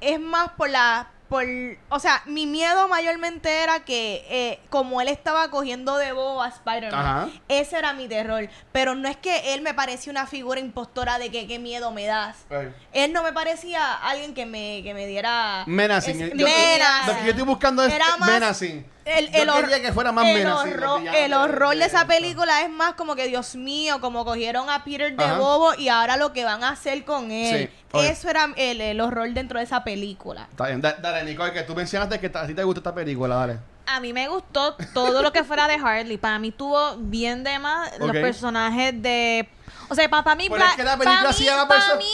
es 0.00 0.20
más 0.20 0.50
por 0.50 0.70
la... 0.70 1.10
Por, 1.32 1.46
o 1.88 1.98
sea, 1.98 2.22
mi 2.26 2.44
miedo 2.46 2.88
mayormente 2.88 3.62
era 3.62 3.80
que 3.86 4.22
eh, 4.28 4.60
como 4.68 5.00
él 5.00 5.08
estaba 5.08 5.48
cogiendo 5.50 5.96
de 5.96 6.12
bobo 6.12 6.42
a 6.42 6.48
Spider-Man, 6.48 7.32
ese 7.48 7.78
era 7.78 7.94
mi 7.94 8.06
terror. 8.06 8.50
Pero 8.70 8.94
no 8.94 9.08
es 9.08 9.16
que 9.16 9.54
él 9.54 9.62
me 9.62 9.72
parecía 9.72 10.10
una 10.10 10.26
figura 10.26 10.60
impostora 10.60 11.18
de 11.18 11.30
que 11.30 11.46
qué 11.46 11.58
miedo 11.58 11.90
me 11.90 12.04
das. 12.04 12.36
Él 12.92 13.14
no 13.14 13.22
me 13.22 13.32
parecía 13.32 13.94
alguien 13.94 14.34
que 14.34 14.44
me, 14.44 14.82
que 14.82 14.92
me 14.92 15.06
diera... 15.06 15.64
Menacing. 15.66 16.20
es- 16.20 16.30
Yo- 16.34 16.44
menacing. 16.46 17.06
Lo 17.06 17.14
que 17.18 17.24
yo 17.24 17.30
estoy 17.30 17.44
buscando 17.46 17.82
es 17.84 17.94
Era 17.94 18.16
más- 18.18 18.28
menacing. 18.30 18.91
El, 19.04 19.34
el 19.34 19.48
hor- 19.48 19.60
quería 19.62 19.82
que 19.82 19.92
fuera 19.92 20.12
más 20.12 20.26
el 20.26 20.34
menos 20.38 20.60
así, 20.60 20.70
los 20.70 20.78
horror, 20.82 21.02
el 21.14 21.30
de- 21.30 21.36
horror 21.36 21.76
de, 21.76 21.84
esa 21.84 22.06
película 22.06 22.62
es 22.62 22.70
más 22.70 22.94
como 22.94 23.14
que 23.16 23.26
Dios 23.26 23.54
mío, 23.56 24.00
como 24.00 24.24
cogieron 24.24 24.70
a 24.70 24.84
Peter 24.84 25.14
de 25.16 25.24
Ajá. 25.24 25.38
bobo 25.38 25.74
y 25.74 25.88
ahora 25.88 26.16
lo 26.16 26.32
que 26.32 26.44
van 26.44 26.62
a 26.64 26.70
hacer 26.70 27.04
con 27.04 27.30
él. 27.30 27.68
Sí, 27.70 27.76
oye. 27.92 28.08
Eso 28.10 28.28
era 28.30 28.48
el, 28.56 28.80
el 28.80 29.00
horror 29.00 29.28
dentro 29.32 29.58
de 29.58 29.64
esa 29.64 29.82
película. 29.84 30.46
Está 30.50 30.66
bien, 30.68 30.80
Da- 30.80 30.96
dale, 31.00 31.24
Nicole, 31.24 31.52
que 31.52 31.62
tú 31.62 31.74
mencionaste 31.74 32.20
que 32.20 32.30
a 32.32 32.46
ti 32.46 32.54
te 32.54 32.62
gusta 32.64 32.80
esta 32.80 32.94
película, 32.94 33.34
dale. 33.34 33.58
A 33.86 33.98
mí 33.98 34.12
me 34.12 34.28
gustó 34.28 34.76
todo 34.94 35.22
lo 35.22 35.32
que 35.32 35.42
fuera 35.42 35.66
de 35.66 35.74
Harley. 35.74 36.16
Para 36.16 36.38
mí 36.38 36.52
tuvo 36.52 36.96
bien 36.98 37.42
de 37.42 37.58
más 37.58 37.98
los 37.98 38.12
personajes 38.12 39.02
de... 39.02 39.48
O 39.88 39.94
sea, 39.94 40.08
para, 40.08 40.34
mí, 40.34 40.48
Pero 40.50 40.64
es 40.64 40.74
que 40.74 40.84
la 40.84 40.96
película 40.96 41.20
para 41.68 41.82
se 41.82 41.96
mí, 41.96 42.04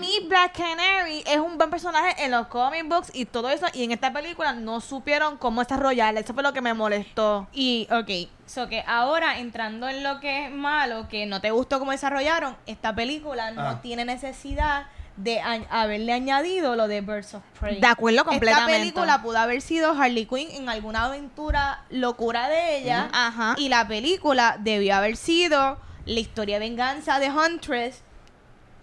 mí, 0.00 0.26
Black 0.28 0.56
Canary 0.56 1.22
es 1.26 1.38
un 1.38 1.56
buen 1.58 1.70
personaje 1.70 2.24
en 2.24 2.30
los 2.30 2.46
comic 2.48 2.88
books 2.88 3.10
y 3.14 3.24
todo 3.26 3.50
eso. 3.50 3.66
Y 3.72 3.84
en 3.84 3.92
esta 3.92 4.12
película 4.12 4.52
no 4.52 4.80
supieron 4.80 5.36
cómo 5.36 5.62
desarrollarla. 5.62 6.20
Eso 6.20 6.34
fue 6.34 6.42
lo 6.42 6.52
que 6.52 6.60
me 6.60 6.74
molestó. 6.74 7.46
Y, 7.52 7.86
ok, 7.90 8.30
so 8.46 8.68
que 8.68 8.82
ahora 8.86 9.38
entrando 9.38 9.88
en 9.88 10.02
lo 10.02 10.20
que 10.20 10.46
es 10.46 10.50
malo, 10.52 11.08
que 11.08 11.26
no 11.26 11.40
te 11.40 11.50
gustó 11.50 11.78
cómo 11.78 11.92
desarrollaron, 11.92 12.56
esta 12.66 12.94
película 12.94 13.50
no 13.52 13.62
Ajá. 13.62 13.80
tiene 13.82 14.04
necesidad 14.04 14.86
de 15.16 15.40
a- 15.40 15.60
haberle 15.82 16.12
añadido 16.14 16.74
lo 16.74 16.88
de 16.88 17.02
Birds 17.02 17.34
of 17.34 17.42
Prey. 17.60 17.80
De 17.80 17.86
acuerdo 17.86 18.24
completamente. 18.24 18.72
Esta 18.72 18.80
película 18.80 19.22
pudo 19.22 19.38
haber 19.38 19.60
sido 19.60 19.92
Harley 19.92 20.24
Quinn 20.26 20.50
en 20.52 20.68
alguna 20.70 21.04
aventura 21.04 21.84
locura 21.90 22.48
de 22.48 22.78
ella. 22.78 23.08
Ajá. 23.12 23.54
Y 23.58 23.68
la 23.68 23.86
película 23.86 24.56
debió 24.58 24.96
haber 24.96 25.16
sido 25.16 25.78
la 26.06 26.20
historia 26.20 26.58
de 26.58 26.60
venganza 26.68 27.18
de 27.18 27.30
Huntress 27.30 28.02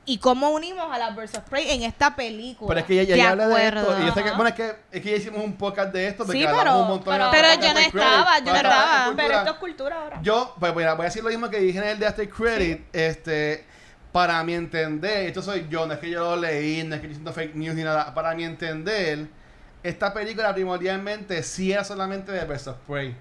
y 0.06 0.18
cómo 0.18 0.50
unimos 0.50 0.88
a 0.92 0.98
la 0.98 1.10
of 1.10 1.50
Prey 1.50 1.70
en 1.70 1.84
esta 1.84 2.16
película. 2.16 2.68
Pero 2.70 2.80
es 2.80 2.86
que 2.88 3.06
ya, 3.06 3.16
ya, 3.16 3.30
hablé 3.30 3.46
de 3.46 3.68
esto. 3.68 3.98
Y 4.02 4.06
yo 4.08 4.14
sé 4.14 4.24
que, 4.24 4.32
bueno, 4.32 4.48
es 4.48 4.56
que, 4.56 4.76
es 4.92 5.02
que 5.04 5.12
ya 5.12 5.18
hicimos 5.18 5.44
un 5.44 5.56
podcast 5.56 5.94
de 5.94 6.08
esto. 6.08 6.26
Porque 6.26 6.40
Sí, 6.40 6.48
pero- 6.48 6.82
un 6.82 6.88
montón 6.88 7.14
pero- 7.14 7.26
de 7.26 7.32
Pero 7.32 7.62
yo 7.62 7.74
no 7.74 7.80
estaba, 7.80 8.40
yo 8.40 8.46
no 8.46 8.56
estaba. 8.56 9.14
Pero 9.16 9.38
esto 9.38 9.52
es 9.52 9.58
cultura 9.58 10.02
ahora. 10.02 10.20
Yo, 10.24 10.56
pues 10.60 10.76
mira, 10.76 10.94
voy 10.96 11.04
a 11.04 11.10
decir 11.10 11.24
lo 11.24 11.30
mismo 11.30 11.50
que 11.50 11.60
dije 11.60 11.78
en 11.78 11.84
el 11.90 12.00
de 12.00 12.08
After 12.08 12.28
Credit. 12.28 12.82
Este, 12.92 13.66
para 14.12 14.44
mi 14.44 14.56
entender, 14.56 15.28
esto 15.28 15.44
soy 15.44 15.68
yo, 15.70 15.86
no 15.86 15.94
es 15.94 16.00
que 16.00 16.10
yo 16.10 16.22
lo 16.22 16.38
leí, 16.38 16.84
no 16.84 16.96
es 16.96 17.02
que 17.02 17.08
yo 17.08 17.14
siento 17.14 17.32
fake 17.32 17.54
news 17.54 17.76
ni 17.76 17.84
nada. 17.84 18.12
Para 18.16 18.34
mi 18.34 18.46
entender, 18.46 19.28
esta 19.84 20.12
película 20.12 20.54
primordialmente 20.56 21.44
sí 21.44 21.72
era 21.72 21.84
solamente 21.84 22.32
de 22.32 22.42
of 22.42 22.78
Prey. 22.88 23.16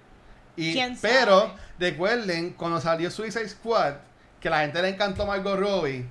Y, 0.59 0.73
¿Quién 0.73 0.97
sabe? 0.97 1.15
pero, 1.15 1.55
recuerden, 1.79 2.51
cuando 2.55 2.81
salió 2.81 3.11
Suicide 3.13 3.49
Squad, 3.49 3.95
que 4.41 4.51
la 4.51 4.61
gente 4.61 4.83
le 4.83 4.89
encantó 4.89 5.25
Margot 5.25 5.57
Robbie, 5.57 6.05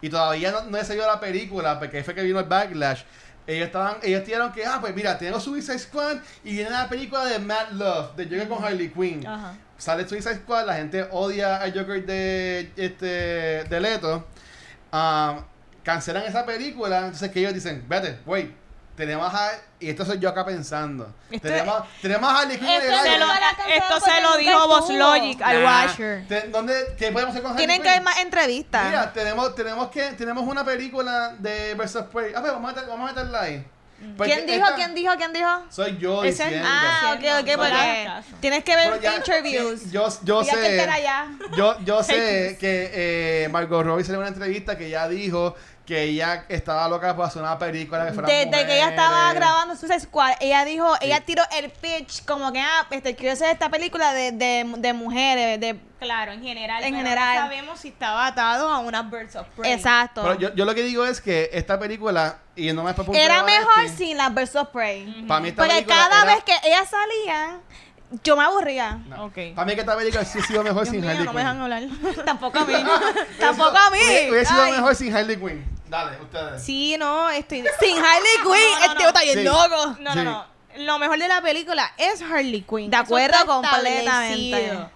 y 0.00 0.08
todavía 0.08 0.52
no, 0.52 0.62
no 0.62 0.84
salió 0.84 1.04
la 1.04 1.18
película, 1.18 1.80
porque 1.80 2.04
fue 2.04 2.14
que 2.14 2.22
vino 2.22 2.38
el 2.38 2.44
backlash. 2.46 3.02
Ellos 3.44 3.66
estaban, 3.66 3.96
ellos 4.02 4.24
dijeron 4.24 4.52
que, 4.52 4.64
ah, 4.64 4.78
pues 4.80 4.94
mira, 4.94 5.18
tenemos 5.18 5.42
Suicide 5.42 5.78
Squad 5.78 6.18
y 6.44 6.52
viene 6.52 6.70
la 6.70 6.88
película 6.88 7.24
de 7.24 7.40
Mad 7.40 7.70
Love, 7.72 8.14
de 8.14 8.24
Joker 8.24 8.48
con 8.48 8.62
Harley 8.62 8.90
Quinn 8.90 9.26
Ajá. 9.26 9.56
sale 9.76 10.06
Suicide 10.06 10.36
Squad, 10.36 10.66
la 10.66 10.74
gente 10.74 11.08
odia 11.10 11.56
al 11.56 11.72
Joker 11.72 12.06
de 12.06 12.70
este 12.76 13.64
de 13.64 13.80
Leto. 13.80 14.28
Um, 14.92 15.42
cancelan 15.82 16.24
esa 16.24 16.46
película, 16.46 16.98
entonces 16.98 17.30
que 17.30 17.40
ellos 17.40 17.54
dicen, 17.54 17.84
vete, 17.88 18.18
wait, 18.26 18.50
tenemos 18.98 19.32
a 19.32 19.50
y 19.80 19.88
esto 19.88 20.04
soy 20.04 20.18
yo 20.18 20.28
acá 20.28 20.44
pensando. 20.44 21.10
Tenemos, 21.40 21.84
tenemos 22.02 22.28
a 22.30 22.40
Harley 22.40 22.58
Quinn 22.58 22.68
en 22.68 22.82
el 22.82 22.82
Esto 22.82 22.96
aire. 22.98 23.12
se 23.12 23.18
lo- 23.18 23.74
esto 23.76 24.00
se 24.00 24.20
lo 24.20 24.28
porque 24.30 24.44
dijo 24.44 24.68
Boss. 24.68 24.90
Logic 24.90 25.40
al 25.40 25.62
Nah, 25.62 25.84
Watcher. 25.86 26.24
te- 26.28 26.48
¿dónde, 26.48 26.74
¿Qué 26.98 27.12
podemos 27.12 27.30
hacer 27.30 27.42
con 27.42 27.52
Harley 27.52 27.66
Tienen 27.66 27.82
que 27.82 27.88
haber 27.88 28.02
más 28.02 28.18
entrevistas. 28.18 28.84
Mira, 28.86 29.12
tenemos, 29.12 29.54
tenemos 29.54 29.88
que, 29.88 30.02
tenemos 30.12 30.44
una 30.44 30.64
película 30.64 31.34
de 31.38 31.74
Versus 31.74 32.02
Prey. 32.12 32.34
A 32.34 32.40
ver, 32.40 32.52
vamos 32.52 32.70
a 32.72 32.74
meter, 32.74 32.88
vamos 32.90 33.10
a 33.10 33.14
meterla 33.14 33.40
ahí. 33.40 33.64
Porque 34.16 34.32
¿Quién 34.32 34.46
dijo? 34.46 34.62
esta- 34.64 34.74
¿Quién 34.76 34.94
dijo? 34.94 35.12
¿Quién 35.16 35.32
dijo? 35.32 35.48
Soy 35.70 35.96
yo 35.98 36.22
Ese 36.22 36.44
diciendo. 36.44 36.68
Ah, 36.70 37.14
ok, 37.16 37.24
ok, 37.40 37.56
porque 37.56 38.10
tienes 38.40 38.62
que 38.62 38.76
ver 38.76 39.00
ya- 39.00 39.16
interviews. 39.16 39.80
sí, 39.80 39.90
yo 39.90 40.08
yo 40.22 40.42
Ya 40.42 40.52
que 40.54 40.60
sé. 40.60 40.88
Yo, 41.56 41.76
yo 41.80 42.02
sé 42.04 42.56
que 42.60 42.90
eh, 42.92 43.48
Margot 43.50 43.84
Robbie 43.84 44.04
salió 44.04 44.18
en 44.20 44.26
una 44.26 44.28
entrevista 44.28 44.78
que 44.78 44.86
ella 44.86 45.08
dijo 45.08 45.56
que 45.88 46.02
ella 46.02 46.44
estaba 46.50 46.86
loca 46.86 47.16
por 47.16 47.24
hacer 47.24 47.40
una 47.40 47.58
película 47.58 48.04
que 48.04 48.12
fuera 48.12 48.28
Desde 48.28 48.66
que 48.66 48.74
ella 48.76 48.90
estaba 48.90 49.32
grabando 49.32 49.74
Suicide 49.74 50.00
Squad, 50.00 50.32
ella 50.38 50.62
dijo, 50.66 50.94
ella 51.00 51.22
tiró 51.22 51.42
el 51.56 51.70
pitch 51.70 52.26
como 52.26 52.52
que, 52.52 52.60
ah, 52.60 52.86
este, 52.90 53.16
quiero 53.16 53.32
hacer 53.32 53.50
esta 53.50 53.70
película 53.70 54.12
de, 54.12 54.32
de, 54.32 54.74
de 54.76 54.92
mujeres, 54.92 55.58
de... 55.58 55.80
Claro, 55.98 56.32
en 56.32 56.42
general. 56.42 56.84
En 56.84 56.92
pero 56.92 56.96
general. 57.04 57.34
No 57.36 57.40
sabemos 57.40 57.80
si 57.80 57.88
estaba 57.88 58.26
atado 58.26 58.68
a 58.68 58.80
una 58.80 59.00
Birds 59.00 59.34
of 59.34 59.48
Prey. 59.56 59.72
Exacto. 59.72 60.20
Pero 60.22 60.34
yo, 60.38 60.54
yo 60.54 60.66
lo 60.66 60.74
que 60.74 60.82
digo 60.82 61.06
es 61.06 61.22
que 61.22 61.48
esta 61.54 61.78
película, 61.78 62.38
y 62.54 62.70
no 62.74 62.84
me 62.84 62.90
Era 62.90 62.94
punto 62.96 63.12
de 63.12 63.28
mejor 63.28 63.84
este, 63.84 63.96
sin 64.04 64.16
las 64.18 64.34
Birds 64.34 64.56
of 64.56 64.68
Prey. 64.68 65.24
Para 65.26 65.40
mí 65.40 65.48
esta 65.48 65.62
Porque 65.62 65.74
película 65.76 65.96
cada 65.96 66.22
era- 66.22 66.34
vez 66.34 66.44
que 66.44 66.52
ellas 66.68 66.88
salían, 66.90 67.62
yo 68.24 68.36
me 68.36 68.44
aburría. 68.44 68.98
No. 69.06 69.26
Ok. 69.26 69.36
Para 69.54 69.66
mí 69.66 69.74
que 69.74 69.80
esta 69.80 69.96
película 69.96 70.24
sí 70.24 70.38
ha 70.38 70.42
sido 70.46 70.62
mejor 70.62 70.84
Dios 70.84 70.92
sin 70.92 71.00
mío, 71.02 71.10
Harley 71.10 71.24
no 71.26 71.32
me 71.32 71.40
Quinn. 71.42 71.46
dejan 71.46 71.60
hablar. 71.62 71.82
Tampoco 72.24 72.58
a 72.58 72.64
mí. 72.64 72.72
Tampoco 73.38 73.76
a 73.76 73.90
mí. 73.90 73.98
Hubiera, 74.30 74.48
sido 74.48 74.62
Ay. 74.62 74.72
mejor 74.72 74.94
sin 74.94 75.14
Harley 75.16 75.36
Quinn. 75.36 75.64
Dale, 75.88 76.20
ustedes. 76.22 76.62
Sí, 76.62 76.96
no, 76.98 77.28
estoy... 77.30 77.64
Sin 77.80 77.96
Harley 77.98 78.36
Quinn, 78.42 78.44
No, 78.44 78.78
no, 78.78 78.84
el 78.84 78.88
no. 78.90 78.96
tío 78.96 79.06
está 79.08 79.22
bien 79.22 79.38
Sí. 79.38 79.44
loco. 79.44 79.86
No, 80.00 80.12
Sí. 80.12 80.18
no, 80.18 80.24
no. 80.24 80.46
Lo 80.78 80.98
mejor 80.98 81.18
de 81.18 81.28
la 81.28 81.42
película 81.42 81.92
es 81.96 82.22
Harley 82.22 82.62
Quinn. 82.62 82.90
De 82.90 82.96
acuerdo 82.96 83.36
completamente. 83.46 84.86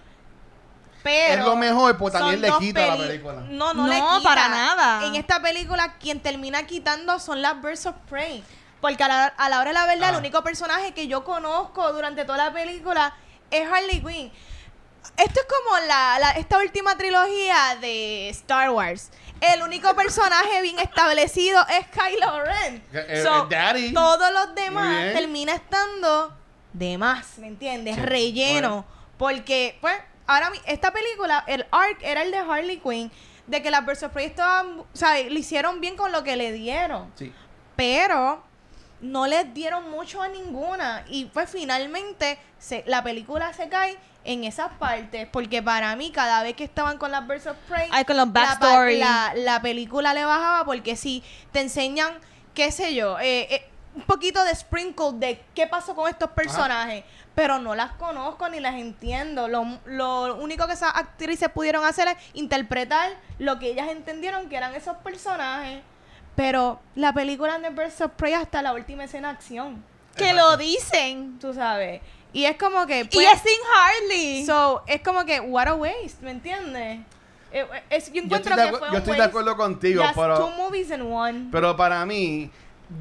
Pero 1.03 1.41
Es 1.41 1.45
lo 1.45 1.55
mejor, 1.57 1.97
pues 1.97 2.13
también 2.13 2.39
le 2.41 2.49
quita 2.59 2.87
la 2.87 2.97
película. 2.97 3.33
No, 3.49 3.73
no, 3.73 3.85
No, 3.85 3.87
le 3.87 3.95
quita. 3.95 4.21
para 4.23 4.47
nada. 4.47 5.05
En 5.05 5.15
esta 5.15 5.41
película, 5.41 5.95
quien 5.99 6.21
termina 6.21 6.65
quitando 6.65 7.19
son 7.19 7.41
las 7.41 7.61
Birds 7.61 7.85
of 7.87 7.95
Prey. 8.09 8.41
Porque 8.83 9.01
a 9.01 9.07
la, 9.07 9.25
a 9.27 9.47
la 9.47 9.61
hora 9.61 9.69
de 9.69 9.73
la 9.75 9.85
verdad, 9.85 10.09
Ah. 10.09 10.11
el 10.11 10.17
único 10.17 10.43
personaje 10.43 10.93
que 10.93 11.07
yo 11.07 11.23
conozco 11.23 11.93
durante 11.93 12.25
toda 12.25 12.37
la 12.49 12.53
película 12.53 13.15
es 13.49 13.65
Harley 13.71 14.01
Quinn. 14.01 14.29
Esto 15.15 15.39
es 15.39 15.45
como 15.45 15.77
la, 15.87 16.17
la- 16.19 16.31
esta 16.31 16.57
última 16.57 16.97
trilogía 16.97 17.77
de 17.79 18.27
Star 18.29 18.71
Wars. 18.71 19.09
El 19.39 19.61
único 19.63 19.95
personaje 19.95 20.61
bien 20.61 20.79
establecido 20.79 21.65
es 21.69 21.87
Kylo 21.87 22.43
Ren. 22.43 22.83
Eh, 22.93 23.05
eh, 23.07 23.23
So, 23.23 23.43
el 23.43 23.49
daddy. 23.49 23.93
Todos 23.93 24.31
los 24.33 24.53
demás 24.53 25.13
termina 25.13 25.53
estando 25.53 26.37
de 26.73 26.97
más, 26.97 27.37
¿me 27.37 27.47
entiendes? 27.47 27.95
Sí, 27.95 28.01
Relleno. 28.01 28.69
bueno. 28.69 28.85
Porque, 29.17 29.77
pues, 29.79 29.95
ahora 30.27 30.51
esta 30.65 30.91
película, 30.91 31.45
el 31.47 31.65
arc 31.71 32.01
era 32.01 32.23
el 32.23 32.31
de 32.31 32.39
Harley 32.39 32.79
Quinn, 32.79 33.09
de 33.47 33.61
que 33.61 33.71
las 33.71 33.83
Prey 34.09 34.25
estaban, 34.25 34.79
o 34.79 34.85
sea, 34.91 35.17
lo 35.21 35.39
hicieron 35.39 35.79
bien 35.79 35.95
con 35.95 36.11
lo 36.11 36.21
que 36.25 36.35
le 36.35 36.51
dieron. 36.51 37.09
Sí. 37.15 37.31
Pero 37.77 38.43
no 39.03 39.27
les 39.27 39.53
dieron 39.53 39.91
mucho 39.91 40.21
a 40.21 40.29
ninguna. 40.29 41.03
Y 41.07 41.25
pues 41.25 41.49
finalmente 41.49 42.39
se, 42.57 42.83
la 42.87 43.03
película 43.03 43.53
se 43.53 43.67
cae 43.69 43.97
en 44.23 44.45
esas 44.45 44.71
partes. 44.79 45.27
Porque 45.31 45.61
para 45.61 45.95
mí, 45.95 46.11
cada 46.11 46.41
vez 46.41 46.55
que 46.55 46.63
estaban 46.63 46.97
con 46.97 47.11
las 47.11 47.27
Birds 47.27 47.47
of 47.47 47.57
Prey, 47.67 47.89
Ay, 47.91 48.05
con 48.05 48.17
los 48.17 48.31
backstory. 48.31 48.97
La, 48.97 49.33
la 49.35 49.61
película 49.61 50.13
le 50.13 50.23
bajaba 50.23 50.65
porque 50.65 50.95
si 50.95 51.21
te 51.51 51.59
enseñan, 51.59 52.13
qué 52.53 52.71
sé 52.71 52.95
yo, 52.95 53.19
eh, 53.19 53.53
eh, 53.53 53.69
un 53.95 54.03
poquito 54.03 54.43
de 54.43 54.55
sprinkle 54.55 55.11
de 55.15 55.43
qué 55.53 55.67
pasó 55.67 55.93
con 55.95 56.09
estos 56.09 56.31
personajes. 56.31 57.03
Pero 57.35 57.59
no 57.59 57.75
las 57.75 57.91
conozco 57.93 58.47
ni 58.47 58.61
las 58.61 58.75
entiendo. 58.75 59.49
Lo, 59.49 59.79
lo 59.85 60.35
único 60.35 60.65
que 60.65 60.73
esas 60.73 60.95
actrices 60.95 61.49
pudieron 61.49 61.83
hacer 61.83 62.07
es 62.07 62.15
interpretar 62.33 63.11
lo 63.37 63.59
que 63.59 63.71
ellas 63.71 63.89
entendieron 63.89 64.47
que 64.47 64.55
eran 64.55 64.73
esos 64.75 64.95
personajes. 64.97 65.81
Pero 66.35 66.79
la 66.95 67.13
película 67.13 67.59
de 67.59 67.69
Birds 67.69 68.01
of 68.01 68.11
Prey 68.15 68.33
hasta 68.33 68.61
la 68.61 68.73
última 68.73 69.03
escena 69.03 69.29
de 69.29 69.33
acción. 69.35 69.83
Que 70.15 70.29
Exacto. 70.31 70.51
lo 70.51 70.57
dicen. 70.57 71.39
Tú 71.39 71.53
sabes. 71.53 72.01
Y 72.33 72.45
es 72.45 72.57
como 72.57 72.85
que. 72.87 73.01
y 73.01 73.03
pues, 73.05 73.27
es 73.33 73.39
sin 73.41 73.59
Harley. 73.75 74.45
So, 74.45 74.83
es 74.87 75.01
como 75.01 75.23
que, 75.25 75.39
what 75.39 75.67
a 75.67 75.75
waste, 75.75 76.17
¿me 76.23 76.31
entiendes? 76.31 76.99
Eh, 77.51 77.65
eh, 77.71 77.83
es- 77.91 78.07
yo 78.07 78.15
Yo 78.15 78.21
encuentro 78.23 78.55
estoy, 78.55 78.65
de, 78.65 78.71
que 78.71 78.75
acu- 78.75 78.79
fue 78.79 78.87
yo 78.87 78.93
un 78.93 78.97
estoy 78.99 79.17
de 79.17 79.23
acuerdo 79.23 79.55
contigo, 79.57 80.03
Just 80.03 80.15
pero... 80.15 80.37
two 80.39 80.49
movies 80.57 80.89
in 80.89 81.01
one. 81.03 81.49
Pero 81.51 81.77
para 81.77 82.03
mí, 82.05 82.49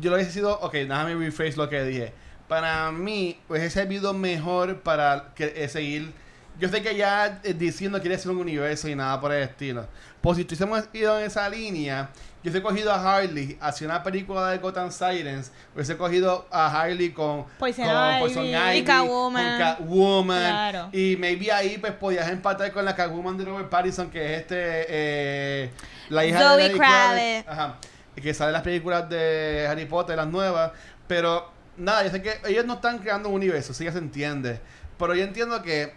yo 0.01 0.11
lo 0.11 0.17
hubiese 0.17 0.33
sido, 0.33 0.59
ok, 0.61 0.73
déjame 0.75 1.15
rephrase 1.15 1.57
lo 1.57 1.69
que 1.71 1.83
dije. 1.85 2.13
Para 2.49 2.93
mí, 2.93 3.39
hubiese 3.49 3.71
servido 3.71 4.13
mejor 4.13 4.81
para 4.83 5.33
que, 5.35 5.55
eh, 5.57 5.69
seguir. 5.69 6.13
Yo 6.59 6.69
sé 6.69 6.83
que 6.83 6.95
ya 6.95 7.41
eh, 7.45 7.55
diciendo 7.55 7.99
quiere 8.03 8.19
ser 8.19 8.31
un 8.31 8.37
universo 8.39 8.87
y 8.89 8.95
nada 8.95 9.19
por 9.19 9.33
el 9.33 9.43
estilo. 9.43 9.87
Pues 10.21 10.37
si 10.37 10.45
tuviésemos 10.45 10.85
ido 10.93 11.19
en 11.19 11.25
esa 11.25 11.49
línea, 11.49 12.11
yo 12.43 12.51
hubiese 12.51 12.63
cogido 12.63 12.93
a 12.93 13.17
Harley 13.17 13.57
hacia 13.61 13.87
una 13.87 14.03
película 14.03 14.51
de 14.51 14.59
Gotham 14.59 14.91
Sirens, 14.91 15.53
hubiese 15.75 15.97
cogido 15.97 16.47
a 16.51 16.67
Harley 16.81 17.11
con 17.13 17.45
Poison 17.59 17.85
con 17.87 17.95
Ivy. 17.95 18.21
Poison 18.21 18.45
Y 18.45 18.55
Ivy, 18.57 18.85
Catwoman. 18.85 19.47
con 19.49 19.59
Catwoman, 19.59 20.39
Claro. 20.41 20.89
y 20.93 21.17
maybe 21.17 21.53
ahí 21.53 21.79
pues 21.79 21.93
podías 21.93 22.29
empatar 22.29 22.73
con 22.73 22.85
la 22.85 22.95
Catwoman 22.97 23.37
de 23.39 23.45
Robert 23.45 23.69
Pattinson, 23.69 24.11
que 24.11 24.35
es 24.35 24.41
este, 24.41 24.57
eh, 24.59 25.71
la 26.09 26.25
hija 26.27 26.39
Zoe 26.41 26.69
de 26.69 26.75
Kravitz. 26.77 27.49
Ajá. 27.49 27.77
Y 28.17 28.21
que 28.21 28.35
sale 28.35 28.49
en 28.49 28.55
las 28.55 28.63
películas 28.63 29.09
de 29.09 29.67
Harry 29.71 29.87
Potter, 29.87 30.17
las 30.17 30.27
nuevas. 30.27 30.73
Pero 31.07 31.51
nada, 31.77 32.05
yo 32.05 32.11
sé 32.11 32.21
que 32.23 32.35
ellos 32.49 32.67
no 32.67 32.75
están 32.75 32.99
creando 32.99 33.29
un 33.29 33.37
universo, 33.37 33.73
sí 33.73 33.85
ya 33.85 33.93
se 33.93 33.99
entiende. 33.99 34.61
Pero 34.99 35.15
yo 35.15 35.23
entiendo 35.25 35.63
que 35.63 35.95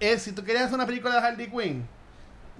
es, 0.00 0.22
si 0.22 0.32
tú 0.32 0.42
querías 0.42 0.64
hacer 0.64 0.74
una 0.74 0.86
película 0.86 1.14
de 1.20 1.26
Harley 1.26 1.46
Quinn, 1.48 1.86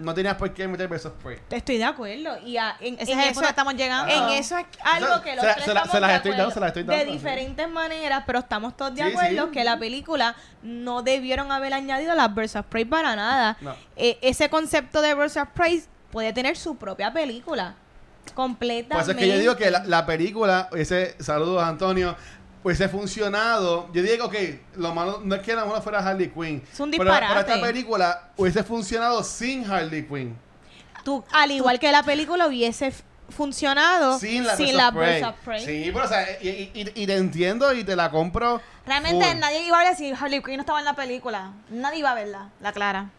no 0.02 0.12
tenías 0.14 0.34
por 0.36 0.52
qué 0.52 0.68
meter 0.68 0.88
of 1.06 1.12
Prey. 1.22 1.38
Estoy 1.50 1.78
de 1.78 1.84
acuerdo. 1.84 2.38
Y 2.44 2.56
a- 2.56 2.76
en, 2.80 2.94
Ese 2.98 3.12
en 3.12 3.18
es 3.20 3.24
el 3.26 3.30
eso, 3.32 3.40
estamos 3.48 3.74
llegando. 3.74 4.12
en 4.12 4.28
eso 4.38 4.58
es 4.58 4.66
algo 4.82 5.22
que 5.22 5.34
los 5.36 5.40
Se 5.40 5.46
la- 5.46 5.54
tres 5.54 5.64
se 5.64 5.74
la- 5.74 5.80
estamos 5.80 5.92
se 5.94 6.00
las 6.00 6.10
de 6.10 6.16
estoy 6.16 6.30
dando, 6.32 6.50
se 6.54 6.60
las 6.60 6.66
estoy 6.68 6.82
De 6.82 6.88
dando, 6.96 7.04
sí. 7.06 7.12
diferentes 7.18 7.68
maneras, 7.70 8.24
pero 8.26 8.38
estamos 8.40 8.76
todos 8.76 8.94
de 8.94 9.02
Sí, 9.04 9.08
acuerdo 9.10 9.44
sí. 9.46 9.50
que 9.52 9.64
la 9.64 9.78
película 9.78 10.34
no 10.62 11.02
debieron 11.02 11.50
haber 11.52 11.72
añadido 11.74 12.14
las 12.14 12.34
of 12.56 12.66
Prey 12.66 12.84
para 12.84 13.16
nada. 13.16 13.56
No. 13.60 13.74
Eh, 13.96 14.18
ese 14.22 14.50
concepto 14.50 15.00
de 15.00 15.14
of 15.36 15.48
Prey 15.54 15.82
puede 16.10 16.32
tener 16.32 16.56
su 16.56 16.76
propia 16.76 17.12
película. 17.12 17.74
Completamente. 18.34 18.94
Pues 18.94 19.08
es 19.08 19.16
que 19.16 19.28
yo 19.28 19.38
digo 19.38 19.56
que 19.56 19.70
la, 19.70 19.84
la 19.84 20.06
película, 20.06 20.68
ese 20.76 21.16
saludos 21.22 21.62
Antonio, 21.62 22.16
hubiese 22.64 22.88
funcionado. 22.88 23.90
Yo 23.92 24.02
digo 24.02 24.28
que 24.30 24.62
lo 24.76 24.94
malo 24.94 25.20
no 25.24 25.34
es 25.34 25.42
que 25.42 25.54
la 25.54 25.64
malo 25.64 25.82
fuera 25.82 25.98
Harley 25.98 26.28
Quinn. 26.30 26.62
Es 26.72 26.78
un 26.80 26.90
pero, 26.90 27.04
pero 27.04 27.12
disparate. 27.14 27.52
esta 27.52 27.60
película 27.66 28.30
hubiese 28.36 28.62
funcionado 28.64 29.22
sin 29.24 29.70
Harley 29.70 30.06
Quinn. 30.06 30.36
Tú, 31.04 31.24
al 31.32 31.50
igual 31.50 31.78
que 31.80 31.90
la 31.90 32.02
película 32.04 32.46
hubiese 32.46 32.92
funcionado 33.28 34.18
Sin 34.18 34.44
la, 34.46 34.56
sin 34.56 34.76
la 34.76 34.92
Prey. 34.92 35.22
Prey. 35.44 35.64
Sí, 35.64 35.90
pero 35.92 36.04
o 36.04 36.08
sea, 36.08 36.24
y, 36.40 36.48
y- 36.48 36.70
y- 36.74 37.02
y 37.02 37.06
te 37.06 37.16
entiendo 37.16 37.72
y 37.72 37.82
te 37.82 37.96
la 37.96 38.10
compro. 38.10 38.60
Realmente 38.86 39.24
full. 39.24 39.38
nadie 39.40 39.66
iba 39.66 39.80
a 39.80 39.84
ver 39.84 39.96
si 39.96 40.12
Harley 40.12 40.42
Quinn 40.42 40.56
no 40.56 40.60
estaba 40.62 40.78
en 40.80 40.84
la 40.84 40.94
película. 40.94 41.52
Nadie 41.70 42.00
iba 42.00 42.10
a 42.10 42.14
verla, 42.14 42.50
la 42.60 42.72
clara. 42.72 43.10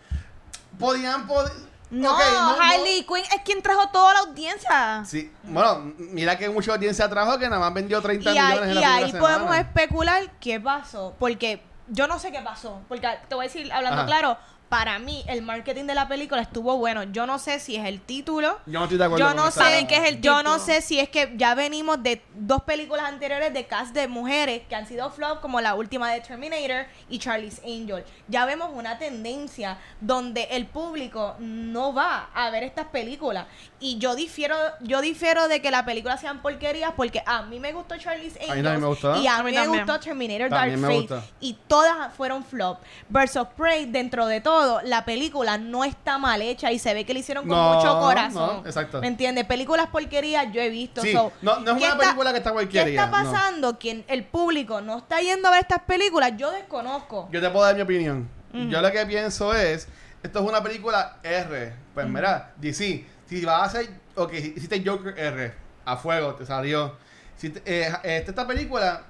Podían 0.79 1.27
pod- 1.27 1.51
No, 1.93 2.11
Ok, 2.13 2.19
no- 2.31 2.61
Harley 2.61 3.03
Quinn 3.03 3.23
es 3.35 3.41
quien 3.45 3.61
trajo 3.61 3.87
toda 3.89 4.13
la 4.15 4.19
audiencia. 4.21 5.03
Sí, 5.05 5.31
bueno, 5.43 5.93
mira 5.97 6.37
que 6.37 6.49
mucha 6.49 6.73
audiencia 6.73 7.07
trajo 7.09 7.37
que 7.37 7.47
nada 7.47 7.59
más 7.59 7.73
vendió 7.73 8.01
30 8.01 8.31
y 8.33 8.37
ahí, 8.37 8.47
millones 8.49 8.69
en 8.69 8.75
la 8.75 8.81
y 8.81 8.83
ahí 8.83 9.11
semana. 9.11 9.19
podemos 9.37 9.57
especular 9.57 10.31
qué 10.39 10.59
pasó. 10.59 11.13
Porque 11.19 11.61
yo 11.89 12.07
no 12.07 12.17
sé 12.17 12.31
qué 12.31 12.41
pasó. 12.41 12.81
Porque 12.87 13.07
te 13.29 13.35
voy 13.35 13.45
a 13.45 13.47
decir, 13.47 13.71
hablando 13.71 13.99
Ajá. 13.99 14.05
claro, 14.07 14.37
para 14.73 14.97
mí 14.97 15.23
el 15.27 15.43
marketing 15.43 15.83
de 15.85 15.93
la 15.93 16.07
película 16.07 16.41
estuvo 16.41 16.75
bueno. 16.77 17.03
Yo 17.03 17.27
no 17.27 17.37
sé 17.37 17.59
si 17.59 17.75
es 17.75 17.85
el 17.85 18.01
título. 18.01 18.57
Yo 18.65 18.79
no 18.79 18.85
estoy 18.85 18.97
de 18.97 19.03
acuerdo 19.03 19.23
Yo 19.23 19.27
con 19.35 19.43
no 19.43 19.49
esa- 19.49 19.69
sé 19.69 19.85
qué 19.85 19.97
es 19.97 20.09
el 20.09 20.19
Yo 20.21 20.41
no 20.41 20.55
título. 20.55 20.59
sé 20.65 20.81
si 20.81 20.99
es 20.99 21.09
que 21.09 21.31
ya 21.35 21.53
venimos 21.53 22.01
de 22.01 22.23
dos 22.33 22.63
películas 22.63 23.05
anteriores 23.05 23.53
de 23.53 23.67
cast 23.67 23.93
de 23.93 24.07
mujeres 24.07 24.63
que 24.67 24.73
han 24.75 24.87
sido 24.87 25.11
flop, 25.11 25.41
como 25.41 25.61
la 25.61 25.75
última 25.75 26.11
de 26.11 26.21
Terminator 26.21 26.87
y 27.07 27.19
Charlie's 27.19 27.59
Angel. 27.63 28.03
Ya 28.29 28.45
vemos 28.45 28.71
una 28.73 28.97
tendencia 28.97 29.77
donde 30.01 30.45
el 30.49 30.65
público 30.65 31.35
no 31.37 31.93
va 31.93 32.29
a 32.33 32.49
ver 32.49 32.63
estas 32.63 32.87
películas. 32.87 33.45
Y 33.79 33.99
yo 33.99 34.15
difiero, 34.15 34.55
yo 34.81 35.01
difiero 35.01 35.47
de 35.49 35.61
que 35.61 35.69
las 35.69 35.83
películas 35.83 36.19
sean 36.19 36.41
porquerías 36.41 36.93
porque 36.95 37.21
a 37.27 37.43
mí 37.43 37.59
me 37.59 37.73
gustó 37.73 37.95
Charlie's 37.97 38.33
mí 38.35 38.39
Angel 38.49 38.63
también 38.63 38.81
me 38.81 38.87
gustó. 38.87 39.21
y 39.21 39.27
a, 39.27 39.35
A 39.37 39.43
mí 39.43 39.51
mí 39.51 39.57
me 39.57 39.67
gustó 39.67 39.99
Terminator 39.99 40.49
También 40.49 40.81
Dark. 40.81 41.07
Fate 41.09 41.33
y 41.41 41.53
todas 41.67 42.11
fueron 42.15 42.43
flop. 42.43 42.79
Birds 43.09 43.35
of 43.35 43.49
Prey 43.55 43.85
dentro 43.85 44.25
de 44.25 44.41
todo, 44.41 44.62
la 44.83 45.05
película 45.05 45.57
no 45.57 45.83
está 45.83 46.17
mal 46.17 46.41
hecha 46.41 46.71
y 46.71 46.79
se 46.79 46.93
ve 46.93 47.05
que 47.05 47.13
le 47.13 47.19
hicieron 47.21 47.47
con 47.47 47.57
No, 47.57 47.73
mucho 47.75 47.99
corazón. 47.99 48.61
no, 48.63 48.65
exacto. 48.67 48.99
¿Me 49.01 49.07
entiendes? 49.07 49.45
Películas 49.45 49.87
porquerías 49.87 50.51
yo 50.51 50.61
he 50.61 50.69
visto. 50.69 51.01
Sí, 51.01 51.11
So, 51.13 51.31
no, 51.41 51.59
no 51.59 51.71
es 51.73 51.77
¿qué 51.79 51.85
una 51.85 51.97
película 51.97 52.31
que 52.31 52.37
está 52.37 52.51
cualquiera. 52.51 52.85
¿Qué 52.85 52.91
está 52.95 53.11
pasando? 53.11 53.77
Que 53.79 54.03
el 54.07 54.23
público 54.25 54.81
no 54.81 54.97
está 54.99 55.19
yendo 55.21 55.47
a 55.47 55.51
ver 55.51 55.61
estas 55.61 55.81
películas. 55.83 56.33
Yo 56.37 56.51
desconozco. 56.51 57.29
Yo 57.31 57.41
te 57.41 57.49
puedo 57.49 57.65
dar 57.65 57.75
mi 57.75 57.81
opinión. 57.81 58.29
Yo 58.53 58.81
lo 58.81 58.91
que 58.91 59.05
pienso 59.05 59.53
es, 59.55 59.87
esto 60.21 60.39
es 60.39 60.45
una 60.45 60.61
película 60.61 61.17
R. 61.23 61.73
Pues 61.93 62.07
mira, 62.07 62.53
DC, 62.57 63.05
si 63.27 63.45
vas 63.45 63.61
a 63.61 63.63
hacer, 63.65 63.89
ok, 64.15 64.31
hiciste 64.33 64.83
Joker 64.85 65.17
R, 65.17 65.53
a 65.85 65.97
fuego, 65.97 66.35
te 66.35 66.45
salió. 66.45 66.95
Si 67.35 67.49
te- 67.49 67.61
eh, 67.65 67.87
esta, 68.03 68.29
esta 68.31 68.45
película 68.47 69.03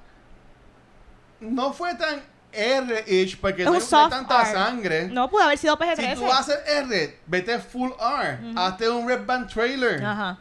no 1.39 1.73
fue 1.73 1.93
tan 1.95 2.21
R-ish 2.53 3.39
porque 3.39 3.63
Es 3.63 3.67
no 3.91 3.99
hay, 4.03 4.09
tanta 4.09 4.41
R. 4.43 4.51
sangre. 4.53 5.07
No 5.09 5.29
pudo 5.29 5.43
haber 5.43 5.57
sido 5.57 5.75
Si 5.77 5.83
PG-13. 5.83 6.15
tú 6.15 6.23
vas 6.23 6.33
a 6.35 6.39
hacer 6.39 6.63
R, 6.67 7.19
vete 7.27 7.59
full 7.59 7.91
R. 7.99 8.39
Hazte 8.55 8.89
un 8.89 9.07
Red 9.07 9.25
Band 9.25 9.51
trailer. 9.51 10.03
Ajá. 10.03 10.37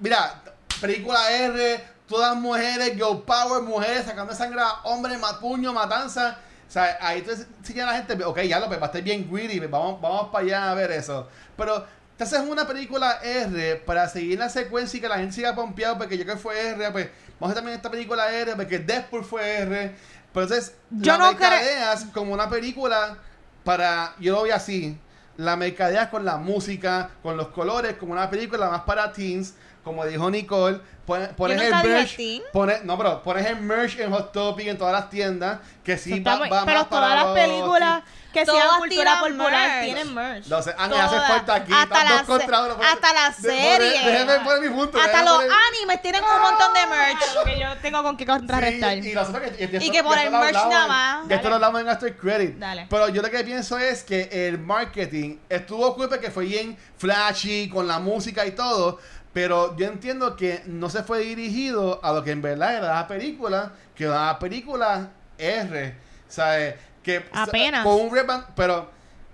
Mira, 0.00 0.42
película 0.80 1.30
R, 1.32 1.84
todas 2.06 2.36
mujeres, 2.36 2.92
girl 2.94 3.22
power, 3.26 3.62
mujeres 3.62 4.04
sacando 4.04 4.34
sangre 4.34 4.60
a 4.60 4.72
hombres, 4.84 5.18
ma- 5.18 5.38
puño, 5.40 5.72
matanza. 5.72 6.38
O 6.68 6.70
sea, 6.70 6.98
ahí 7.00 7.22
te 7.22 7.32
enseña 7.32 7.84
a 7.88 7.92
la 7.92 7.98
gente, 8.04 8.22
ok, 8.24 8.40
ya 8.42 8.60
lo 8.60 8.68
va 8.68 8.76
a 8.76 8.84
estar 8.86 9.02
bien 9.02 9.26
greedy, 9.30 9.58
vamos, 9.60 10.00
vamos 10.00 10.28
para 10.30 10.44
allá 10.44 10.70
a 10.70 10.74
ver 10.74 10.90
eso. 10.92 11.26
Pero 11.56 11.84
te 12.16 12.24
haces 12.24 12.40
una 12.40 12.66
película 12.66 13.20
R 13.22 13.76
para 13.86 14.06
seguir 14.08 14.38
la 14.38 14.48
secuencia 14.50 14.98
y 14.98 15.00
que 15.00 15.08
la 15.08 15.16
gente 15.16 15.34
siga 15.34 15.54
pompeado 15.54 15.96
porque 15.96 16.18
yo 16.18 16.26
que 16.26 16.36
fue 16.36 16.60
R, 16.70 16.90
pues 16.90 17.08
vamos 17.40 17.40
a 17.40 17.44
hacer 17.46 17.54
también 17.54 17.76
esta 17.76 17.90
película 17.90 18.30
R 18.30 18.54
porque 18.56 18.78
Deadpool 18.80 19.24
fue 19.24 19.48
R. 19.60 19.94
Pero 20.32 20.44
entonces, 20.44 20.74
Yo 20.90 21.12
la 21.12 21.18
no 21.18 21.24
mercadeas 21.32 22.06
como 22.12 22.32
una 22.32 22.48
película 22.48 23.18
para, 23.64 24.14
yo 24.20 24.32
lo 24.34 24.42
veo 24.42 24.54
así, 24.54 24.98
la 25.36 25.56
mercadeas 25.56 26.08
con 26.08 26.24
la 26.24 26.36
música, 26.36 27.10
con 27.22 27.36
los 27.36 27.48
colores, 27.48 27.94
como 27.98 28.12
una 28.12 28.28
película 28.30 28.68
más 28.70 28.82
para 28.82 29.12
teens, 29.12 29.54
como 29.84 30.04
dijo 30.04 30.30
Nicole, 30.30 30.80
pon- 31.06 31.28
pones 31.36 31.60
el 31.60 31.64
nunca 31.70 31.82
dije 31.82 31.94
merch, 31.94 32.52
pones, 32.52 32.84
no, 32.84 32.98
pero 32.98 33.22
pones 33.22 33.46
el 33.46 33.60
merch 33.60 33.98
en 34.00 34.10
Hot 34.12 34.32
Topic 34.32 34.66
en 34.68 34.76
todas 34.78 34.92
las 34.92 35.08
tiendas, 35.10 35.60
que 35.84 35.96
sí 35.96 36.20
va, 36.20 36.32
va 36.38 36.40
pero 36.40 36.50
más 36.54 36.64
para 36.64 36.84
todas 36.84 37.14
las 37.14 37.24
los- 37.24 37.34
películas 37.34 38.02
que 38.44 38.46
sean 38.46 38.78
cultura 38.78 39.20
popular 39.20 39.68
merch. 39.68 39.84
tienen 39.84 40.14
merch. 40.14 40.46
No 40.46 40.62
sé, 40.62 40.74
Ángel, 40.78 41.00
hace 41.00 41.16
falta 41.20 41.54
aquí. 41.54 41.72
Hasta 41.72 41.82
están 41.94 42.04
la 42.04 42.12
dos 42.18 42.22
contra 42.26 42.56
se- 42.58 42.64
uno. 42.64 42.76
hasta 42.82 43.12
la 43.12 43.30
De- 43.30 43.34
serie. 43.50 44.02
Déjeme 44.04 44.38
poner 44.40 44.60
mi 44.70 44.76
punto. 44.76 45.00
Hasta 45.00 45.22
los 45.22 45.34
poner- 45.36 45.50
animes 45.68 46.02
tienen 46.02 46.22
un 46.24 46.42
montón 46.42 46.74
de 46.74 46.86
merch. 46.86 47.34
Lo 47.34 47.44
que 47.44 47.58
yo 47.60 47.76
tengo 47.82 48.02
con 48.02 48.16
qué 48.16 48.26
contrarrestar. 48.26 48.92
Sí, 48.94 48.98
y 49.58 49.68
que, 49.68 49.84
Y 49.84 49.90
que 49.90 50.02
por 50.04 50.18
el 50.18 50.30
merch 50.30 50.54
nada 50.54 50.86
más. 50.86 51.30
Esto 51.30 51.48
lo 51.48 51.54
hablamos 51.56 51.80
en 51.80 51.88
After 51.88 52.16
Credit. 52.16 52.56
Dale. 52.58 52.86
Pero 52.88 53.08
yo 53.08 53.22
lo 53.22 53.30
que 53.30 53.44
pienso 53.44 53.78
es 53.78 54.02
que 54.04 54.28
el 54.48 54.58
marketing 54.58 55.38
estuvo 55.48 55.94
cool 55.94 56.08
porque 56.08 56.30
fue 56.30 56.44
bien 56.44 56.76
flashy, 56.96 57.68
con 57.68 57.86
la 57.86 57.98
música 57.98 58.44
y 58.46 58.52
todo. 58.52 58.98
Pero 59.32 59.76
yo 59.76 59.86
entiendo 59.86 60.34
que 60.36 60.62
no 60.66 60.88
se 60.90 61.02
fue 61.02 61.20
dirigido 61.20 62.00
a 62.02 62.12
lo 62.12 62.24
que 62.24 62.30
en 62.32 62.42
verdad 62.42 62.74
era 62.76 62.94
la 62.94 63.06
película, 63.06 63.72
que 63.94 64.04
era 64.04 64.26
la 64.26 64.38
película 64.38 65.10
R. 65.36 65.94
¿Sabes? 66.28 66.74
Que 67.08 67.24
Apenas. 67.32 67.84
Con 67.84 68.00
un 68.02 68.14
reband, 68.14 68.44
pero 68.54 68.90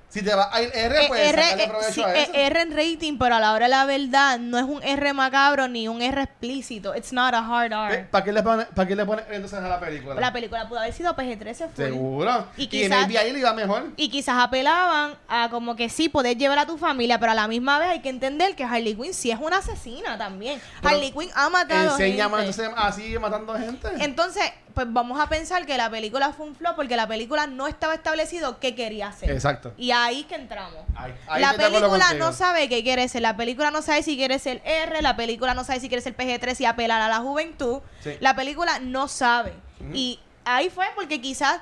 si 0.08 0.22
te 0.22 0.32
va 0.32 0.48
a 0.52 0.62
ir 0.62 0.70
R, 0.72 1.08
pues 1.08 1.20
R, 1.32 1.42
sacarle 1.42 1.66
provecho 1.66 1.92
sí, 1.92 2.02
a 2.04 2.14
eso. 2.14 2.32
R 2.32 2.60
en 2.60 2.70
rating, 2.70 3.18
pero 3.18 3.34
a 3.34 3.40
la 3.40 3.52
hora 3.52 3.64
de 3.64 3.70
la 3.70 3.84
verdad 3.84 4.38
no 4.38 4.58
es 4.58 4.64
un 4.64 4.80
R 4.80 5.12
macabro 5.12 5.66
ni 5.66 5.88
un 5.88 6.00
R 6.00 6.22
explícito. 6.22 6.94
It's 6.94 7.12
not 7.12 7.34
a 7.34 7.38
hard 7.40 7.72
R. 7.72 8.04
¿Para 8.12 8.24
qué 8.24 8.32
le 8.32 8.40
pones 8.44 8.66
para 8.66 8.86
qué 8.86 8.94
le 8.94 9.04
pones 9.04 9.24
entonces 9.28 9.58
a 9.58 9.68
la 9.68 9.80
película? 9.80 10.14
La 10.20 10.32
película 10.32 10.68
pudo 10.68 10.78
haber 10.78 10.92
sido 10.92 11.16
PG-13 11.16 11.56
full. 11.70 11.74
Seguro. 11.84 12.46
Y 12.56 12.62
Y, 12.62 12.66
quizás- 12.68 12.92
en 12.92 13.16
el 13.16 13.24
VI 13.24 13.32
le 13.32 13.38
iba 13.40 13.52
mejor. 13.54 13.88
Y 13.96 14.08
quizás 14.08 14.36
apelaban 14.40 15.16
a 15.26 15.48
como 15.50 15.74
que 15.74 15.88
sí, 15.88 16.08
poder 16.08 16.36
llevar 16.38 16.60
a 16.60 16.66
tu 16.66 16.78
familia, 16.78 17.18
pero 17.18 17.32
a 17.32 17.34
la 17.34 17.48
misma 17.48 17.80
vez 17.80 17.88
hay 17.88 18.00
que 18.00 18.08
entender 18.10 18.54
que 18.54 18.62
Harley 18.62 18.94
Quinn 18.94 19.12
sí 19.14 19.32
es 19.32 19.38
una 19.40 19.56
asesina 19.58 20.16
también. 20.16 20.60
Pero 20.80 20.94
Harley 20.94 21.10
Quinn 21.10 21.30
ha 21.34 21.50
matado 21.50 21.90
Enseña 21.90 22.28
gente. 22.28 22.38
entonces 22.38 22.70
así 22.76 23.18
matando 23.18 23.52
gente. 23.56 23.88
Entonces, 23.98 24.44
pues 24.74 24.86
vamos 24.92 25.20
a 25.20 25.28
pensar 25.28 25.64
que 25.66 25.76
la 25.76 25.88
película 25.88 26.32
fue 26.32 26.46
un 26.46 26.54
flop 26.56 26.74
porque 26.76 26.96
la 26.96 27.06
película 27.06 27.46
no 27.46 27.66
estaba 27.68 27.94
establecido 27.94 28.58
qué 28.58 28.74
quería 28.74 29.08
hacer. 29.08 29.30
Exacto. 29.30 29.72
Y 29.76 29.92
ahí 29.92 30.20
es 30.22 30.26
que 30.26 30.34
entramos. 30.34 30.80
Ahí- 30.96 31.14
ahí 31.28 31.40
la 31.40 31.52
película 31.54 32.12
no 32.14 32.32
sabe 32.32 32.68
qué 32.68 32.82
quiere 32.82 33.06
ser. 33.08 33.22
La 33.22 33.36
película 33.36 33.70
no 33.70 33.82
sabe 33.82 34.02
si 34.02 34.16
quiere 34.16 34.38
ser 34.38 34.60
R. 34.64 35.00
La 35.00 35.16
película 35.16 35.54
no 35.54 35.62
sabe 35.64 35.80
si 35.80 35.88
quiere 35.88 36.02
ser 36.02 36.16
PG-13 36.16 36.60
y 36.60 36.64
apelar 36.66 37.00
a 37.00 37.08
la 37.08 37.18
juventud. 37.18 37.80
Sí. 38.02 38.16
La 38.20 38.34
película 38.34 38.78
no 38.80 39.06
sabe. 39.08 39.54
Y 39.92 40.18
ahí 40.44 40.68
fue 40.70 40.86
porque 40.94 41.20
quizás. 41.20 41.60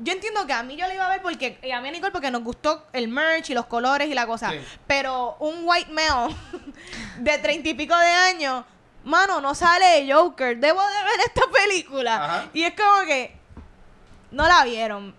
Yo 0.00 0.12
entiendo 0.12 0.46
que 0.46 0.52
a 0.52 0.62
mí 0.62 0.76
yo 0.76 0.86
la 0.86 0.94
iba 0.94 1.06
a 1.06 1.10
ver 1.10 1.22
porque. 1.22 1.58
Y 1.62 1.72
a 1.72 1.80
mí 1.80 1.88
a 1.88 1.90
Nicole 1.90 2.12
porque 2.12 2.30
nos 2.30 2.44
gustó 2.44 2.86
el 2.92 3.08
merch 3.08 3.50
y 3.50 3.54
los 3.54 3.66
colores 3.66 4.08
y 4.08 4.14
la 4.14 4.26
cosa. 4.26 4.50
Sí. 4.52 4.60
Pero 4.86 5.36
un 5.40 5.62
white 5.64 5.90
male 5.90 6.34
de 7.18 7.38
treinta 7.38 7.68
y 7.68 7.74
pico 7.74 7.96
de 7.98 8.06
años. 8.06 8.64
Mano, 9.08 9.40
no 9.40 9.54
sale 9.54 10.02
de 10.04 10.12
Joker. 10.12 10.58
Debo 10.58 10.80
de 10.80 11.04
ver 11.04 11.20
esta 11.26 11.42
película. 11.50 12.16
Ajá. 12.24 12.44
Y 12.52 12.62
es 12.62 12.74
como 12.74 13.04
que. 13.06 13.36
No 14.30 14.46
la 14.46 14.64
vieron. 14.64 15.14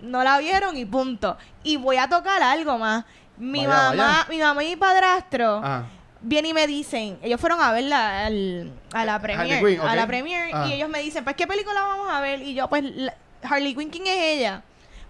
No 0.00 0.22
la 0.22 0.38
vieron 0.38 0.76
y 0.76 0.84
punto. 0.84 1.36
Y 1.62 1.76
voy 1.76 1.96
a 1.96 2.08
tocar 2.08 2.42
algo 2.42 2.78
más. 2.78 3.04
Mi 3.38 3.66
Vaya, 3.66 3.90
mamá, 3.92 3.94
vaya. 3.96 4.26
mi 4.28 4.38
mamá 4.38 4.64
y 4.64 4.68
mi 4.70 4.76
padrastro 4.76 5.56
Ajá. 5.64 5.84
vienen 6.20 6.50
y 6.50 6.54
me 6.54 6.66
dicen, 6.66 7.18
ellos 7.22 7.40
fueron 7.40 7.58
a 7.62 7.72
verla 7.72 8.26
al- 8.26 8.70
a 8.92 9.04
la 9.06 9.14
Harley 9.14 9.36
premiere, 9.58 9.78
a 9.88 9.96
la 9.96 10.06
premiere 10.06 10.52
Ajá. 10.52 10.66
y 10.68 10.74
ellos 10.74 10.90
me 10.90 10.98
dicen, 11.00 11.24
pues 11.24 11.36
qué 11.36 11.46
película 11.46 11.80
vamos 11.80 12.08
a 12.10 12.20
ver 12.20 12.42
y 12.42 12.52
yo 12.52 12.68
pues 12.68 12.84
la- 12.84 13.14
Harley 13.42 13.74
Quinn 13.74 13.88
quién 13.88 14.06
es 14.06 14.14
ella, 14.36 14.62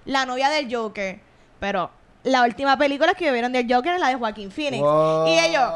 la 0.04 0.26
novia 0.26 0.48
del 0.48 0.72
Joker, 0.72 1.18
pero 1.58 1.90
la 2.22 2.42
última 2.44 2.76
película 2.76 3.14
que 3.14 3.32
vieron 3.32 3.50
del 3.50 3.66
Joker 3.72 3.94
es 3.94 4.00
la 4.00 4.08
de 4.10 4.14
Joaquín 4.14 4.52
Phoenix 4.52 4.80
Wow. 4.80 5.26
y 5.26 5.36
ellos 5.36 5.68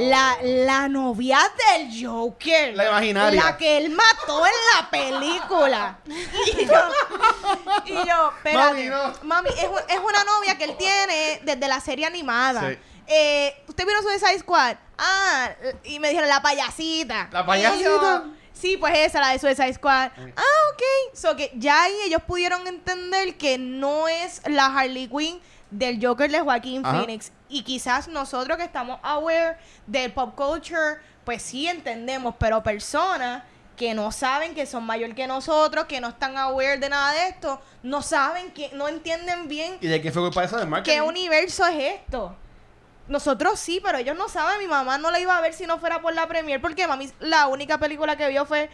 la, 0.00 0.36
la 0.42 0.88
novia 0.88 1.38
del 1.76 2.06
Joker. 2.06 2.74
La 2.74 2.88
imaginaria. 2.88 3.44
La 3.44 3.56
que 3.56 3.78
él 3.78 3.90
mató 3.90 4.44
en 4.46 4.52
la 4.74 4.90
película. 4.90 5.98
Y 6.06 6.66
yo, 6.66 6.74
y 7.86 8.06
yo 8.06 8.32
espérate. 8.36 8.54
Mami, 8.54 8.86
no. 8.86 9.12
Mami, 9.22 9.48
es, 9.50 9.64
es 9.88 9.98
una 9.98 10.24
novia 10.24 10.56
que 10.58 10.64
él 10.64 10.76
tiene 10.76 11.40
desde 11.42 11.68
la 11.68 11.80
serie 11.80 12.06
animada. 12.06 12.70
Sí. 12.70 12.78
Eh, 13.06 13.62
¿Usted 13.68 13.86
vio 13.86 14.00
Suicide 14.02 14.38
Squad? 14.38 14.76
Ah, 14.98 15.50
y 15.84 15.98
me 15.98 16.08
dijeron 16.08 16.28
la 16.28 16.40
payasita. 16.42 17.28
¿La 17.32 17.44
payasita? 17.44 17.84
Yo, 17.84 18.24
sí, 18.52 18.76
pues 18.76 18.96
esa, 18.96 19.20
la 19.20 19.30
de 19.30 19.38
Suicide 19.38 19.74
Squad. 19.74 20.10
Ah, 20.36 20.70
ok. 20.72 21.14
So 21.14 21.36
que 21.36 21.50
ya 21.54 21.82
ahí 21.82 21.94
ellos 22.04 22.22
pudieron 22.26 22.66
entender 22.66 23.36
que 23.36 23.58
no 23.58 24.08
es 24.08 24.42
la 24.46 24.66
Harley 24.66 25.08
Quinn 25.08 25.40
del 25.70 26.04
Joker 26.04 26.30
de 26.30 26.40
Joaquín 26.40 26.84
Ajá. 26.84 26.98
Phoenix. 26.98 27.32
Y 27.52 27.64
quizás 27.64 28.08
nosotros 28.08 28.56
que 28.56 28.64
estamos 28.64 28.98
aware 29.02 29.58
del 29.86 30.10
pop 30.10 30.34
culture, 30.34 30.96
pues 31.22 31.42
sí 31.42 31.68
entendemos, 31.68 32.34
pero 32.38 32.62
personas 32.62 33.42
que 33.76 33.92
no 33.92 34.10
saben 34.10 34.54
que 34.54 34.64
son 34.64 34.84
mayor 34.84 35.14
que 35.14 35.26
nosotros, 35.26 35.84
que 35.84 36.00
no 36.00 36.08
están 36.08 36.38
aware 36.38 36.78
de 36.78 36.88
nada 36.88 37.12
de 37.12 37.28
esto, 37.28 37.60
no 37.82 38.00
saben, 38.00 38.52
que 38.52 38.70
no 38.72 38.88
entienden 38.88 39.48
bien 39.48 39.76
¿Y 39.82 39.86
de 39.86 40.00
qué 40.00 40.10
fue 40.10 40.22
culpa 40.22 40.44
eso 40.44 40.56
de 40.56 40.64
marketing? 40.64 40.94
qué 40.96 41.02
universo 41.02 41.66
es 41.66 42.00
esto. 42.00 42.34
Nosotros 43.08 43.60
sí, 43.60 43.80
pero 43.84 43.98
ellos 43.98 44.16
no 44.16 44.30
saben. 44.30 44.58
Mi 44.58 44.66
mamá 44.66 44.96
no 44.96 45.10
la 45.10 45.20
iba 45.20 45.36
a 45.36 45.40
ver 45.42 45.52
si 45.52 45.66
no 45.66 45.78
fuera 45.78 46.00
por 46.00 46.14
la 46.14 46.26
premier, 46.28 46.60
porque 46.60 46.86
mami 46.86 47.10
la 47.20 47.48
única 47.48 47.76
película 47.76 48.16
que 48.16 48.28
vio 48.28 48.46
fue 48.46 48.70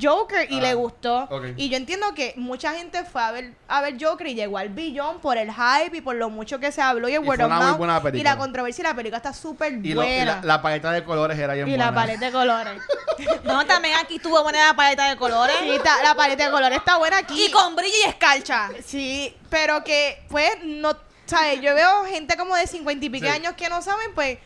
Joker 0.00 0.50
y 0.50 0.58
Ah, 0.58 0.62
le 0.62 0.74
gustó. 0.74 1.28
Y 1.56 1.68
yo 1.68 1.76
entiendo 1.76 2.14
que 2.14 2.34
mucha 2.36 2.72
gente 2.74 3.04
fue 3.04 3.22
a 3.22 3.30
ver 3.30 3.52
a 3.68 3.80
ver 3.80 3.96
Joker 4.02 4.26
y 4.26 4.34
llegó 4.34 4.58
al 4.58 4.68
billón 4.70 5.20
por 5.20 5.36
el 5.38 5.50
hype 5.52 5.96
y 5.96 6.00
por 6.00 6.14
lo 6.16 6.30
mucho 6.30 6.58
que 6.58 6.72
se 6.72 6.80
habló 6.82 7.08
y 7.08 7.14
el 7.14 7.24
Y 7.24 7.26
word 7.28 7.36
fue 7.36 7.44
of 7.44 7.50
una 7.50 7.56
muy 7.58 7.66
mouth 7.88 8.02
buena 8.02 8.18
y 8.18 8.22
la 8.22 8.36
controversia 8.36 8.82
y 8.82 8.84
la 8.88 8.94
película 8.94 9.16
está 9.18 9.32
súper 9.32 9.72
Y, 9.74 9.94
lo- 9.94 10.02
y 10.02 10.06
buena. 10.06 10.36
la, 10.36 10.40
la 10.42 10.62
paleta 10.62 10.92
de 10.92 11.04
colores 11.04 11.38
era 11.38 11.54
bien 11.54 11.66
Y 11.68 11.70
buena. 11.72 11.86
la 11.86 11.94
paleta 11.94 12.26
de 12.26 12.32
colores. 12.32 12.82
No, 13.44 13.64
también 13.66 13.94
aquí 14.02 14.16
estuvo 14.16 14.42
buena 14.42 14.66
la 14.68 14.74
paleta 14.74 15.08
de 15.10 15.16
colores. 15.16 15.54
Sí, 15.60 15.70
está- 15.70 16.02
la 16.02 16.14
paleta 16.14 16.46
de 16.46 16.50
colores 16.50 16.78
está 16.78 16.96
buena 16.96 17.18
aquí. 17.18 17.46
Y 17.46 17.50
con 17.50 17.76
brillo 17.76 17.94
y 18.04 18.08
escarcha. 18.08 18.70
Sí, 18.84 19.36
pero 19.50 19.84
que, 19.84 20.22
pues, 20.28 20.50
no, 20.64 20.96
¿sabes? 21.26 21.60
Yo 21.60 21.74
veo 21.74 22.04
gente 22.06 22.36
como 22.36 22.56
de 22.56 22.66
cincuenta 22.66 23.04
y 23.04 23.10
pico 23.10 23.26
Sí. 23.26 23.30
años 23.32 23.52
que 23.54 23.68
no 23.68 23.82
saben, 23.82 24.12
pues, 24.14 24.38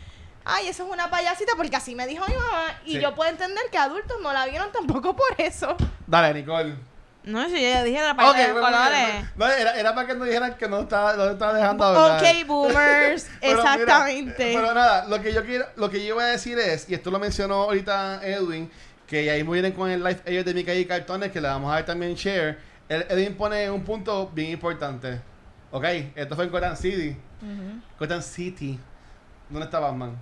ay, 0.46 0.68
eso 0.68 0.84
es 0.86 0.90
una 0.90 1.10
payasita, 1.10 1.52
porque 1.56 1.76
así 1.76 1.94
me 1.94 2.06
dijo 2.06 2.24
mi 2.28 2.34
mamá. 2.34 2.80
Y 2.84 2.92
Sí. 2.94 3.00
yo 3.00 3.14
puedo 3.14 3.30
entender 3.30 3.62
que 3.70 3.76
adultos 3.78 4.16
no 4.22 4.32
la 4.32 4.46
vieron 4.46 4.70
tampoco 4.72 5.14
por 5.16 5.34
eso. 5.38 5.76
Dale, 6.06 6.32
Nicole. 6.32 6.74
No, 7.24 7.44
si 7.46 7.54
yo 7.54 7.58
ya 7.68 7.82
dije 7.82 8.00
la 8.00 8.12
Ok, 8.12 8.16
paleta 8.18 8.38
de 8.46 8.52
bueno, 8.52 8.66
colores. 8.68 9.08
bueno, 9.34 9.52
no, 9.54 9.60
era, 9.60 9.72
era 9.80 9.94
para 9.96 10.06
que 10.06 10.14
no 10.14 10.24
dijeran 10.24 10.54
que 10.56 10.68
no 10.68 10.80
estaba, 10.82 11.14
no 11.14 11.24
estaba 11.30 11.54
dejando 11.54 11.84
hablar. 11.84 12.22
Ok, 12.22 12.46
boomers, 12.46 13.28
Pero 13.40 13.58
mira, 13.58 13.74
exactamente. 13.74 14.52
pero 14.54 14.72
nada, 14.72 15.06
lo 15.08 15.20
que 15.20 15.32
yo 15.32 15.44
quiero, 15.44 15.66
lo 15.74 15.90
que 15.90 15.98
yo 16.06 16.14
iba 16.14 16.22
a 16.22 16.26
decir 16.28 16.56
es, 16.60 16.88
y 16.88 16.94
esto 16.94 17.10
lo 17.10 17.18
mencionó 17.18 17.62
ahorita 17.64 18.20
Edwin, 18.22 18.70
que 19.08 19.28
ahí 19.28 19.42
muy 19.42 19.60
bien 19.60 19.72
con 19.72 19.90
el 19.90 20.04
live 20.04 20.20
ellos 20.24 20.44
de 20.44 20.54
Mica 20.54 20.72
y 20.72 20.84
Cartones, 20.84 21.32
que 21.32 21.40
le 21.40 21.48
vamos 21.48 21.68
a 21.72 21.74
dar 21.74 21.84
también 21.84 22.14
share. 22.14 22.58
El- 22.88 23.06
Edwin 23.08 23.34
pone 23.36 23.68
un 23.72 23.82
punto 23.82 24.30
bien 24.32 24.52
importante. 24.52 25.20
Ok, 25.72 25.84
esto 26.14 26.36
fue 26.36 26.44
en 26.44 26.50
Gotham 26.52 26.76
City. 26.76 27.16
Gotham 27.98 28.22
City. 28.22 28.78
¿Dónde 29.50 29.64
está 29.64 29.80
Batman? 29.80 30.16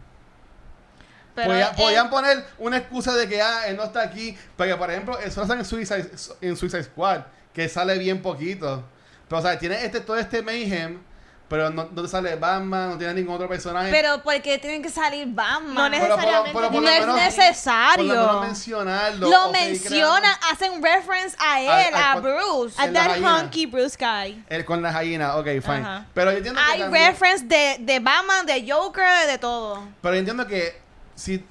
Pero 1.34 1.48
Podía- 1.50 1.68
él- 1.70 1.76
podían 1.76 2.10
poner 2.10 2.44
una 2.58 2.76
excusa 2.76 3.14
de 3.14 3.28
que 3.28 3.42
ah, 3.42 3.66
él 3.66 3.76
no 3.76 3.84
está 3.84 4.02
aquí. 4.02 4.36
Porque, 4.56 4.74
por 4.76 4.90
ejemplo, 4.90 5.18
eso 5.18 5.40
lo 5.40 5.44
hacen 5.46 5.58
en 5.58 5.64
Suicide, 5.64 6.10
en 6.40 6.56
Suicide 6.56 6.84
Squad, 6.84 7.22
que 7.52 7.68
sale 7.68 7.98
bien 7.98 8.22
poquito. 8.22 8.84
Pero, 9.28 9.38
o 9.40 9.42
sea, 9.42 9.58
tiene 9.58 9.84
este, 9.84 10.00
todo 10.00 10.16
este 10.16 10.42
mayhem, 10.42 11.00
pero 11.48 11.70
no, 11.70 11.88
no 11.92 12.02
te 12.02 12.08
sale 12.08 12.36
Batman, 12.36 12.90
no 12.90 12.98
tiene 12.98 13.14
ningún 13.14 13.34
otro 13.34 13.48
personaje. 13.48 13.90
Pero 13.90 14.22
porque 14.22 14.58
tienen 14.58 14.82
que 14.82 14.90
salir 14.90 15.26
Batman. 15.28 15.74
No 15.74 15.90
Pero 15.90 16.02
necesariamente 16.16 16.50
pero 16.54 16.70
por 16.70 16.74
no 16.74 16.80
lo 16.80 16.88
es 16.88 17.00
menos- 17.00 17.16
necesario. 17.16 18.06
Por 18.06 18.16
lo 18.16 18.26
menos 18.26 18.40
mencionarlo. 18.46 19.30
Lo 19.30 19.50
mencionan, 19.52 20.36
hacen 20.50 20.82
reference 20.82 21.36
a 21.40 21.60
él, 21.60 21.94
al 21.94 22.02
a 22.02 22.12
con- 22.14 22.22
Bruce. 22.22 22.80
A 22.80 22.92
that 22.92 23.18
hunky 23.18 23.66
Bruce 23.66 23.96
Guy. 23.98 24.44
El 24.48 24.64
con 24.64 24.82
la 24.82 24.92
gallina, 24.92 25.36
ok, 25.36 25.44
fine. 25.46 25.60
Ajá. 25.80 26.06
Pero 26.14 26.30
yo 26.32 26.36
entiendo 26.38 26.60
que 26.60 26.72
Hay 26.72 26.80
también- 26.80 27.06
reference 27.08 27.44
de, 27.46 27.76
de 27.80 28.00
Batman, 28.00 28.46
de 28.46 28.70
Joker, 28.70 29.26
de 29.26 29.38
todo. 29.38 29.86
Pero 30.00 30.14
yo 30.14 30.18
entiendo 30.20 30.46
que 30.46 30.83
si, 31.14 31.44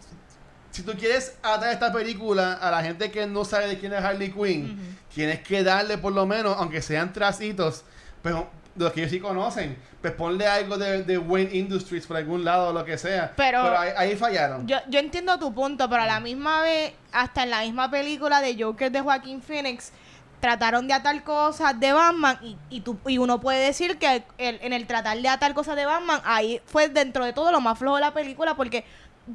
si 0.71 0.83
tú 0.83 0.93
quieres 0.93 1.37
atraer 1.43 1.73
esta 1.73 1.91
película 1.93 2.53
a 2.53 2.71
la 2.71 2.83
gente 2.83 3.11
que 3.11 3.25
no 3.27 3.45
sabe 3.45 3.67
de 3.67 3.77
quién 3.79 3.93
es 3.93 4.03
Harley 4.03 4.31
Quinn, 4.31 4.97
tienes 5.13 5.39
que 5.41 5.63
darle 5.63 5.97
por 5.97 6.13
lo 6.13 6.25
menos, 6.25 6.55
aunque 6.57 6.81
sean 6.81 7.13
tracitos, 7.13 7.83
pero 8.21 8.49
de 8.75 8.85
los 8.85 8.93
que 8.93 9.01
ellos 9.01 9.11
sí 9.11 9.19
conocen, 9.19 9.77
pues 10.01 10.13
ponle 10.13 10.47
algo 10.47 10.77
de, 10.79 11.03
de 11.03 11.17
Wayne 11.19 11.55
Industries 11.55 12.07
por 12.07 12.17
algún 12.17 12.43
lado 12.43 12.69
o 12.69 12.73
lo 12.73 12.83
que 12.83 12.97
sea. 12.97 13.31
Pero- 13.37 13.77
ahí, 13.77 13.91
ahí 13.95 14.15
fallaron. 14.15 14.67
Yo, 14.67 14.77
yo 14.89 14.99
entiendo 14.99 15.37
tu 15.37 15.53
punto, 15.53 15.87
pero 15.89 16.01
a 16.01 16.07
la 16.07 16.19
misma 16.19 16.61
vez, 16.61 16.93
hasta 17.11 17.43
en 17.43 17.51
la 17.51 17.61
misma 17.61 17.91
película 17.91 18.41
de 18.41 18.61
Joker 18.61 18.91
de 18.91 19.01
Joaquín 19.01 19.41
Phoenix, 19.43 19.91
trataron 20.39 20.87
de 20.87 20.93
atar 20.93 21.23
cosas 21.23 21.79
de 21.79 21.93
Batman 21.93 22.37
y, 22.41 22.57
y, 22.69 22.81
tú, 22.81 22.97
y 23.07 23.17
uno 23.17 23.39
puede 23.39 23.63
decir 23.63 23.97
que 23.97 24.25
el- 24.39 24.59
en 24.61 24.73
el 24.73 24.87
tratar 24.87 25.17
de 25.21 25.29
atar 25.29 25.53
cosas 25.53 25.75
de 25.77 25.85
Batman, 25.85 26.19
ahí 26.25 26.59
fue 26.65 26.89
dentro 26.89 27.23
de 27.23 27.31
todo 27.31 27.51
lo 27.51 27.61
más 27.61 27.77
flojo 27.79 27.95
de 27.95 28.01
la 28.01 28.13
película 28.13 28.55
porque 28.55 28.83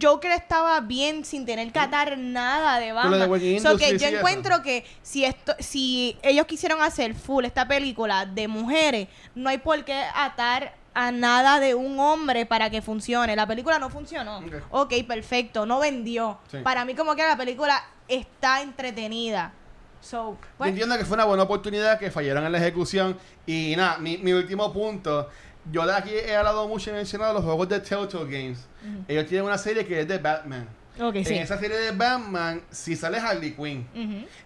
Joker 0.01 0.33
estaba 0.33 0.81
bien 0.81 1.25
sin 1.25 1.47
tener 1.47 1.73
que 1.73 1.79
atar 1.79 2.19
nada 2.19 2.79
de 2.79 2.89
lo 2.89 2.93
de 2.93 2.93
Batman. 2.93 3.31
Wayne 3.31 3.61
So 3.61 3.77
que 3.77 3.99
yo 3.99 4.09
encuentro 4.09 4.63
que 4.63 4.85
si 5.03 5.25
esto, 5.25 5.55
si 5.59 6.19
ellos 6.23 6.47
quisieron 6.47 6.83
hacer 6.83 7.15
full 7.15 7.45
esta 7.45 7.67
película 7.67 8.27
de 8.27 8.49
mujeres, 8.49 9.09
no 9.35 9.49
hay 9.49 9.59
por 9.59 9.85
qué 9.85 10.05
atar 10.15 10.75
a 10.95 11.13
nada 11.13 11.61
de 11.61 11.75
un 11.75 11.99
hombre 12.01 12.45
para 12.45 12.71
que 12.71 12.83
funcione. 12.83 13.37
La 13.37 13.47
película 13.47 13.79
no 13.79 13.89
funcionó. 13.89 14.39
Ok. 14.39 14.55
Ok, 14.71 14.95
perfecto, 15.07 15.65
no 15.65 15.79
vendió. 15.79 16.39
Sí. 16.51 16.59
Para 16.59 16.85
mí 16.85 16.95
como 16.95 17.15
que 17.15 17.23
la 17.23 17.37
película 17.37 17.83
está 18.09 18.63
entretenida. 18.63 19.53
So, 20.01 20.39
bueno, 20.59 20.71
entiendo 20.71 20.97
que 20.97 21.05
fue 21.05 21.15
una 21.15 21.25
buena 21.25 21.43
oportunidad 21.43 21.99
que 21.99 22.11
fallaron 22.11 22.45
en 22.45 22.53
la 22.53 22.59
ejecución. 22.59 23.17
Y 23.47 23.75
nada, 23.77 23.99
mi, 23.99 24.19
mi 24.19 24.33
último 24.33 24.73
punto. 24.73 25.29
Yo 25.71 25.87
de 25.87 25.95
aquí 25.95 26.11
he 26.13 26.35
hablado 26.37 26.67
mucho 26.69 26.91
y 26.91 26.95
mencionado 26.95 27.35
los 27.35 27.45
juegos 27.45 27.69
de 27.69 27.81
Telltale 27.81 28.25
Games. 28.25 28.67
Ellos 29.07 29.27
tienen 29.27 29.47
una 29.47 29.59
serie 29.59 29.85
que 29.87 30.01
es 30.01 30.09
de 30.09 30.19
Batman. 30.19 30.67
ok, 31.01 31.15
sí. 31.25 31.35
En 31.35 31.43
esa 31.43 31.59
serie 31.59 31.77
de 31.77 31.91
Batman, 31.93 32.63
si 32.71 32.97
sale 32.97 33.19
Harley 33.19 33.53
Quinn. 33.53 33.87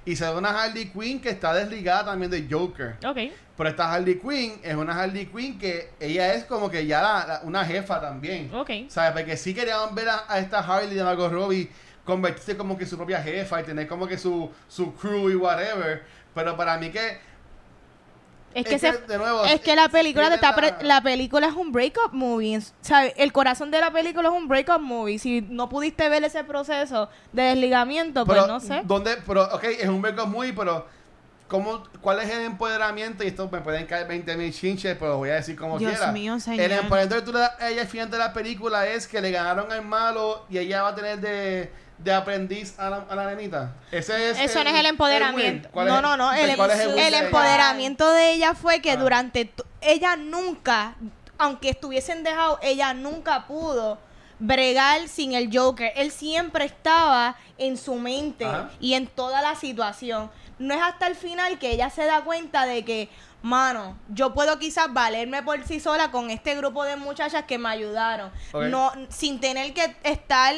Y 0.04 0.16
sale 0.16 0.36
una 0.38 0.50
Harley 0.50 0.86
Quinn 0.90 1.20
que 1.20 1.30
está 1.30 1.54
desligada 1.54 2.06
también 2.06 2.30
de 2.30 2.46
Joker. 2.50 2.96
Ok. 3.06 3.18
Pero 3.56 3.68
esta 3.68 3.92
Harley 3.92 4.18
Quinn 4.18 4.58
es 4.62 4.74
una 4.74 4.98
Harley 5.00 5.26
Quinn 5.26 5.58
que 5.58 5.90
ella 6.00 6.34
es 6.34 6.44
como 6.44 6.70
que 6.70 6.86
ya 6.86 7.00
la- 7.02 7.26
la- 7.26 7.40
una 7.44 7.64
jefa 7.64 8.00
también. 8.00 8.52
Ok. 8.54 8.70
¿Sabes? 8.88 9.12
Porque 9.12 9.36
sí 9.36 9.54
querían 9.54 9.94
ver 9.94 10.08
a, 10.08 10.24
a 10.28 10.38
esta 10.40 10.58
Harley 10.60 10.94
de 10.96 11.04
Margot 11.04 11.30
Robbie 11.30 11.68
convertirse 12.04 12.56
como 12.56 12.76
que 12.76 12.84
su 12.86 12.96
propia 12.96 13.22
jefa 13.22 13.60
y 13.60 13.64
tener 13.64 13.86
como 13.86 14.08
que 14.08 14.18
su, 14.18 14.50
su 14.68 14.92
crew 14.96 15.30
y 15.30 15.36
whatever. 15.36 16.02
Pero 16.34 16.56
para 16.56 16.76
mí 16.78 16.90
que... 16.90 17.18
Es 18.54 18.64
que, 18.66 18.78
se- 18.78 18.92
de 18.98 19.18
nuevo, 19.18 19.44
es 19.44 19.60
que 19.60 19.74
la 19.76 19.88
película 19.88 20.28
te 20.28 20.34
está 20.36 20.54
pre- 20.54 20.70
la- 20.80 20.82
la 20.96 21.02
película 21.02 21.46
es 21.46 21.54
un 21.54 21.72
breakup 21.72 22.12
movie, 22.12 22.60
¿sabes? 22.80 23.12
El 23.16 23.32
corazón 23.32 23.70
de 23.70 23.80
la 23.80 23.90
película 23.90 24.28
es 24.28 24.34
un 24.34 24.48
breakup 24.48 24.80
movie. 24.80 25.18
Si 25.18 25.40
no 25.42 25.68
pudiste 25.68 26.08
ver 26.08 26.22
ese 26.24 26.44
proceso 26.44 27.08
de 27.32 27.42
desligamiento, 27.42 28.24
pues 28.26 28.40
Pero, 28.40 28.52
no 28.52 28.60
sé. 28.60 28.82
¿dónde? 28.84 29.16
Pero, 29.26 29.44
ok, 29.54 29.64
es 29.64 29.88
un 29.88 30.02
breakup 30.02 30.26
muy, 30.28 30.52
pero... 30.52 30.86
¿cómo, 31.48 31.82
¿Cuál 32.00 32.20
es 32.20 32.30
el 32.30 32.44
empoderamiento? 32.46 33.22
Y 33.24 33.26
esto 33.26 33.46
me 33.52 33.60
pueden 33.60 33.84
caer 33.84 34.08
20 34.08 34.36
mil 34.38 34.50
chinches, 34.54 34.96
pero 34.98 35.10
lo 35.12 35.16
voy 35.18 35.28
a 35.28 35.34
decir 35.34 35.54
como 35.54 35.78
Dios 35.78 35.92
quiera. 35.92 36.10
mío, 36.10 36.40
señor. 36.40 36.60
El 36.64 36.72
empoderamiento 36.72 37.16
que 37.16 37.22
tú 37.22 37.32
le 37.34 37.40
das 37.40 37.60
a 37.60 37.68
ella 37.68 37.82
al 37.82 37.88
final 37.88 38.10
de 38.10 38.16
la 38.16 38.32
película 38.32 38.86
es 38.86 39.06
que 39.06 39.20
le 39.20 39.30
ganaron 39.30 39.70
al 39.70 39.84
malo 39.84 40.46
y 40.48 40.56
ella 40.56 40.80
va 40.82 40.88
a 40.88 40.94
tener 40.94 41.20
de, 41.20 41.70
de 42.02 42.12
aprendiz 42.12 42.78
a 42.78 42.90
la, 42.90 43.06
a 43.08 43.14
la 43.14 43.26
nenita. 43.34 43.72
Ese 43.90 44.30
es 44.30 44.38
Eso 44.40 44.62
no 44.64 44.70
es 44.70 44.76
el 44.76 44.86
empoderamiento. 44.86 45.68
win. 45.68 45.72
¿Cuál 45.72 45.88
no, 45.88 45.96
es- 45.96 46.02
no, 46.02 46.16
no. 46.16 46.32
El, 46.32 46.56
¿Cuál 46.56 46.70
es 46.70 46.80
el 46.80 46.86
win 46.88 46.96
de 46.96 47.08
ella? 47.08 47.18
empoderamiento 47.24 48.10
de 48.12 48.32
ella 48.32 48.54
fue 48.54 48.80
que 48.80 48.92
Ah. 48.92 48.96
durante. 48.96 49.52
Ella 49.80 50.16
nunca, 50.16 50.94
aunque 51.38 51.70
estuviesen 51.70 52.22
dejado, 52.24 52.58
ella 52.62 52.94
nunca 52.94 53.46
pudo 53.46 53.98
bregar 54.38 55.06
sin 55.08 55.34
el 55.34 55.56
Joker. 55.56 55.92
Él 55.96 56.10
siempre 56.10 56.64
estaba 56.64 57.36
en 57.58 57.76
su 57.76 57.94
mente 57.94 58.44
Ajá. 58.44 58.70
y 58.80 58.94
en 58.94 59.06
toda 59.06 59.40
la 59.42 59.54
situación. 59.54 60.30
No 60.58 60.74
es 60.74 60.80
hasta 60.82 61.06
el 61.06 61.14
final 61.14 61.58
que 61.58 61.70
ella 61.70 61.90
se 61.90 62.04
da 62.04 62.22
cuenta 62.22 62.66
de 62.66 62.84
que, 62.84 63.08
mano, 63.42 63.96
yo 64.08 64.34
puedo 64.34 64.58
quizás 64.58 64.92
valerme 64.92 65.42
por 65.42 65.64
sí 65.66 65.78
sola 65.80 66.10
con 66.10 66.30
este 66.30 66.54
grupo 66.56 66.84
de 66.84 66.96
muchachas 66.96 67.44
que 67.44 67.58
me 67.58 67.68
ayudaron. 67.68 68.30
No, 68.68 68.92
sin 69.08 69.40
tener 69.40 69.72
que 69.74 69.94
estar 70.02 70.54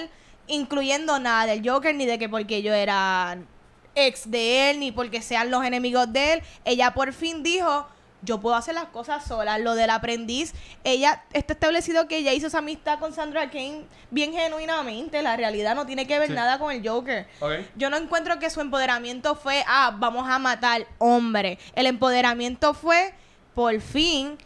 incluyendo 0.47 1.18
nada 1.18 1.47
del 1.47 1.68
Joker 1.68 1.95
ni 1.95 2.07
de 2.07 2.18
que 2.18 2.28
porque 2.28 2.62
yo 2.62 2.72
era 2.74 3.38
ex 3.95 4.30
de 4.30 4.70
él 4.70 4.80
ni 4.80 4.92
porque 4.92 5.22
sean 5.22 5.51
los 5.51 5.64
enemigos 5.64 6.12
de 6.12 6.34
él. 6.34 6.42
Ella 6.64 6.92
por 6.95 7.12
fin 7.12 7.42
dijo, 7.42 7.86
yo 8.22 8.40
puedo 8.40 8.57
hacer 8.57 8.74
las 8.74 8.86
cosas 8.86 9.24
sola. 9.24 9.59
Lo 9.59 9.74
del 9.74 9.90
aprendiz, 9.90 10.55
ella 10.82 11.22
está 11.32 11.53
establecido 11.53 12.09
que 12.09 12.16
ella 12.18 12.32
hizo 12.32 12.47
esa 12.47 12.59
amistad 12.59 12.99
con 12.99 13.12
Sandra 13.12 13.51
Kane 13.51 13.84
bien 14.11 14.32
genuinamente. 14.32 15.22
La 15.22 15.36
realidad 15.36 15.74
no 15.74 15.84
tiene 15.86 16.07
que 16.07 16.18
ver 16.18 16.28
Sí. 16.28 16.34
nada 16.34 16.59
con 16.59 16.72
el 16.72 16.86
Joker. 16.88 17.26
Ok. 17.40 17.53
Yo 17.76 17.90
no 17.90 17.97
encuentro 17.99 18.38
que 18.38 18.49
su 18.51 18.61
empoderamiento 18.62 19.34
fue, 19.36 19.62
ah, 19.68 19.95
vamos 19.99 20.26
a 20.28 20.38
matar 20.38 20.86
hombre. 20.99 21.59
El 21.74 21.86
empoderamiento 21.86 22.72
fue, 22.74 23.12
por 23.55 23.78
fin, 23.80 24.38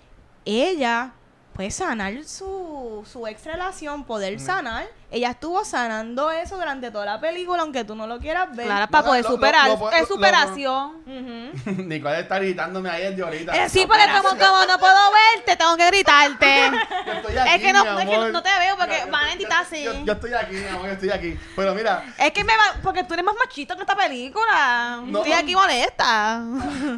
ella 0.45 1.13
pues 1.59 1.75
sanar 1.75 2.15
su, 2.25 3.05
su 3.13 3.27
ex 3.27 3.45
relación, 3.45 4.05
poder 4.05 4.39
sanar. 4.39 4.87
Ella 5.11 5.31
estuvo 5.31 5.65
sanando 5.65 6.31
eso 6.31 6.55
durante 6.57 6.93
toda 6.93 7.05
la 7.05 7.21
película, 7.21 7.63
aunque 7.63 7.83
tú 7.83 7.97
no 7.97 8.07
lo 8.07 8.21
quieras 8.21 8.55
ver. 8.55 8.67
Claro, 8.67 8.87
para 8.89 9.05
poder 9.05 9.25
lo- 9.25 9.31
lo- 9.31 9.35
superar. 9.35 9.69
lo- 9.71 9.77
lo- 9.79 9.91
es 9.91 10.01
lo- 10.03 10.07
superación. 10.07 10.97
Ujú. 11.05 11.83
Nicole 11.83 12.21
está 12.21 12.39
gritándome 12.39 12.89
ahí 12.91 13.13
de 13.13 13.23
ahorita. 13.25 13.57
Eh, 13.65 13.69
sí, 13.69 13.85
porque 13.89 14.05
como, 14.07 14.29
como 14.39 14.67
no 14.69 14.79
puedo 14.79 14.95
verte, 15.35 15.57
tengo 15.57 15.77
que 15.77 15.87
gritarte. 15.89 16.71
Yo 17.07 17.13
estoy 17.15 17.37
aquí, 17.39 17.51
es 17.57 17.63
que 17.63 17.73
no, 17.73 17.83
mi 17.85 17.91
es 18.03 18.09
que 18.09 18.15
amor. 18.15 18.31
no 18.33 18.43
te 18.43 18.51
veo 18.61 18.77
porque 18.77 19.03
Yo- 19.05 19.11
Vanetti 19.11 19.39
yo- 19.43 19.49
está 19.49 19.59
así. 19.61 19.83
Yo, 19.83 20.05
yo 20.05 20.13
estoy 20.13 20.35
aquí, 20.35 20.55
mi 20.55 20.67
amor, 20.69 20.87
yo 20.87 20.93
estoy 20.93 21.11
aquí. 21.11 21.39
Pero 21.57 21.75
mira, 21.75 22.05
Es 22.19 22.31
que 22.31 22.45
me 22.45 22.57
va, 22.57 22.75
porque 22.85 23.03
tú 23.03 23.15
eres 23.15 23.25
más 23.25 23.35
machito 23.35 23.75
que 23.75 23.81
esta 23.81 23.97
película. 23.97 25.01
No. 25.05 25.19
Estoy 25.19 25.33
aquí 25.33 25.57
molesta. 25.57 26.41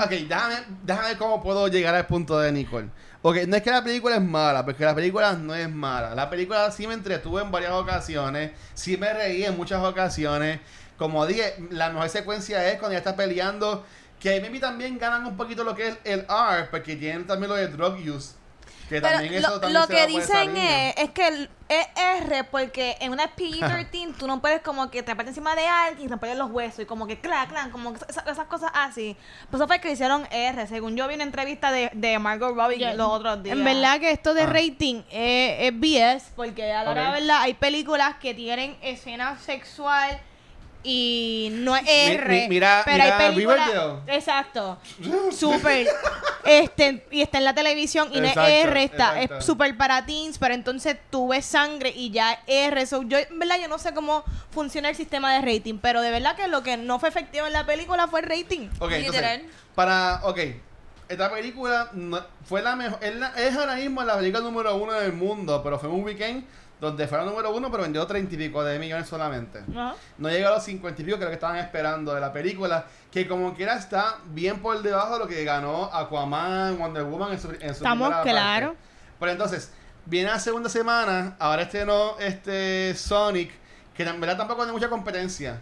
Ok, 0.04 0.10
déjame, 0.10 0.56
déjame 0.82 1.08
ver 1.08 1.16
cómo 1.16 1.42
puedo 1.42 1.66
llegar 1.68 1.94
al 1.94 2.06
punto 2.06 2.38
de 2.38 2.52
Nicole. 2.52 2.90
Ok, 3.22 3.36
no 3.46 3.56
es 3.56 3.62
que 3.62 3.70
la 3.70 3.84
película 3.84 4.16
es 4.16 4.22
mala, 4.22 4.64
porque 4.64 4.82
la 4.82 4.94
película 4.94 5.34
no 5.34 5.54
es 5.54 5.68
mala. 5.68 6.14
La 6.14 6.30
película 6.30 6.70
sí 6.70 6.86
me 6.86 6.94
entretuvo 6.94 7.38
en 7.38 7.50
varias 7.50 7.72
ocasiones, 7.72 8.52
sí 8.72 8.96
me 8.96 9.12
reí 9.12 9.44
en 9.44 9.58
muchas 9.58 9.84
ocasiones. 9.84 10.60
Como 10.96 11.26
dije, 11.26 11.54
la 11.70 11.90
mejor 11.90 12.08
secuencia 12.08 12.66
es 12.70 12.78
cuando 12.78 12.92
ya 12.94 12.98
está 12.98 13.16
peleando, 13.16 13.84
que 14.18 14.30
ahí 14.30 14.40
maybe 14.40 14.58
también 14.58 14.98
ganan 14.98 15.26
un 15.26 15.36
poquito 15.36 15.64
lo 15.64 15.74
que 15.74 15.88
es 15.88 15.98
el 16.04 16.20
R, 16.20 16.68
porque 16.70 16.96
tienen 16.96 17.26
también 17.26 17.50
lo 17.50 17.56
de 17.56 17.68
drug 17.68 17.98
use. 18.08 18.39
Que 18.90 19.00
Pero 19.00 19.14
también 19.14 19.34
eso 19.34 19.48
lo, 19.50 19.60
también 19.60 19.80
lo 19.80 19.86
se 19.86 19.94
que 19.94 20.06
dicen 20.08 20.56
es, 20.56 20.94
es 20.98 21.10
que 21.10 21.28
el- 21.28 21.50
es 21.68 21.86
R 22.26 22.42
porque 22.50 22.96
en 23.00 23.12
una 23.12 23.26
PG-13 23.36 24.14
tú 24.18 24.26
no 24.26 24.40
puedes 24.40 24.60
como 24.62 24.90
que 24.90 25.04
te 25.04 25.14
parte 25.14 25.28
encima 25.30 25.54
de 25.54 25.64
alguien 25.64 26.06
y 26.06 26.10
romperle 26.10 26.34
los 26.34 26.50
huesos 26.50 26.80
y 26.80 26.86
como 26.86 27.06
que 27.06 27.20
clac, 27.20 27.48
clac, 27.50 27.70
como 27.70 27.92
que 27.94 28.00
esas, 28.08 28.26
esas 28.26 28.46
cosas 28.48 28.72
así. 28.74 29.16
Pues 29.48 29.60
eso 29.60 29.68
fue 29.68 29.80
que 29.80 29.92
hicieron 29.92 30.26
R, 30.32 30.66
según 30.66 30.96
yo 30.96 31.06
vi 31.06 31.14
una 31.14 31.22
entrevista 31.22 31.70
de, 31.70 31.88
de 31.94 32.18
Margot 32.18 32.52
Robbie 32.56 32.94
los 32.96 33.08
otros 33.08 33.40
días. 33.44 33.56
En 33.56 33.62
verdad 33.64 34.00
que 34.00 34.10
esto 34.10 34.34
de 34.34 34.42
Ah. 34.42 34.46
rating 34.46 35.02
es, 35.12 35.72
es 35.72 35.72
BS, 35.78 36.32
porque 36.34 36.72
a 36.72 36.82
la 36.82 36.90
hora 36.90 37.04
de 37.12 37.20
verdad 37.20 37.42
hay 37.42 37.54
películas 37.54 38.16
que 38.20 38.34
tienen 38.34 38.76
escena 38.82 39.38
sexual 39.38 40.18
y 40.82 41.48
no 41.52 41.76
es 41.76 41.82
R. 41.86 42.42
mi- 42.42 42.48
mira- 42.48 42.82
pero 42.84 43.04
mira 43.04 43.18
hay 43.18 43.30
películas. 43.34 43.70
Exacto. 44.08 44.78
Súper. 45.32 45.86
este, 46.44 47.06
y 47.10 47.20
está 47.22 47.38
en 47.38 47.44
la 47.44 47.54
televisión 47.54 48.08
y 48.12 48.20
no 48.20 48.26
es 48.26 48.36
R, 48.36 48.82
está, 48.82 49.12
exacto. 49.20 49.38
es 49.38 49.44
súper 49.44 49.76
para 49.76 50.06
teens, 50.06 50.38
pero 50.38 50.54
entonces 50.54 50.96
tú 51.10 51.28
ves 51.28 51.44
sangre 51.44 51.92
y 51.94 52.10
ya 52.10 52.32
es 52.32 52.38
R. 52.72 52.86
So, 52.86 53.02
yo, 53.02 53.18
en 53.18 53.38
verdad, 53.38 53.58
yo 53.60 53.68
no 53.68 53.78
sé 53.78 53.92
cómo 53.92 54.24
funciona 54.50 54.88
el 54.88 54.96
sistema 54.96 55.34
de 55.34 55.40
rating, 55.42 55.78
pero 55.78 56.00
de 56.00 56.10
verdad 56.10 56.34
que 56.36 56.48
lo 56.48 56.62
que 56.62 56.76
no 56.76 56.98
fue 56.98 57.08
efectivo 57.10 57.46
en 57.46 57.52
la 57.52 57.66
película 57.66 58.08
fue 58.08 58.20
el 58.20 58.26
rating. 58.26 58.68
Ok, 58.78 58.92
entonces, 58.92 59.42
para, 59.74 60.20
ok, 60.24 60.38
esta 61.10 61.30
película 61.30 61.90
no- 61.92 62.24
fue 62.44 62.62
la 62.62 62.76
mejor, 62.76 62.98
es, 63.02 63.14
la- 63.16 63.32
es 63.36 63.56
ahora 63.56 63.74
mismo 63.76 64.02
la 64.02 64.16
película 64.16 64.42
número 64.42 64.74
uno 64.76 64.92
del 64.94 65.12
mundo, 65.12 65.60
pero 65.62 65.78
fue 65.78 65.88
un 65.88 66.04
weekend 66.04 66.44
donde 66.80 67.06
fue 67.06 67.18
la 67.18 67.24
número 67.24 67.54
uno, 67.54 67.70
pero 67.70 67.82
vendió 67.82 68.06
treinta 68.06 68.34
y 68.34 68.38
pico 68.38 68.64
de 68.64 68.78
millones 68.78 69.06
solamente. 69.06 69.62
Ajá. 69.70 69.94
No 70.16 70.30
llegó 70.30 70.48
a 70.48 70.52
los 70.52 70.64
50 70.64 71.02
y 71.02 71.04
pico 71.04 71.18
que 71.18 71.24
lo 71.24 71.30
que 71.30 71.34
estaban 71.34 71.56
esperando 71.58 72.14
de 72.14 72.20
la 72.22 72.32
película, 72.32 72.86
que 73.12 73.28
como 73.28 73.52
quiera 73.54 73.74
está 73.76 74.16
bien 74.26 74.60
por 74.60 74.80
debajo 74.80 75.12
de 75.14 75.18
lo 75.18 75.28
que 75.28 75.44
ganó 75.44 75.84
Aquaman, 75.92 76.78
Wonder 76.78 77.04
Woman 77.04 77.32
en 77.32 77.40
su, 77.40 77.50
en 77.50 77.60
su 77.74 77.82
Estamos 77.84 78.08
claro. 78.22 78.74
Pero 79.18 79.32
entonces, 79.32 79.72
viene 80.06 80.30
la 80.30 80.38
segunda 80.38 80.70
semana, 80.70 81.36
ahora 81.38 81.62
estrenó 81.62 82.18
este 82.18 82.94
Sonic, 82.94 83.50
que 83.94 84.02
en 84.04 84.18
verdad 84.18 84.38
tampoco 84.38 84.60
tiene 84.62 84.72
mucha 84.72 84.88
competencia. 84.88 85.60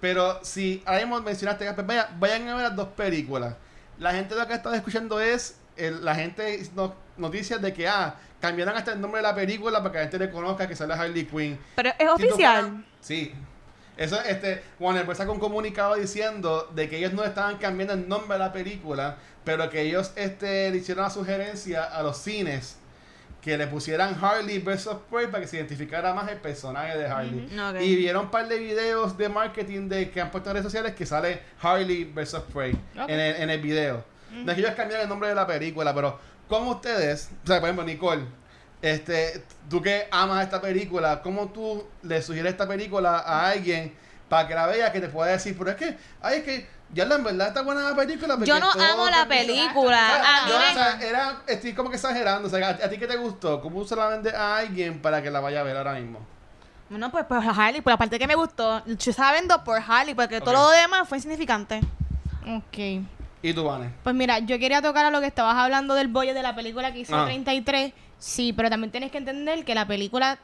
Pero 0.00 0.40
si 0.42 0.82
ahora 0.84 0.98
mismo 1.00 1.20
mencionaste, 1.20 1.72
pues 1.72 1.86
vaya, 1.86 2.08
vayan 2.18 2.48
a 2.48 2.54
ver 2.56 2.64
las 2.64 2.76
dos 2.76 2.88
películas. 2.88 3.54
La 3.98 4.12
gente 4.12 4.34
lo 4.34 4.46
que 4.46 4.52
ha 4.52 4.56
estado 4.56 4.74
escuchando 4.74 5.20
es 5.20 5.56
el- 5.76 6.04
la 6.04 6.14
gente 6.14 6.62
no- 6.74 6.94
noticias 7.16 7.60
de 7.62 7.72
que 7.72 7.86
ah, 7.88 8.14
cambiaron 8.40 8.76
hasta 8.76 8.92
el 8.92 9.00
nombre 9.00 9.18
de 9.20 9.22
la 9.22 9.34
película 9.34 9.78
para 9.78 9.92
que 9.92 9.98
la 9.98 10.02
gente 10.04 10.18
le 10.18 10.30
conozca 10.30 10.66
que 10.68 10.76
sale 10.76 10.94
Harley 10.94 11.24
Quinn. 11.26 11.58
Pero 11.76 11.90
es 11.98 12.08
oficial. 12.08 12.84
Sí. 13.00 13.32
Eso, 13.96 14.20
este, 14.22 14.62
Warner 14.80 15.04
Bros. 15.04 15.16
sacó 15.18 15.30
un 15.32 15.38
comunicado 15.38 15.94
diciendo 15.94 16.68
de 16.74 16.88
que 16.88 16.98
ellos 16.98 17.12
no 17.12 17.22
estaban 17.24 17.58
cambiando 17.58 17.94
el 17.94 18.08
nombre 18.08 18.32
de 18.36 18.38
la 18.44 18.52
película, 18.52 19.18
pero 19.44 19.70
que 19.70 19.82
ellos 19.82 20.10
este, 20.16 20.70
le 20.70 20.78
hicieron 20.78 21.04
la 21.04 21.10
sugerencia 21.10 21.84
a 21.84 22.02
los 22.02 22.18
cines 22.18 22.76
que 23.44 23.58
le 23.58 23.66
pusieran 23.66 24.16
Harley 24.18 24.58
vs. 24.58 24.88
Prey 25.10 25.26
para 25.26 25.42
que 25.42 25.46
se 25.46 25.56
identificara 25.58 26.14
más 26.14 26.30
el 26.30 26.38
personaje 26.38 26.96
de 26.96 27.06
Harley. 27.06 27.46
Y 27.84 27.94
vieron 27.94 28.24
un 28.24 28.30
par 28.30 28.48
de 28.48 28.58
videos 28.58 29.18
de 29.18 29.28
marketing 29.28 29.86
de 29.90 30.10
que 30.10 30.18
han 30.22 30.30
puesto 30.30 30.48
en 30.48 30.54
redes 30.54 30.64
sociales 30.64 30.94
que 30.94 31.04
sale 31.04 31.42
Harley 31.60 32.04
vs. 32.04 32.36
Prey 32.54 32.74
en, 32.94 33.20
el, 33.20 33.36
en 33.36 33.50
el 33.50 33.60
video. 33.60 34.02
No 34.30 34.50
es 34.50 34.54
que 34.56 34.62
ellos 34.62 34.74
cambiaron 34.74 35.02
el 35.02 35.08
nombre 35.10 35.28
de 35.28 35.34
la 35.34 35.46
película, 35.46 35.94
pero 35.94 36.18
como 36.48 36.70
ustedes, 36.70 37.28
o 37.44 37.46
sea, 37.46 37.60
por 37.60 37.68
ejemplo, 37.68 37.84
Nicole, 37.84 38.24
este, 38.80 39.42
tú 39.68 39.82
que 39.82 40.08
amas 40.10 40.42
esta 40.42 40.62
película, 40.62 41.20
¿cómo 41.22 41.48
tú 41.48 41.86
le 42.02 42.22
sugieres 42.22 42.52
esta 42.52 42.66
película 42.66 43.18
a 43.18 43.50
alguien 43.50 43.92
para 44.28 44.48
que 44.48 44.54
la 44.54 44.66
vea 44.66 44.90
que 44.90 45.02
te 45.02 45.08
pueda 45.08 45.32
decir, 45.32 45.54
pero 45.58 45.70
es 45.70 45.76
que, 45.76 45.96
ay, 46.22 46.38
es 46.38 46.44
que 46.44 46.66
ya 46.92 47.04
la 47.06 47.16
en 47.16 47.24
verdad 47.24 47.48
está 47.48 47.62
buena 47.62 47.90
la 47.90 47.96
película? 47.96 48.36
Yo 48.44 48.60
no 48.60 48.70
amo 48.70 49.08
la 49.10 49.26
película. 49.26 50.18
O 50.20 50.22
sea, 50.22 50.42
A 50.42 50.44
mí 50.44 50.50
yo, 50.50 50.58
me- 50.58 50.70
o 50.70 50.74
sea, 50.74 51.00
era, 51.08 51.36
estoy 51.46 51.72
como 51.74 51.90
que 51.90 51.96
exagerando. 51.96 52.46
O 52.48 52.50
sea, 52.50 52.66
¿a, 52.68 52.70
a 52.70 52.88
ti 52.90 52.98
qué 52.98 53.06
te 53.06 53.16
gustó? 53.16 53.60
¿Cómo 53.60 53.84
se 53.84 53.96
la 53.96 54.06
vendes 54.08 54.34
a 54.34 54.56
alguien 54.58 55.00
para 55.00 55.22
que 55.22 55.30
la 55.30 55.40
vaya 55.40 55.60
a 55.60 55.62
ver 55.64 55.76
ahora 55.76 55.94
mismo? 55.94 56.20
Bueno, 56.90 57.10
pues, 57.10 57.24
pues 57.26 57.40
Harley, 57.46 57.80
pues 57.80 57.94
aparte 57.94 58.18
que 58.18 58.26
me 58.26 58.34
gustó, 58.34 58.84
yo 58.86 59.10
estaba 59.10 59.32
viendo 59.32 59.64
por 59.64 59.80
Harley, 59.86 60.14
porque 60.14 60.40
todo 60.40 60.52
lo 60.54 60.70
demás 60.70 61.08
fue 61.08 61.18
insignificante. 61.18 61.80
Ok. 62.46 63.02
¿Y 63.42 63.52
tú, 63.52 63.64
Vane? 63.64 63.90
Pues 64.02 64.14
mira, 64.14 64.38
yo 64.38 64.58
quería 64.58 64.80
tocar 64.80 65.04
a 65.06 65.10
lo 65.10 65.20
que 65.20 65.26
estabas 65.26 65.56
hablando 65.56 65.94
del 65.94 66.08
boye 66.08 66.32
de 66.34 66.42
la 66.42 66.54
película 66.54 66.92
que 66.92 67.00
hizo 67.00 67.16
Ah. 67.16 67.24
33. 67.24 67.92
Sí, 68.18 68.52
pero 68.52 68.70
también 68.70 68.90
tienes 68.90 69.10
que 69.10 69.18
entender 69.18 69.64
que 69.64 69.74
la 69.74 69.86
película, 69.86 70.38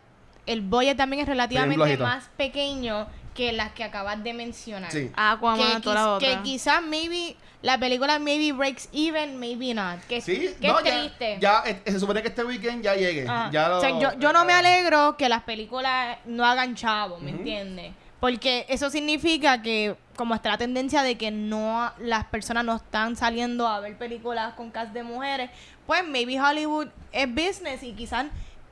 el 0.46 0.60
boye 0.62 0.94
también 0.94 1.22
es 1.22 1.28
relativamente 1.28 1.96
más 1.98 2.24
pequeño 2.36 3.06
que 3.40 3.52
las 3.52 3.72
que 3.72 3.82
acabas 3.84 4.22
de 4.22 4.34
mencionar. 4.34 4.92
Sí. 4.92 5.10
Aquaman, 5.16 5.76
otra. 5.78 6.18
que 6.20 6.42
quizás 6.42 6.82
maybe 6.82 7.36
la 7.62 7.78
película 7.78 8.18
maybe 8.18 8.52
breaks 8.52 8.90
even, 8.92 9.40
maybe 9.40 9.72
not. 9.72 9.98
Que, 10.06 10.20
Sí, 10.20 10.54
que 10.60 10.68
no, 10.68 10.78
es 10.80 10.84
triste. 10.84 11.38
ya, 11.40 11.62
eh, 11.64 11.80
se 11.86 11.98
supone 11.98 12.20
que 12.20 12.28
este 12.28 12.44
weekend 12.44 12.82
ya 12.84 12.94
llegue. 12.94 13.26
Ajá. 13.26 13.48
Ya 13.50 13.68
lo- 13.70 13.78
O 13.78 13.80
sea, 13.80 13.98
yo, 13.98 14.12
yo 14.18 14.34
no 14.34 14.44
me 14.44 14.52
eh, 14.52 14.56
alegro 14.56 15.16
que 15.16 15.30
las 15.30 15.42
películas 15.44 16.18
no 16.26 16.44
hagan 16.44 16.74
chavo, 16.74 17.18
¿me 17.18 17.30
entiendes? 17.30 17.94
Porque 18.20 18.66
eso 18.68 18.90
significa 18.90 19.62
que, 19.62 19.96
como 20.16 20.34
está 20.34 20.50
la 20.50 20.58
tendencia 20.58 21.02
de 21.02 21.16
que 21.16 21.30
no 21.30 21.90
las 21.98 22.26
personas 22.26 22.62
no 22.66 22.76
están 22.76 23.16
saliendo 23.16 23.66
a 23.66 23.80
ver 23.80 23.96
películas 23.96 24.52
con 24.52 24.70
cast 24.70 24.92
de 24.92 25.02
mujeres, 25.02 25.48
pues 25.86 26.06
maybe 26.06 26.38
Hollywood 26.38 26.88
es 27.10 27.26
business 27.34 27.82
y 27.82 27.92
quizás 27.94 28.26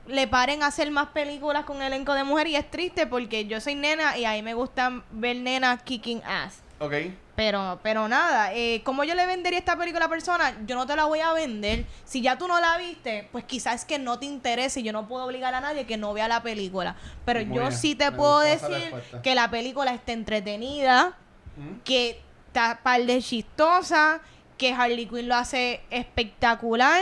le 0.09 0.27
paren 0.27 0.63
a 0.63 0.67
hacer 0.67 0.89
más 0.91 1.07
películas 1.09 1.65
con 1.65 1.81
elenco 1.81 2.13
de 2.13 2.23
mujeres 2.23 2.53
y 2.53 2.55
es 2.55 2.69
triste 2.69 3.07
porque 3.07 3.45
yo 3.45 3.61
soy 3.61 3.75
nena 3.75 4.17
y 4.17 4.25
a 4.25 4.31
mí 4.33 4.41
me 4.41 4.53
gusta 4.53 5.03
ver 5.11 5.37
nenas 5.37 5.83
kicking 5.83 6.21
ass. 6.25 6.61
Ok. 6.79 6.93
Pero, 7.35 7.79
pero 7.83 8.07
nada, 8.09 8.53
eh, 8.53 8.81
como 8.83 9.03
yo 9.05 9.15
le 9.15 9.25
vendería 9.25 9.59
esta 9.59 9.77
película 9.77 10.05
a 10.05 10.07
la 10.07 10.09
persona, 10.09 10.57
yo 10.65 10.75
no 10.75 10.85
te 10.85 10.95
la 10.95 11.05
voy 11.05 11.19
a 11.19 11.31
vender. 11.31 11.85
Si 12.03 12.21
ya 12.21 12.37
tú 12.37 12.47
no 12.49 12.59
la 12.59 12.77
viste, 12.77 13.29
pues 13.31 13.45
quizás 13.45 13.75
es 13.75 13.85
que 13.85 13.97
no 13.97 14.19
te 14.19 14.25
interese 14.25 14.81
y 14.81 14.83
yo 14.83 14.91
no 14.91 15.07
puedo 15.07 15.25
obligar 15.25 15.53
a 15.53 15.61
nadie 15.61 15.85
que 15.85 15.95
no 15.95 16.13
vea 16.13 16.27
la 16.27 16.43
película. 16.43 16.95
Pero 17.23 17.45
Muy 17.45 17.55
yo 17.55 17.61
bien, 17.61 17.73
sí 17.73 17.95
te 17.95 18.11
me 18.11 18.17
puedo 18.17 18.39
decir 18.41 18.93
que 19.23 19.35
la 19.35 19.49
película 19.49 19.93
está 19.93 20.11
entretenida, 20.11 21.17
Ujú. 21.57 21.79
que 21.85 22.21
está 22.47 22.79
par 22.83 23.01
de 23.03 23.21
chistosa, 23.21 24.19
que 24.57 24.73
Harley 24.73 25.05
Quinn 25.05 25.29
lo 25.29 25.35
hace 25.35 25.81
espectacular 25.91 27.01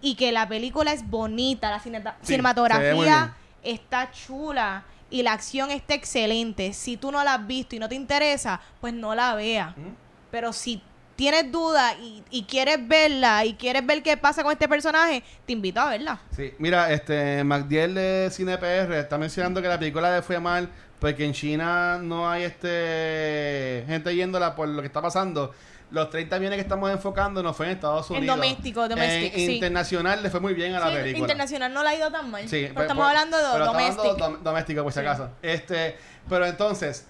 y 0.00 0.14
que 0.14 0.32
la 0.32 0.48
película 0.48 0.92
es 0.92 1.08
bonita, 1.08 1.70
la 1.70 1.80
Sí, 1.80 1.90
cinematografía 2.22 3.34
está 3.62 4.10
chula 4.10 4.84
y 5.10 5.22
la 5.22 5.32
acción 5.32 5.70
está 5.70 5.94
excelente. 5.94 6.72
Si 6.72 6.96
tú 6.96 7.10
no 7.12 7.22
la 7.24 7.34
has 7.34 7.46
visto 7.46 7.76
y 7.76 7.78
no 7.78 7.88
te 7.88 7.94
interesa, 7.94 8.60
pues 8.80 8.94
no 8.94 9.14
la 9.14 9.34
veas. 9.34 9.74
Pero 10.30 10.52
si 10.52 10.82
tienes 11.16 11.50
dudas 11.52 11.94
y, 12.00 12.22
y 12.30 12.44
quieres 12.44 12.86
verla 12.86 13.44
y 13.44 13.54
quieres 13.54 13.84
ver 13.84 14.02
qué 14.02 14.16
pasa 14.16 14.42
con 14.42 14.52
este 14.52 14.68
personaje, 14.68 15.22
te 15.44 15.52
invito 15.52 15.80
a 15.80 15.90
verla. 15.90 16.20
Sí, 16.34 16.54
mira, 16.58 16.90
este 16.92 17.44
MacDiel 17.44 17.94
de 17.94 18.28
Cine 18.30 18.56
PR 18.56 18.94
está 18.94 19.18
mencionando 19.18 19.60
que 19.60 19.68
la 19.68 19.78
película 19.78 20.14
le 20.14 20.22
fue 20.22 20.40
mal 20.40 20.70
porque 20.98 21.24
en 21.24 21.32
China 21.32 21.98
no 21.98 22.30
hay 22.30 22.44
este 22.44 23.84
gente 23.86 24.14
yéndola 24.14 24.54
por 24.54 24.68
lo 24.68 24.80
que 24.80 24.86
está 24.86 25.02
pasando. 25.02 25.52
Los 25.90 26.08
30 26.10 26.38
millones 26.38 26.56
que 26.58 26.62
estamos 26.62 26.90
enfocando 26.90 27.42
no 27.42 27.52
fue 27.52 27.66
en 27.66 27.72
Estados 27.72 28.08
En 28.10 28.18
Unidos. 28.18 28.36
doméstico, 28.36 28.88
domestic, 28.88 29.32
En 29.34 29.46
sí. 29.46 29.54
internacional 29.56 30.22
le 30.22 30.30
fue 30.30 30.38
muy 30.40 30.54
bien 30.54 30.74
a 30.74 30.80
la 30.80 30.86
Sí, 30.88 30.92
película. 30.94 31.18
internacional 31.18 31.72
no 31.74 31.82
la 31.82 31.90
ha 31.90 31.94
ido 31.96 32.10
tan 32.12 32.30
mal. 32.30 32.42
Sí, 32.48 32.60
pero 32.62 32.74
pues, 32.74 32.84
estamos 32.84 33.04
pues, 33.04 33.08
hablando 33.16 33.36
de 33.36 33.42
pero 33.42 33.64
estamos 33.64 33.72
doméstico. 33.82 34.02
hablando 34.12 34.38
dom- 34.38 34.42
doméstico, 34.42 34.82
por 34.84 34.92
si 34.92 35.00
acaso. 35.00 35.30
Este, 35.42 35.96
pero 36.28 36.46
entonces, 36.46 37.06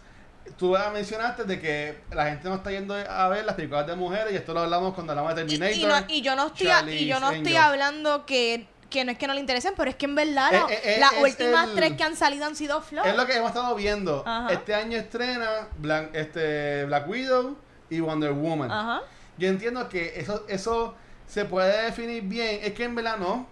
tú 0.57 0.75
mencionaste 0.95 1.45
de 1.45 1.61
que 1.61 2.01
la 2.13 2.27
gente 2.27 2.49
no 2.49 2.55
está 2.55 2.71
yendo 2.71 2.95
a 2.95 3.29
ver 3.29 3.45
las 3.45 3.55
películas 3.55 3.87
de 3.87 3.97
mujeres 3.97 4.33
y 4.33 4.37
esto 4.37 4.55
lo 4.55 4.61
hablamos 4.61 4.95
cuando 4.95 5.13
hablamos 5.13 5.35
de 5.35 5.45
Terminator. 5.45 5.77
y 5.77 5.85
no, 5.87 6.15
y 6.15 6.23
yo 6.23 6.35
no 6.37 6.47
estoy, 6.47 6.69
a- 6.69 6.81
y 6.91 7.07
yo 7.07 7.21
no 7.21 7.27
Charlie's 7.27 7.37
estoy 7.43 7.57
Angels. 7.57 7.65
hablando 7.65 8.25
que, 8.27 8.67
que 8.89 9.05
no 9.05 9.13
es 9.13 9.19
que 9.19 9.27
no 9.27 9.35
le 9.35 9.41
interesen, 9.41 9.75
pero 9.77 9.91
es 9.91 9.97
que 9.97 10.07
en 10.07 10.15
verdad 10.15 10.53
Eh, 10.53 10.63
eh, 10.71 10.81
eh, 10.85 10.97
las 10.99 11.13
últimas 11.21 11.69
el- 11.69 11.75
tres 11.77 11.93
que 11.99 12.03
han 12.03 12.17
salido 12.17 12.47
han 12.47 12.57
sido 12.57 12.81
flow. 12.81 13.05
Es 13.05 13.15
lo 13.15 13.27
que 13.27 13.37
hemos 13.37 13.49
estado 13.51 13.75
viendo. 13.75 14.25
Ajá. 14.27 14.53
Este 14.53 14.75
año 14.75 14.97
estrena 14.97 15.69
este, 16.15 16.87
Black 16.87 17.07
Widow 17.09 17.57
y 17.91 18.01
Wonder 18.01 18.33
Woman. 18.33 18.71
Ajá. 18.71 19.03
Yo 19.37 19.49
entiendo 19.49 19.89
que 19.89 20.15
eso, 20.21 20.45
eso 20.49 20.95
se 21.27 21.45
puede 21.45 21.85
definir 21.85 22.23
bien. 22.23 22.61
Es 22.63 22.73
que 22.73 22.85
en 22.85 22.95
verdad 22.95 23.17
no. 23.19 23.47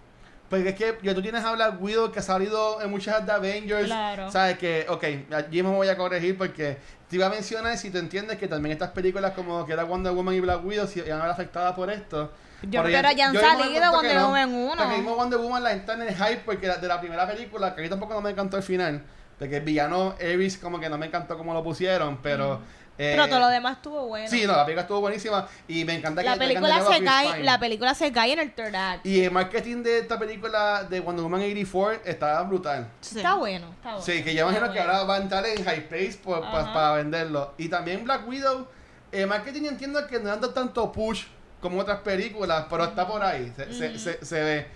Porque 0.49 0.69
es 0.69 0.75
que 0.75 0.97
ya 1.03 1.13
tú 1.13 1.21
tienes 1.21 1.43
a 1.45 1.51
Black 1.51 1.79
Widow 1.79 2.11
que 2.11 2.19
ha 2.19 2.23
salido 2.23 2.81
en 2.81 2.89
muchas 2.89 3.23
de 3.23 3.31
Avengers. 3.31 3.85
Claro. 3.85 4.31
Sabes 4.31 4.57
que, 4.57 4.87
ok, 4.89 5.03
allí 5.31 5.61
me 5.61 5.69
voy 5.69 5.87
a 5.89 5.95
corregir 5.95 6.37
porque 6.39 6.77
te 7.07 7.15
iba 7.17 7.27
a 7.27 7.29
mencionar 7.29 7.77
si 7.77 7.91
tú 7.91 7.99
entiendes 7.99 8.37
que 8.39 8.47
también 8.47 8.73
estas 8.73 8.89
películas 8.89 9.33
como 9.33 9.63
que 9.65 9.73
era 9.73 9.83
Wonder 9.83 10.11
Woman 10.11 10.33
y 10.33 10.39
Black 10.39 10.65
Widow 10.65 10.87
si 10.87 10.99
iban 11.01 11.19
a 11.19 11.23
ver 11.23 11.31
afectadas 11.31 11.73
por 11.75 11.91
esto. 11.91 12.31
Yo- 12.63 12.81
Pero 12.83 12.85
pero 12.85 13.11
ya 13.15 13.27
han 13.27 13.33
yo 13.33 13.39
salido 13.41 13.91
Wonder 13.91 14.15
no. 14.15 14.25
Woman 14.27 14.53
uno. 14.53 14.75
Porque 14.75 14.95
mismo 14.95 15.15
Wonder 15.15 15.39
Woman 15.39 15.63
la 15.63 15.71
está 15.73 15.93
en 15.93 16.01
el 16.01 16.15
hype 16.15 16.41
porque 16.43 16.67
de 16.67 16.87
la 16.87 16.99
primera 16.99 17.27
película, 17.27 17.75
que 17.75 17.81
a 17.81 17.83
mí 17.83 17.89
tampoco 17.89 18.15
no 18.15 18.21
me 18.21 18.31
encantó 18.31 18.57
el 18.57 18.63
final. 18.63 19.03
Porque 19.37 19.57
el 19.57 19.63
villano 19.63 20.15
Ares 20.19 20.57
como 20.57 20.79
que 20.79 20.89
no 20.89 20.97
me 20.97 21.05
encantó 21.05 21.37
como 21.37 21.53
lo 21.53 21.63
pusieron, 21.63 22.17
pero 22.23 22.59
Eh, 23.01 23.13
Pero 23.15 23.29
todo 23.29 23.39
lo 23.39 23.47
demás 23.47 23.77
estuvo 23.77 24.07
bueno. 24.07 24.29
Sí, 24.29 24.45
no, 24.45 24.51
la 24.57 24.65
película 24.65 24.81
estuvo 24.81 24.99
buenísima 24.99 25.47
y 25.69 25.85
me 25.85 25.93
encanta 25.95 26.21
que 26.21 26.25
la 26.27 26.33
de 26.33 26.39
película 26.39 26.81
se 26.81 27.01
cae, 27.01 27.43
la 27.43 27.57
película 27.57 27.95
se 27.95 28.11
cae 28.11 28.33
en 28.33 28.39
el 28.39 28.53
third 28.53 28.75
act. 28.75 29.05
Y 29.05 29.21
el 29.23 29.31
marketing 29.31 29.83
de 29.83 29.99
esta 29.99 30.19
película 30.19 30.83
de 30.83 30.99
Wonder 30.99 31.23
Woman 31.23 31.39
84 31.39 32.01
estaba 32.03 32.43
brutal. 32.43 32.89
Sí. 32.99 33.17
Está 33.19 33.35
bueno, 33.35 33.69
está 33.69 33.89
bueno. 33.91 34.05
Sí, 34.05 34.21
que 34.21 34.35
yo 34.35 34.41
imagino 34.41 34.65
Está 34.65 34.73
que 34.73 34.79
bueno. 34.79 34.93
ahora 34.93 35.05
va 35.07 35.15
a 35.15 35.21
entrar 35.21 35.45
en 35.45 35.63
high 35.63 35.87
pace 35.87 36.19
por- 36.21 36.41
pa- 36.41 36.73
para 36.73 36.91
venderlo. 36.95 37.53
Y 37.57 37.69
también 37.69 38.03
Black 38.03 38.27
Widow, 38.27 38.67
el 39.13 39.27
marketing 39.27 39.63
entiendo 39.63 40.05
que 40.05 40.19
no 40.19 40.27
dando 40.27 40.49
tanto 40.49 40.91
push 40.91 41.23
como 41.61 41.79
otras 41.79 42.01
películas, 42.01 42.65
pero 42.69 42.83
está 42.83 43.07
por 43.07 43.23
ahí, 43.23 43.51
se, 43.55 43.73
se- 43.73 43.97
se- 43.97 44.25
se 44.25 44.43
ve. 44.43 44.67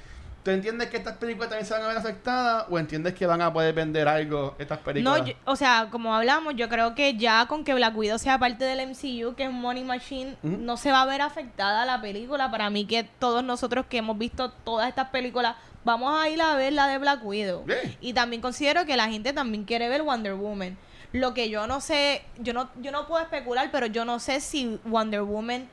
¿Tú 0.44 0.52
entiendes 0.52 0.90
que 0.90 0.98
estas 0.98 1.16
películas 1.18 1.50
también 1.50 1.66
se 1.66 1.74
van 1.74 1.84
a 1.84 1.88
ver 1.88 1.98
afectadas 1.98 2.66
o 2.70 2.78
entiendes 2.78 3.14
que 3.14 3.26
van 3.26 3.42
a 3.42 3.54
poder 3.54 3.74
vender 3.74 4.08
algo 4.10 4.56
estas 4.60 4.80
películas? 4.80 5.20
No, 5.22 5.26
yo- 5.26 5.34
o 5.46 5.56
sea, 5.56 5.88
como 5.90 6.14
hablamos, 6.14 6.56
yo 6.56 6.68
creo 6.68 6.96
que 6.96 7.16
ya 7.16 7.46
con 7.48 7.64
que 7.64 7.74
Black 7.74 7.96
Widow 7.96 8.20
sea 8.20 8.38
parte 8.38 8.66
del 8.66 8.82
MCU, 8.82 9.36
que 9.36 9.46
es 9.46 9.52
Money 9.52 9.84
Machine, 9.86 10.36
no 10.44 10.76
se 10.76 10.92
va 10.92 11.02
a 11.04 11.06
ver 11.06 11.22
afectada 11.22 11.86
la 11.86 12.02
película. 12.02 12.52
Para 12.52 12.70
mí 12.70 12.86
que 12.86 13.04
todos 13.20 13.44
nosotros 13.44 13.86
que 13.88 14.00
hemos 14.00 14.18
visto 14.18 14.52
todas 14.52 14.90
estas 14.90 15.10
películas, 15.10 15.56
vamos 15.86 16.14
a 16.22 16.28
ir 16.28 16.42
a 16.42 16.56
ver 16.56 16.74
la 16.74 16.88
de 16.88 16.98
Black 16.98 17.24
Widow. 17.24 17.64
Bien. 17.64 17.98
Y 18.02 18.12
también 18.14 18.42
considero 18.42 18.86
que 18.86 18.98
la 18.98 19.08
gente 19.08 19.32
también 19.32 19.64
quiere 19.64 19.88
ver 19.88 20.04
Wonder 20.04 20.34
Woman. 20.34 20.78
Lo 21.14 21.34
que 21.34 21.50
yo 21.50 21.68
no 21.68 21.80
sé, 21.80 22.24
yo 22.40 22.54
no, 22.54 22.70
yo 22.82 22.92
no 22.92 23.08
puedo 23.08 23.22
especular, 23.24 23.70
pero 23.72 23.86
yo 23.86 24.04
no 24.04 24.20
sé 24.20 24.42
si 24.42 24.80
Wonder 24.84 25.22
Woman, 25.22 25.68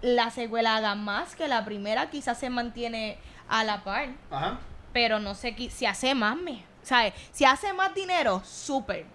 la 0.00 0.30
secuela 0.30 0.76
haga 0.76 0.94
más 0.94 1.34
que 1.36 1.46
la 1.48 1.64
primera, 1.64 2.08
quizás 2.10 2.38
se 2.38 2.50
mantiene 2.50 3.18
a 3.48 3.64
la 3.64 3.82
par 3.84 4.08
Ajá. 4.30 4.58
pero 4.92 5.18
no 5.18 5.34
sé 5.34 5.54
si 5.70 5.86
hace 5.86 6.14
más 6.14 6.36
me 6.36 6.64
¿sabes? 6.82 7.12
si 7.32 7.44
hace 7.44 7.72
más 7.72 7.94
dinero 7.94 8.42
súper 8.44 9.06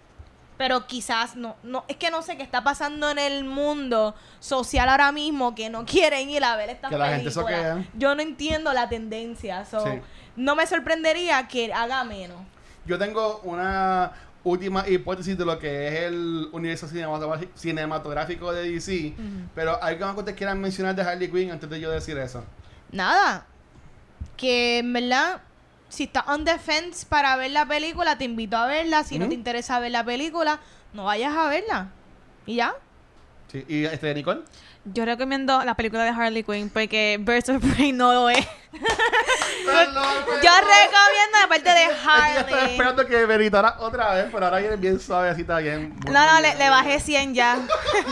pero 0.58 0.86
quizás 0.86 1.36
no 1.36 1.56
no 1.64 1.84
es 1.88 1.98
que 1.98 2.12
no 2.12 2.22
sé 2.22 2.38
qué 2.38 2.44
está 2.44 2.64
pasando 2.64 3.10
en 3.10 3.18
el 3.20 3.44
mundo 3.44 4.14
social 4.40 4.88
ahora 4.90 5.12
mismo 5.12 5.56
que 5.56 5.70
no 5.70 5.86
quieren 5.86 6.30
ir 6.30 6.44
a 6.44 6.56
ver 6.56 6.70
estas 6.70 6.92
Que 6.92 6.98
la 6.98 7.16
gente 7.18 7.30
yo 7.96 8.16
no 8.16 8.22
entiendo 8.22 8.72
la 8.74 8.88
tendencia 8.90 9.66
so, 9.66 9.84
Sí. 9.84 10.00
no 10.36 10.56
me 10.56 10.68
sorprendería 10.68 11.48
que 11.48 11.74
haga 11.74 12.04
menos 12.04 12.38
Yo 12.86 13.00
tengo 13.00 13.40
una 13.44 14.12
última 14.44 14.88
hipótesis 14.88 15.38
de 15.38 15.46
lo 15.46 15.58
que 15.58 15.88
es 15.88 16.02
el 16.02 16.50
universo 16.52 16.86
cinematográfico, 17.56 18.52
de 18.52 18.70
DC, 18.72 19.14
pero 19.56 19.82
algo 19.82 20.06
más 20.06 20.14
que 20.16 20.20
ustedes 20.20 20.38
quieran 20.38 20.60
mencionar 20.60 20.94
de 20.94 21.02
Harley 21.02 21.32
Quinn 21.32 21.52
antes 21.52 21.70
de 21.70 21.80
yo 21.80 21.90
decir 21.90 22.18
eso. 22.18 22.44
nada 22.92 23.46
que 24.38 24.80
en 24.80 24.94
verdad 24.94 25.42
si 25.90 26.06
estás 26.06 26.28
on 26.28 26.44
defense 26.44 27.06
para 27.06 27.36
ver 27.36 27.52
la 27.52 27.68
película 27.68 28.18
te 28.18 28.24
invito 28.26 28.58
a 28.58 28.66
verla. 28.66 29.04
Si 29.04 29.20
no 29.20 29.28
te 29.28 29.36
interesa 29.36 29.80
ver 29.80 29.92
la 29.92 30.04
película 30.04 30.60
no 30.94 31.06
vayas 31.06 31.36
a 31.36 31.48
verla. 31.50 31.92
Y 32.46 32.56
ya 32.56 32.76
Sí. 33.54 33.64
¿Y 33.70 33.86
este 33.86 34.08
de 34.08 34.16
Nicole? 34.16 34.42
Yo 34.86 35.06
recomiendo 35.06 35.64
la 35.64 35.76
película 35.76 36.04
de 36.04 36.10
Harley 36.10 36.44
Quinn 36.44 36.70
porque 36.70 37.18
Birds 37.22 37.48
of 37.48 37.64
Prey 37.74 37.94
no 37.94 38.12
lo 38.12 38.30
es. 38.30 38.46
Yo 39.64 40.50
recomiendo 40.52 41.38
la 41.42 41.48
parte 41.48 41.70
de 41.70 41.84
Es 41.84 41.90
que 41.90 41.94
yo 41.94 41.96
estaba 41.96 42.26
Harley. 42.26 42.72
esperando 42.72 43.08
que 43.08 43.26
veritara 43.26 43.76
otra 43.80 44.14
vez, 44.16 44.26
pero 44.32 44.46
ahora 44.46 44.58
viene 44.60 44.76
bien 44.76 45.00
suavecita, 45.00 45.60
bien. 45.60 45.96
No, 46.06 46.26
no, 46.26 46.42
le, 46.42 46.56
le 46.56 46.70
bajé 46.70 47.00
100 47.00 47.34
ya. 47.34 47.60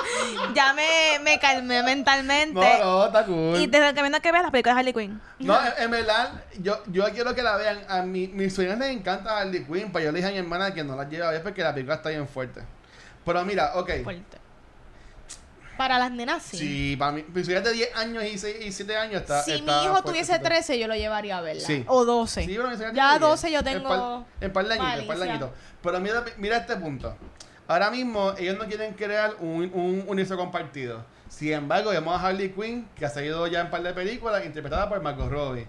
ya 0.54 0.74
me, 0.74 1.20
me 1.24 1.40
calmé 1.40 1.84
mentalmente. 1.84 2.54
No, 2.80 3.00
no, 3.00 3.06
está 3.08 3.26
cool. 3.26 3.60
Y 3.60 3.68
te 3.68 3.80
recomiendo 3.80 4.22
que 4.22 4.32
veas 4.32 4.44
la 4.46 4.52
película 4.52 4.76
de 4.76 4.80
Harley 4.80 4.94
Quinn. 4.94 5.22
No, 5.40 5.60
en, 5.66 5.74
en 5.84 5.92
verdad, 5.92 6.32
yo, 6.60 6.82
yo 6.88 7.04
quiero 7.12 7.36
que 7.36 7.44
la 7.44 7.58
vean. 7.58 7.80
A 7.90 8.04
mi, 8.04 8.28
mis 8.28 8.54
sueños 8.54 8.78
les 8.78 8.90
encanta 8.92 9.40
Harley 9.40 9.66
Quinn, 9.66 9.92
pero 9.92 10.06
yo 10.06 10.12
le 10.12 10.20
dije 10.20 10.30
a 10.30 10.32
mi 10.32 10.38
hermana 10.38 10.74
que 10.74 10.84
no 10.84 10.96
la 10.96 11.10
lleve 11.10 11.26
a 11.26 11.32
ver 11.32 11.44
porque 11.44 11.64
la 11.64 11.74
película 11.74 11.96
está 11.96 12.10
bien 12.10 12.28
fuerte. 12.28 12.62
Pero 13.26 13.44
mira, 13.44 13.72
ok. 13.76 13.92
fuerte. 14.04 14.38
Para 15.82 15.98
las 15.98 16.12
nenas, 16.12 16.44
sí. 16.44 16.58
Sí, 16.60 16.96
para 16.96 17.12
mí, 17.12 17.26
mis 17.34 17.44
sueños 17.44 17.64
de 17.64 17.74
10 17.74 17.96
años 17.96 18.24
y, 18.24 18.38
6, 18.38 18.56
y 18.68 18.72
7 18.72 18.98
años 18.98 19.22
está. 19.22 19.42
si 19.42 19.54
está 19.54 19.80
mi 19.80 19.86
hijo 19.86 20.04
tuviese 20.04 20.34
fuertecito. 20.34 20.50
13, 20.50 20.80
yo 20.80 20.88
lo 20.88 20.94
llevaría 20.94 21.40
a 21.40 21.42
verla. 21.42 21.66
Sí. 21.66 21.84
O 21.88 22.06
12. 22.06 22.44
Sí, 22.44 22.54
ya 22.54 22.78
tienen 22.78 23.20
12 23.20 23.52
yo 23.52 23.64
10. 23.64 23.78
tengo. 23.78 24.28
En 24.40 24.54
par, 24.54 24.68
de 24.68 24.74
añitos, 24.76 25.00
en 25.00 25.08
par 25.08 25.18
de 25.18 25.30
añitos. 25.32 25.50
Pero 25.82 26.00
mira, 26.00 26.24
mira 26.38 26.58
este 26.58 26.76
punto. 26.76 27.18
Ahora 27.68 27.90
mismo 27.90 28.32
ellos 28.38 28.60
no 28.60 28.66
quieren 28.66 28.94
crear 28.94 29.34
un, 29.40 29.72
un 29.74 30.04
universo 30.06 30.38
compartido. 30.38 31.04
Sin 31.30 31.52
embargo, 31.54 31.90
vemos 31.90 32.16
a 32.22 32.28
Harley 32.28 32.50
Quinn, 32.52 32.88
que 32.96 33.04
ha 33.04 33.10
salido 33.10 33.48
ya 33.48 33.62
en 33.62 33.66
un 33.66 33.72
par 33.72 33.82
de 33.82 33.92
películas, 33.94 34.46
interpretada 34.46 34.88
por 34.88 35.02
Margot 35.02 35.32
Robbie. 35.32 35.66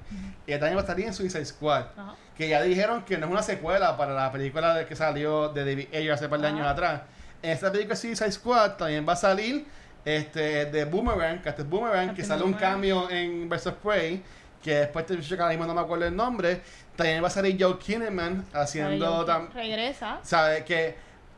Y 0.47 0.51
ella 0.51 0.61
también 0.61 0.77
va 0.77 0.81
a 0.81 0.85
estar 0.85 1.01
en 1.01 1.15
Suicide 1.15 1.47
Squad. 1.47 1.87
Ajá. 1.97 2.17
Que 2.37 2.51
ya 2.51 2.61
dijeron 2.61 3.03
que 3.07 3.17
no 3.17 3.25
es 3.25 3.33
una 3.33 3.43
secuela 3.43 3.97
para 3.97 4.13
la 4.13 4.31
película 4.31 4.87
que 4.87 4.95
salió 4.95 5.49
de 5.49 5.65
David 5.65 5.89
Ayer 5.95 6.13
hace 6.13 6.25
un 6.27 6.31
par 6.33 6.41
de 6.43 6.49
Ajá. 6.49 6.57
años 6.57 6.69
atrás. 6.69 7.01
En 7.43 7.51
esta 7.51 7.73
película 7.73 7.97
Suicide 7.97 8.31
Squad 8.31 8.73
también 8.73 9.09
va 9.09 9.15
a 9.15 9.17
salir 9.17 9.67
este 10.05 10.67
de 10.67 10.85
Boomerang, 10.85 11.41
Captain 11.43 11.69
Boomerang, 11.69 12.09
que 12.15 12.23
Captain 12.23 12.29
sale 12.29 12.43
un 12.45 12.55
cambio 12.55 13.09
en 13.11 13.49
Versus 13.49 13.75
Prey, 13.75 14.23
que 14.63 14.75
después 14.77 15.07
te 15.07 15.17
que 15.19 15.35
ahora 15.35 15.49
mismo 15.51 15.67
no 15.67 15.75
me 15.75 15.81
acuerdo 15.81 16.07
el 16.07 16.15
nombre. 16.17 16.61
También 16.97 17.23
va 17.23 17.29
a 17.29 17.31
salir 17.31 17.57
Joe 17.59 17.79
Kinnaman 17.79 18.45
haciendo 18.53 19.27
tam- 19.27 19.51
Regresa. 19.53 20.19
¿Sabe? 20.23 20.65
Que 20.65 20.95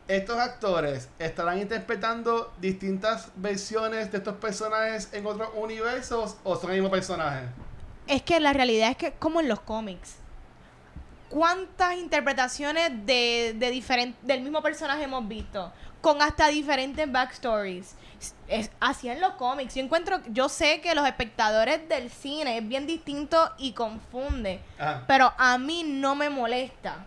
estos 0.09 0.39
actores 0.39 1.09
estarán 1.19 1.59
interpretando 1.61 2.53
distintas 2.61 3.31
versiones 3.37 4.11
de 4.13 4.19
estos 4.19 4.35
personajes 4.37 5.09
en 5.13 5.25
otros 5.27 5.49
universos 5.55 6.37
o 6.45 6.57
son 6.57 6.71
el 6.71 6.77
mismo 6.77 6.91
personaje. 6.91 7.47
Es 8.07 8.21
que 8.23 8.39
la 8.41 8.53
realidad 8.53 8.91
es 8.91 8.97
que, 8.99 9.13
como 9.13 9.41
en 9.41 9.49
los 9.49 9.61
cómics, 9.61 10.17
¿cuántas 11.31 11.97
interpretaciones 11.97 12.91
de, 13.07 13.55
de 13.59 13.71
diferen- 13.73 14.15
del 14.23 14.43
mismo 14.43 14.63
personaje 14.63 15.05
hemos 15.05 15.27
visto? 15.27 15.73
Con 16.01 16.21
hasta 16.21 16.49
diferentes 16.49 17.11
backstories. 17.11 17.95
Es, 18.49 18.71
así 18.81 19.09
en 19.09 19.21
los 19.21 19.35
cómics. 19.35 19.75
Yo 19.75 19.83
encuentro, 19.83 20.21
yo 20.29 20.49
sé 20.49 20.81
que 20.81 20.95
los 20.95 21.07
espectadores 21.07 21.89
del 21.89 22.11
cine 22.11 22.59
es 22.59 22.69
bien 22.69 22.87
distinto 22.87 23.53
y 23.59 23.73
confunde. 23.73 24.61
Ajá. 24.79 25.05
Pero 25.07 25.33
a 25.37 25.59
mí 25.59 25.83
no 25.85 26.15
me 26.15 26.31
molesta. 26.31 27.07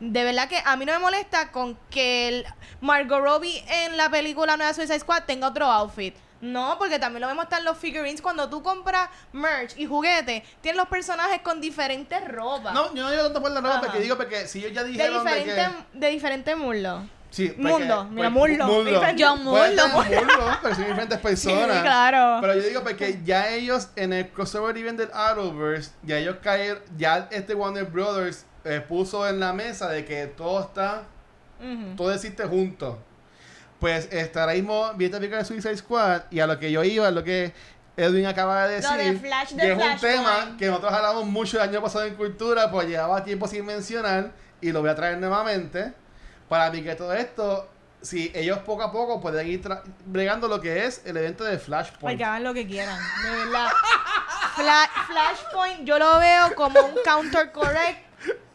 De 0.00 0.22
verdad 0.22 0.48
que 0.48 0.60
a 0.64 0.76
mí 0.76 0.84
no 0.84 0.92
me 0.92 1.00
molesta 1.00 1.50
con 1.50 1.76
que 1.90 2.28
el 2.28 2.46
Margot 2.80 3.20
Robbie 3.20 3.64
en 3.68 3.96
la 3.96 4.08
película 4.08 4.56
Nueva 4.56 4.72
Suicide 4.72 5.00
Squad 5.00 5.24
tenga 5.24 5.48
otro 5.48 5.66
outfit. 5.66 6.14
No, 6.40 6.76
porque 6.78 6.98
también 6.98 7.22
lo 7.22 7.26
vemos 7.26 7.44
hasta 7.44 7.58
en 7.58 7.64
los 7.64 7.76
figurines. 7.78 8.22
Cuando 8.22 8.48
tú 8.48 8.62
compras 8.62 9.08
merch 9.32 9.76
y 9.76 9.86
juguetes, 9.86 10.42
tienes 10.60 10.76
los 10.76 10.88
personajes 10.88 11.40
con 11.42 11.60
diferentes 11.60 12.26
ropas. 12.28 12.72
No, 12.74 12.94
yo 12.94 13.02
no 13.02 13.10
digo 13.10 13.24
tanto 13.24 13.42
por 13.42 13.50
la 13.50 13.60
ropa 13.60 13.74
Ajá. 13.74 13.80
porque 13.80 14.00
digo 14.00 14.16
porque 14.16 14.46
si 14.46 14.60
ellos 14.60 14.72
ya 14.72 14.84
de 14.84 14.90
dijeron 14.90 15.24
de, 15.24 15.34
diferentes 15.34 15.68
que... 15.68 15.98
de 15.98 16.10
diferentes 16.10 16.56
muslos. 16.56 17.02
Sí, 17.30 17.48
porque- 17.48 17.68
Mundo, 17.68 18.04
mira, 18.10 18.30
pues, 18.32 18.58
John 19.18 19.44
Puede 19.44 19.76
ser 19.76 19.88
Mullo. 19.88 20.04
Mullo, 20.04 20.58
pero 20.62 20.74
son 20.74 20.84
diferentes 20.84 21.18
personas. 21.18 21.76
Sí, 21.76 21.82
claro. 21.82 22.38
Pero 22.40 22.54
yo 22.54 22.62
digo 22.62 22.82
porque 22.82 23.20
ya 23.24 23.50
ellos 23.50 23.88
en 23.96 24.12
el 24.12 24.28
crossover 24.30 24.76
event 24.76 24.98
del 24.98 25.10
Arrowverse, 25.12 25.90
ya 26.02 26.16
ellos 26.16 26.36
caer, 26.42 26.82
ya 26.96 27.28
este 27.30 27.54
Warner 27.54 27.84
Brothers 27.84 28.46
eh, 28.64 28.80
puso 28.80 29.28
en 29.28 29.40
la 29.40 29.52
mesa 29.52 29.88
de 29.88 30.04
que 30.04 30.26
todo 30.26 30.60
está, 30.60 31.04
todo 31.96 32.12
existe 32.12 32.44
junto. 32.44 32.98
Pues 33.78 34.08
este, 34.10 34.40
ahora 34.40 34.54
mismo 34.54 34.92
vi 34.94 35.04
esta 35.04 35.18
película 35.18 35.38
de 35.38 35.44
Suicide 35.44 35.76
Squad 35.76 36.22
y 36.30 36.40
a 36.40 36.46
lo 36.46 36.58
que 36.58 36.72
yo 36.72 36.82
iba, 36.82 37.10
lo 37.10 37.22
que 37.22 37.52
Edwin 37.96 38.26
acaba 38.26 38.66
de 38.66 38.76
decir, 38.76 38.96
de 38.96 39.18
Flash 39.18 39.50
de 39.52 39.62
que 39.62 39.72
es 39.72 39.78
un 39.78 40.00
tema 40.00 40.56
que 40.58 40.66
nosotros 40.66 40.92
hablamos 40.92 41.26
mucho 41.26 41.56
el 41.62 41.68
año 41.68 41.82
pasado 41.82 42.04
en 42.04 42.14
cultura, 42.14 42.70
pues 42.70 42.88
llevaba 42.88 43.22
tiempo 43.22 43.46
sin 43.46 43.64
mencionar 43.66 44.32
y 44.60 44.72
lo 44.72 44.80
voy 44.80 44.90
a 44.90 44.94
traer 44.94 45.18
nuevamente. 45.18 45.92
Para 46.48 46.70
mí 46.70 46.82
que 46.82 46.94
todo 46.94 47.12
esto, 47.12 47.68
si 48.00 48.30
ellos 48.34 48.58
poco 48.60 48.82
a 48.82 48.92
poco 48.92 49.20
pueden 49.20 49.46
ir 49.48 49.62
tra- 49.62 49.82
bregando 50.06 50.48
lo 50.48 50.60
que 50.60 50.86
es 50.86 51.02
el 51.04 51.16
evento 51.16 51.44
de 51.44 51.58
Flashpoint. 51.58 52.00
Porque 52.00 52.24
hagan 52.24 52.44
lo 52.44 52.54
que 52.54 52.66
quieran. 52.66 52.98
De 53.22 53.30
verdad. 53.30 53.68
Fla- 54.56 54.90
Flashpoint 55.06 55.84
yo 55.84 55.98
lo 55.98 56.18
veo 56.18 56.54
como 56.54 56.80
un 56.80 56.94
counter 57.04 57.52
correct 57.52 58.06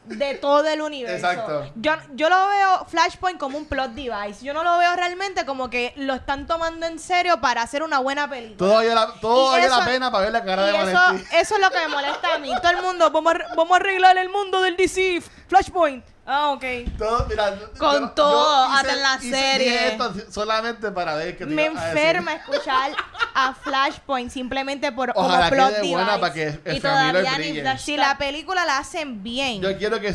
de 0.06 0.36
todo 0.36 0.68
el 0.68 0.82
universo. 0.82 1.16
Exacto. 1.16 1.72
Yo, 1.76 1.94
yo 2.14 2.30
lo 2.30 2.48
veo 2.50 2.86
Flashpoint 2.88 3.40
como 3.40 3.58
un 3.58 3.66
plot 3.66 3.92
device. 3.92 4.44
Yo 4.44 4.54
no 4.54 4.62
lo 4.64 4.78
veo 4.78 4.94
realmente 4.98 5.46
como 5.46 5.70
que 5.70 5.94
lo 5.96 6.14
están 6.16 6.46
tomando 6.46 6.86
en 6.86 7.00
serio 7.00 7.40
para 7.40 7.62
hacer 7.62 7.84
una 7.84 8.00
buena 8.00 8.30
película. 8.30 8.58
Todo 8.58 8.74
vale 8.76 8.94
la, 8.94 9.14
todo 9.22 9.48
Y 9.48 9.52
vale 9.52 9.66
eso- 9.68 9.80
la 9.80 9.86
pena 9.86 10.12
para 10.12 10.24
ver 10.26 10.34
la 10.34 10.44
cara 10.44 10.66
de 10.66 10.72
eso, 10.78 10.94
Valentín. 10.94 11.28
eso 11.32 11.56
es 11.56 11.62
lo 11.62 11.70
que 11.70 11.80
me 11.80 11.88
molesta 11.88 12.34
a 12.36 12.38
mí. 12.40 12.52
Todo 12.62 12.72
el 12.72 12.82
mundo, 12.82 13.12
vamos 13.12 13.34
a, 13.34 13.56
vamos 13.56 13.72
a 13.72 13.76
arreglar 13.78 14.18
el 14.18 14.30
mundo 14.30 14.62
del 14.62 14.76
DC. 14.76 15.22
Flashpoint. 15.48 16.04
Ah, 16.26 16.52
ok. 16.52 16.64
Todo, 16.98 17.26
mira, 17.28 17.60
Con 17.78 18.00
yo- 18.02 18.10
todo, 18.12 18.68
yo 18.68 18.74
hasta 18.74 18.94
en 18.94 19.02
la 19.02 19.16
hice- 19.22 19.30
serie. 19.30 19.88
esto 19.90 20.14
solamente 20.32 20.90
para 20.92 21.16
ver 21.16 21.36
que 21.38 21.46
Me 21.46 21.64
a 21.64 21.66
enferma 21.66 22.34
escuchar 22.36 22.92
a 23.36 23.54
Flashpoint 23.54 24.32
simplemente 24.32 24.92
por 24.94 25.12
Ojalá 25.16 25.50
como 25.50 25.62
plot 25.70 25.82
buena 25.92 26.20
para 26.22 26.34
que 26.34 26.44
Y 26.66 26.78
Ezra 26.78 27.08
Miller 27.08 27.24
todavía 27.24 27.38
ni. 27.40 27.60
Flash- 27.60 27.80
Si 27.82 27.98
la 27.98 28.18
película 28.18 28.64
la 28.64 28.78
hacen 28.78 29.22
bien, 29.22 29.62
Yo 29.62 29.78
quiero 29.78 30.00
que 30.00 30.08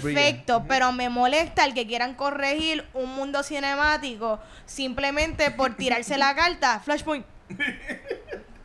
brille. 0.00 0.14
perfecto, 0.20 0.64
pero 0.68 0.92
me 0.92 1.08
molesta 1.08 1.64
el 1.64 1.74
que 1.74 1.84
quieran 1.86 2.14
corregir 2.14 2.86
un 2.94 3.14
mundo 3.16 3.42
cinemático 3.42 4.38
simplemente 4.66 5.50
por 5.50 5.74
tirarse 5.74 6.16
la 6.16 6.36
carta. 6.36 6.80
Flashpoint. 6.84 7.26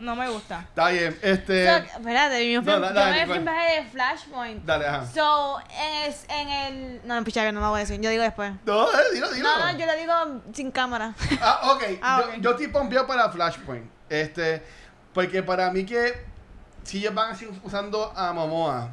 No 0.01 0.15
me 0.15 0.27
gusta. 0.29 0.65
Está 0.67 0.89
bien, 0.89 1.17
este. 1.21 1.67
So, 1.67 1.75
espérate, 1.97 2.51
yo, 2.51 2.61
No, 2.61 2.71
fui- 2.71 2.81
da- 2.81 2.87
yo 2.89 2.93
dale, 2.93 3.11
me 3.11 3.17
fui 3.19 3.25
¿cuál? 3.27 3.37
en 3.37 3.45
viaje 3.45 3.75
de 3.81 3.87
Flashpoint. 3.89 4.65
Dale, 4.65 4.87
ajá. 4.87 5.05
So, 5.13 5.59
en 5.69 6.03
el, 6.03 6.15
en 6.29 6.49
el... 6.49 7.01
No, 7.07 7.23
picha, 7.23 7.43
que 7.43 7.51
no 7.51 7.61
me 7.61 7.67
voy 7.67 7.77
a 7.77 7.79
decir. 7.81 8.01
Yo 8.01 8.09
digo 8.09 8.23
después. 8.23 8.51
No, 8.65 8.87
dilo, 9.13 9.29
dilo. 9.31 9.47
No, 9.49 9.71
no, 9.71 9.77
yo 9.79 9.85
lo 9.85 9.95
digo 9.95 10.41
sin 10.53 10.71
cámara. 10.71 11.13
Ah, 11.41 11.71
ok. 11.73 11.83
Ah, 12.01 12.21
yo, 12.23 12.29
ok. 12.29 12.35
yo 12.41 12.49
estoy 12.51 12.67
pompeado 12.69 13.05
para 13.07 13.29
Flashpoint. 13.29 13.85
Este, 14.09 14.63
porque 15.13 15.43
para 15.43 15.71
mí 15.71 15.85
que 15.85 16.25
si 16.83 16.97
ellos 16.97 17.13
van 17.13 17.31
a 17.31 17.35
seguir 17.35 17.53
usando 17.63 18.11
a 18.15 18.33
Momoa, 18.33 18.89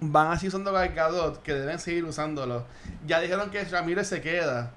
van 0.00 0.32
a 0.32 0.36
seguir 0.36 0.48
usando 0.48 0.70
a 0.70 0.80
Gal 0.86 0.94
Gadot, 0.94 1.42
que 1.42 1.54
deben 1.54 1.78
seguir 1.78 2.04
usándolo. 2.04 2.66
Ya 3.06 3.20
dijeron 3.20 3.50
que 3.50 3.64
Ramírez 3.64 4.06
se 4.08 4.20
queda. 4.20 4.70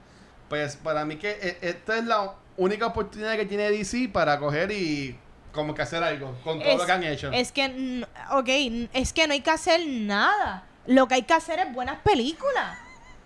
Pues 0.47 0.77
para 0.77 1.03
mí 1.05 1.17
que 1.17 1.31
e- 1.31 1.57
esta 1.61 1.97
es 1.97 2.05
la 2.05 2.33
única 2.57 2.87
oportunidad 2.87 3.35
que 3.35 3.45
tiene 3.45 3.69
DC 3.69 4.09
para 4.11 4.39
coger 4.39 4.71
y 4.71 5.19
como 5.51 5.73
que 5.73 5.81
hacer 5.81 6.03
algo 6.03 6.35
con 6.43 6.59
todo 6.59 6.69
Es- 6.71 6.77
lo 6.77 6.85
que 6.85 6.91
han 6.91 7.03
hecho. 7.03 7.31
Es 7.31 7.51
que, 7.51 8.05
ok, 8.31 8.89
es 8.93 9.13
que 9.13 9.27
no 9.27 9.33
hay 9.33 9.41
que 9.41 9.51
hacer 9.51 9.81
nada. 9.85 10.63
Lo 10.85 11.07
que 11.07 11.15
hay 11.15 11.23
que 11.23 11.33
hacer 11.33 11.59
es 11.59 11.73
buenas 11.73 11.99
películas. 12.01 12.77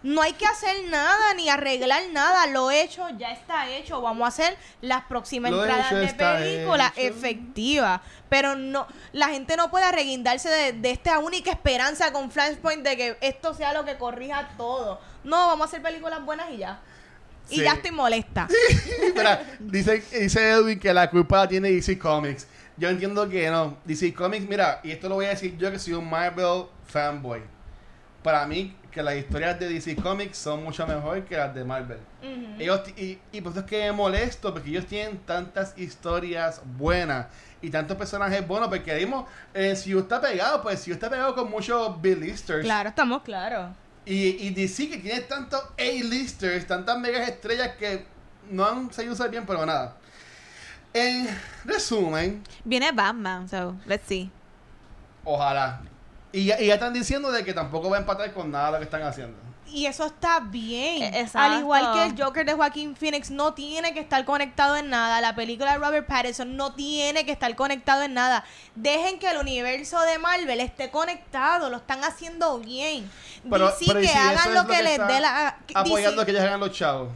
No 0.02 0.22
hay 0.22 0.34
que 0.34 0.46
hacer 0.46 0.76
nada 0.90 1.34
ni 1.34 1.48
arreglar 1.48 2.02
nada. 2.12 2.46
Lo 2.48 2.72
hecho 2.72 3.08
ya 3.18 3.32
está 3.32 3.70
hecho. 3.70 4.02
Vamos 4.02 4.26
a 4.26 4.28
hacer 4.28 4.58
las 4.82 5.04
próximas 5.06 5.50
Lo 5.52 5.64
entradas 5.64 5.92
de 5.92 6.14
películas 6.14 6.92
efectivas. 6.98 8.02
Pero 8.28 8.56
no, 8.56 8.86
la 9.14 9.30
gente 9.30 9.56
no 9.56 9.72
puede 9.72 9.86
arreguindarse 9.86 10.50
de, 10.50 10.74
de 10.74 10.92
esta 10.92 11.20
única 11.20 11.52
esperanza 11.52 12.12
con 12.12 12.32
Flashpoint 12.32 12.84
de 12.84 12.98
que 12.98 13.18
esto 13.22 13.54
sea 13.54 13.72
lo 13.74 13.86
que 13.86 13.98
corrija 13.98 14.50
todo. 14.58 15.00
No, 15.24 15.48
vamos 15.48 15.62
a 15.62 15.68
hacer 15.70 15.82
películas 15.82 16.24
buenas 16.26 16.50
y 16.52 16.58
ya. 16.58 16.82
Y 17.50 17.62
ya 17.62 17.74
estoy 17.74 17.92
molesta. 17.92 18.48
Dice, 19.60 20.04
dice 20.12 20.52
Edwin 20.52 20.80
que 20.80 20.94
la 20.94 21.10
culpa 21.10 21.40
la 21.40 21.48
tiene 21.48 21.72
DC 21.72 21.98
Comics. 21.98 22.48
Yo 22.78 22.90
entiendo 22.90 23.28
que 23.30 23.50
no. 23.50 23.78
DC 23.86 24.14
Comics, 24.14 24.48
mira, 24.48 24.80
y 24.84 24.92
esto 24.92 25.08
lo 25.10 25.16
voy 25.16 25.26
a 25.26 25.30
decir 25.30 25.58
yo 25.58 25.72
que 25.72 25.80
soy 25.80 25.94
un 25.94 26.10
Marvel 26.10 26.66
fanboy. 26.88 27.42
Para 28.24 28.48
mí, 28.48 28.76
que 28.94 29.04
las 29.04 29.16
historias 29.16 29.60
de 29.60 29.70
DC 29.70 29.96
Comics 29.98 30.38
son 30.38 30.64
mucho 30.64 30.86
mejor 30.88 31.24
que 31.26 31.36
las 31.36 31.54
de 31.54 31.64
Marvel. 31.64 32.00
Ellos, 32.58 32.82
y, 32.96 33.20
y 33.32 33.42
por 33.42 33.52
eso 33.52 33.62
es 33.62 33.66
que 33.66 33.80
me 33.86 33.92
molesto, 33.92 34.54
porque 34.54 34.70
ellos 34.70 34.86
tienen 34.86 35.18
tantas 35.20 35.78
historias 35.78 36.62
buenas 36.78 37.28
y 37.62 37.70
tantos 37.70 37.98
personajes 37.98 38.46
buenos, 38.48 38.70
porque 38.70 38.94
dimos, 38.96 39.26
eh, 39.54 39.76
si 39.76 39.98
está 39.98 40.22
pegado, 40.22 40.62
pues 40.62 40.80
si 40.80 40.92
está 40.92 41.10
pegado 41.10 41.34
con 41.34 41.50
muchos 41.50 42.02
B-listers. 42.02 42.64
Claro, 42.64 42.90
estamos 42.90 43.24
claros. 43.24 43.72
Y, 44.06 44.48
y 44.48 44.50
DC 44.52 44.90
que 44.90 44.98
tiene 44.98 45.22
tantos 45.22 45.62
A-listers, 45.78 46.68
tantas 46.68 46.98
megas 47.00 47.28
estrellas 47.30 47.76
que 47.78 48.06
no 48.50 48.66
han 48.68 48.92
sabido 48.92 49.14
usar 49.14 49.30
bien, 49.30 49.46
pero 49.46 49.66
nada. 49.66 49.98
En 50.94 51.28
resumen, 51.66 52.44
Viene 52.64 52.92
Batman, 52.92 53.48
so, 53.50 53.76
let's 53.86 54.06
see. 54.08 54.30
ojalá. 55.24 55.82
Y 56.32 56.46
ya, 56.46 56.60
y 56.60 56.68
ya 56.68 56.76
están 56.76 56.94
diciendo 56.94 57.32
de 57.32 57.44
que 57.44 57.54
tampoco 57.54 57.90
va 57.90 57.98
a 57.98 58.00
empatar 58.02 58.34
con 58.34 58.52
nada 58.52 58.72
lo 58.72 58.78
que 58.80 58.84
están 58.86 59.04
haciendo. 59.04 59.38
Y 59.74 59.88
eso 59.88 60.06
está 60.06 60.40
bien. 60.40 61.16
Exacto. 61.16 61.40
Al 61.40 61.60
igual 61.62 61.94
que 61.94 62.04
el 62.04 62.24
Joker 62.24 62.46
de 62.46 62.54
Joaquín 62.54 62.96
Phoenix 62.96 63.32
no 63.32 63.56
tiene 63.56 63.92
que 63.96 64.02
estar 64.02 64.24
conectado 64.24 64.76
en 64.76 64.92
nada. 64.92 65.20
La 65.20 65.34
película 65.34 65.72
de 65.72 65.80
Robert 65.80 66.06
Pattinson 66.06 66.56
no 66.56 66.74
tiene 66.74 67.26
que 67.26 67.32
estar 67.32 67.56
conectado 67.56 68.04
en 68.04 68.14
nada. 68.14 68.46
Dejen 68.76 69.18
que 69.18 69.32
el 69.32 69.38
universo 69.38 70.00
de 70.02 70.20
Marvel 70.20 70.60
esté 70.60 70.92
conectado. 70.92 71.72
Lo 71.72 71.78
están 71.78 72.04
haciendo 72.04 72.60
bien. 72.60 73.10
Pero, 73.50 73.66
DC 73.66 73.86
pero 73.88 74.00
¿y 74.00 74.04
que 74.04 74.10
si 74.10 74.18
hagan 74.18 74.54
lo 74.54 74.68
que, 74.68 74.84
les 74.84 75.08
dé 75.08 75.20
la... 75.20 75.58
Apoyando 75.74 76.22
DC 76.22 76.26
que 76.26 76.32
ellos 76.32 76.44
hagan 76.44 76.60
los 76.60 76.72
chavos. 76.72 77.10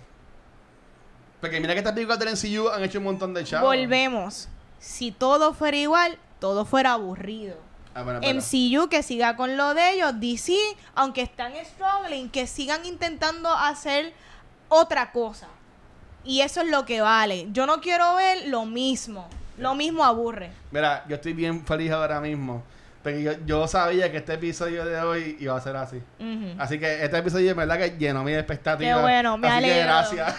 Porque 1.40 1.60
mira 1.60 1.74
que 1.74 1.80
estas 1.80 1.94
películas 1.94 2.18
del 2.18 2.30
MCU 2.30 2.70
han 2.70 2.84
hecho 2.84 2.98
un 2.98 3.04
montón 3.04 3.36
de 3.36 3.44
chavos. 3.44 3.68
Volvemos. 3.68 4.50
Si 4.80 5.12
todo 5.12 5.54
fuera 5.54 5.78
igual, 5.78 6.18
todo 6.40 6.66
fuera 6.66 6.94
aburrido. 6.94 7.67
Ah, 7.98 8.04
bueno, 8.04 8.20
espera. 8.22 8.40
MCU 8.40 8.90
que 8.90 9.02
siga 9.04 9.36
con 9.36 9.58
lo 9.58 9.74
de 9.74 9.94
ellos, 9.94 10.12
DC, 10.20 10.54
aunque 10.96 11.22
están 11.24 11.54
struggling, 11.66 12.30
que 12.30 12.46
sigan 12.48 12.86
intentando 12.86 13.50
hacer 13.52 14.14
otra 14.70 15.12
cosa. 15.12 15.48
Y 16.24 16.42
eso 16.42 16.62
es 16.62 16.68
lo 16.68 16.86
que 16.86 17.02
vale. 17.02 17.48
Yo 17.52 17.66
no 17.66 17.80
quiero 17.82 18.16
ver 18.16 18.48
lo 18.50 18.66
mismo. 18.66 19.28
Lo 19.58 19.74
mismo 19.74 20.04
aburre. 20.04 20.52
Mira, 20.72 21.04
yo 21.08 21.16
estoy 21.16 21.34
bien 21.34 21.66
feliz 21.66 21.90
ahora 21.92 22.20
mismo. 22.22 22.64
Porque 23.02 23.24
yo, 23.24 23.32
yo 23.46 23.68
sabía 23.68 24.12
que 24.12 24.18
este 24.18 24.34
episodio 24.34 24.84
de 24.86 25.00
hoy 25.00 25.38
iba 25.40 25.56
a 25.56 25.62
ser 25.62 25.76
así. 25.78 26.02
Así 26.60 26.78
que 26.78 27.04
este 27.04 27.18
episodio, 27.18 27.52
en 27.52 27.58
verdad, 27.58 27.78
que 27.78 27.96
llenó 27.98 28.24
mi 28.24 28.34
expectativa. 28.34 28.96
Qué 28.96 29.02
bueno, 29.02 29.38
me 29.38 29.48
Así 29.48 29.64
que 29.64 29.72
alegro. 29.72 29.84
gracias. 29.94 30.36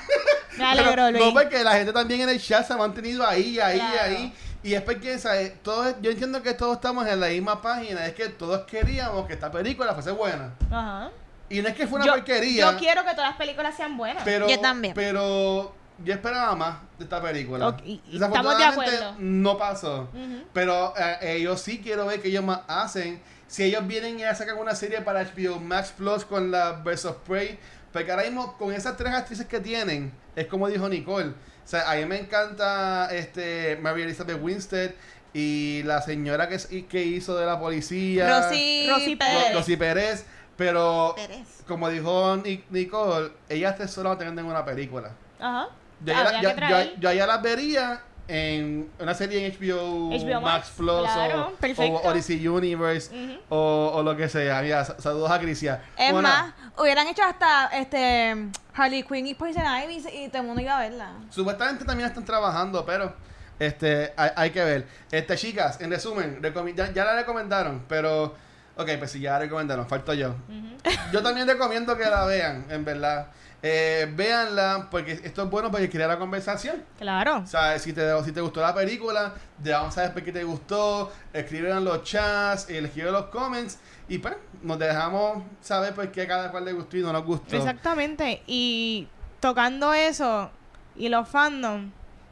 Me 0.58 0.64
alegro, 0.64 1.10
Luis. 1.10 1.24
No, 1.24 1.32
porque 1.32 1.64
la 1.64 1.72
gente 1.74 1.92
también 1.92 2.20
en 2.20 2.28
el 2.28 2.40
chat 2.40 2.66
se 2.66 2.72
ha 2.74 2.76
mantenido 2.76 3.26
ahí, 3.26 3.58
ahí, 3.58 3.78
Claro. 3.78 4.02
ahí. 4.04 4.34
Y 4.62 4.74
es 4.74 4.82
porque, 4.82 5.18
¿sabes? 5.18 5.62
Todos, 5.62 5.94
yo 6.02 6.10
entiendo 6.10 6.42
que 6.42 6.52
todos 6.54 6.76
estamos 6.76 7.06
en 7.06 7.20
la 7.20 7.28
misma 7.28 7.62
página. 7.62 8.06
Es 8.06 8.14
que 8.14 8.28
todos 8.28 8.62
queríamos 8.66 9.26
que 9.26 9.34
esta 9.34 9.50
película 9.50 9.94
fuese 9.94 10.10
buena. 10.10 10.52
Ajá. 10.70 11.10
Y 11.48 11.62
no 11.62 11.68
es 11.68 11.74
que 11.74 11.86
fue 11.86 11.96
una 11.96 12.06
Yo, 12.06 12.12
porquería. 12.14 12.72
yo 12.72 12.78
quiero 12.78 13.04
que 13.04 13.10
todas 13.12 13.30
las 13.30 13.36
películas 13.38 13.76
sean 13.76 13.96
buenas. 13.96 14.22
Pero, 14.24 14.48
Yo 14.48 14.60
también. 14.60 14.94
Pero 14.94 15.74
yo 16.04 16.12
esperaba 16.14 16.54
más 16.56 16.78
de 16.98 17.04
esta 17.04 17.22
película. 17.22 17.68
Ok, 17.68 17.80
y- 17.84 18.02
y 18.10 18.14
estamos 18.16 18.18
de 18.18 18.18
Desafortunadamente, 18.18 18.96
acuerdo. 18.96 19.14
No 19.20 19.56
pasó. 19.58 20.08
Pero 20.52 20.92
eh, 21.22 21.40
yo 21.40 21.56
sí 21.56 21.80
quiero 21.82 22.06
ver 22.06 22.20
que 22.20 22.28
ellos 22.28 22.44
más 22.44 22.60
hacen. 22.68 23.22
Si 23.46 23.62
ellos 23.62 23.86
vienen 23.86 24.18
y 24.20 24.22
sacan 24.34 24.58
una 24.58 24.74
serie 24.74 25.00
para 25.00 25.22
HBO 25.24 25.58
Max 25.60 25.94
Plus 25.96 26.24
con 26.26 26.50
la 26.50 26.82
of 26.84 27.16
Prey. 27.26 27.58
Porque 27.92 28.10
ahora 28.10 28.24
mismo, 28.24 28.58
con 28.58 28.72
esas 28.74 28.96
tres 28.98 29.14
actrices 29.14 29.46
que 29.46 29.60
tienen, 29.60 30.12
es 30.36 30.46
como 30.46 30.68
dijo 30.68 30.86
Nicole. 30.88 31.32
O 31.68 31.70
sea, 31.70 31.90
a 31.90 31.96
mí 31.96 32.06
me 32.06 32.18
encanta 32.18 33.10
este 33.14 33.76
Mary 33.82 34.00
Elizabeth 34.00 34.38
Winstead 34.40 34.92
y 35.34 35.82
la 35.84 36.00
señora 36.00 36.48
que, 36.48 36.86
que 36.86 37.04
hizo 37.04 37.36
de 37.36 37.44
la 37.44 37.60
policía. 37.60 38.40
Rosy, 38.40 38.86
Rosy 38.88 39.12
Ro- 39.12 39.18
Pérez. 39.18 39.54
Rosy 39.54 39.76
Pérez. 39.76 40.26
Pero, 40.56 41.12
Pérez. 41.14 41.62
como 41.68 41.90
dijo 41.90 42.38
Ni- 42.38 42.64
Nicole, 42.70 43.32
ellas 43.50 43.76
tres 43.76 43.90
solo 43.90 44.16
tener 44.16 44.32
en 44.38 44.46
una 44.46 44.64
película. 44.64 45.10
Ajá. 45.38 45.68
Yo, 46.02 46.14
ya, 46.14 46.40
yo- 46.40 46.90
yo- 47.00 47.12
ya 47.12 47.26
las 47.26 47.42
vería 47.42 48.00
en 48.28 48.90
una 48.98 49.12
serie 49.14 49.44
en 49.44 49.52
HBO, 49.52 50.10
HBO 50.10 50.40
Max 50.40 50.42
Max, 50.42 50.72
Plus 50.76 51.00
claro, 51.02 51.52
o, 51.78 52.08
Odyssey 52.08 52.48
Universe 52.48 53.38
o, 53.50 53.92
o 53.94 54.02
lo 54.02 54.16
que 54.16 54.28
sea. 54.30 54.62
Mira, 54.62 54.84
saludos 54.84 55.30
a 55.30 55.38
Crisia. 55.38 55.82
Es 55.98 56.12
Bueno, 56.12 56.28
más, 56.28 56.54
hubieran 56.78 57.06
hecho 57.08 57.22
hasta 57.24 57.66
este 57.68 58.48
Harley 58.78 59.02
Quinn 59.02 59.26
y 59.26 59.34
Poison 59.34 59.64
Ivy 59.64 60.06
y 60.12 60.28
todo 60.28 60.42
el 60.42 60.46
mundo 60.46 60.62
iba 60.62 60.76
a 60.76 60.80
verla. 60.80 61.12
Supuestamente 61.30 61.84
también 61.84 62.08
están 62.08 62.24
trabajando, 62.24 62.86
pero 62.86 63.14
este 63.58 64.12
hay, 64.16 64.30
hay 64.36 64.50
que 64.50 64.64
ver. 64.64 64.86
Este, 65.10 65.36
chicas, 65.36 65.80
en 65.80 65.90
resumen, 65.90 66.40
ya, 66.76 66.92
ya 66.92 67.04
la 67.04 67.14
recomendaron, 67.16 67.84
pero... 67.88 68.34
Ok, 68.76 68.90
pues 68.96 69.10
si 69.10 69.18
ya 69.18 69.32
la 69.32 69.38
recomendaron, 69.40 69.88
falto 69.88 70.14
yo. 70.14 70.28
Ujú. 70.28 70.90
Yo 71.12 71.20
también 71.20 71.48
recomiendo 71.48 71.96
que 71.96 72.04
la 72.04 72.24
vean, 72.26 72.64
en 72.70 72.84
verdad. 72.84 73.26
Eh, 73.60 74.08
véanla, 74.14 74.86
porque 74.88 75.14
esto 75.24 75.42
es 75.42 75.50
bueno 75.50 75.68
para 75.72 75.90
crear 75.90 76.08
la 76.08 76.16
conversación. 76.16 76.84
Claro. 76.96 77.38
O 77.38 77.46
sea, 77.48 77.76
si 77.80 77.92
te, 77.92 78.22
si 78.22 78.30
te 78.30 78.40
gustó 78.40 78.60
la 78.60 78.72
película, 78.72 79.34
te 79.60 79.72
vamos 79.72 79.88
a 79.88 79.92
saber 79.96 80.12
por 80.12 80.22
qué 80.22 80.30
te 80.30 80.44
gustó. 80.44 81.12
Escriben 81.32 81.76
en 81.76 81.84
los 81.84 82.04
chats, 82.04 82.70
eh, 82.70 82.78
escriben 82.78 83.08
en 83.08 83.14
los 83.14 83.24
comments. 83.26 83.78
Y 84.08 84.18
pues, 84.18 84.34
nos 84.62 84.78
dejamos 84.78 85.42
saber 85.60 85.94
por 85.94 86.10
qué 86.10 86.26
cada 86.26 86.50
cual 86.50 86.64
le 86.64 86.72
gustó 86.72 86.96
y 86.96 87.02
no 87.02 87.12
nos 87.12 87.24
gustó. 87.24 87.56
Exactamente. 87.56 88.42
Y 88.46 89.06
tocando 89.40 89.92
eso 89.92 90.50
y 90.96 91.08
los 91.08 91.28
fandom, 91.28 91.90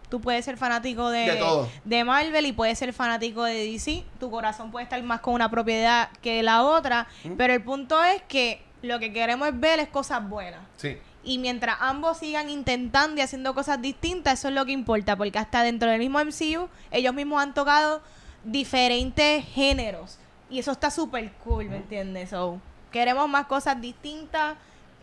tú 0.09 0.21
puedes 0.21 0.45
ser 0.45 0.57
fanático 0.57 1.11
de, 1.11 1.31
De 1.31 1.37
todo. 1.37 1.69
de 1.85 2.05
Marvel 2.05 2.47
y 2.47 2.53
puedes 2.53 2.79
ser 2.79 2.93
fanático 2.93 3.45
de 3.45 3.55
DC. 3.73 4.05
Tu 4.19 4.31
corazón 4.31 4.71
puede 4.71 4.85
estar 4.85 5.03
más 5.03 5.21
con 5.21 5.35
una 5.35 5.51
propiedad 5.51 6.09
que 6.23 6.43
la 6.43 6.65
otra. 6.65 7.07
Mm. 7.25 7.33
Pero 7.37 7.53
el 7.53 7.63
punto 7.63 8.03
es 8.03 8.23
que 8.23 8.63
lo 8.83 8.99
que 8.99 9.13
queremos 9.13 9.49
es 9.49 9.59
ver 9.59 9.79
es 9.79 9.89
cosas 9.89 10.27
buenas. 10.29 10.61
Sí. 10.77 10.97
Y 11.25 11.39
mientras 11.39 11.77
ambos 11.81 12.19
sigan 12.19 12.49
intentando 12.49 13.21
y 13.21 13.21
haciendo 13.21 13.53
cosas 13.53 13.83
distintas, 13.83 14.39
eso 14.39 14.49
es 14.49 14.55
lo 14.55 14.65
que 14.65 14.73
importa, 14.73 15.17
porque 15.17 15.39
hasta 15.39 15.65
dentro 15.65 15.91
del 15.91 15.99
mismo 15.99 16.21
MCU, 16.21 16.69
ellos 16.93 17.15
mismos 17.15 17.43
han 17.43 17.53
tocado 17.53 18.01
diferentes 18.45 19.45
géneros. 19.45 20.19
Y 20.49 20.59
eso 20.59 20.73
está 20.73 20.91
súper 20.91 21.33
cool, 21.45 21.67
¿me 21.67 21.77
entiendes? 21.77 22.31
So, 22.31 22.61
queremos 22.93 23.29
más 23.29 23.47
cosas 23.47 23.81
distintas 23.81 24.57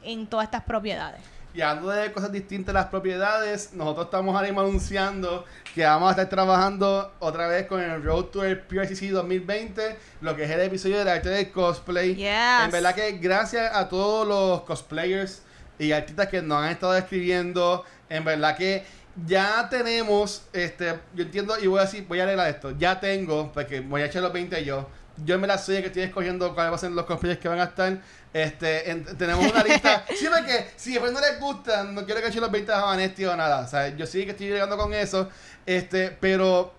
en 0.04 0.28
todas 0.28 0.46
estas 0.46 0.64
propiedades. 0.64 1.22
Y 1.54 1.62
hablando 1.62 1.92
de 1.92 2.12
cosas 2.12 2.32
distintas 2.32 2.74
las 2.74 2.88
propiedades, 2.88 3.74
nosotros 3.74 4.06
estamos 4.06 4.34
ahora 4.34 4.48
mismo 4.48 4.62
anunciando 4.62 5.46
que 5.76 5.84
vamos 5.84 6.08
a 6.08 6.12
estar 6.12 6.28
trabajando 6.28 7.14
otra 7.20 7.48
vez 7.48 7.68
con 7.68 7.80
el 7.80 8.04
Road 8.04 8.26
to 8.26 8.44
el 8.44 8.60
PRCC 8.60 9.12
2020, 9.12 9.96
lo 10.22 10.36
que 10.36 10.46
es 10.46 10.50
el 10.50 10.62
episodio 10.62 10.98
del 10.98 11.08
arte 11.08 11.30
del 11.30 11.52
cosplay. 11.52 12.16
Yes. 12.16 12.66
En 12.66 12.72
verdad 12.72 12.96
que 12.96 13.12
gracias 13.20 13.76
a 13.76 13.88
todos 13.88 14.28
los 14.28 14.62
cosplayers 14.62 15.44
y 15.78 15.92
artistas 15.92 16.28
que 16.28 16.42
nos 16.42 16.64
han 16.64 16.72
estado 16.72 16.98
escribiendo, 16.98 17.86
en 18.10 18.26
verdad 18.26 18.58
que 18.58 18.84
ya 19.28 19.68
tenemos, 19.70 20.46
este, 20.54 21.00
yo 21.14 21.24
entiendo 21.24 21.56
y 21.60 21.68
voy 21.68 21.80
a 21.80 21.84
decir, 21.84 22.06
voy 22.08 22.20
a 22.20 22.26
leer 22.26 22.40
esto, 22.50 22.72
ya 22.72 23.00
tengo, 23.00 23.52
porque 23.54 23.80
voy 23.80 24.02
a 24.02 24.06
echar 24.06 24.24
los 24.24 24.34
20 24.34 24.66
yo. 24.66 24.90
Yo 25.24 25.36
en 25.36 25.42
verdad 25.42 25.62
soy 25.64 25.80
que 25.82 25.88
estoy 25.88 26.04
escogiendo 26.04 26.54
cuáles 26.56 26.72
van 26.72 26.76
a 26.76 26.78
ser 26.80 26.92
los 26.92 27.06
cosplayers 27.06 27.40
que 27.40 27.48
van 27.48 27.60
a 27.60 27.66
estar. 27.66 28.00
Este, 28.34 28.90
en- 28.90 29.06
tenemos 29.18 29.46
una 29.52 29.64
lista. 29.64 30.04
sí, 30.18 30.28
porque 30.28 30.68
si 30.76 30.92
después 30.94 31.12
no 31.14 31.20
les 31.22 31.40
gusta, 31.40 31.84
no 31.84 32.04
quiero 32.06 32.20
que 32.22 32.28
echen 32.30 32.42
los 32.42 32.52
20 32.52 32.72
a 32.72 32.82
Vanesti 32.82 33.26
o 33.26 33.36
nada. 33.36 33.60
O 33.62 33.68
sea, 33.68 33.90
yo 33.96 34.06
sí 34.08 34.26
que 34.26 34.32
estoy 34.32 34.48
llegando 34.48 34.76
con 34.76 34.94
eso. 34.94 35.30
Este, 35.66 36.10
pero 36.20 36.74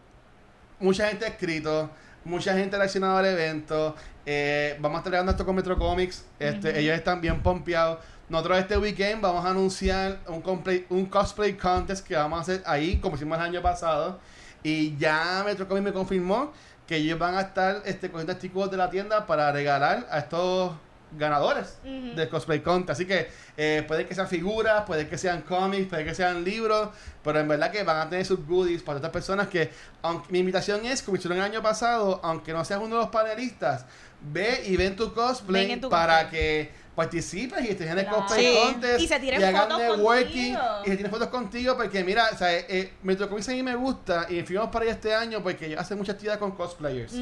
mucha 0.80 1.08
gente 1.08 1.24
ha 1.24 1.28
escrito, 1.28 1.90
mucha 2.24 2.54
gente 2.54 2.74
ha 2.76 2.78
reaccionado 2.80 3.18
al 3.18 3.26
evento. 3.26 3.94
eh, 4.26 4.76
vamos 4.80 4.96
a 4.96 4.98
estar 5.00 5.12
llegando 5.12 5.30
esto 5.32 5.46
con 5.46 5.54
Metro 5.54 5.78
Comics. 5.78 6.24
Este, 6.40 6.78
Ellos 6.80 6.96
están 6.96 7.20
bien 7.20 7.40
pompeados. 7.42 7.98
Nosotros 8.28 8.58
este 8.58 8.78
weekend 8.78 9.20
vamos 9.22 9.44
a 9.44 9.50
anunciar 9.50 10.18
un, 10.26 10.40
cosplay, 10.40 10.86
un 10.88 11.06
cosplay 11.06 11.52
contest 11.56 12.06
que 12.06 12.16
vamos 12.16 12.38
a 12.38 12.42
hacer 12.42 12.62
ahí, 12.66 12.96
como 12.96 13.16
hicimos 13.16 13.38
el 13.38 13.44
año 13.44 13.62
pasado. 13.62 14.18
Y 14.62 14.96
ya 14.96 15.42
Metro 15.44 15.68
Comics 15.68 15.84
me 15.84 15.92
confirmó 15.92 16.50
que 16.86 16.96
ellos 16.96 17.18
van 17.18 17.36
a 17.36 17.40
estar 17.42 17.82
este, 17.84 18.10
cogiendo 18.10 18.32
artículos 18.32 18.70
de 18.70 18.76
la 18.76 18.90
tienda 18.90 19.26
para 19.26 19.50
regalar 19.52 20.06
a 20.10 20.18
estos 20.18 20.72
ganadores 21.16 21.78
Ujú. 21.84 22.16
del 22.16 22.28
cosplay 22.28 22.60
contest. 22.60 22.98
Así 22.98 23.06
que 23.06 23.28
eh, 23.56 23.84
puede 23.86 24.04
que 24.06 24.14
sean 24.14 24.26
figuras, 24.28 24.82
puede 24.84 25.06
que 25.08 25.16
sean 25.16 25.42
cómics, 25.42 25.86
puede 25.88 26.04
que 26.04 26.14
sean 26.14 26.42
libros, 26.42 26.88
pero 27.22 27.38
en 27.38 27.46
verdad 27.48 27.70
que 27.70 27.82
van 27.84 27.98
a 27.98 28.10
tener 28.10 28.26
sus 28.26 28.44
goodies 28.46 28.82
para 28.82 28.96
estas 28.98 29.12
personas 29.12 29.46
que, 29.48 29.70
aunque 30.02 30.32
mi 30.32 30.40
invitación 30.40 30.84
es, 30.84 31.02
como 31.02 31.16
hicieron 31.16 31.38
el 31.38 31.44
año 31.44 31.62
pasado, 31.62 32.20
aunque 32.24 32.52
no 32.52 32.64
seas 32.64 32.80
uno 32.80 32.96
de 32.96 33.02
los 33.02 33.10
panelistas, 33.10 33.86
ve 34.20 34.64
y 34.66 34.76
ven 34.76 34.96
tu 34.96 35.14
cosplay 35.14 35.62
Ven 35.66 35.70
en 35.74 35.80
tu 35.82 35.88
para 35.88 36.22
cosplay. 36.22 36.40
que 36.42 36.83
participes 36.94 37.64
y 37.64 37.68
estés 37.68 37.90
en 37.90 37.98
el 37.98 38.04
Claro. 38.04 38.18
cosplay 38.20 38.46
Sí. 38.54 38.58
contest 38.62 39.00
Y 39.00 39.08
se 39.08 39.20
tiren 39.20 39.44
hagan 39.44 39.62
fotos 39.62 39.78
networking 39.78 40.54
contigo. 40.54 40.80
y 40.84 40.88
se 40.90 40.96
tiren 40.96 41.10
fotos 41.12 41.28
contigo 41.28 41.76
porque 41.76 42.04
mira, 42.04 42.28
o 42.32 42.36
sea, 42.38 42.54
eh, 42.56 42.66
eh, 42.68 42.92
Metro 43.02 43.28
Comics 43.28 43.48
a 43.48 43.52
mí 43.52 43.62
me 43.62 43.74
gusta 43.74 44.26
y 44.30 44.42
fuimos 44.42 44.68
para 44.70 44.84
allá 44.84 44.92
este 44.94 45.14
año 45.14 45.42
porque 45.42 45.66
ellos 45.66 45.80
hacen 45.80 45.98
mucha 45.98 46.12
actividad 46.12 46.38
con 46.38 46.52
cosplayers. 46.52 47.14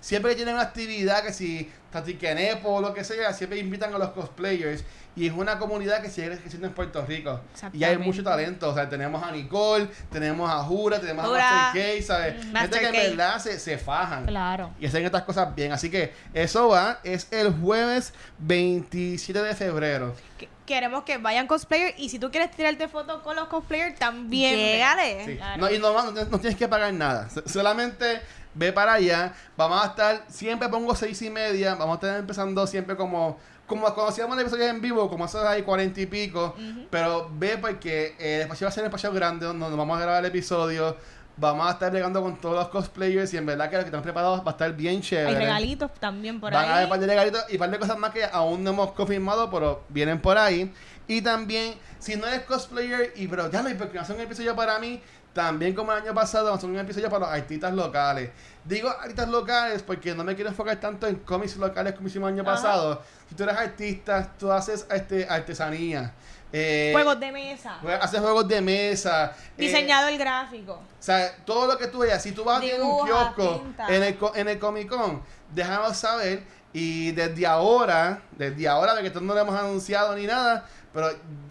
Siempre 0.00 0.30
que 0.32 0.36
tienen 0.36 0.54
una 0.54 0.62
actividad 0.64 1.22
que 1.24 1.32
si 1.32 1.70
Tatiquenepo 1.90 2.68
o 2.68 2.80
lo 2.80 2.92
que 2.94 3.04
sea, 3.04 3.32
siempre 3.32 3.58
invitan 3.58 3.92
a 3.94 3.98
los 3.98 4.10
cosplayers. 4.10 4.84
Y 5.16 5.26
es 5.26 5.32
una 5.32 5.58
comunidad 5.58 6.02
que 6.02 6.10
sigue 6.10 6.36
creciendo 6.38 6.66
en 6.66 6.74
Puerto 6.74 7.04
Rico. 7.06 7.40
Y 7.72 7.82
hay 7.84 7.96
mucho 7.96 8.22
talento. 8.22 8.68
O 8.70 8.74
sea, 8.74 8.86
tenemos 8.88 9.22
a 9.22 9.32
Nicole, 9.32 9.88
tenemos 10.12 10.50
a 10.50 10.58
Jura, 10.62 11.00
tenemos 11.00 11.26
Jura. 11.26 11.48
a 11.48 11.62
Master 11.72 11.98
K, 12.00 12.06
¿sabes? 12.06 12.34
Mm, 12.34 12.38
Gente 12.38 12.52
Master 12.52 12.80
que 12.80 12.90
K. 12.90 13.02
en 13.04 13.16
verdad 13.16 13.38
se, 13.38 13.58
se 13.58 13.78
fajan. 13.78 14.26
Claro. 14.26 14.70
Y 14.78 14.86
hacen 14.86 15.04
estas 15.06 15.22
cosas 15.22 15.54
bien. 15.54 15.72
Así 15.72 15.90
que 15.90 16.12
eso 16.34 16.68
va, 16.68 17.00
es 17.02 17.28
el 17.32 17.50
jueves 17.54 18.12
27 18.38 19.42
de 19.42 19.54
febrero. 19.54 20.14
Que- 20.38 20.48
Queremos 20.66 21.04
que 21.04 21.16
vayan 21.18 21.46
cosplayer 21.46 21.94
y 21.96 22.08
si 22.08 22.18
tú 22.18 22.28
quieres 22.32 22.50
tirarte 22.50 22.88
fotos 22.88 23.22
con 23.22 23.36
los 23.36 23.46
cosplayers 23.46 23.94
también. 24.00 24.56
Llégale. 24.56 25.24
Sí. 25.24 25.36
Claro. 25.36 25.60
No, 25.62 25.70
y 25.70 25.78
no, 25.78 25.92
no, 25.92 26.10
no 26.24 26.40
tienes 26.40 26.56
que 26.58 26.66
pagar 26.66 26.92
nada. 26.92 27.30
So- 27.30 27.44
Solamente 27.46 28.20
ve 28.52 28.72
para 28.72 28.94
allá. 28.94 29.32
Vamos 29.56 29.80
a 29.80 29.86
estar, 29.86 30.24
siempre 30.28 30.68
pongo 30.68 30.94
seis 30.96 31.22
y 31.22 31.30
media. 31.30 31.76
Vamos 31.76 31.94
a 32.02 32.06
estar 32.06 32.18
empezando 32.18 32.66
siempre 32.66 32.96
como, 32.96 33.38
como 33.66 33.82
cuando 33.82 34.08
hacíamos 34.08 34.36
el 34.36 34.42
episodio 34.42 34.66
en 34.66 34.80
vivo, 34.80 35.08
como 35.08 35.24
esos 35.24 35.44
hay 35.44 35.62
cuarenta 35.62 36.00
y 36.00 36.06
pico. 36.06 36.54
Pero 36.90 37.30
ve 37.32 37.58
porque 37.58 38.14
eh, 38.18 38.36
el 38.36 38.40
espacio 38.42 38.66
va 38.66 38.68
a 38.68 38.72
ser 38.72 38.82
un 38.84 38.86
espacio 38.86 39.12
grande 39.12 39.46
donde 39.46 39.66
nos 39.68 39.76
vamos 39.76 39.98
a 39.98 40.00
grabar 40.00 40.20
el 40.24 40.26
episodio. 40.30 40.96
Vamos 41.38 41.66
a 41.66 41.72
estar 41.72 41.92
llegando 41.92 42.22
con 42.22 42.36
todos 42.40 42.54
los 42.54 42.68
cosplayers 42.68 43.34
y 43.34 43.36
en 43.36 43.44
verdad 43.44 43.68
que 43.68 43.76
lo 43.76 43.82
que 43.82 43.88
están 43.88 44.02
preparados 44.02 44.40
va 44.40 44.46
a 44.46 44.50
estar 44.52 44.72
bien 44.74 45.02
chévere. 45.02 45.28
Hay 45.28 45.34
regalitos 45.34 45.92
también 46.00 46.40
por 46.40 46.50
Van 46.50 46.64
a 46.64 46.64
haber 46.64 46.76
ahí. 46.78 46.84
un 46.84 46.90
par 46.90 47.00
de 47.00 47.06
regalitos 47.06 47.44
y 47.50 47.52
un 47.52 47.58
par 47.58 47.70
de 47.70 47.78
cosas 47.78 47.98
más 47.98 48.10
que 48.12 48.24
aún 48.24 48.64
no 48.64 48.70
hemos 48.70 48.92
confirmado, 48.92 49.50
pero 49.50 49.82
vienen 49.90 50.18
por 50.20 50.38
ahí. 50.38 50.72
Y 51.08 51.20
también, 51.20 51.74
si 51.98 52.16
no 52.16 52.26
eres 52.26 52.40
cosplayer 52.42 53.12
y 53.16 53.28
pero 53.28 53.50
ya 53.50 53.62
no, 53.62 53.68
¿y 53.68 53.74
por 53.74 53.88
qué 53.88 53.96
no 53.96 54.00
hacen 54.00 54.16
un 54.16 54.22
episodio 54.22 54.56
para 54.56 54.78
mí? 54.78 55.02
También 55.36 55.74
como 55.74 55.92
el 55.92 56.02
año 56.02 56.14
pasado, 56.14 56.46
vamos 56.46 56.56
a 56.56 56.60
hacer 56.60 56.70
un 56.70 56.78
episodio 56.78 57.10
para 57.10 57.26
los 57.26 57.28
artistas 57.28 57.74
locales. 57.74 58.30
Digo 58.64 58.88
artistas 58.88 59.28
locales 59.28 59.82
porque 59.82 60.14
no 60.14 60.24
me 60.24 60.34
quiero 60.34 60.48
enfocar 60.48 60.80
tanto 60.80 61.06
en 61.06 61.16
cómics 61.16 61.58
locales 61.58 61.92
como 61.92 62.08
hicimos 62.08 62.30
el 62.30 62.38
año 62.38 62.42
Ajá. 62.42 62.52
pasado. 62.56 63.02
Si 63.28 63.34
tú 63.34 63.42
eres 63.42 63.54
artista, 63.54 64.32
tú 64.38 64.50
haces 64.50 64.86
este, 64.90 65.26
artesanía. 65.28 66.14
Eh, 66.50 66.88
Juegos 66.94 67.20
de 67.20 67.32
mesa. 67.32 67.78
Haces 68.00 68.20
juegos 68.20 68.48
de 68.48 68.62
mesa. 68.62 69.26
eh, 69.36 69.50
Diseñador 69.58 70.16
gráfico. 70.16 70.72
o 70.72 71.02
sea, 71.02 71.36
todo 71.44 71.66
lo 71.66 71.76
que 71.76 71.88
tú 71.88 71.98
veas, 71.98 72.22
si 72.22 72.32
tú 72.32 72.42
vas 72.42 72.56
a 72.56 72.60
tener 72.62 72.80
un 72.80 72.86
Dibuja, 73.04 73.34
kiosco 73.34 73.62
pinta. 73.62 73.94
en 73.94 74.02
el, 74.04 74.18
en 74.36 74.48
el 74.48 74.58
Comic 74.58 74.88
Con, 74.88 75.22
déjanos 75.52 75.98
saber. 75.98 76.44
Y 76.72 77.12
desde 77.12 77.46
ahora, 77.46 78.22
desde 78.38 78.66
ahora, 78.66 78.94
de 78.94 79.02
que 79.02 79.08
esto 79.08 79.20
no 79.20 79.34
lo 79.34 79.40
hemos 79.40 79.54
anunciado 79.58 80.16
ni 80.16 80.26
nada, 80.26 80.66
pero 80.94 81.10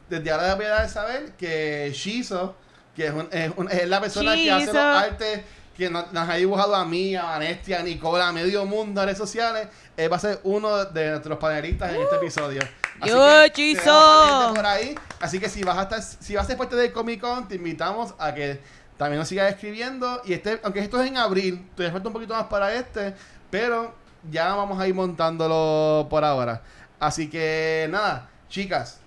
desde 0.10 0.32
ahora 0.32 0.56
voy 0.56 0.66
a 0.66 0.70
dar 0.70 0.82
a 0.86 0.90
saber 0.90 1.34
que 1.34 1.92
Shizo, 1.94 2.56
que 2.96 3.08
es, 3.08 3.14
un- 3.14 3.28
es 3.32 3.52
un- 3.56 3.70
es 3.72 3.88
la 3.88 4.00
persona 4.02 4.36
que 4.36 4.52
hace 4.52 4.66
los 4.68 4.76
artes, 5.04 5.42
que 5.78 5.90
nos, 5.90 6.12
nos 6.14 6.30
ha 6.30 6.36
dibujado 6.36 6.74
a 6.76 6.86
mí, 6.86 7.16
a 7.16 7.24
Vanesti, 7.24 7.74
a 7.74 7.84
Nicola, 7.84 8.30
a 8.30 8.32
medio 8.32 8.66
mundo 8.66 9.02
en 9.02 9.08
redes 9.08 9.18
sociales, 9.18 9.68
él 9.98 10.12
va 10.12 10.16
a 10.16 10.20
ser 10.20 10.40
uno 10.44 10.86
de 10.86 11.10
nuestros 11.12 11.38
panelistas 11.38 11.94
en 11.94 12.02
este 12.02 12.16
episodio. 12.16 12.62
Así 13.02 13.10
Yo, 13.12 13.18
que 13.54 14.56
por 14.56 14.66
ahí. 14.66 14.96
Así 15.20 15.40
que 15.40 15.50
si 15.50 15.64
vas 15.64 15.78
a 15.78 15.82
estar, 15.84 16.02
si 16.02 16.36
vas 16.36 16.46
a 16.46 16.48
ser 16.48 16.58
parte 16.58 16.78
del 16.78 16.94
Comic 16.94 17.20
Con, 17.20 17.48
te 17.50 17.56
invitamos 17.56 18.14
a 18.18 18.34
que 18.34 18.62
también 18.98 19.20
nos 19.20 19.28
sigas 19.28 19.52
escribiendo. 19.52 20.22
Y 20.24 20.32
este, 20.32 20.62
aunque 20.64 20.80
esto 20.80 21.02
es 21.02 21.08
en 21.10 21.18
abril, 21.18 21.68
todavía 21.76 21.92
falta 21.92 22.08
un 22.08 22.14
poquito 22.14 22.34
más 22.34 22.46
para 22.46 22.74
este, 22.74 23.14
pero 23.52 23.94
ya 24.32 24.56
vamos 24.56 24.80
a 24.80 24.88
ir 24.88 24.94
montándolo 24.96 26.08
por 26.10 26.24
ahora. 26.24 26.62
Así 27.02 27.30
que 27.30 27.88
nada, 27.92 28.30
chicas. 28.48 29.02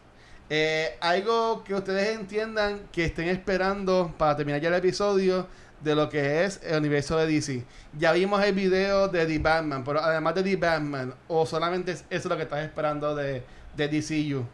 Eh, 0.51 0.97
algo 1.01 1.62
que 1.65 1.75
ustedes 1.75 2.19
entiendan 2.19 2.81
que 2.93 3.05
estén 3.05 3.29
esperando 3.29 4.15
para 4.16 4.37
terminar 4.37 4.61
ya 4.61 4.69
el 4.69 4.75
episodio 4.75 5.47
de 5.83 5.95
lo 5.95 6.09
que 6.09 6.45
es 6.45 6.61
el 6.65 6.79
universo 6.79 7.16
de 7.19 7.27
DC. 7.27 7.65
Ya 7.99 8.12
vimos 8.12 8.43
el 8.43 8.55
video 8.55 9.09
de 9.09 9.27
The 9.27 9.39
Batman, 9.39 9.85
pero 9.85 10.01
además 10.01 10.35
de 10.35 10.43
The 10.43 10.57
Batman, 10.57 11.15
o 11.29 11.47
solamente 11.47 11.93
es 11.93 12.05
eso 12.11 12.29
lo 12.29 12.37
que 12.37 12.43
estás 12.43 12.65
esperando 12.65 13.15
de, 13.15 13.43
de 13.77 13.89
DCU. 13.89 14.45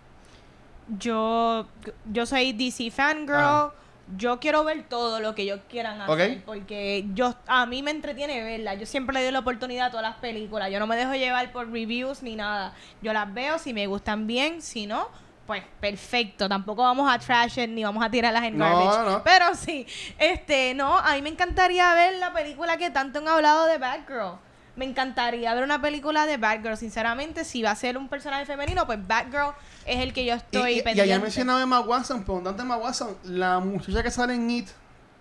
Yo, 0.98 1.66
yo 2.10 2.26
soy 2.26 2.52
DC 2.52 2.90
fangirl. 2.90 3.36
Ajá. 3.36 3.72
Yo 4.18 4.38
quiero 4.38 4.64
ver 4.64 4.82
todo 4.86 5.18
lo 5.18 5.34
que 5.34 5.42
ellos 5.42 5.60
quieran 5.70 5.98
hacer. 6.02 6.42
Porque 6.44 7.06
yo, 7.14 7.34
a 7.46 7.64
mí 7.64 7.82
me 7.82 7.90
entretiene 7.90 8.42
verla. 8.42 8.74
Yo 8.74 8.84
siempre 8.84 9.14
le 9.14 9.22
doy 9.22 9.32
la 9.32 9.38
oportunidad 9.38 9.86
a 9.86 9.90
todas 9.90 10.04
las 10.04 10.16
películas. 10.16 10.70
Yo 10.70 10.78
no 10.78 10.86
me 10.86 10.94
dejo 10.94 11.14
llevar 11.14 11.50
por 11.52 11.70
reviews 11.70 12.22
ni 12.22 12.36
nada. 12.36 12.74
Yo 13.00 13.14
las 13.14 13.32
veo, 13.32 13.58
si 13.58 13.72
me 13.72 13.86
gustan 13.86 14.26
bien, 14.26 14.60
si 14.60 14.86
no, 14.86 15.08
pues 15.46 15.62
perfecto. 15.80 16.48
Tampoco 16.48 16.82
vamos 16.82 17.10
a 17.12 17.18
trash 17.18 17.58
it, 17.58 17.68
ni 17.70 17.84
vamos 17.84 18.04
a 18.04 18.10
tirarlas 18.10 18.44
en 18.44 18.56
No, 18.56 18.64
garbage. 18.64 19.10
no. 19.10 19.22
Pero 19.24 19.54
sí, 19.54 19.86
este, 20.18 20.74
no, 20.74 20.98
a 20.98 21.12
mí 21.14 21.22
me 21.22 21.28
encantaría 21.30 21.92
ver 21.94 22.14
la 22.16 22.32
película 22.32 22.76
que 22.76 22.90
tanto 22.90 23.18
han 23.18 23.28
hablado 23.28 23.66
de 23.66 23.78
Batgirl. 23.78 24.38
Me 24.76 24.84
encantaría 24.86 25.54
ver 25.54 25.62
una 25.62 25.80
película 25.80 26.26
de 26.26 26.36
Batgirl. 26.36 26.76
Sinceramente, 26.76 27.44
si 27.44 27.62
va 27.62 27.70
a 27.70 27.76
ser 27.76 27.96
un 27.96 28.08
personaje 28.08 28.44
femenino, 28.46 28.86
pues 28.86 28.98
Batgirl 29.06 29.52
es 29.86 30.00
el 30.00 30.12
que 30.12 30.24
yo 30.24 30.34
Y, 30.34 30.36
estoy 30.38 30.72
y, 30.72 30.78
y 30.78 30.82
pendiente. 30.82 31.02
allá 31.12 31.22
mencionaba 31.22 31.62
Emma 31.62 31.80
Watson, 31.80 32.24
preguntando 32.24 32.62
a 32.62 32.64
Emma 32.64 32.76
Watson, 32.78 33.16
la 33.24 33.60
muchacha 33.60 34.02
que 34.02 34.10
sale 34.10 34.34
en 34.34 34.50
It, 34.50 34.68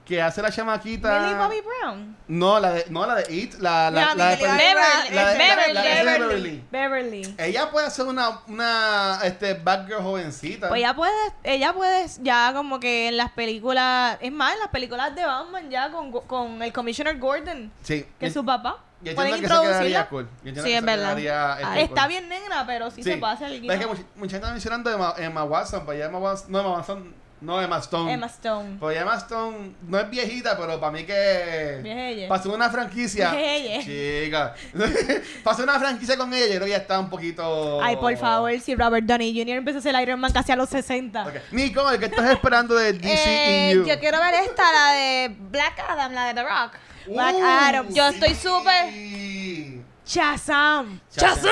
que 0.05 0.21
hace 0.21 0.41
la 0.41 0.51
chamaquita. 0.51 1.19
Millie 1.21 1.35
Bobby 1.35 1.61
Brown. 1.61 2.17
No, 2.27 2.59
la 2.59 2.71
de, 2.73 2.85
no, 2.89 3.05
la 3.05 3.15
de 3.15 3.33
It, 3.33 3.53
la, 3.59 3.89
la, 3.89 4.01
Ya, 4.01 4.15
la 4.15 4.29
de 4.31 4.35
Beverly, 4.35 5.15
la 5.15 5.27
de- 5.29 5.37
Beverly, 5.37 5.73
la 5.73 5.81
de 5.81 6.03
Beverly, 6.03 6.63
Beverly. 6.71 7.35
Ella 7.37 7.71
puede 7.71 7.89
ser 7.89 8.05
una, 8.07 8.39
una 8.47 9.19
este, 9.23 9.53
Batgirl 9.53 10.01
jovencita. 10.01 10.67
Pues 10.67 10.79
ella 10.79 10.93
puede, 10.93 11.13
ella 11.43 11.73
puede 11.73 12.07
ya 12.21 12.51
como 12.53 12.79
que 12.79 13.07
en 13.07 13.17
las 13.17 13.31
películas, 13.31 14.17
es 14.19 14.31
más, 14.31 14.53
en 14.53 14.59
las 14.59 14.69
películas 14.69 15.15
de 15.15 15.25
Batman 15.25 15.69
ya 15.69 15.91
con, 15.91 16.11
con 16.11 16.61
el 16.61 16.73
Commissioner 16.73 17.17
Gordon, 17.17 17.71
sí. 17.81 18.05
que 18.19 18.25
es 18.27 18.33
su 18.33 18.43
papá. 18.43 18.79
Yo 19.03 19.15
Pueden 19.15 19.35
introducirla. 19.35 20.07
cool. 20.07 20.29
Sí, 20.43 20.71
es 20.73 20.83
verdad. 20.85 21.17
este, 21.17 21.81
Está 21.81 22.01
cool. 22.03 22.09
bien 22.09 22.29
negra, 22.29 22.63
pero 22.65 22.89
sí, 22.89 23.03
Sí. 23.03 23.11
se 23.11 23.17
puede 23.17 23.33
hacer 23.33 23.51
el 23.51 23.69
es 23.69 23.79
que 23.79 23.85
mucha, 23.85 23.97
gente 24.15 24.35
está 24.37 24.51
mencionando 24.51 24.89
Emma, 24.89 25.13
Emma 25.17 25.43
Watson, 25.43 25.83
pero 25.85 25.97
ya 25.99 26.05
Emma 26.05 26.19
Watson, 26.19 26.51
no 26.51 26.59
Emma 26.61 26.71
Watson, 26.71 27.13
no 27.43 27.61
Emma 27.61 27.77
Stone. 27.79 28.11
Emma 28.13 28.27
Stone. 28.27 28.77
Pues 28.79 28.97
Emma 28.99 29.15
Stone 29.17 29.75
no 29.87 29.99
es 29.99 30.09
viejita, 30.09 30.57
pero 30.57 30.79
para 30.79 30.91
mí 30.91 31.03
que 31.05 32.25
pasó 32.29 32.53
una 32.53 32.69
franquicia. 32.69 33.31
Viejella. 33.31 33.83
Chica. 33.83 34.55
pasó 35.43 35.63
una 35.63 35.79
franquicia 35.79 36.17
con 36.17 36.33
ella 36.33 36.45
y 36.45 36.49
creo 36.49 36.63
que 36.65 36.69
ya 36.69 36.77
está 36.77 36.99
un 36.99 37.09
poquito. 37.09 37.81
Ay, 37.83 37.95
por 37.97 38.15
favor, 38.17 38.57
si 38.59 38.75
Robert 38.75 39.05
Downey 39.05 39.33
Jr. 39.37 39.57
empezó 39.57 39.79
a 39.79 39.81
ser 39.81 39.95
Iron 40.01 40.19
Man 40.19 40.31
casi 40.31 40.51
a 40.51 40.55
los 40.55 40.69
60. 40.69 41.23
Ok. 41.27 41.33
Nico, 41.51 41.83
¿qué 41.99 42.05
estás 42.05 42.31
esperando 42.31 42.75
de 42.75 42.93
DCEU? 42.93 43.13
Eh, 43.15 43.83
yo 43.87 43.99
quiero 43.99 44.19
ver 44.19 44.33
esta, 44.45 44.63
la 44.71 44.91
de 44.93 45.35
Black 45.51 45.79
Adam, 45.87 46.13
la 46.13 46.25
de 46.27 46.33
The 46.33 46.43
Rock. 46.43 46.73
Black 47.07 47.35
Uh, 47.35 47.43
Adam. 47.43 47.93
Yo 47.93 48.07
estoy 48.07 48.33
súper- 48.35 48.89
sí. 48.91 49.81
Shazam. 50.05 50.99
Shazam. 51.15 51.49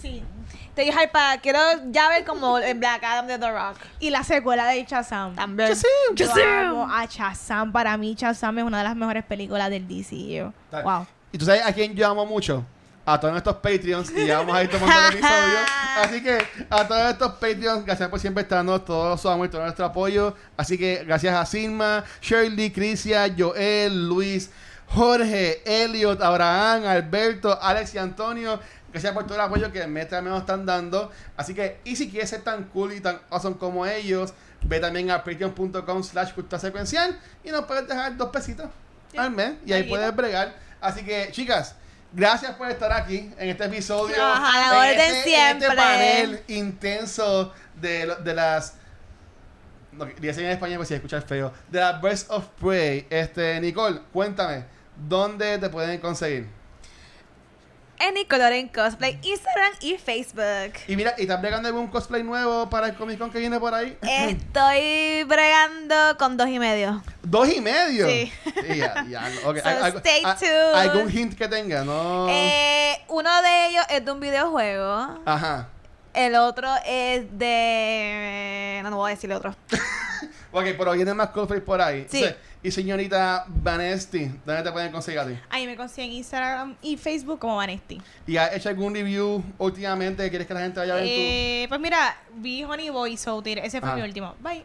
Sí. 0.00 0.22
Estoy 0.76 0.92
hypa, 0.92 1.38
quiero 1.40 1.58
ya 1.90 2.10
ver 2.10 2.22
como 2.26 2.58
en 2.58 2.78
Black 2.78 3.02
Adam 3.02 3.26
de 3.26 3.38
The 3.38 3.50
Rock. 3.50 3.78
Y 3.98 4.10
la 4.10 4.22
secuela 4.22 4.66
de 4.66 4.84
Shazam. 4.84 5.34
También. 5.34 5.72
Yo 6.14 6.30
amo 6.30 6.86
a 6.92 7.06
Shazam. 7.06 7.72
Para 7.72 7.96
mí, 7.96 8.14
Shazam 8.14 8.58
es 8.58 8.64
una 8.64 8.78
de 8.78 8.84
las 8.84 8.94
mejores 8.94 9.24
películas 9.24 9.70
del 9.70 9.88
DCU. 9.88 10.52
Dale. 10.70 10.84
Wow. 10.84 11.06
¿Y 11.32 11.38
tú 11.38 11.46
sabes 11.46 11.62
a 11.64 11.72
quién 11.72 11.94
yo 11.94 12.06
amo 12.06 12.26
mucho? 12.26 12.62
A 13.06 13.18
todos 13.18 13.34
estos 13.38 13.54
Patreons 13.54 14.10
y 14.14 14.26
ya 14.26 14.40
vamos 14.40 14.54
a 14.54 14.64
ir 14.64 14.68
tomando 14.68 14.98
el 14.98 15.14
episodio. 15.14 15.58
Así 16.02 16.22
que 16.22 16.46
a 16.68 16.86
todos 16.86 17.10
estos 17.10 17.32
Patreons, 17.32 17.86
gracias 17.86 18.10
por 18.10 18.20
siempre 18.20 18.42
estar 18.42 18.58
dando 18.58 18.78
todo 18.82 19.16
su 19.16 19.30
amor 19.30 19.46
y 19.46 19.48
todo 19.48 19.62
nuestro 19.62 19.86
apoyo. 19.86 20.34
Así 20.58 20.76
que 20.76 21.04
gracias 21.06 21.34
a 21.34 21.46
Silma, 21.46 22.04
Shirley, 22.20 22.70
Crisia, 22.70 23.34
Joel, 23.34 24.10
Luis, 24.10 24.50
Jorge, 24.88 25.62
Elliot, 25.64 26.20
Abraham, 26.22 26.84
Alberto, 26.84 27.58
Alex 27.60 27.94
y 27.94 27.98
Antonio. 27.98 28.60
Gracias 28.92 29.12
por 29.12 29.24
todo 29.24 29.34
el 29.34 29.40
apoyo 29.42 29.70
que 29.72 29.86
me 29.86 30.06
también 30.06 30.32
nos 30.32 30.42
están 30.42 30.64
dando. 30.64 31.10
Así 31.36 31.54
que, 31.54 31.80
y 31.84 31.96
si 31.96 32.08
quieres 32.10 32.30
ser 32.30 32.42
tan 32.42 32.64
cool 32.64 32.92
y 32.92 33.00
tan 33.00 33.20
awesome 33.30 33.56
como 33.56 33.84
ellos, 33.84 34.32
ve 34.62 34.80
también 34.80 35.10
a 35.10 35.22
patreon.com 35.22 36.02
slash 36.02 36.32
cultura 36.32 36.58
secuencial 36.58 37.18
y 37.44 37.50
nos 37.50 37.64
puedes 37.66 37.86
dejar 37.86 38.16
dos 38.16 38.30
pesitos. 38.30 38.68
al 39.16 39.30
mes 39.30 39.54
y 39.64 39.72
ahí 39.72 39.84
puedes 39.84 40.14
bregar. 40.14 40.54
Así 40.80 41.04
que, 41.04 41.28
chicas, 41.32 41.74
gracias 42.12 42.54
por 42.54 42.70
estar 42.70 42.92
aquí 42.92 43.32
en 43.38 43.48
este 43.48 43.64
episodio. 43.64 44.16
Ajá, 44.22 44.52
a 44.54 44.60
la 44.80 44.90
en 44.90 44.94
orden 44.94 45.06
este- 45.06 45.18
en 45.18 45.24
siempre. 45.24 45.66
Este 45.68 45.76
panel 45.76 46.42
intenso 46.48 47.52
de, 47.80 48.34
las. 48.34 48.74
No, 49.92 50.04
en 50.06 50.46
español, 50.46 50.76
pues 50.76 50.88
si 50.88 50.94
escuchas 50.94 51.24
feo. 51.24 51.52
De 51.70 51.80
las 51.80 52.00
Birds 52.02 52.26
of 52.28 52.46
Prey. 52.60 53.06
Este, 53.08 53.58
Nicole, 53.60 54.00
cuéntame, 54.12 54.64
¿dónde 55.08 55.58
te 55.58 55.70
pueden 55.70 55.98
conseguir? 56.00 56.55
En 58.06 58.14
Nicolor 58.14 58.52
en 58.52 58.68
Cosplay, 58.68 59.18
Instagram 59.22 59.72
y 59.80 59.96
Facebook. 59.98 60.74
Y 60.86 60.94
mira, 60.96 61.14
¿y 61.18 61.22
estás 61.22 61.40
bregando 61.40 61.66
algún 61.68 61.88
cosplay 61.88 62.22
nuevo 62.22 62.70
para 62.70 62.86
el 62.86 62.94
Comic 62.94 63.18
Con 63.18 63.30
que 63.32 63.38
viene 63.40 63.58
por 63.58 63.74
ahí? 63.74 63.98
Estoy 64.02 65.24
bregando 65.24 66.16
con 66.16 66.36
dos 66.36 66.48
y 66.48 66.58
medio. 66.60 67.02
Dos 67.22 67.52
y 67.52 67.60
medio. 67.60 68.06
Sí. 68.08 68.32
Ya, 68.76 69.04
ya, 69.08 69.28
ok. 69.44 69.56
So, 69.62 69.68
algo- 69.68 69.98
stay 69.98 70.22
a- 70.24 70.36
tuned. 70.36 70.74
¿Algún 70.74 71.10
hint 71.10 71.34
que 71.36 71.48
tenga? 71.48 71.82
No. 71.84 72.28
Eh, 72.30 73.00
uno 73.08 73.42
de 73.42 73.66
ellos 73.70 73.84
es 73.90 74.04
de 74.04 74.12
un 74.12 74.20
videojuego. 74.20 75.22
Ajá. 75.24 75.68
El 76.14 76.36
otro 76.36 76.68
es 76.86 77.26
de. 77.38 78.80
No, 78.84 78.90
no 78.90 78.96
voy 78.98 79.10
a 79.10 79.14
decir 79.14 79.30
el 79.30 79.36
otro. 79.36 79.54
Ok, 80.58 80.64
pero 80.78 80.92
viene 80.92 81.12
más 81.12 81.28
cosplay 81.30 81.60
por 81.60 81.82
ahí. 81.82 82.06
Sí. 82.08 82.24
Y 82.62 82.70
señorita 82.70 83.44
Vanesti, 83.46 84.30
¿dónde 84.46 84.62
te 84.62 84.72
pueden 84.72 84.90
conseguir 84.90 85.20
a 85.20 85.26
ti? 85.26 85.38
Ahí 85.50 85.66
me 85.66 85.76
consiguen 85.76 86.12
Instagram 86.12 86.74
y 86.80 86.96
Facebook 86.96 87.38
como 87.38 87.56
Vanesti. 87.56 88.00
¿Y 88.26 88.38
has 88.38 88.54
hecho 88.54 88.70
algún 88.70 88.94
review 88.94 89.44
últimamente? 89.58 90.28
¿Quieres 90.30 90.46
que 90.48 90.54
la 90.54 90.60
gente 90.60 90.80
vaya 90.80 90.94
a 90.94 90.96
ver 90.96 91.04
Eh, 91.06 91.66
pues 91.68 91.78
mira, 91.78 92.16
vi 92.36 92.64
Honey 92.64 92.88
Boy, 92.88 93.18
so 93.18 93.42
tir- 93.42 93.60
ese 93.62 93.80
fue 93.82 93.90
Ah. 93.90 93.96
mi 93.96 94.00
último. 94.02 94.34
Bye. 94.40 94.64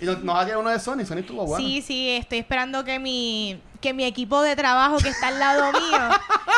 ¿Y 0.00 0.04
no- 0.04 0.14
nos 0.18 0.36
ha 0.50 0.58
uno 0.58 0.70
de 0.70 0.78
Sony? 0.78 1.04
Sony 1.04 1.18
estuvo 1.18 1.44
bueno. 1.44 1.56
Sí, 1.66 1.82
sí, 1.82 2.10
estoy 2.10 2.38
esperando 2.38 2.84
que 2.84 3.00
mi, 3.00 3.60
que 3.82 3.92
mi 3.92 4.04
equipo 4.04 4.40
de 4.40 4.56
trabajo 4.56 4.96
que 4.96 5.10
está 5.10 5.28
al 5.28 5.38
lado 5.38 5.72
mío 5.72 5.98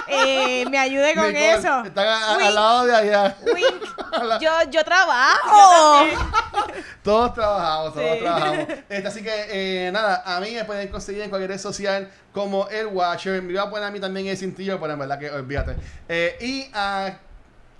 eh, 0.07 0.65
me 0.71 0.79
ayude 0.79 1.15
con 1.15 1.27
Nicole, 1.27 1.55
eso. 1.55 1.85
Están 1.85 2.07
a- 2.07 2.35
a- 2.35 2.37
Wink. 2.37 2.47
al 2.47 2.55
lado 2.55 2.85
de 2.87 2.95
allá. 2.97 3.37
Wink. 3.53 3.85
Yo, 4.41 4.51
yo 4.71 4.85
trabajo. 4.85 6.07
Todos 7.03 7.35
trabajamos, 7.35 7.95
todos 7.95 8.13
Sí. 8.13 8.19
trabajamos. 8.21 8.67
Este, 8.89 9.09
así 9.09 9.23
que, 9.23 9.87
eh, 9.89 9.93
nada, 9.93 10.23
a 10.25 10.41
mí 10.41 10.53
me 10.53 10.65
pueden 10.65 10.89
conseguir 10.89 11.23
en 11.23 11.31
cualquier 11.31 11.51
red 11.51 11.59
social 11.59 12.11
como 12.33 12.69
El 12.69 12.87
Watcher. 12.87 13.43
Me 13.43 13.53
iba 13.53 13.63
a 13.63 13.71
poner 13.71 13.85
a 13.87 13.91
mí 13.91 13.99
también 14.01 14.27
el 14.29 14.37
cintillo, 14.39 14.79
pero 14.81 14.93
en 14.95 14.99
verdad 15.01 15.19
que 15.19 15.31
olvídate. 15.31 15.77
Eh, 16.09 16.37
y 16.41 16.71
a... 16.73 17.19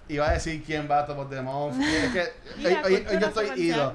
Iba 0.09 0.29
a 0.29 0.33
decir 0.33 0.63
quién 0.65 0.87
va 0.91 0.99
a 1.01 1.07
Top 1.07 1.19
of 1.21 1.31
the 1.31 1.41
Month. 1.41 1.81
Es 1.83 2.13
que 2.13 2.33
hoy, 2.85 3.07
yo 3.19 3.27
estoy 3.29 3.51
ido. 3.57 3.95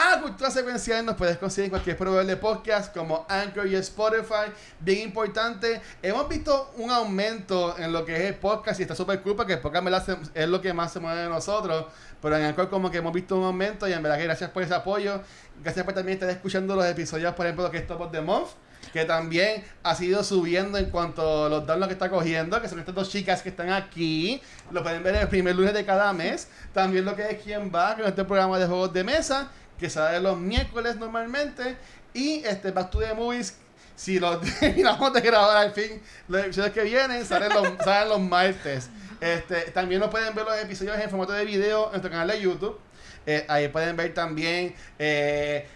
A 0.00 0.20
Cultura 0.20 0.48
Secuencial 0.48 1.04
nos 1.04 1.16
puedes 1.16 1.36
conseguir 1.38 1.64
en 1.64 1.70
cualquier 1.70 1.96
proveedor 1.96 2.24
de 2.24 2.36
podcast 2.36 2.94
como 2.96 3.26
Anchor 3.28 3.66
y 3.66 3.74
Spotify. 3.74 4.52
Bien 4.78 5.00
importante. 5.08 5.80
Hemos 6.00 6.28
visto 6.28 6.72
un 6.76 6.88
aumento 6.92 7.76
en 7.76 7.92
lo 7.92 8.04
que 8.04 8.14
es 8.14 8.22
el 8.22 8.34
podcast 8.36 8.78
y 8.78 8.84
está 8.84 8.94
súper 8.94 9.20
cool 9.22 9.34
porque 9.34 9.54
el 9.54 9.58
podcast 9.58 9.84
verdad 9.84 10.06
se- 10.06 10.40
es 10.40 10.48
lo 10.48 10.60
que 10.60 10.72
más 10.72 10.92
se 10.92 11.00
mueve 11.00 11.22
de 11.22 11.28
nosotros. 11.28 11.86
Pero 12.22 12.36
en 12.36 12.44
Anchor 12.44 12.70
como 12.70 12.92
que 12.92 12.98
hemos 12.98 13.12
visto 13.12 13.36
un 13.36 13.44
aumento 13.44 13.88
y 13.88 13.92
en 13.92 14.00
verdad 14.00 14.18
que 14.18 14.24
gracias 14.24 14.50
por 14.50 14.62
ese 14.62 14.72
apoyo. 14.74 15.20
Gracias 15.64 15.84
por 15.84 15.94
también 15.94 16.14
estar 16.14 16.30
escuchando 16.30 16.76
los 16.76 16.86
episodios, 16.86 17.34
por 17.34 17.46
ejemplo, 17.46 17.64
lo 17.64 17.70
que 17.72 17.78
es 17.78 17.86
Top 17.88 18.00
of 18.00 18.12
the 18.12 18.20
Month. 18.20 18.50
Que 18.92 19.04
también 19.04 19.64
ha 19.82 19.96
sido 19.96 20.22
subiendo 20.22 20.78
en 20.78 20.90
cuanto 20.90 21.46
a 21.46 21.48
los 21.48 21.66
downloads 21.66 21.88
que 21.88 21.92
está 21.94 22.08
cogiendo, 22.08 22.62
que 22.62 22.68
son 22.68 22.78
estas 22.78 22.94
dos 22.94 23.10
chicas 23.10 23.42
que 23.42 23.48
están 23.48 23.70
aquí. 23.72 24.40
Lo 24.70 24.84
pueden 24.84 25.02
ver 25.02 25.16
el 25.16 25.26
primer 25.28 25.56
lunes 25.56 25.74
de 25.74 25.84
cada 25.84 26.12
mes. 26.12 26.46
También 26.72 27.04
lo 27.04 27.16
que 27.16 27.28
es 27.28 27.42
Quién 27.42 27.72
Va, 27.74 27.96
que 27.96 28.02
es 28.02 28.08
este 28.08 28.24
programa 28.24 28.56
de 28.60 28.66
juegos 28.66 28.92
de 28.92 29.02
mesa, 29.02 29.50
que 29.78 29.88
sale 29.90 30.20
los 30.20 30.38
miércoles 30.38 30.96
normalmente. 30.96 31.76
Y 32.14 32.44
este 32.44 32.70
Back 32.70 32.90
to 32.90 33.00
Movies, 33.14 33.56
si 33.94 34.18
lo 34.18 34.38
terminamos 34.60 35.12
de 35.12 35.20
grabar 35.20 35.56
al 35.56 35.72
fin, 35.72 36.00
los 36.28 36.42
episodios 36.42 36.72
que 36.72 36.82
vienen 36.82 37.24
salen 37.24 37.50
los, 37.50 37.68
salen 37.84 38.08
los 38.08 38.20
martes. 38.20 38.90
Este, 39.20 39.70
también 39.72 40.00
nos 40.00 40.10
pueden 40.10 40.34
ver 40.34 40.44
los 40.44 40.56
episodios 40.58 40.98
en 40.98 41.10
formato 41.10 41.32
de 41.32 41.44
video 41.44 41.86
en 41.86 41.90
nuestro 41.92 42.10
canal 42.10 42.28
de 42.28 42.40
YouTube. 42.40 42.78
Eh, 43.26 43.44
ahí 43.48 43.68
pueden 43.68 43.96
ver 43.96 44.14
también 44.14 44.74
eh, 44.98 45.66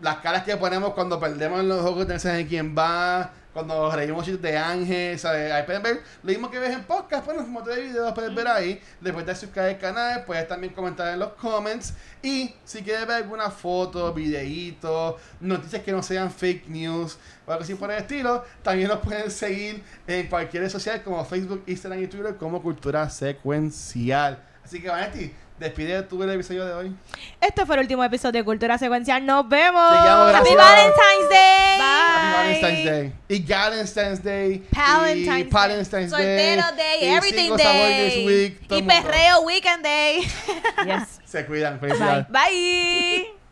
las 0.00 0.18
caras 0.18 0.44
que 0.44 0.56
ponemos 0.56 0.94
cuando 0.94 1.20
perdemos 1.20 1.62
los 1.64 1.82
juegos 1.82 2.06
de 2.06 2.46
quién 2.46 2.74
va, 2.76 3.32
cuando 3.54 3.90
reímos 3.92 4.24
chistes 4.24 4.42
de 4.42 4.58
Ángel, 4.58 5.18
¿sabes? 5.18 5.50
Ahí 5.52 5.62
pueden 5.62 5.82
ver 5.82 6.02
lo 6.24 6.50
que 6.50 6.58
ves 6.58 6.72
en 6.72 6.82
podcast, 6.82 7.24
pues 7.24 7.38
en 7.38 7.44
formato 7.44 7.70
de 7.70 7.82
video, 7.82 8.04
los 8.04 8.12
puedes 8.12 8.34
ver 8.34 8.48
ahí. 8.48 8.80
Después 9.00 9.24
de 9.24 9.34
suscribir 9.34 9.70
al 9.70 9.78
canal, 9.78 10.24
puedes 10.24 10.46
también 10.48 10.74
comentar 10.74 11.12
en 11.12 11.20
los 11.20 11.32
comments. 11.34 11.94
Y 12.20 12.52
si 12.64 12.82
quieres 12.82 13.06
ver 13.06 13.22
alguna 13.22 13.50
foto, 13.50 14.12
videíto, 14.12 15.16
noticias 15.40 15.82
que 15.82 15.92
no 15.92 16.02
sean 16.02 16.32
fake 16.32 16.68
news 16.68 17.16
o 17.46 17.52
algo 17.52 17.62
así 17.62 17.74
por 17.76 17.90
el 17.92 17.98
estilo, 17.98 18.44
también 18.62 18.88
nos 18.88 18.98
pueden 18.98 19.30
seguir 19.30 19.82
en 20.06 20.26
cualquier 20.26 20.64
red 20.64 20.70
social 20.70 21.02
como 21.02 21.24
Facebook, 21.24 21.62
Instagram 21.66 22.02
y 22.02 22.06
Twitter 22.08 22.36
como 22.36 22.60
Cultura 22.60 23.08
Secuencial. 23.08 24.42
Así 24.64 24.80
que, 24.82 24.88
Vanetti, 24.88 25.32
despide 25.58 26.02
tú 26.02 26.22
el 26.22 26.30
episodio 26.30 26.64
de 26.66 26.72
hoy. 26.72 26.96
Este 27.40 27.64
fue 27.64 27.76
el 27.76 27.82
último 27.82 28.02
episodio 28.04 28.40
de 28.40 28.44
Cultura 28.44 28.78
Secuencial. 28.78 29.24
¡Nos 29.24 29.48
vemos! 29.48 29.82
Happy. 29.82 30.54
Valentine's 30.54 31.28
Day. 31.30 31.78
Happy 31.78 32.48
Bye. 32.48 32.60
Valentine's 32.60 32.84
Day. 32.84 33.12
Y 33.28 33.44
Galentine's 33.44 34.22
Day. 34.22 34.58
Palentine's 34.70 35.26
y 35.26 35.42
Day. 35.42 35.44
Palentine's 35.44 36.12
Soltero 36.12 36.76
Day. 36.76 36.76
Day, 36.76 36.98
y 37.00 37.14
Everything 37.14 37.56
Day. 37.56 38.26
Week, 38.26 38.60
Y 38.70 38.82
perreo 38.82 39.40
Weekend 39.42 39.82
Day. 39.82 40.20
Yes. 40.84 41.20
Se 41.24 41.44
cuidan. 41.46 41.78
Felicidades. 41.78 42.26
Bye. 42.28 43.43